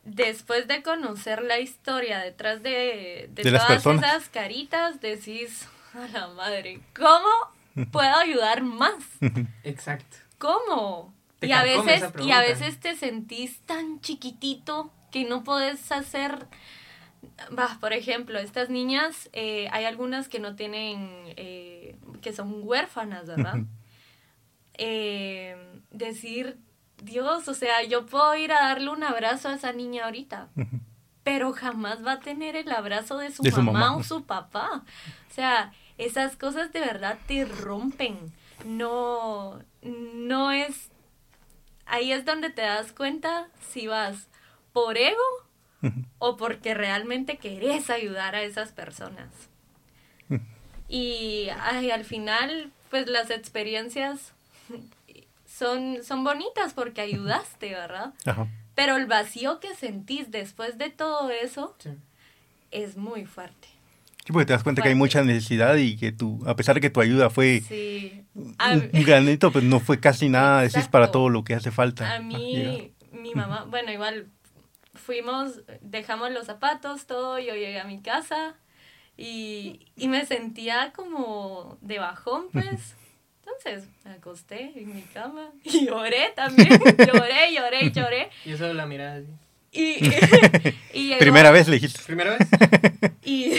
después 0.04 0.68
de 0.68 0.82
conocer 0.82 1.44
la 1.44 1.60
historia 1.60 2.20
detrás 2.20 2.64
de, 2.64 3.30
todas 3.36 3.86
esas 3.86 4.30
caritas, 4.30 5.00
decís, 5.00 5.68
a 5.94 6.08
la 6.08 6.28
madre, 6.30 6.82
¿cómo 6.96 7.86
puedo 7.92 8.16
ayudar 8.16 8.64
más? 8.64 8.96
Exacto. 9.64 10.18
¿Cómo? 10.42 11.14
Y 11.40 11.52
a, 11.52 11.64
veces, 11.64 12.04
y 12.20 12.32
a 12.32 12.40
veces 12.40 12.80
te 12.80 12.96
sentís 12.96 13.62
tan 13.62 14.02
chiquitito 14.02 14.92
que 15.12 15.24
no 15.24 15.44
puedes 15.44 15.92
hacer... 15.92 16.48
Va, 17.56 17.78
por 17.80 17.94
ejemplo, 17.94 18.40
estas 18.40 18.72
niñas, 18.72 19.30
eh, 19.34 19.68
hay 19.72 19.86
algunas 19.86 20.28
que 20.28 20.40
no 20.40 20.56
tienen, 20.56 21.10
eh, 21.38 21.96
que 22.24 22.34
son 22.34 22.62
huérfanas, 22.64 23.28
¿verdad? 23.28 23.60
Eh, 24.74 25.56
decir, 25.92 26.58
Dios, 27.04 27.48
o 27.48 27.54
sea, 27.54 27.84
yo 27.84 28.08
puedo 28.08 28.36
ir 28.36 28.52
a 28.52 28.62
darle 28.62 28.90
un 28.90 29.04
abrazo 29.04 29.50
a 29.50 29.54
esa 29.54 29.72
niña 29.74 30.06
ahorita, 30.06 30.50
pero 31.24 31.54
jamás 31.54 32.04
va 32.04 32.14
a 32.14 32.20
tener 32.20 32.56
el 32.56 32.72
abrazo 32.72 33.20
de 33.20 33.30
su, 33.30 33.44
mamá, 33.44 33.96
o 33.96 34.04
su 34.04 34.26
papá. 34.26 34.84
O 35.30 35.34
sea, 35.34 35.72
esas 36.00 36.36
cosas 36.36 36.74
de 36.74 36.80
verdad 36.80 37.20
te 37.28 37.46
rompen. 37.46 38.34
No, 38.66 39.60
no 39.82 40.52
es... 40.52 40.90
Ahí 41.86 42.12
es 42.12 42.26
donde 42.26 42.50
te 42.50 42.62
das 42.62 42.92
cuenta 42.94 43.50
si 43.70 43.88
vas 43.88 44.28
por 44.72 44.98
ego 44.98 45.20
o 46.20 46.38
porque 46.38 46.74
realmente 46.74 47.38
querés 47.38 47.90
ayudar 47.90 48.36
a 48.36 48.44
esas 48.44 48.72
personas. 48.72 49.28
Y 50.88 51.50
al 51.50 52.06
final, 52.06 52.72
pues 52.90 53.08
las 53.08 53.30
experiencias 53.30 54.34
son, 55.46 56.04
son 56.04 56.24
bonitas 56.24 56.74
porque 56.74 57.02
ayudaste, 57.02 57.72
¿verdad? 57.72 58.14
Pero 58.76 58.96
el 58.96 59.06
vacío 59.06 59.60
que 59.60 59.76
sentís 59.76 60.32
después 60.32 60.78
de 60.78 60.90
todo 60.90 61.30
eso 61.30 61.76
es 62.72 62.96
muy 62.98 63.26
fuerte. 63.26 63.68
Sí, 64.26 64.34
porque 64.34 64.46
te 64.46 64.54
das 64.54 64.64
cuenta 64.64 64.82
que 64.82 64.90
hay 64.90 64.96
mucha 64.96 65.24
necesidad 65.24 65.76
y 65.78 65.98
que 65.98 66.12
tú, 66.12 66.44
a 66.46 66.56
pesar 66.56 66.76
de 66.76 66.82
que 66.82 66.90
tu 66.90 67.02
ayuda 67.02 67.30
fue 67.30 67.64
un, 68.36 68.56
granito, 69.04 69.52
pues 69.52 69.64
no 69.64 69.80
fue 69.80 70.00
casi 70.00 70.30
nada, 70.30 70.62
decís, 70.62 70.88
para 70.88 71.12
todo 71.12 71.30
lo 71.30 71.44
que 71.44 71.56
hace 71.56 71.72
falta. 71.72 72.16
A 72.16 72.20
mí, 72.20 72.94
mi 73.12 73.34
mamá, 73.34 73.66
bueno, 73.70 73.92
igual 73.92 74.28
fuimos, 74.94 75.62
dejamos 75.82 76.32
los 76.32 76.46
zapatos, 76.46 77.08
todo, 77.08 77.40
yo 77.40 77.56
llegué 77.56 77.80
a 77.80 77.86
mi 77.86 78.02
casa 78.02 78.56
y, 79.18 79.88
y 79.96 80.08
me 80.08 80.26
sentía 80.26 80.94
como 80.96 81.78
de 81.82 82.00
bajón, 82.00 82.46
pues. 82.52 82.96
Entonces 83.44 83.90
me 84.06 84.12
acosté 84.12 84.72
en 84.76 84.96
mi 84.96 85.02
cama 85.02 85.50
y 85.64 85.86
lloré 85.86 86.32
también. 86.36 86.70
lloré, 86.98 87.54
lloré, 87.54 87.92
lloré. 87.92 88.30
Y 88.46 88.52
eso 88.52 88.72
la 88.74 88.86
mirada 88.86 89.16
así. 89.16 89.28
Y, 89.72 90.00
Primera 91.20 91.52
vez 91.52 91.68
le 91.68 91.76
dijiste. 91.76 92.02
¿Primera 92.06 92.38
vez? 92.38 92.48
Y, 93.24 93.54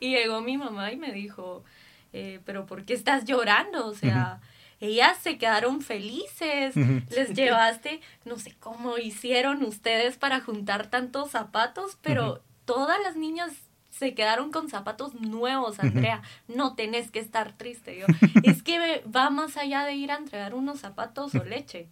llegó 0.00 0.40
mi 0.40 0.56
mamá 0.56 0.92
y 0.92 0.96
me 0.96 1.12
dijo, 1.12 1.64
eh, 2.12 2.40
pero 2.44 2.66
¿por 2.66 2.84
qué 2.84 2.94
estás 2.94 3.24
llorando? 3.24 3.86
O 3.86 3.94
sea, 3.94 4.40
ellas 4.80 5.16
se 5.22 5.38
quedaron 5.38 5.80
felices, 5.80 6.74
les 7.10 7.32
llevaste, 7.34 8.00
no 8.24 8.38
sé 8.38 8.54
cómo 8.58 8.98
hicieron 8.98 9.62
ustedes 9.62 10.16
para 10.16 10.40
juntar 10.40 10.88
tantos 10.88 11.30
zapatos, 11.30 11.98
pero 12.02 12.42
todas 12.64 13.00
las 13.02 13.16
niñas 13.16 13.52
se 13.90 14.14
quedaron 14.14 14.50
con 14.50 14.68
zapatos 14.68 15.14
nuevos, 15.14 15.78
Andrea. 15.78 16.22
No 16.48 16.74
tenés 16.74 17.10
que 17.10 17.20
estar 17.20 17.52
triste. 17.52 17.98
Yo, 17.98 18.06
es 18.42 18.62
que 18.62 19.02
va 19.04 19.30
más 19.30 19.56
allá 19.56 19.84
de 19.84 19.94
ir 19.94 20.10
a 20.10 20.16
entregar 20.16 20.54
unos 20.54 20.80
zapatos 20.80 21.34
o 21.34 21.44
leche. 21.44 21.88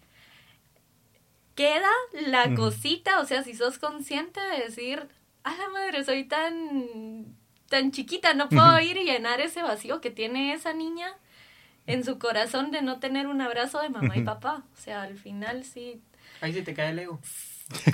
Queda 1.55 1.91
la 2.27 2.55
cosita, 2.55 3.21
o 3.21 3.27
sea, 3.27 3.43
si 3.43 3.55
sos 3.55 3.79
consciente 3.79 4.41
de 4.41 4.65
decir, 4.65 5.09
a 5.43 5.57
la 5.57 5.69
madre, 5.71 6.05
soy 6.05 6.25
tan, 6.25 7.37
tan 7.69 7.93
chiquita, 7.93 8.35
no 8.35 8.49
puedo 8.49 8.81
ir 8.81 8.97
y 8.97 9.05
llenar 9.05 9.41
ese 9.41 9.63
vacío 9.63 10.01
que 10.01 10.11
tiene 10.11 10.55
esa 10.55 10.73
niña 10.73 11.13
en 11.87 12.05
su 12.05 12.19
corazón 12.19 12.71
de 12.71 12.83
no 12.83 13.01
tener 13.01 13.27
un 13.27 13.41
abrazo 13.41 13.81
de 13.81 13.91
mamá 13.91 14.17
y 14.17 14.23
papá. 14.23 14.65
O 14.77 14.81
sea, 14.81 15.03
al 15.03 15.17
final 15.17 15.65
sí. 15.65 16.01
Ahí 16.41 16.53
se 16.53 16.63
te 16.63 16.75
cae 16.75 16.91
el 16.91 16.99
ego. 17.01 17.21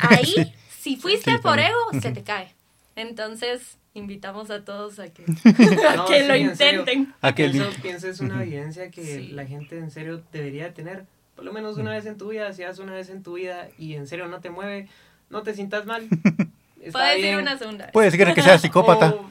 Ahí, 0.00 0.54
si 0.78 0.96
fuiste 0.96 1.38
por 1.38 1.58
ego, 1.58 1.78
se 2.00 2.10
te 2.12 2.22
cae. 2.22 2.54
Entonces, 2.94 3.78
invitamos 3.94 4.50
a 4.50 4.64
todos 4.64 4.98
a 4.98 5.08
que, 5.08 5.24
lo 6.28 6.36
intenten. 6.36 7.14
A 7.20 7.34
que 7.34 7.46
eso 7.46 7.68
pienso 7.82 8.08
es 8.08 8.20
una 8.20 8.42
evidencia 8.42 8.90
que 8.90 9.20
la 9.32 9.46
gente 9.46 9.78
en 9.78 9.90
serio 9.90 10.22
debería 10.32 10.72
tener. 10.74 11.06
Por 11.36 11.44
lo 11.44 11.52
menos 11.52 11.76
una 11.76 11.92
vez 11.92 12.06
en 12.06 12.16
tu 12.16 12.30
vida, 12.30 12.52
si 12.54 12.62
haces 12.64 12.78
una 12.78 12.94
vez 12.94 13.10
en 13.10 13.22
tu 13.22 13.34
vida 13.34 13.68
y 13.78 13.94
en 13.94 14.06
serio 14.06 14.26
no 14.26 14.40
te 14.40 14.50
mueve, 14.50 14.88
no 15.30 15.42
te 15.42 15.54
sientas 15.54 15.86
mal. 15.86 16.08
Puede 16.92 17.20
ser 17.20 17.36
una 17.38 17.58
segunda 17.58 17.90
Puede 17.92 18.10
ser 18.10 18.34
que 18.34 18.42
seas 18.42 18.62
psicópata. 18.62 19.14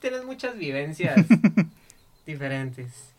tienes 0.00 0.24
muchas 0.24 0.56
vivencias 0.56 1.16
diferentes. 2.26 3.12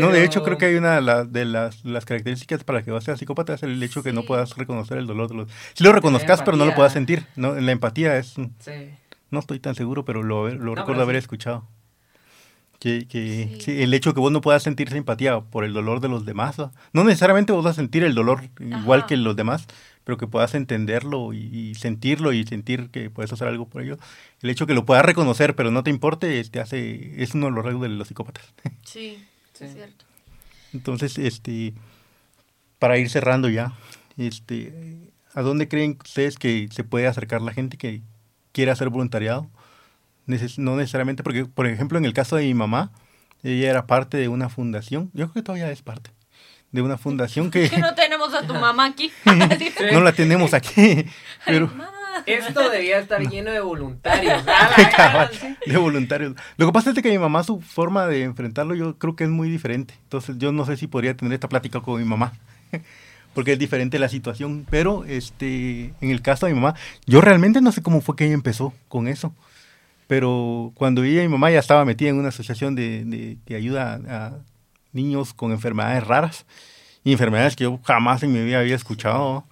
No, 0.00 0.10
de 0.10 0.24
hecho 0.24 0.42
creo 0.42 0.58
que 0.58 0.66
hay 0.66 0.74
una 0.74 1.00
de, 1.24 1.44
las, 1.44 2.04
características 2.04 2.64
para 2.64 2.82
que 2.82 3.00
seas 3.00 3.20
psicópata 3.20 3.54
es 3.54 3.62
el 3.62 3.80
hecho 3.80 4.02
que 4.02 4.12
no 4.12 4.24
puedas 4.24 4.56
reconocer 4.56 4.98
el 4.98 5.06
dolor 5.06 5.28
de 5.28 5.36
los... 5.36 5.48
Si 5.74 5.84
lo 5.84 5.92
reconozcas, 5.92 6.42
pero 6.42 6.56
no 6.56 6.66
lo 6.66 6.74
puedas 6.74 6.92
sentir. 6.92 7.24
¿no? 7.36 7.54
La 7.54 7.70
empatía 7.70 8.16
es... 8.16 8.34
No 9.30 9.38
estoy 9.38 9.60
tan 9.60 9.76
seguro, 9.76 10.04
pero 10.04 10.24
lo, 10.24 10.48
lo 10.48 10.74
recuerdo 10.74 11.02
haber 11.02 11.16
escuchado. 11.16 11.68
Que, 12.78 13.08
que 13.08 13.56
sí. 13.58 13.82
el 13.82 13.94
hecho 13.94 14.12
que 14.12 14.20
vos 14.20 14.30
no 14.30 14.42
puedas 14.42 14.62
sentir 14.62 14.90
simpatía 14.90 15.40
por 15.40 15.64
el 15.64 15.72
dolor 15.72 16.00
de 16.00 16.08
los 16.08 16.26
demás, 16.26 16.58
no 16.92 17.04
necesariamente 17.04 17.52
vos 17.52 17.64
vas 17.64 17.72
a 17.72 17.80
sentir 17.80 18.04
el 18.04 18.14
dolor 18.14 18.50
igual 18.60 19.06
que 19.06 19.16
los 19.16 19.34
demás, 19.34 19.66
pero 20.06 20.18
que 20.18 20.28
puedas 20.28 20.54
entenderlo 20.54 21.32
y, 21.32 21.74
sentirlo 21.74 22.32
y 22.32 22.44
sentir 22.44 22.90
que 22.90 23.10
puedes 23.10 23.32
hacer 23.32 23.48
algo 23.48 23.68
por 23.68 23.82
ello. 23.82 23.98
El 24.40 24.50
hecho 24.50 24.64
que 24.64 24.72
lo 24.72 24.86
puedas 24.86 25.04
reconocer, 25.04 25.56
pero 25.56 25.72
no 25.72 25.82
te 25.82 25.90
importe, 25.90 26.44
te 26.44 26.60
hace, 26.60 27.20
es 27.20 27.34
uno 27.34 27.46
de 27.46 27.52
los 27.52 27.64
rasgos 27.64 27.82
de 27.82 27.88
los 27.88 28.06
psicópatas. 28.06 28.44
Sí, 28.84 29.18
es 29.58 29.72
cierto. 29.72 30.04
Entonces, 30.72 31.18
este, 31.18 31.74
para 32.78 32.98
ir 32.98 33.10
cerrando 33.10 33.48
ya, 33.48 33.72
este, 34.16 35.10
¿a 35.34 35.42
dónde 35.42 35.66
creen 35.66 35.98
ustedes 36.04 36.38
que 36.38 36.68
se 36.70 36.84
puede 36.84 37.08
acercar 37.08 37.42
la 37.42 37.52
gente 37.52 37.76
que 37.76 38.02
quiere 38.52 38.70
hacer 38.70 38.90
voluntariado? 38.90 39.50
No 40.26 40.76
necesariamente, 40.76 41.22
porque, 41.22 41.44
por 41.46 41.66
ejemplo, 41.66 41.98
en 41.98 42.04
el 42.04 42.12
caso 42.12 42.36
de 42.36 42.44
mi 42.44 42.54
mamá, 42.54 42.90
ella 43.42 43.70
era 43.70 43.86
parte 43.86 44.16
de 44.16 44.28
una 44.28 44.48
fundación, 44.48 45.10
yo 45.14 45.26
creo 45.26 45.34
que 45.34 45.42
todavía 45.42 45.70
es 45.70 45.82
parte, 45.82 46.10
de 46.72 46.82
una 46.82 46.98
fundación 46.98 47.50
que... 47.50 47.70
que 47.70 47.78
no 47.78 47.94
tenemos 47.94 48.34
a 48.34 48.46
tu 48.46 48.54
mamá 48.54 48.86
aquí. 48.86 49.12
no 49.92 50.00
la 50.00 50.12
tenemos 50.12 50.54
aquí, 50.54 51.06
pero... 51.44 51.70
Esto 52.24 52.70
debía 52.70 52.98
estar 52.98 53.20
lleno 53.20 53.50
de 53.50 53.60
voluntarios. 53.60 54.42
de 55.66 55.76
voluntarios. 55.76 56.34
Lo 56.56 56.66
que 56.66 56.72
pasa 56.72 56.90
es 56.90 57.02
que 57.02 57.10
mi 57.10 57.18
mamá, 57.18 57.44
su 57.44 57.60
forma 57.60 58.06
de 58.06 58.22
enfrentarlo, 58.22 58.74
yo 58.74 58.98
creo 58.98 59.14
que 59.14 59.24
es 59.24 59.30
muy 59.30 59.50
diferente. 59.50 59.94
Entonces, 60.04 60.36
yo 60.38 60.50
no 60.50 60.64
sé 60.64 60.76
si 60.76 60.86
podría 60.86 61.14
tener 61.14 61.34
esta 61.34 61.48
plática 61.48 61.80
con 61.80 62.00
mi 62.00 62.06
mamá. 62.06 62.32
Porque 63.34 63.52
es 63.52 63.58
diferente 63.58 63.98
la 63.98 64.08
situación. 64.08 64.66
Pero, 64.70 65.04
este, 65.04 65.92
en 66.00 66.10
el 66.10 66.22
caso 66.22 66.46
de 66.46 66.54
mi 66.54 66.60
mamá, 66.60 66.74
yo 67.04 67.20
realmente 67.20 67.60
no 67.60 67.70
sé 67.70 67.82
cómo 67.82 68.00
fue 68.00 68.16
que 68.16 68.24
ella 68.24 68.34
empezó 68.34 68.72
con 68.88 69.08
eso. 69.08 69.34
Pero 70.06 70.72
cuando 70.74 71.04
y 71.04 71.14
mi 71.14 71.28
mamá 71.28 71.50
ya 71.50 71.58
estaba 71.58 71.84
metida 71.84 72.10
en 72.10 72.18
una 72.18 72.28
asociación 72.28 72.74
de, 72.74 73.04
de 73.04 73.38
que 73.44 73.56
ayuda 73.56 74.00
a 74.08 74.32
niños 74.92 75.34
con 75.34 75.52
enfermedades 75.52 76.06
raras 76.06 76.46
y 77.04 77.12
enfermedades 77.12 77.56
que 77.56 77.64
yo 77.64 77.78
jamás 77.84 78.22
en 78.22 78.32
mi 78.32 78.42
vida 78.42 78.60
había 78.60 78.74
escuchado. 78.74 79.44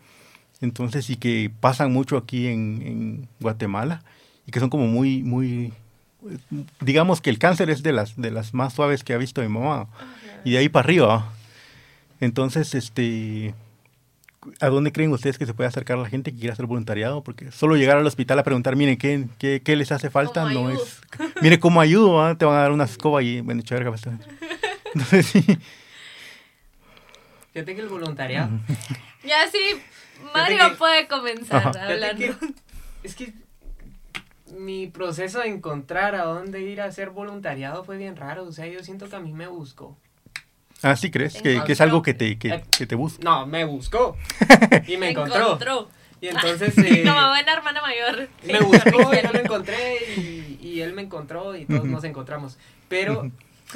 Entonces, 0.61 1.11
y 1.11 1.17
que 1.17 1.51
pasan 1.61 1.93
mucho 1.93 2.17
aquí 2.17 2.47
en, 2.47 2.83
en 2.85 3.29
Guatemala 3.41 4.03
y 4.47 4.53
que 4.53 4.61
son 4.61 4.71
como 4.71 4.87
muy, 4.87 5.23
muy, 5.23 5.73
digamos 6.81 7.21
que 7.21 7.31
el 7.31 7.39
cáncer 7.39 7.71
es 7.71 7.83
de 7.83 7.93
las, 7.93 8.17
de 8.17 8.31
las 8.31 8.55
más 8.55 8.75
suaves 8.75 9.05
que 9.05 9.13
ha 9.13 9.19
visto 9.19 9.43
mi 9.43 9.49
mamá. 9.49 9.89
Y 10.45 10.53
de 10.53 10.59
ahí 10.59 10.69
para 10.69 10.85
arriba. 10.85 11.33
Entonces, 12.21 12.75
este, 12.75 13.55
¿A 14.61 14.69
dónde 14.69 14.93
creen 14.93 15.13
ustedes 15.13 15.39
que 15.39 15.47
se 15.47 15.55
puede 15.55 15.69
acercar 15.69 15.99
la 15.99 16.09
gente 16.09 16.33
que 16.33 16.39
quiera 16.39 16.53
hacer 16.53 16.67
voluntariado? 16.67 17.23
Porque 17.23 17.51
solo 17.51 17.77
llegar 17.77 17.97
al 17.97 18.07
hospital 18.07 18.39
a 18.39 18.45
preguntar, 18.45 18.77
miren, 18.77 18.97
¿qué, 18.97 19.27
qué, 19.39 19.63
qué 19.65 19.77
les 19.77 19.93
hace 19.93 20.11
falta? 20.11 20.51
No 20.51 20.71
es. 20.71 21.01
Mire 21.43 21.59
cómo 21.61 21.81
ayudo, 21.81 22.23
¿ah? 22.23 22.37
te 22.37 22.45
van 22.45 22.57
a 22.57 22.61
dar 22.61 22.73
una 22.73 22.85
escoba 22.85 23.23
y 23.23 23.41
bueno, 23.41 23.63
chévere, 23.63 23.91
Entonces, 24.95 25.27
sí. 25.27 25.45
Fíjate 27.53 27.75
que 27.75 27.81
el 27.81 27.89
voluntariado. 27.89 28.51
ya 29.25 29.49
sí, 29.51 29.81
Mario 30.35 30.77
puede 30.77 31.07
comenzar 31.07 31.77
hablando. 31.77 32.25
es 33.03 33.15
que 33.15 33.33
mi 34.57 34.87
proceso 34.87 35.41
de 35.41 35.49
encontrar 35.49 36.15
a 36.15 36.25
dónde 36.25 36.61
ir 36.63 36.81
a 36.81 36.87
hacer 36.87 37.11
voluntariado 37.11 37.85
fue 37.85 37.97
bien 37.97 38.17
raro. 38.17 38.45
O 38.45 38.53
sea, 38.53 38.67
yo 38.67 38.83
siento 38.83 39.09
que 39.09 39.17
a 39.17 39.21
mí 39.21 39.33
me 39.33 39.47
buscó. 39.47 39.97
Ah, 40.85 40.97
¿sí 40.97 41.11
crees? 41.11 41.41
Que, 41.41 41.63
que, 41.65 41.73
es 41.73 41.81
algo 41.81 42.03
que 42.03 42.13
te, 42.13 42.39
que, 42.39 42.63
que 42.77 42.87
te 42.87 42.95
busca. 42.95 43.25
No, 43.25 43.47
me 43.47 43.65
buscó. 43.65 44.17
Y 44.87 44.99
me 44.99 45.11
encontró. 45.11 45.89
Y 46.21 46.29
entonces... 46.29 46.77
Eh, 46.77 47.03
Como 47.07 47.29
buena 47.29 47.55
hermana 47.55 47.81
mayor. 47.81 48.29
Me 48.45 48.61
buscó, 48.61 49.15
y 49.15 49.23
yo 49.23 49.33
lo 49.33 49.39
encontré 49.45 49.97
y, 50.17 50.59
y, 50.63 50.83
él 50.83 50.93
me 50.93 51.01
encontró 51.01 51.57
y 51.57 51.65
todos 51.65 51.87
nos 51.87 52.05
encontramos. 52.05 52.59
Pero 52.89 53.31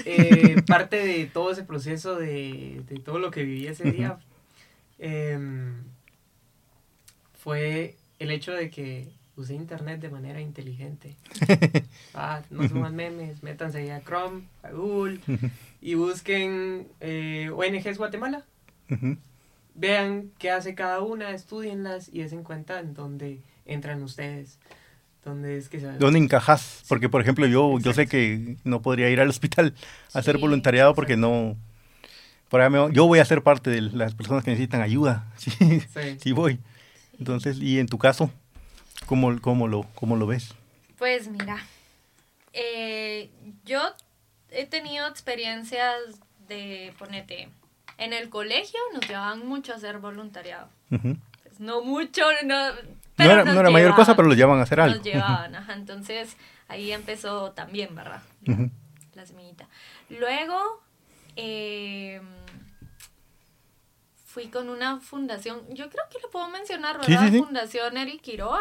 eh, 0.04 0.62
parte 0.66 0.96
de 0.96 1.24
todo 1.26 1.50
ese 1.50 1.64
proceso, 1.64 2.16
de, 2.16 2.82
de 2.86 3.00
todo 3.00 3.18
lo 3.18 3.30
que 3.30 3.42
viví 3.42 3.66
ese 3.66 3.90
día, 3.90 4.18
eh, 4.98 5.38
fue 7.38 7.96
el 8.18 8.30
hecho 8.30 8.52
de 8.52 8.68
que 8.68 9.08
usé 9.38 9.54
internet 9.54 10.00
de 10.00 10.10
manera 10.10 10.40
inteligente. 10.40 11.16
Ah, 12.14 12.42
no 12.50 12.68
suban 12.68 12.96
memes, 12.96 13.42
métanse 13.42 13.92
a 13.92 14.00
Chrome, 14.00 14.42
a 14.62 14.70
Google 14.70 15.20
y 15.80 15.94
busquen 15.94 16.88
eh, 17.00 17.50
ONGs 17.54 17.96
Guatemala. 17.96 18.44
Vean 19.74 20.32
qué 20.38 20.50
hace 20.50 20.74
cada 20.74 21.00
una, 21.00 21.30
estudienlas 21.30 22.08
y 22.12 22.22
den 22.22 22.42
cuenta 22.42 22.80
en 22.80 22.94
dónde 22.94 23.40
entran 23.66 24.02
ustedes. 24.02 24.58
¿Dónde 25.24 25.58
es 25.58 25.68
que 25.68 25.78
¿Dónde 25.78 26.18
encajas? 26.18 26.82
Porque, 26.88 27.08
por 27.08 27.20
ejemplo, 27.20 27.46
yo, 27.46 27.78
yo 27.78 27.92
sé 27.92 28.06
que 28.06 28.56
no 28.64 28.82
podría 28.82 29.10
ir 29.10 29.20
al 29.20 29.28
hospital 29.28 29.74
a 30.14 30.20
hacer 30.20 30.38
voluntariado 30.38 30.94
porque 30.94 31.16
no... 31.16 31.56
Por 32.48 32.92
yo 32.92 33.06
voy 33.06 33.18
a 33.18 33.24
ser 33.26 33.42
parte 33.42 33.68
de 33.68 33.82
las 33.82 34.14
personas 34.14 34.42
que 34.42 34.50
necesitan 34.50 34.80
ayuda. 34.80 35.30
Sí, 35.36 35.82
sí. 36.18 36.32
voy. 36.32 36.58
Entonces, 37.18 37.58
¿y 37.60 37.78
en 37.78 37.86
tu 37.86 37.98
caso? 37.98 38.30
¿Cómo, 39.06 39.40
cómo, 39.40 39.68
lo, 39.68 39.82
cómo 39.94 40.16
lo 40.16 40.26
ves? 40.26 40.54
Pues 40.98 41.28
mira, 41.28 41.64
eh, 42.52 43.30
yo 43.64 43.80
he 44.50 44.66
tenido 44.66 45.06
experiencias 45.06 45.94
de, 46.48 46.92
ponete, 46.98 47.48
en 47.98 48.12
el 48.12 48.28
colegio 48.30 48.78
nos 48.92 49.06
llevaban 49.06 49.46
mucho 49.46 49.72
a 49.72 49.76
hacer 49.76 49.98
voluntariado. 49.98 50.68
pues 50.88 51.60
no 51.60 51.82
mucho, 51.82 52.22
no, 52.44 52.56
pero 53.16 53.34
no 53.34 53.40
era, 53.40 53.52
no 53.52 53.60
era 53.60 53.70
mayor 53.70 53.94
cosa, 53.94 54.14
pero 54.14 54.28
lo 54.28 54.34
llevaban 54.34 54.60
a 54.60 54.62
hacer 54.62 54.80
algo. 54.80 54.96
Nos 54.96 55.04
llevaban, 55.04 55.54
ajá, 55.54 55.74
entonces 55.74 56.36
ahí 56.68 56.92
empezó 56.92 57.52
también, 57.52 57.94
¿verdad? 57.94 58.22
La 59.14 59.26
semillita. 59.26 59.66
Luego, 60.08 60.80
eh, 61.34 62.20
fui 64.24 64.46
con 64.48 64.68
una 64.68 65.00
fundación, 65.00 65.62
yo 65.70 65.90
creo 65.90 66.04
que 66.12 66.18
lo 66.22 66.30
puedo 66.30 66.48
mencionar, 66.48 66.98
¿verdad? 66.98 67.32
Fundación 67.32 67.96
Eric 67.96 68.20
Quiroa. 68.20 68.60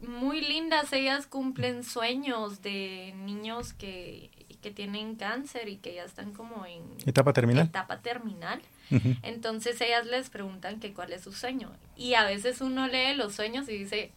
Muy 0.00 0.40
lindas, 0.40 0.92
ellas 0.92 1.26
cumplen 1.26 1.82
sueños 1.82 2.62
de 2.62 3.14
niños 3.16 3.72
que, 3.72 4.30
que 4.62 4.70
tienen 4.70 5.16
cáncer 5.16 5.68
y 5.68 5.76
que 5.76 5.94
ya 5.94 6.04
están 6.04 6.32
como 6.32 6.64
en 6.66 6.82
etapa 7.06 7.32
terminal. 7.32 7.66
Etapa 7.66 7.98
terminal. 7.98 8.60
Entonces 9.22 9.80
ellas 9.80 10.06
les 10.06 10.30
preguntan 10.30 10.80
que 10.80 10.94
cuál 10.94 11.12
es 11.12 11.22
su 11.22 11.32
sueño. 11.32 11.70
Y 11.96 12.14
a 12.14 12.24
veces 12.24 12.60
uno 12.60 12.86
lee 12.86 13.14
los 13.14 13.34
sueños 13.34 13.68
y 13.68 13.76
dice, 13.76 14.12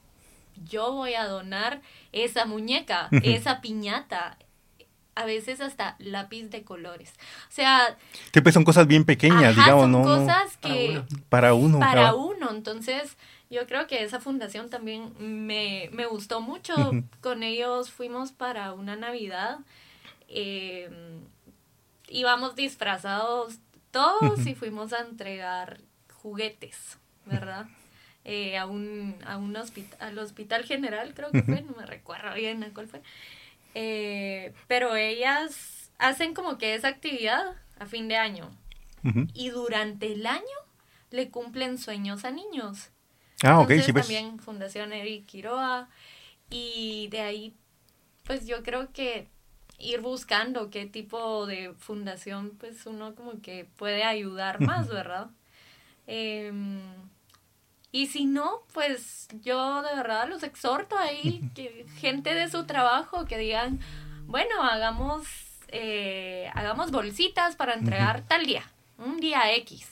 yo 0.69 0.93
voy 0.93 1.15
a 1.15 1.25
donar 1.25 1.81
esa 2.11 2.45
muñeca, 2.45 3.09
esa 3.23 3.61
piñata, 3.61 4.37
a 5.15 5.25
veces 5.25 5.61
hasta 5.61 5.95
lápiz 5.99 6.43
de 6.45 6.63
colores. 6.63 7.13
O 7.49 7.51
sea... 7.51 7.97
Que 8.31 8.41
pues 8.41 8.53
son 8.53 8.63
cosas 8.63 8.87
bien 8.87 9.03
pequeñas, 9.03 9.55
digamos, 9.55 9.83
son 9.83 9.91
¿no? 9.91 10.03
cosas 10.03 10.57
que... 10.57 11.03
Para 11.29 11.53
uno. 11.53 11.79
Para 11.79 12.15
uno. 12.15 12.49
Entonces, 12.51 13.17
yo 13.51 13.67
creo 13.67 13.85
que 13.85 14.03
esa 14.03 14.19
fundación 14.19 14.69
también 14.69 15.13
me, 15.19 15.89
me 15.91 16.07
gustó 16.07 16.41
mucho. 16.41 16.73
Con 17.21 17.43
ellos 17.43 17.91
fuimos 17.91 18.31
para 18.31 18.73
una 18.73 18.95
Navidad. 18.95 19.59
Eh, 20.27 20.89
íbamos 22.07 22.55
disfrazados 22.55 23.59
todos 23.91 24.47
y 24.47 24.55
fuimos 24.55 24.93
a 24.93 25.01
entregar 25.01 25.81
juguetes, 26.11 26.97
¿verdad? 27.25 27.67
eh, 28.23 28.57
a 28.57 28.65
un, 28.65 29.15
a 29.25 29.37
un 29.37 29.55
hospital, 29.55 29.97
al 29.99 30.19
hospital 30.19 30.63
general, 30.63 31.13
creo 31.13 31.31
que 31.31 31.43
fue, 31.43 31.61
no 31.61 31.73
me 31.73 31.85
recuerdo 31.85 32.33
bien 32.35 32.63
a 32.63 32.73
cuál 32.73 32.87
fue. 32.87 33.01
Eh, 33.73 34.53
pero 34.67 34.95
ellas 34.95 35.91
hacen 35.97 36.33
como 36.33 36.57
que 36.57 36.75
esa 36.75 36.89
actividad 36.89 37.55
a 37.79 37.85
fin 37.85 38.07
de 38.07 38.17
año. 38.17 38.49
Y 39.33 39.49
durante 39.49 40.13
el 40.13 40.27
año 40.27 40.43
le 41.09 41.31
cumplen 41.31 41.79
sueños 41.79 42.23
a 42.23 42.29
niños. 42.29 42.91
Ah, 43.43 43.59
ok, 43.59 43.72
sí, 43.84 43.91
pues. 43.91 44.05
También 44.05 44.39
Fundación 44.39 44.93
Eric 44.93 45.26
Quiroa. 45.26 45.89
Y 46.49 47.07
de 47.09 47.22
ahí, 47.22 47.53
pues 48.26 48.45
yo 48.45 48.61
creo 48.63 48.91
que 48.91 49.27
ir 49.80 50.01
buscando 50.01 50.69
qué 50.69 50.85
tipo 50.85 51.45
de 51.45 51.73
fundación, 51.77 52.51
pues 52.59 52.85
uno 52.85 53.15
como 53.15 53.41
que 53.41 53.68
puede 53.77 54.03
ayudar 54.03 54.59
más, 54.61 54.88
¿verdad? 54.88 55.30
Em, 56.07 56.81
y 57.91 58.07
si 58.07 58.26
no, 58.26 58.63
pues 58.73 59.27
yo 59.41 59.81
de 59.81 59.95
verdad 59.95 60.27
los 60.30 60.43
exhorto 60.43 60.97
ahí, 60.97 61.49
que 61.55 61.85
gente 61.97 62.34
de 62.34 62.49
su 62.49 62.65
trabajo 62.65 63.26
que 63.26 63.38
digan, 63.38 63.80
bueno, 64.26 64.63
hagamos, 64.63 65.26
eh, 65.69 66.49
hagamos 66.53 66.91
bolsitas 66.91 67.55
para 67.55 67.73
entregar 67.73 68.22
tal 68.27 68.45
día 68.45 68.63
un 69.01 69.19
día 69.19 69.53
X. 69.55 69.87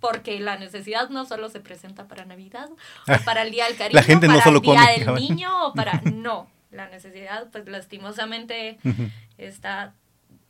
Porque 0.00 0.40
la 0.40 0.56
necesidad 0.56 1.08
no 1.10 1.24
solo 1.26 1.48
se 1.48 1.60
presenta 1.60 2.06
para 2.08 2.24
Navidad, 2.24 2.68
o 2.70 2.76
ah, 3.12 3.20
para 3.24 3.42
el 3.42 3.50
Día 3.50 3.66
del 3.66 3.76
Cariño, 3.76 4.00
la 4.00 4.02
gente 4.02 4.26
para 4.26 4.38
no 4.38 4.44
solo 4.44 4.58
el 4.58 4.62
Día 4.62 5.04
del 5.04 5.14
Niño, 5.14 5.66
o 5.66 5.74
para... 5.74 6.00
No, 6.02 6.50
la 6.70 6.88
necesidad, 6.88 7.48
pues 7.50 7.66
lastimosamente, 7.68 8.78
está 9.36 9.94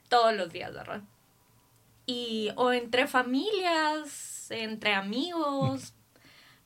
todos 0.09 0.35
los 0.35 0.53
días, 0.53 0.73
¿verdad? 0.73 1.03
Y, 2.07 2.51
o 2.57 2.73
entre 2.73 3.07
familias, 3.07 4.51
entre 4.51 4.95
amigos, 4.95 5.95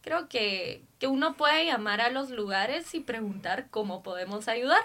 creo 0.01 0.29
que, 0.29 0.85
que 0.99 1.07
uno 1.07 1.37
puede 1.37 1.67
llamar 1.67 2.01
a 2.01 2.11
los 2.11 2.31
lugares 2.31 2.95
y 2.95 3.01
preguntar 3.01 3.67
cómo 3.71 4.03
podemos 4.03 4.49
ayudar 4.49 4.83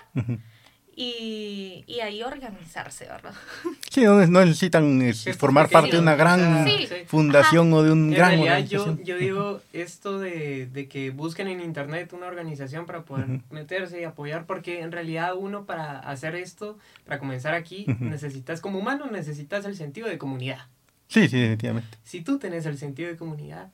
y, 1.00 1.84
y 1.86 2.00
ahí 2.00 2.24
organizarse, 2.24 3.06
¿verdad? 3.06 3.34
Sí, 3.92 4.04
no, 4.04 4.20
necesitan 4.46 5.00
formar 5.38 5.70
parte 5.70 5.92
de 5.92 6.00
una 6.00 6.16
gran 6.16 6.68
fundación 7.06 7.72
o 7.74 7.84
de 7.84 7.92
un 7.92 8.12
gran 8.12 8.32
realidad, 8.32 8.66
yo, 8.68 8.98
yo 9.04 9.18
digo 9.18 9.62
esto 9.74 10.20
de, 10.20 10.66
de, 10.66 10.88
que 10.88 11.12
busquen 11.12 11.48
en 11.48 11.62
internet 11.62 12.14
una 12.14 12.28
organización 12.28 12.86
para 12.86 13.04
poder 13.04 13.42
meterse 13.52 14.02
y 14.02 14.04
apoyar, 14.04 14.46
porque 14.46 14.82
en 14.82 14.92
realidad 14.92 15.36
uno 15.36 15.66
para 15.66 16.00
hacer 16.00 16.36
esto, 16.36 16.78
para 17.06 17.20
comenzar 17.20 17.54
aquí, 17.54 17.86
necesitas, 18.00 18.60
como 18.60 18.80
humano, 18.80 19.06
necesitas 19.12 19.66
el 19.66 19.76
sentido 19.76 20.08
de 20.08 20.18
comunidad. 20.18 20.66
Sí, 21.08 21.28
sí, 21.28 21.38
definitivamente. 21.38 21.98
Si 22.04 22.22
tú 22.22 22.40
tenés 22.40 22.66
el 22.66 22.78
sentido 22.78 23.10
de 23.10 23.18
comunidad, 23.18 23.70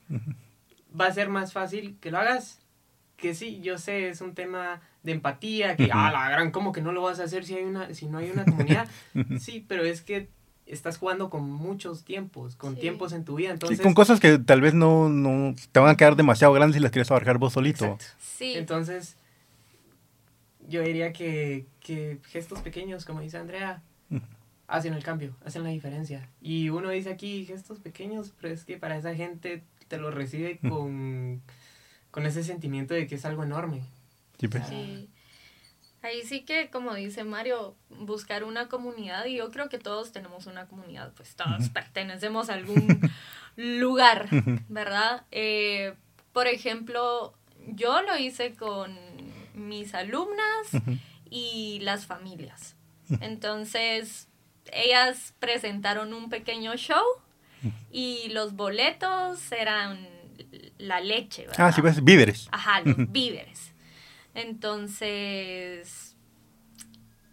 va 0.98 1.06
a 1.06 1.12
ser 1.12 1.30
más 1.30 1.54
fácil 1.54 1.96
que 2.00 2.10
lo 2.10 2.18
hagas. 2.18 2.60
Que 3.16 3.34
sí, 3.34 3.60
yo 3.62 3.78
sé, 3.78 4.08
es 4.08 4.20
un 4.20 4.34
tema 4.34 4.82
de 5.04 5.12
empatía, 5.12 5.76
que, 5.76 5.90
ah, 5.92 6.10
la 6.10 6.30
gran, 6.30 6.50
¿cómo 6.50 6.72
que 6.72 6.80
no 6.80 6.90
lo 6.90 7.02
vas 7.02 7.20
a 7.20 7.24
hacer 7.24 7.44
si, 7.44 7.54
hay 7.54 7.64
una, 7.64 7.94
si 7.94 8.06
no 8.06 8.18
hay 8.18 8.30
una 8.30 8.44
comunidad? 8.44 8.88
sí, 9.38 9.64
pero 9.68 9.84
es 9.84 10.00
que 10.00 10.28
estás 10.66 10.96
jugando 10.96 11.28
con 11.28 11.48
muchos 11.48 12.04
tiempos, 12.04 12.56
con 12.56 12.74
tiempos 12.74 13.12
en 13.12 13.24
tu 13.24 13.36
vida, 13.36 13.50
entonces... 13.50 13.82
con 13.82 13.92
cosas 13.92 14.18
que 14.18 14.38
tal 14.38 14.62
vez 14.62 14.72
no, 14.72 15.10
no 15.10 15.54
te 15.72 15.78
van 15.78 15.90
a 15.90 15.96
quedar 15.96 16.16
demasiado 16.16 16.54
grandes 16.54 16.78
y 16.78 16.80
las 16.82 16.90
quieres 16.90 17.10
abarcar 17.10 17.36
vos 17.36 17.52
solito. 17.52 17.98
Sí. 18.18 18.54
Entonces, 18.56 19.16
yo 20.66 20.82
diría 20.82 21.12
que, 21.12 21.66
que 21.80 22.18
gestos 22.28 22.60
pequeños, 22.60 23.04
como 23.04 23.20
dice 23.20 23.36
Andrea, 23.36 23.82
hacen 24.66 24.94
el 24.94 25.04
cambio, 25.04 25.36
hacen 25.44 25.64
la 25.64 25.68
diferencia. 25.68 26.30
Y 26.40 26.70
uno 26.70 26.88
dice 26.88 27.10
aquí 27.10 27.44
gestos 27.44 27.78
pequeños, 27.78 28.32
pero 28.40 28.54
es 28.54 28.64
que 28.64 28.78
para 28.78 28.96
esa 28.96 29.14
gente 29.14 29.62
te 29.88 29.98
lo 29.98 30.10
recibe 30.10 30.58
con, 30.66 31.42
con 32.10 32.24
ese 32.24 32.42
sentimiento 32.42 32.94
de 32.94 33.06
que 33.06 33.16
es 33.16 33.24
algo 33.26 33.44
enorme. 33.44 33.82
Sí, 34.68 35.10
Ahí 36.04 36.22
sí 36.22 36.42
que, 36.42 36.68
como 36.68 36.94
dice 36.94 37.24
Mario, 37.24 37.76
buscar 37.88 38.44
una 38.44 38.68
comunidad, 38.68 39.24
y 39.24 39.36
yo 39.36 39.50
creo 39.50 39.70
que 39.70 39.78
todos 39.78 40.12
tenemos 40.12 40.44
una 40.44 40.66
comunidad, 40.66 41.12
pues 41.14 41.34
todos 41.34 41.70
pertenecemos 41.70 42.50
a 42.50 42.54
algún 42.54 43.00
lugar, 43.56 44.28
¿verdad? 44.68 45.24
Eh, 45.30 45.94
por 46.34 46.46
ejemplo, 46.46 47.32
yo 47.68 48.02
lo 48.02 48.18
hice 48.18 48.54
con 48.54 48.94
mis 49.54 49.94
alumnas 49.94 50.68
y 51.30 51.78
las 51.80 52.04
familias. 52.04 52.76
Entonces, 53.20 54.28
ellas 54.72 55.32
presentaron 55.38 56.12
un 56.12 56.28
pequeño 56.28 56.76
show 56.76 57.02
y 57.90 58.28
los 58.28 58.54
boletos 58.56 59.50
eran 59.52 60.06
la 60.76 61.00
leche, 61.00 61.46
¿verdad? 61.46 61.68
Ah, 61.68 61.72
sí, 61.72 61.80
pues 61.80 62.04
víveres. 62.04 62.48
Ajá, 62.50 62.82
los 62.82 63.10
víveres. 63.10 63.73
Entonces, 64.34 66.16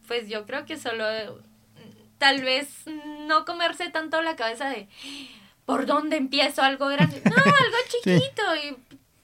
pues 0.07 0.29
yo 0.29 0.45
creo 0.45 0.65
que 0.65 0.77
solo 0.77 1.05
tal 2.17 2.41
vez 2.43 2.85
no 3.27 3.45
comerse 3.45 3.89
tanto 3.89 4.21
la 4.21 4.35
cabeza 4.35 4.69
de 4.69 4.87
por 5.65 5.85
dónde 5.85 6.17
empiezo 6.17 6.61
algo 6.61 6.87
grande, 6.87 7.21
no, 7.25 7.31
algo 7.35 7.77
chiquito. 7.89 8.41
Y 8.63 8.77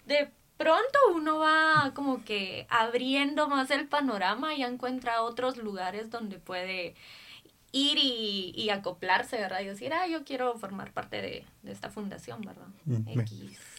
de 0.08 0.30
pronto 0.58 0.98
uno 1.14 1.38
va 1.38 1.92
como 1.94 2.24
que 2.24 2.66
abriendo 2.70 3.48
más 3.48 3.70
el 3.70 3.88
panorama 3.88 4.56
y 4.56 4.64
encuentra 4.64 5.22
otros 5.22 5.58
lugares 5.58 6.10
donde 6.10 6.40
puede 6.40 6.96
ir 7.72 7.98
y, 8.00 8.70
acoplarse, 8.70 9.38
¿verdad? 9.38 9.62
Y 9.62 9.66
decir, 9.66 9.94
ah, 9.94 10.08
yo 10.08 10.24
quiero 10.24 10.58
formar 10.58 10.92
parte 10.94 11.22
de, 11.22 11.46
esta 11.66 11.90
fundación, 11.90 12.42
¿verdad? 12.42 12.68
Mm, 12.86 13.20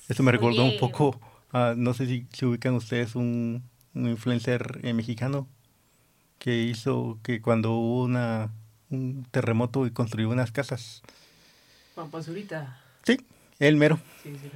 Esto 0.08 0.22
me 0.22 0.30
recordó 0.30 0.62
un 0.62 0.78
poco, 0.78 1.18
no 1.74 1.94
sé 1.94 2.06
si 2.06 2.26
se 2.32 2.46
ubican 2.46 2.74
ustedes 2.74 3.16
un, 3.16 3.64
un 3.98 4.08
influencer 4.08 4.80
eh, 4.82 4.92
mexicano 4.94 5.48
que 6.38 6.62
hizo 6.62 7.18
que 7.22 7.40
cuando 7.42 7.72
hubo 7.72 8.04
una, 8.04 8.50
un 8.90 9.26
terremoto 9.30 9.86
y 9.86 9.90
construyó 9.90 10.30
unas 10.30 10.52
casas. 10.52 11.02
Juan 11.94 12.10
Pazurita. 12.10 12.80
Sí, 13.02 13.18
él 13.58 13.76
mero. 13.76 13.98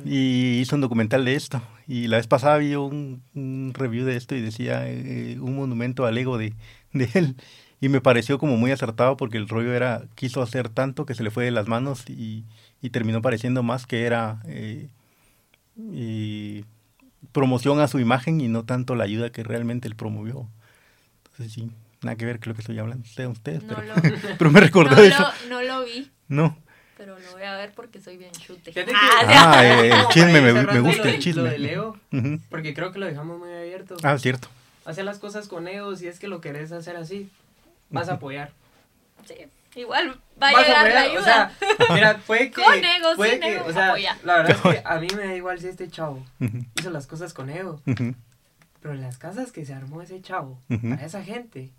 y 0.05 0.61
hizo 0.61 0.77
un 0.77 0.83
documental 0.83 1.25
de 1.25 1.35
esto. 1.35 1.61
Y 1.89 2.07
la 2.07 2.19
vez 2.19 2.29
pasada 2.29 2.59
vi 2.59 2.75
un, 2.77 3.23
review 3.75 4.05
de 4.05 4.17
esto 4.17 4.37
y 4.37 4.41
decía 4.41 4.89
eh, 4.89 5.39
un 5.41 5.57
monumento 5.57 6.07
al 6.07 6.17
ego 6.17 6.39
de, 6.39 6.55
de, 6.93 7.09
él. 7.15 7.37
Y 7.81 7.89
me 7.89 8.01
pareció 8.01 8.39
como 8.39 8.57
muy 8.57 8.71
acertado 8.71 9.17
porque 9.17 9.39
el 9.39 9.49
rollo 9.49 9.75
era, 9.75 10.05
quiso 10.15 10.41
hacer 10.41 10.69
tanto 10.69 11.05
que 11.05 11.15
se 11.15 11.25
le 11.25 11.33
fue 11.33 11.45
de 11.45 11.51
las 11.51 11.67
manos 11.67 12.09
y, 12.09 12.45
y 12.81 12.91
terminó 12.91 13.23
pareciendo 13.23 13.65
más 13.65 13.87
que 13.87 14.05
era 14.05 14.41
eh, 14.47 14.89
promoción 17.31 17.81
a 17.81 17.89
su 17.89 18.01
imagen 18.01 18.41
y 18.41 18.49
no 18.49 18.65
tanto 18.65 18.95
la 18.95 19.05
ayuda 19.05 19.31
que 19.31 19.45
realmente 19.45 19.89
él 19.89 19.95
promovió. 19.95 20.49
Entonces 21.25 21.53
sí, 21.53 21.71
nada 22.03 22.17
que 22.17 22.25
ver 22.25 22.41
con 22.41 22.51
lo 22.51 22.55
que 22.55 22.61
estoy 22.61 22.79
hablando 22.79 23.07
de 23.17 23.27
ustedes, 23.27 23.63
pero, 23.67 23.83
pero, 24.39 24.51
me 24.51 24.61
recordó 24.61 25.01
eso. 25.03 25.25
no 25.49 25.63
lo 25.63 25.85
vi. 25.85 26.11
No. 26.29 26.57
Pero 26.97 27.19
lo 27.19 27.33
voy 27.33 27.43
a 27.43 27.57
ver 27.57 27.73
porque 27.75 28.01
soy 28.01 28.17
bien 28.17 28.33
chute. 28.33 28.73
Ah, 28.95 29.57
ah 29.57 29.65
el 29.67 30.09
chisme, 30.09 30.41
me, 30.41 30.53
me, 30.53 30.81
gusta 30.81 31.11
el 31.11 31.19
chisme. 31.19 31.43
Lo 31.43 31.49
de 31.49 31.59
Leo, 31.59 31.97
porque 32.49 32.75
creo 32.75 32.93
que 32.93 32.99
lo 32.99 33.07
dejamos 33.07 33.39
muy 33.39 33.53
abierto. 33.53 33.97
Ah, 34.03 34.19
cierto. 34.19 34.49
Hacer 34.85 35.05
las 35.05 35.19
cosas 35.19 35.49
con 35.49 35.65
Leo, 35.65 35.97
si 35.97 36.09
es 36.09 36.19
que 36.19 36.29
lo 36.29 36.41
querés 36.41 36.73
hacer 36.73 36.97
así, 36.97 37.31
vas 37.91 38.09
a 38.09 38.15
apoyar. 38.15 38.53
Sí. 39.25 39.35
Igual 39.75 40.21
va 40.41 40.49
a 40.49 40.63
llegar 40.63 40.93
la 40.93 41.01
ayuda. 41.01 41.21
O 41.21 41.25
sea, 41.25 41.95
mira, 41.95 42.19
puede 42.19 42.51
que. 42.53 42.63
Con 42.63 42.75
ego, 42.75 43.17
puede 43.17 43.33
sin 43.33 43.43
ego, 43.43 43.65
o 43.67 43.73
sea, 43.73 43.95
La 44.23 44.37
verdad 44.37 44.51
es 44.51 44.61
que 44.61 44.83
a 44.85 44.99
mí 44.99 45.09
me 45.17 45.27
da 45.27 45.35
igual 45.35 45.59
si 45.59 45.69
este 45.69 45.89
chavo 45.89 46.25
hizo 46.79 46.91
las 46.91 47.07
cosas 47.07 47.33
con 47.33 47.51
ego. 47.51 47.81
Pero 48.81 48.95
las 48.95 49.17
casas 49.17 49.53
que 49.53 49.65
se 49.65 49.75
armó 49.75 50.03
ese 50.03 50.21
chavo, 50.21 50.59
a 50.69 51.05
esa 51.05 51.23
gente, 51.23 51.71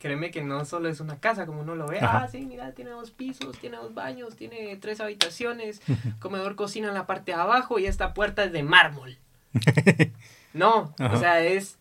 créeme 0.00 0.32
que 0.32 0.42
no 0.42 0.64
solo 0.64 0.88
es 0.88 0.98
una 0.98 1.20
casa 1.20 1.46
como 1.46 1.60
uno 1.60 1.76
lo 1.76 1.86
ve. 1.86 2.00
Ah, 2.02 2.26
sí, 2.30 2.44
mira, 2.44 2.72
tiene 2.72 2.90
dos 2.90 3.12
pisos, 3.12 3.56
tiene 3.58 3.76
dos 3.76 3.94
baños, 3.94 4.34
tiene 4.34 4.76
tres 4.76 5.00
habitaciones, 5.00 5.80
comedor, 6.18 6.56
cocina 6.56 6.88
en 6.88 6.94
la 6.94 7.06
parte 7.06 7.32
de 7.32 7.40
abajo 7.40 7.78
y 7.78 7.86
esta 7.86 8.12
puerta 8.12 8.42
es 8.42 8.52
de 8.52 8.64
mármol. 8.64 9.16
no, 10.52 10.92
o 10.98 11.16
sea, 11.16 11.40
es 11.40 11.78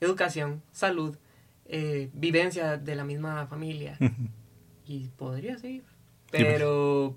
educación, 0.00 0.62
salud, 0.72 1.16
eh, 1.66 2.10
vivencia 2.12 2.76
de 2.76 2.94
la 2.94 3.04
misma 3.04 3.46
familia. 3.46 3.98
y 4.86 5.08
podría 5.16 5.58
seguir. 5.58 5.84
Pues. 6.30 6.42
Pero 6.42 7.16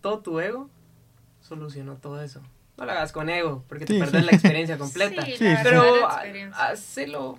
todo 0.00 0.20
tu 0.20 0.40
ego 0.40 0.70
solucionó 1.40 1.96
todo 1.96 2.22
eso. 2.22 2.42
No 2.76 2.86
lo 2.86 2.92
hagas 2.92 3.12
con 3.12 3.28
ego, 3.28 3.64
porque 3.68 3.84
te 3.84 3.98
perdés 3.98 4.24
la 4.24 4.32
experiencia 4.32 4.78
completa. 4.78 5.24
pero 5.62 6.08
hazlo, 6.54 7.38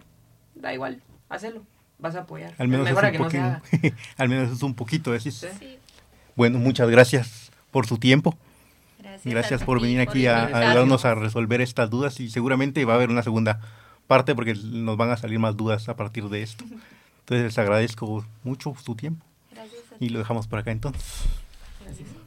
da 0.56 0.74
igual, 0.74 1.02
hazlo. 1.30 1.64
Vas 2.00 2.16
a 2.16 2.22
apoyar. 2.22 2.54
Al 2.58 2.68
menos, 2.68 2.88
es 2.90 2.94
un, 2.94 3.18
poquito, 3.18 3.96
al 4.18 4.30
menos 4.30 4.52
es 4.52 4.62
un 4.62 4.74
poquito, 4.74 5.12
decís. 5.12 5.46
Bueno, 6.36 6.60
muchas 6.60 6.90
gracias 6.90 7.52
por 7.72 7.88
su 7.88 7.98
tiempo. 7.98 8.38
Gracias, 9.24 9.64
por 9.64 9.80
venir 9.80 10.02
aquí 10.02 10.28
a, 10.28 10.44
a 10.44 10.72
ayudarnos 10.72 11.06
a 11.06 11.16
resolver 11.16 11.62
estas 11.62 11.90
dudas 11.90 12.20
y 12.20 12.30
seguramente 12.30 12.84
va 12.84 12.94
a 12.94 12.96
haber 12.96 13.10
una 13.10 13.24
segunda 13.24 13.62
parte 14.08 14.36
porque 14.36 14.54
nos 14.56 14.98
van 14.98 15.12
a 15.12 15.18
salir 15.18 15.40
más 15.40 15.56
dudas 15.56 15.90
a 15.90 15.96
partir 15.96 16.30
de 16.30 16.44
esto. 16.44 16.66
Entonces 17.20 17.46
les 17.46 17.58
agradezco 17.58 18.26
mucho 18.44 18.76
su 18.84 18.96
tiempo. 18.96 19.26
y 20.00 20.10
lo 20.10 20.20
dejamos 20.20 20.48
por 20.48 20.60
acá 20.60 20.72
entonces. 20.72 21.24
Gracias. 21.84 22.23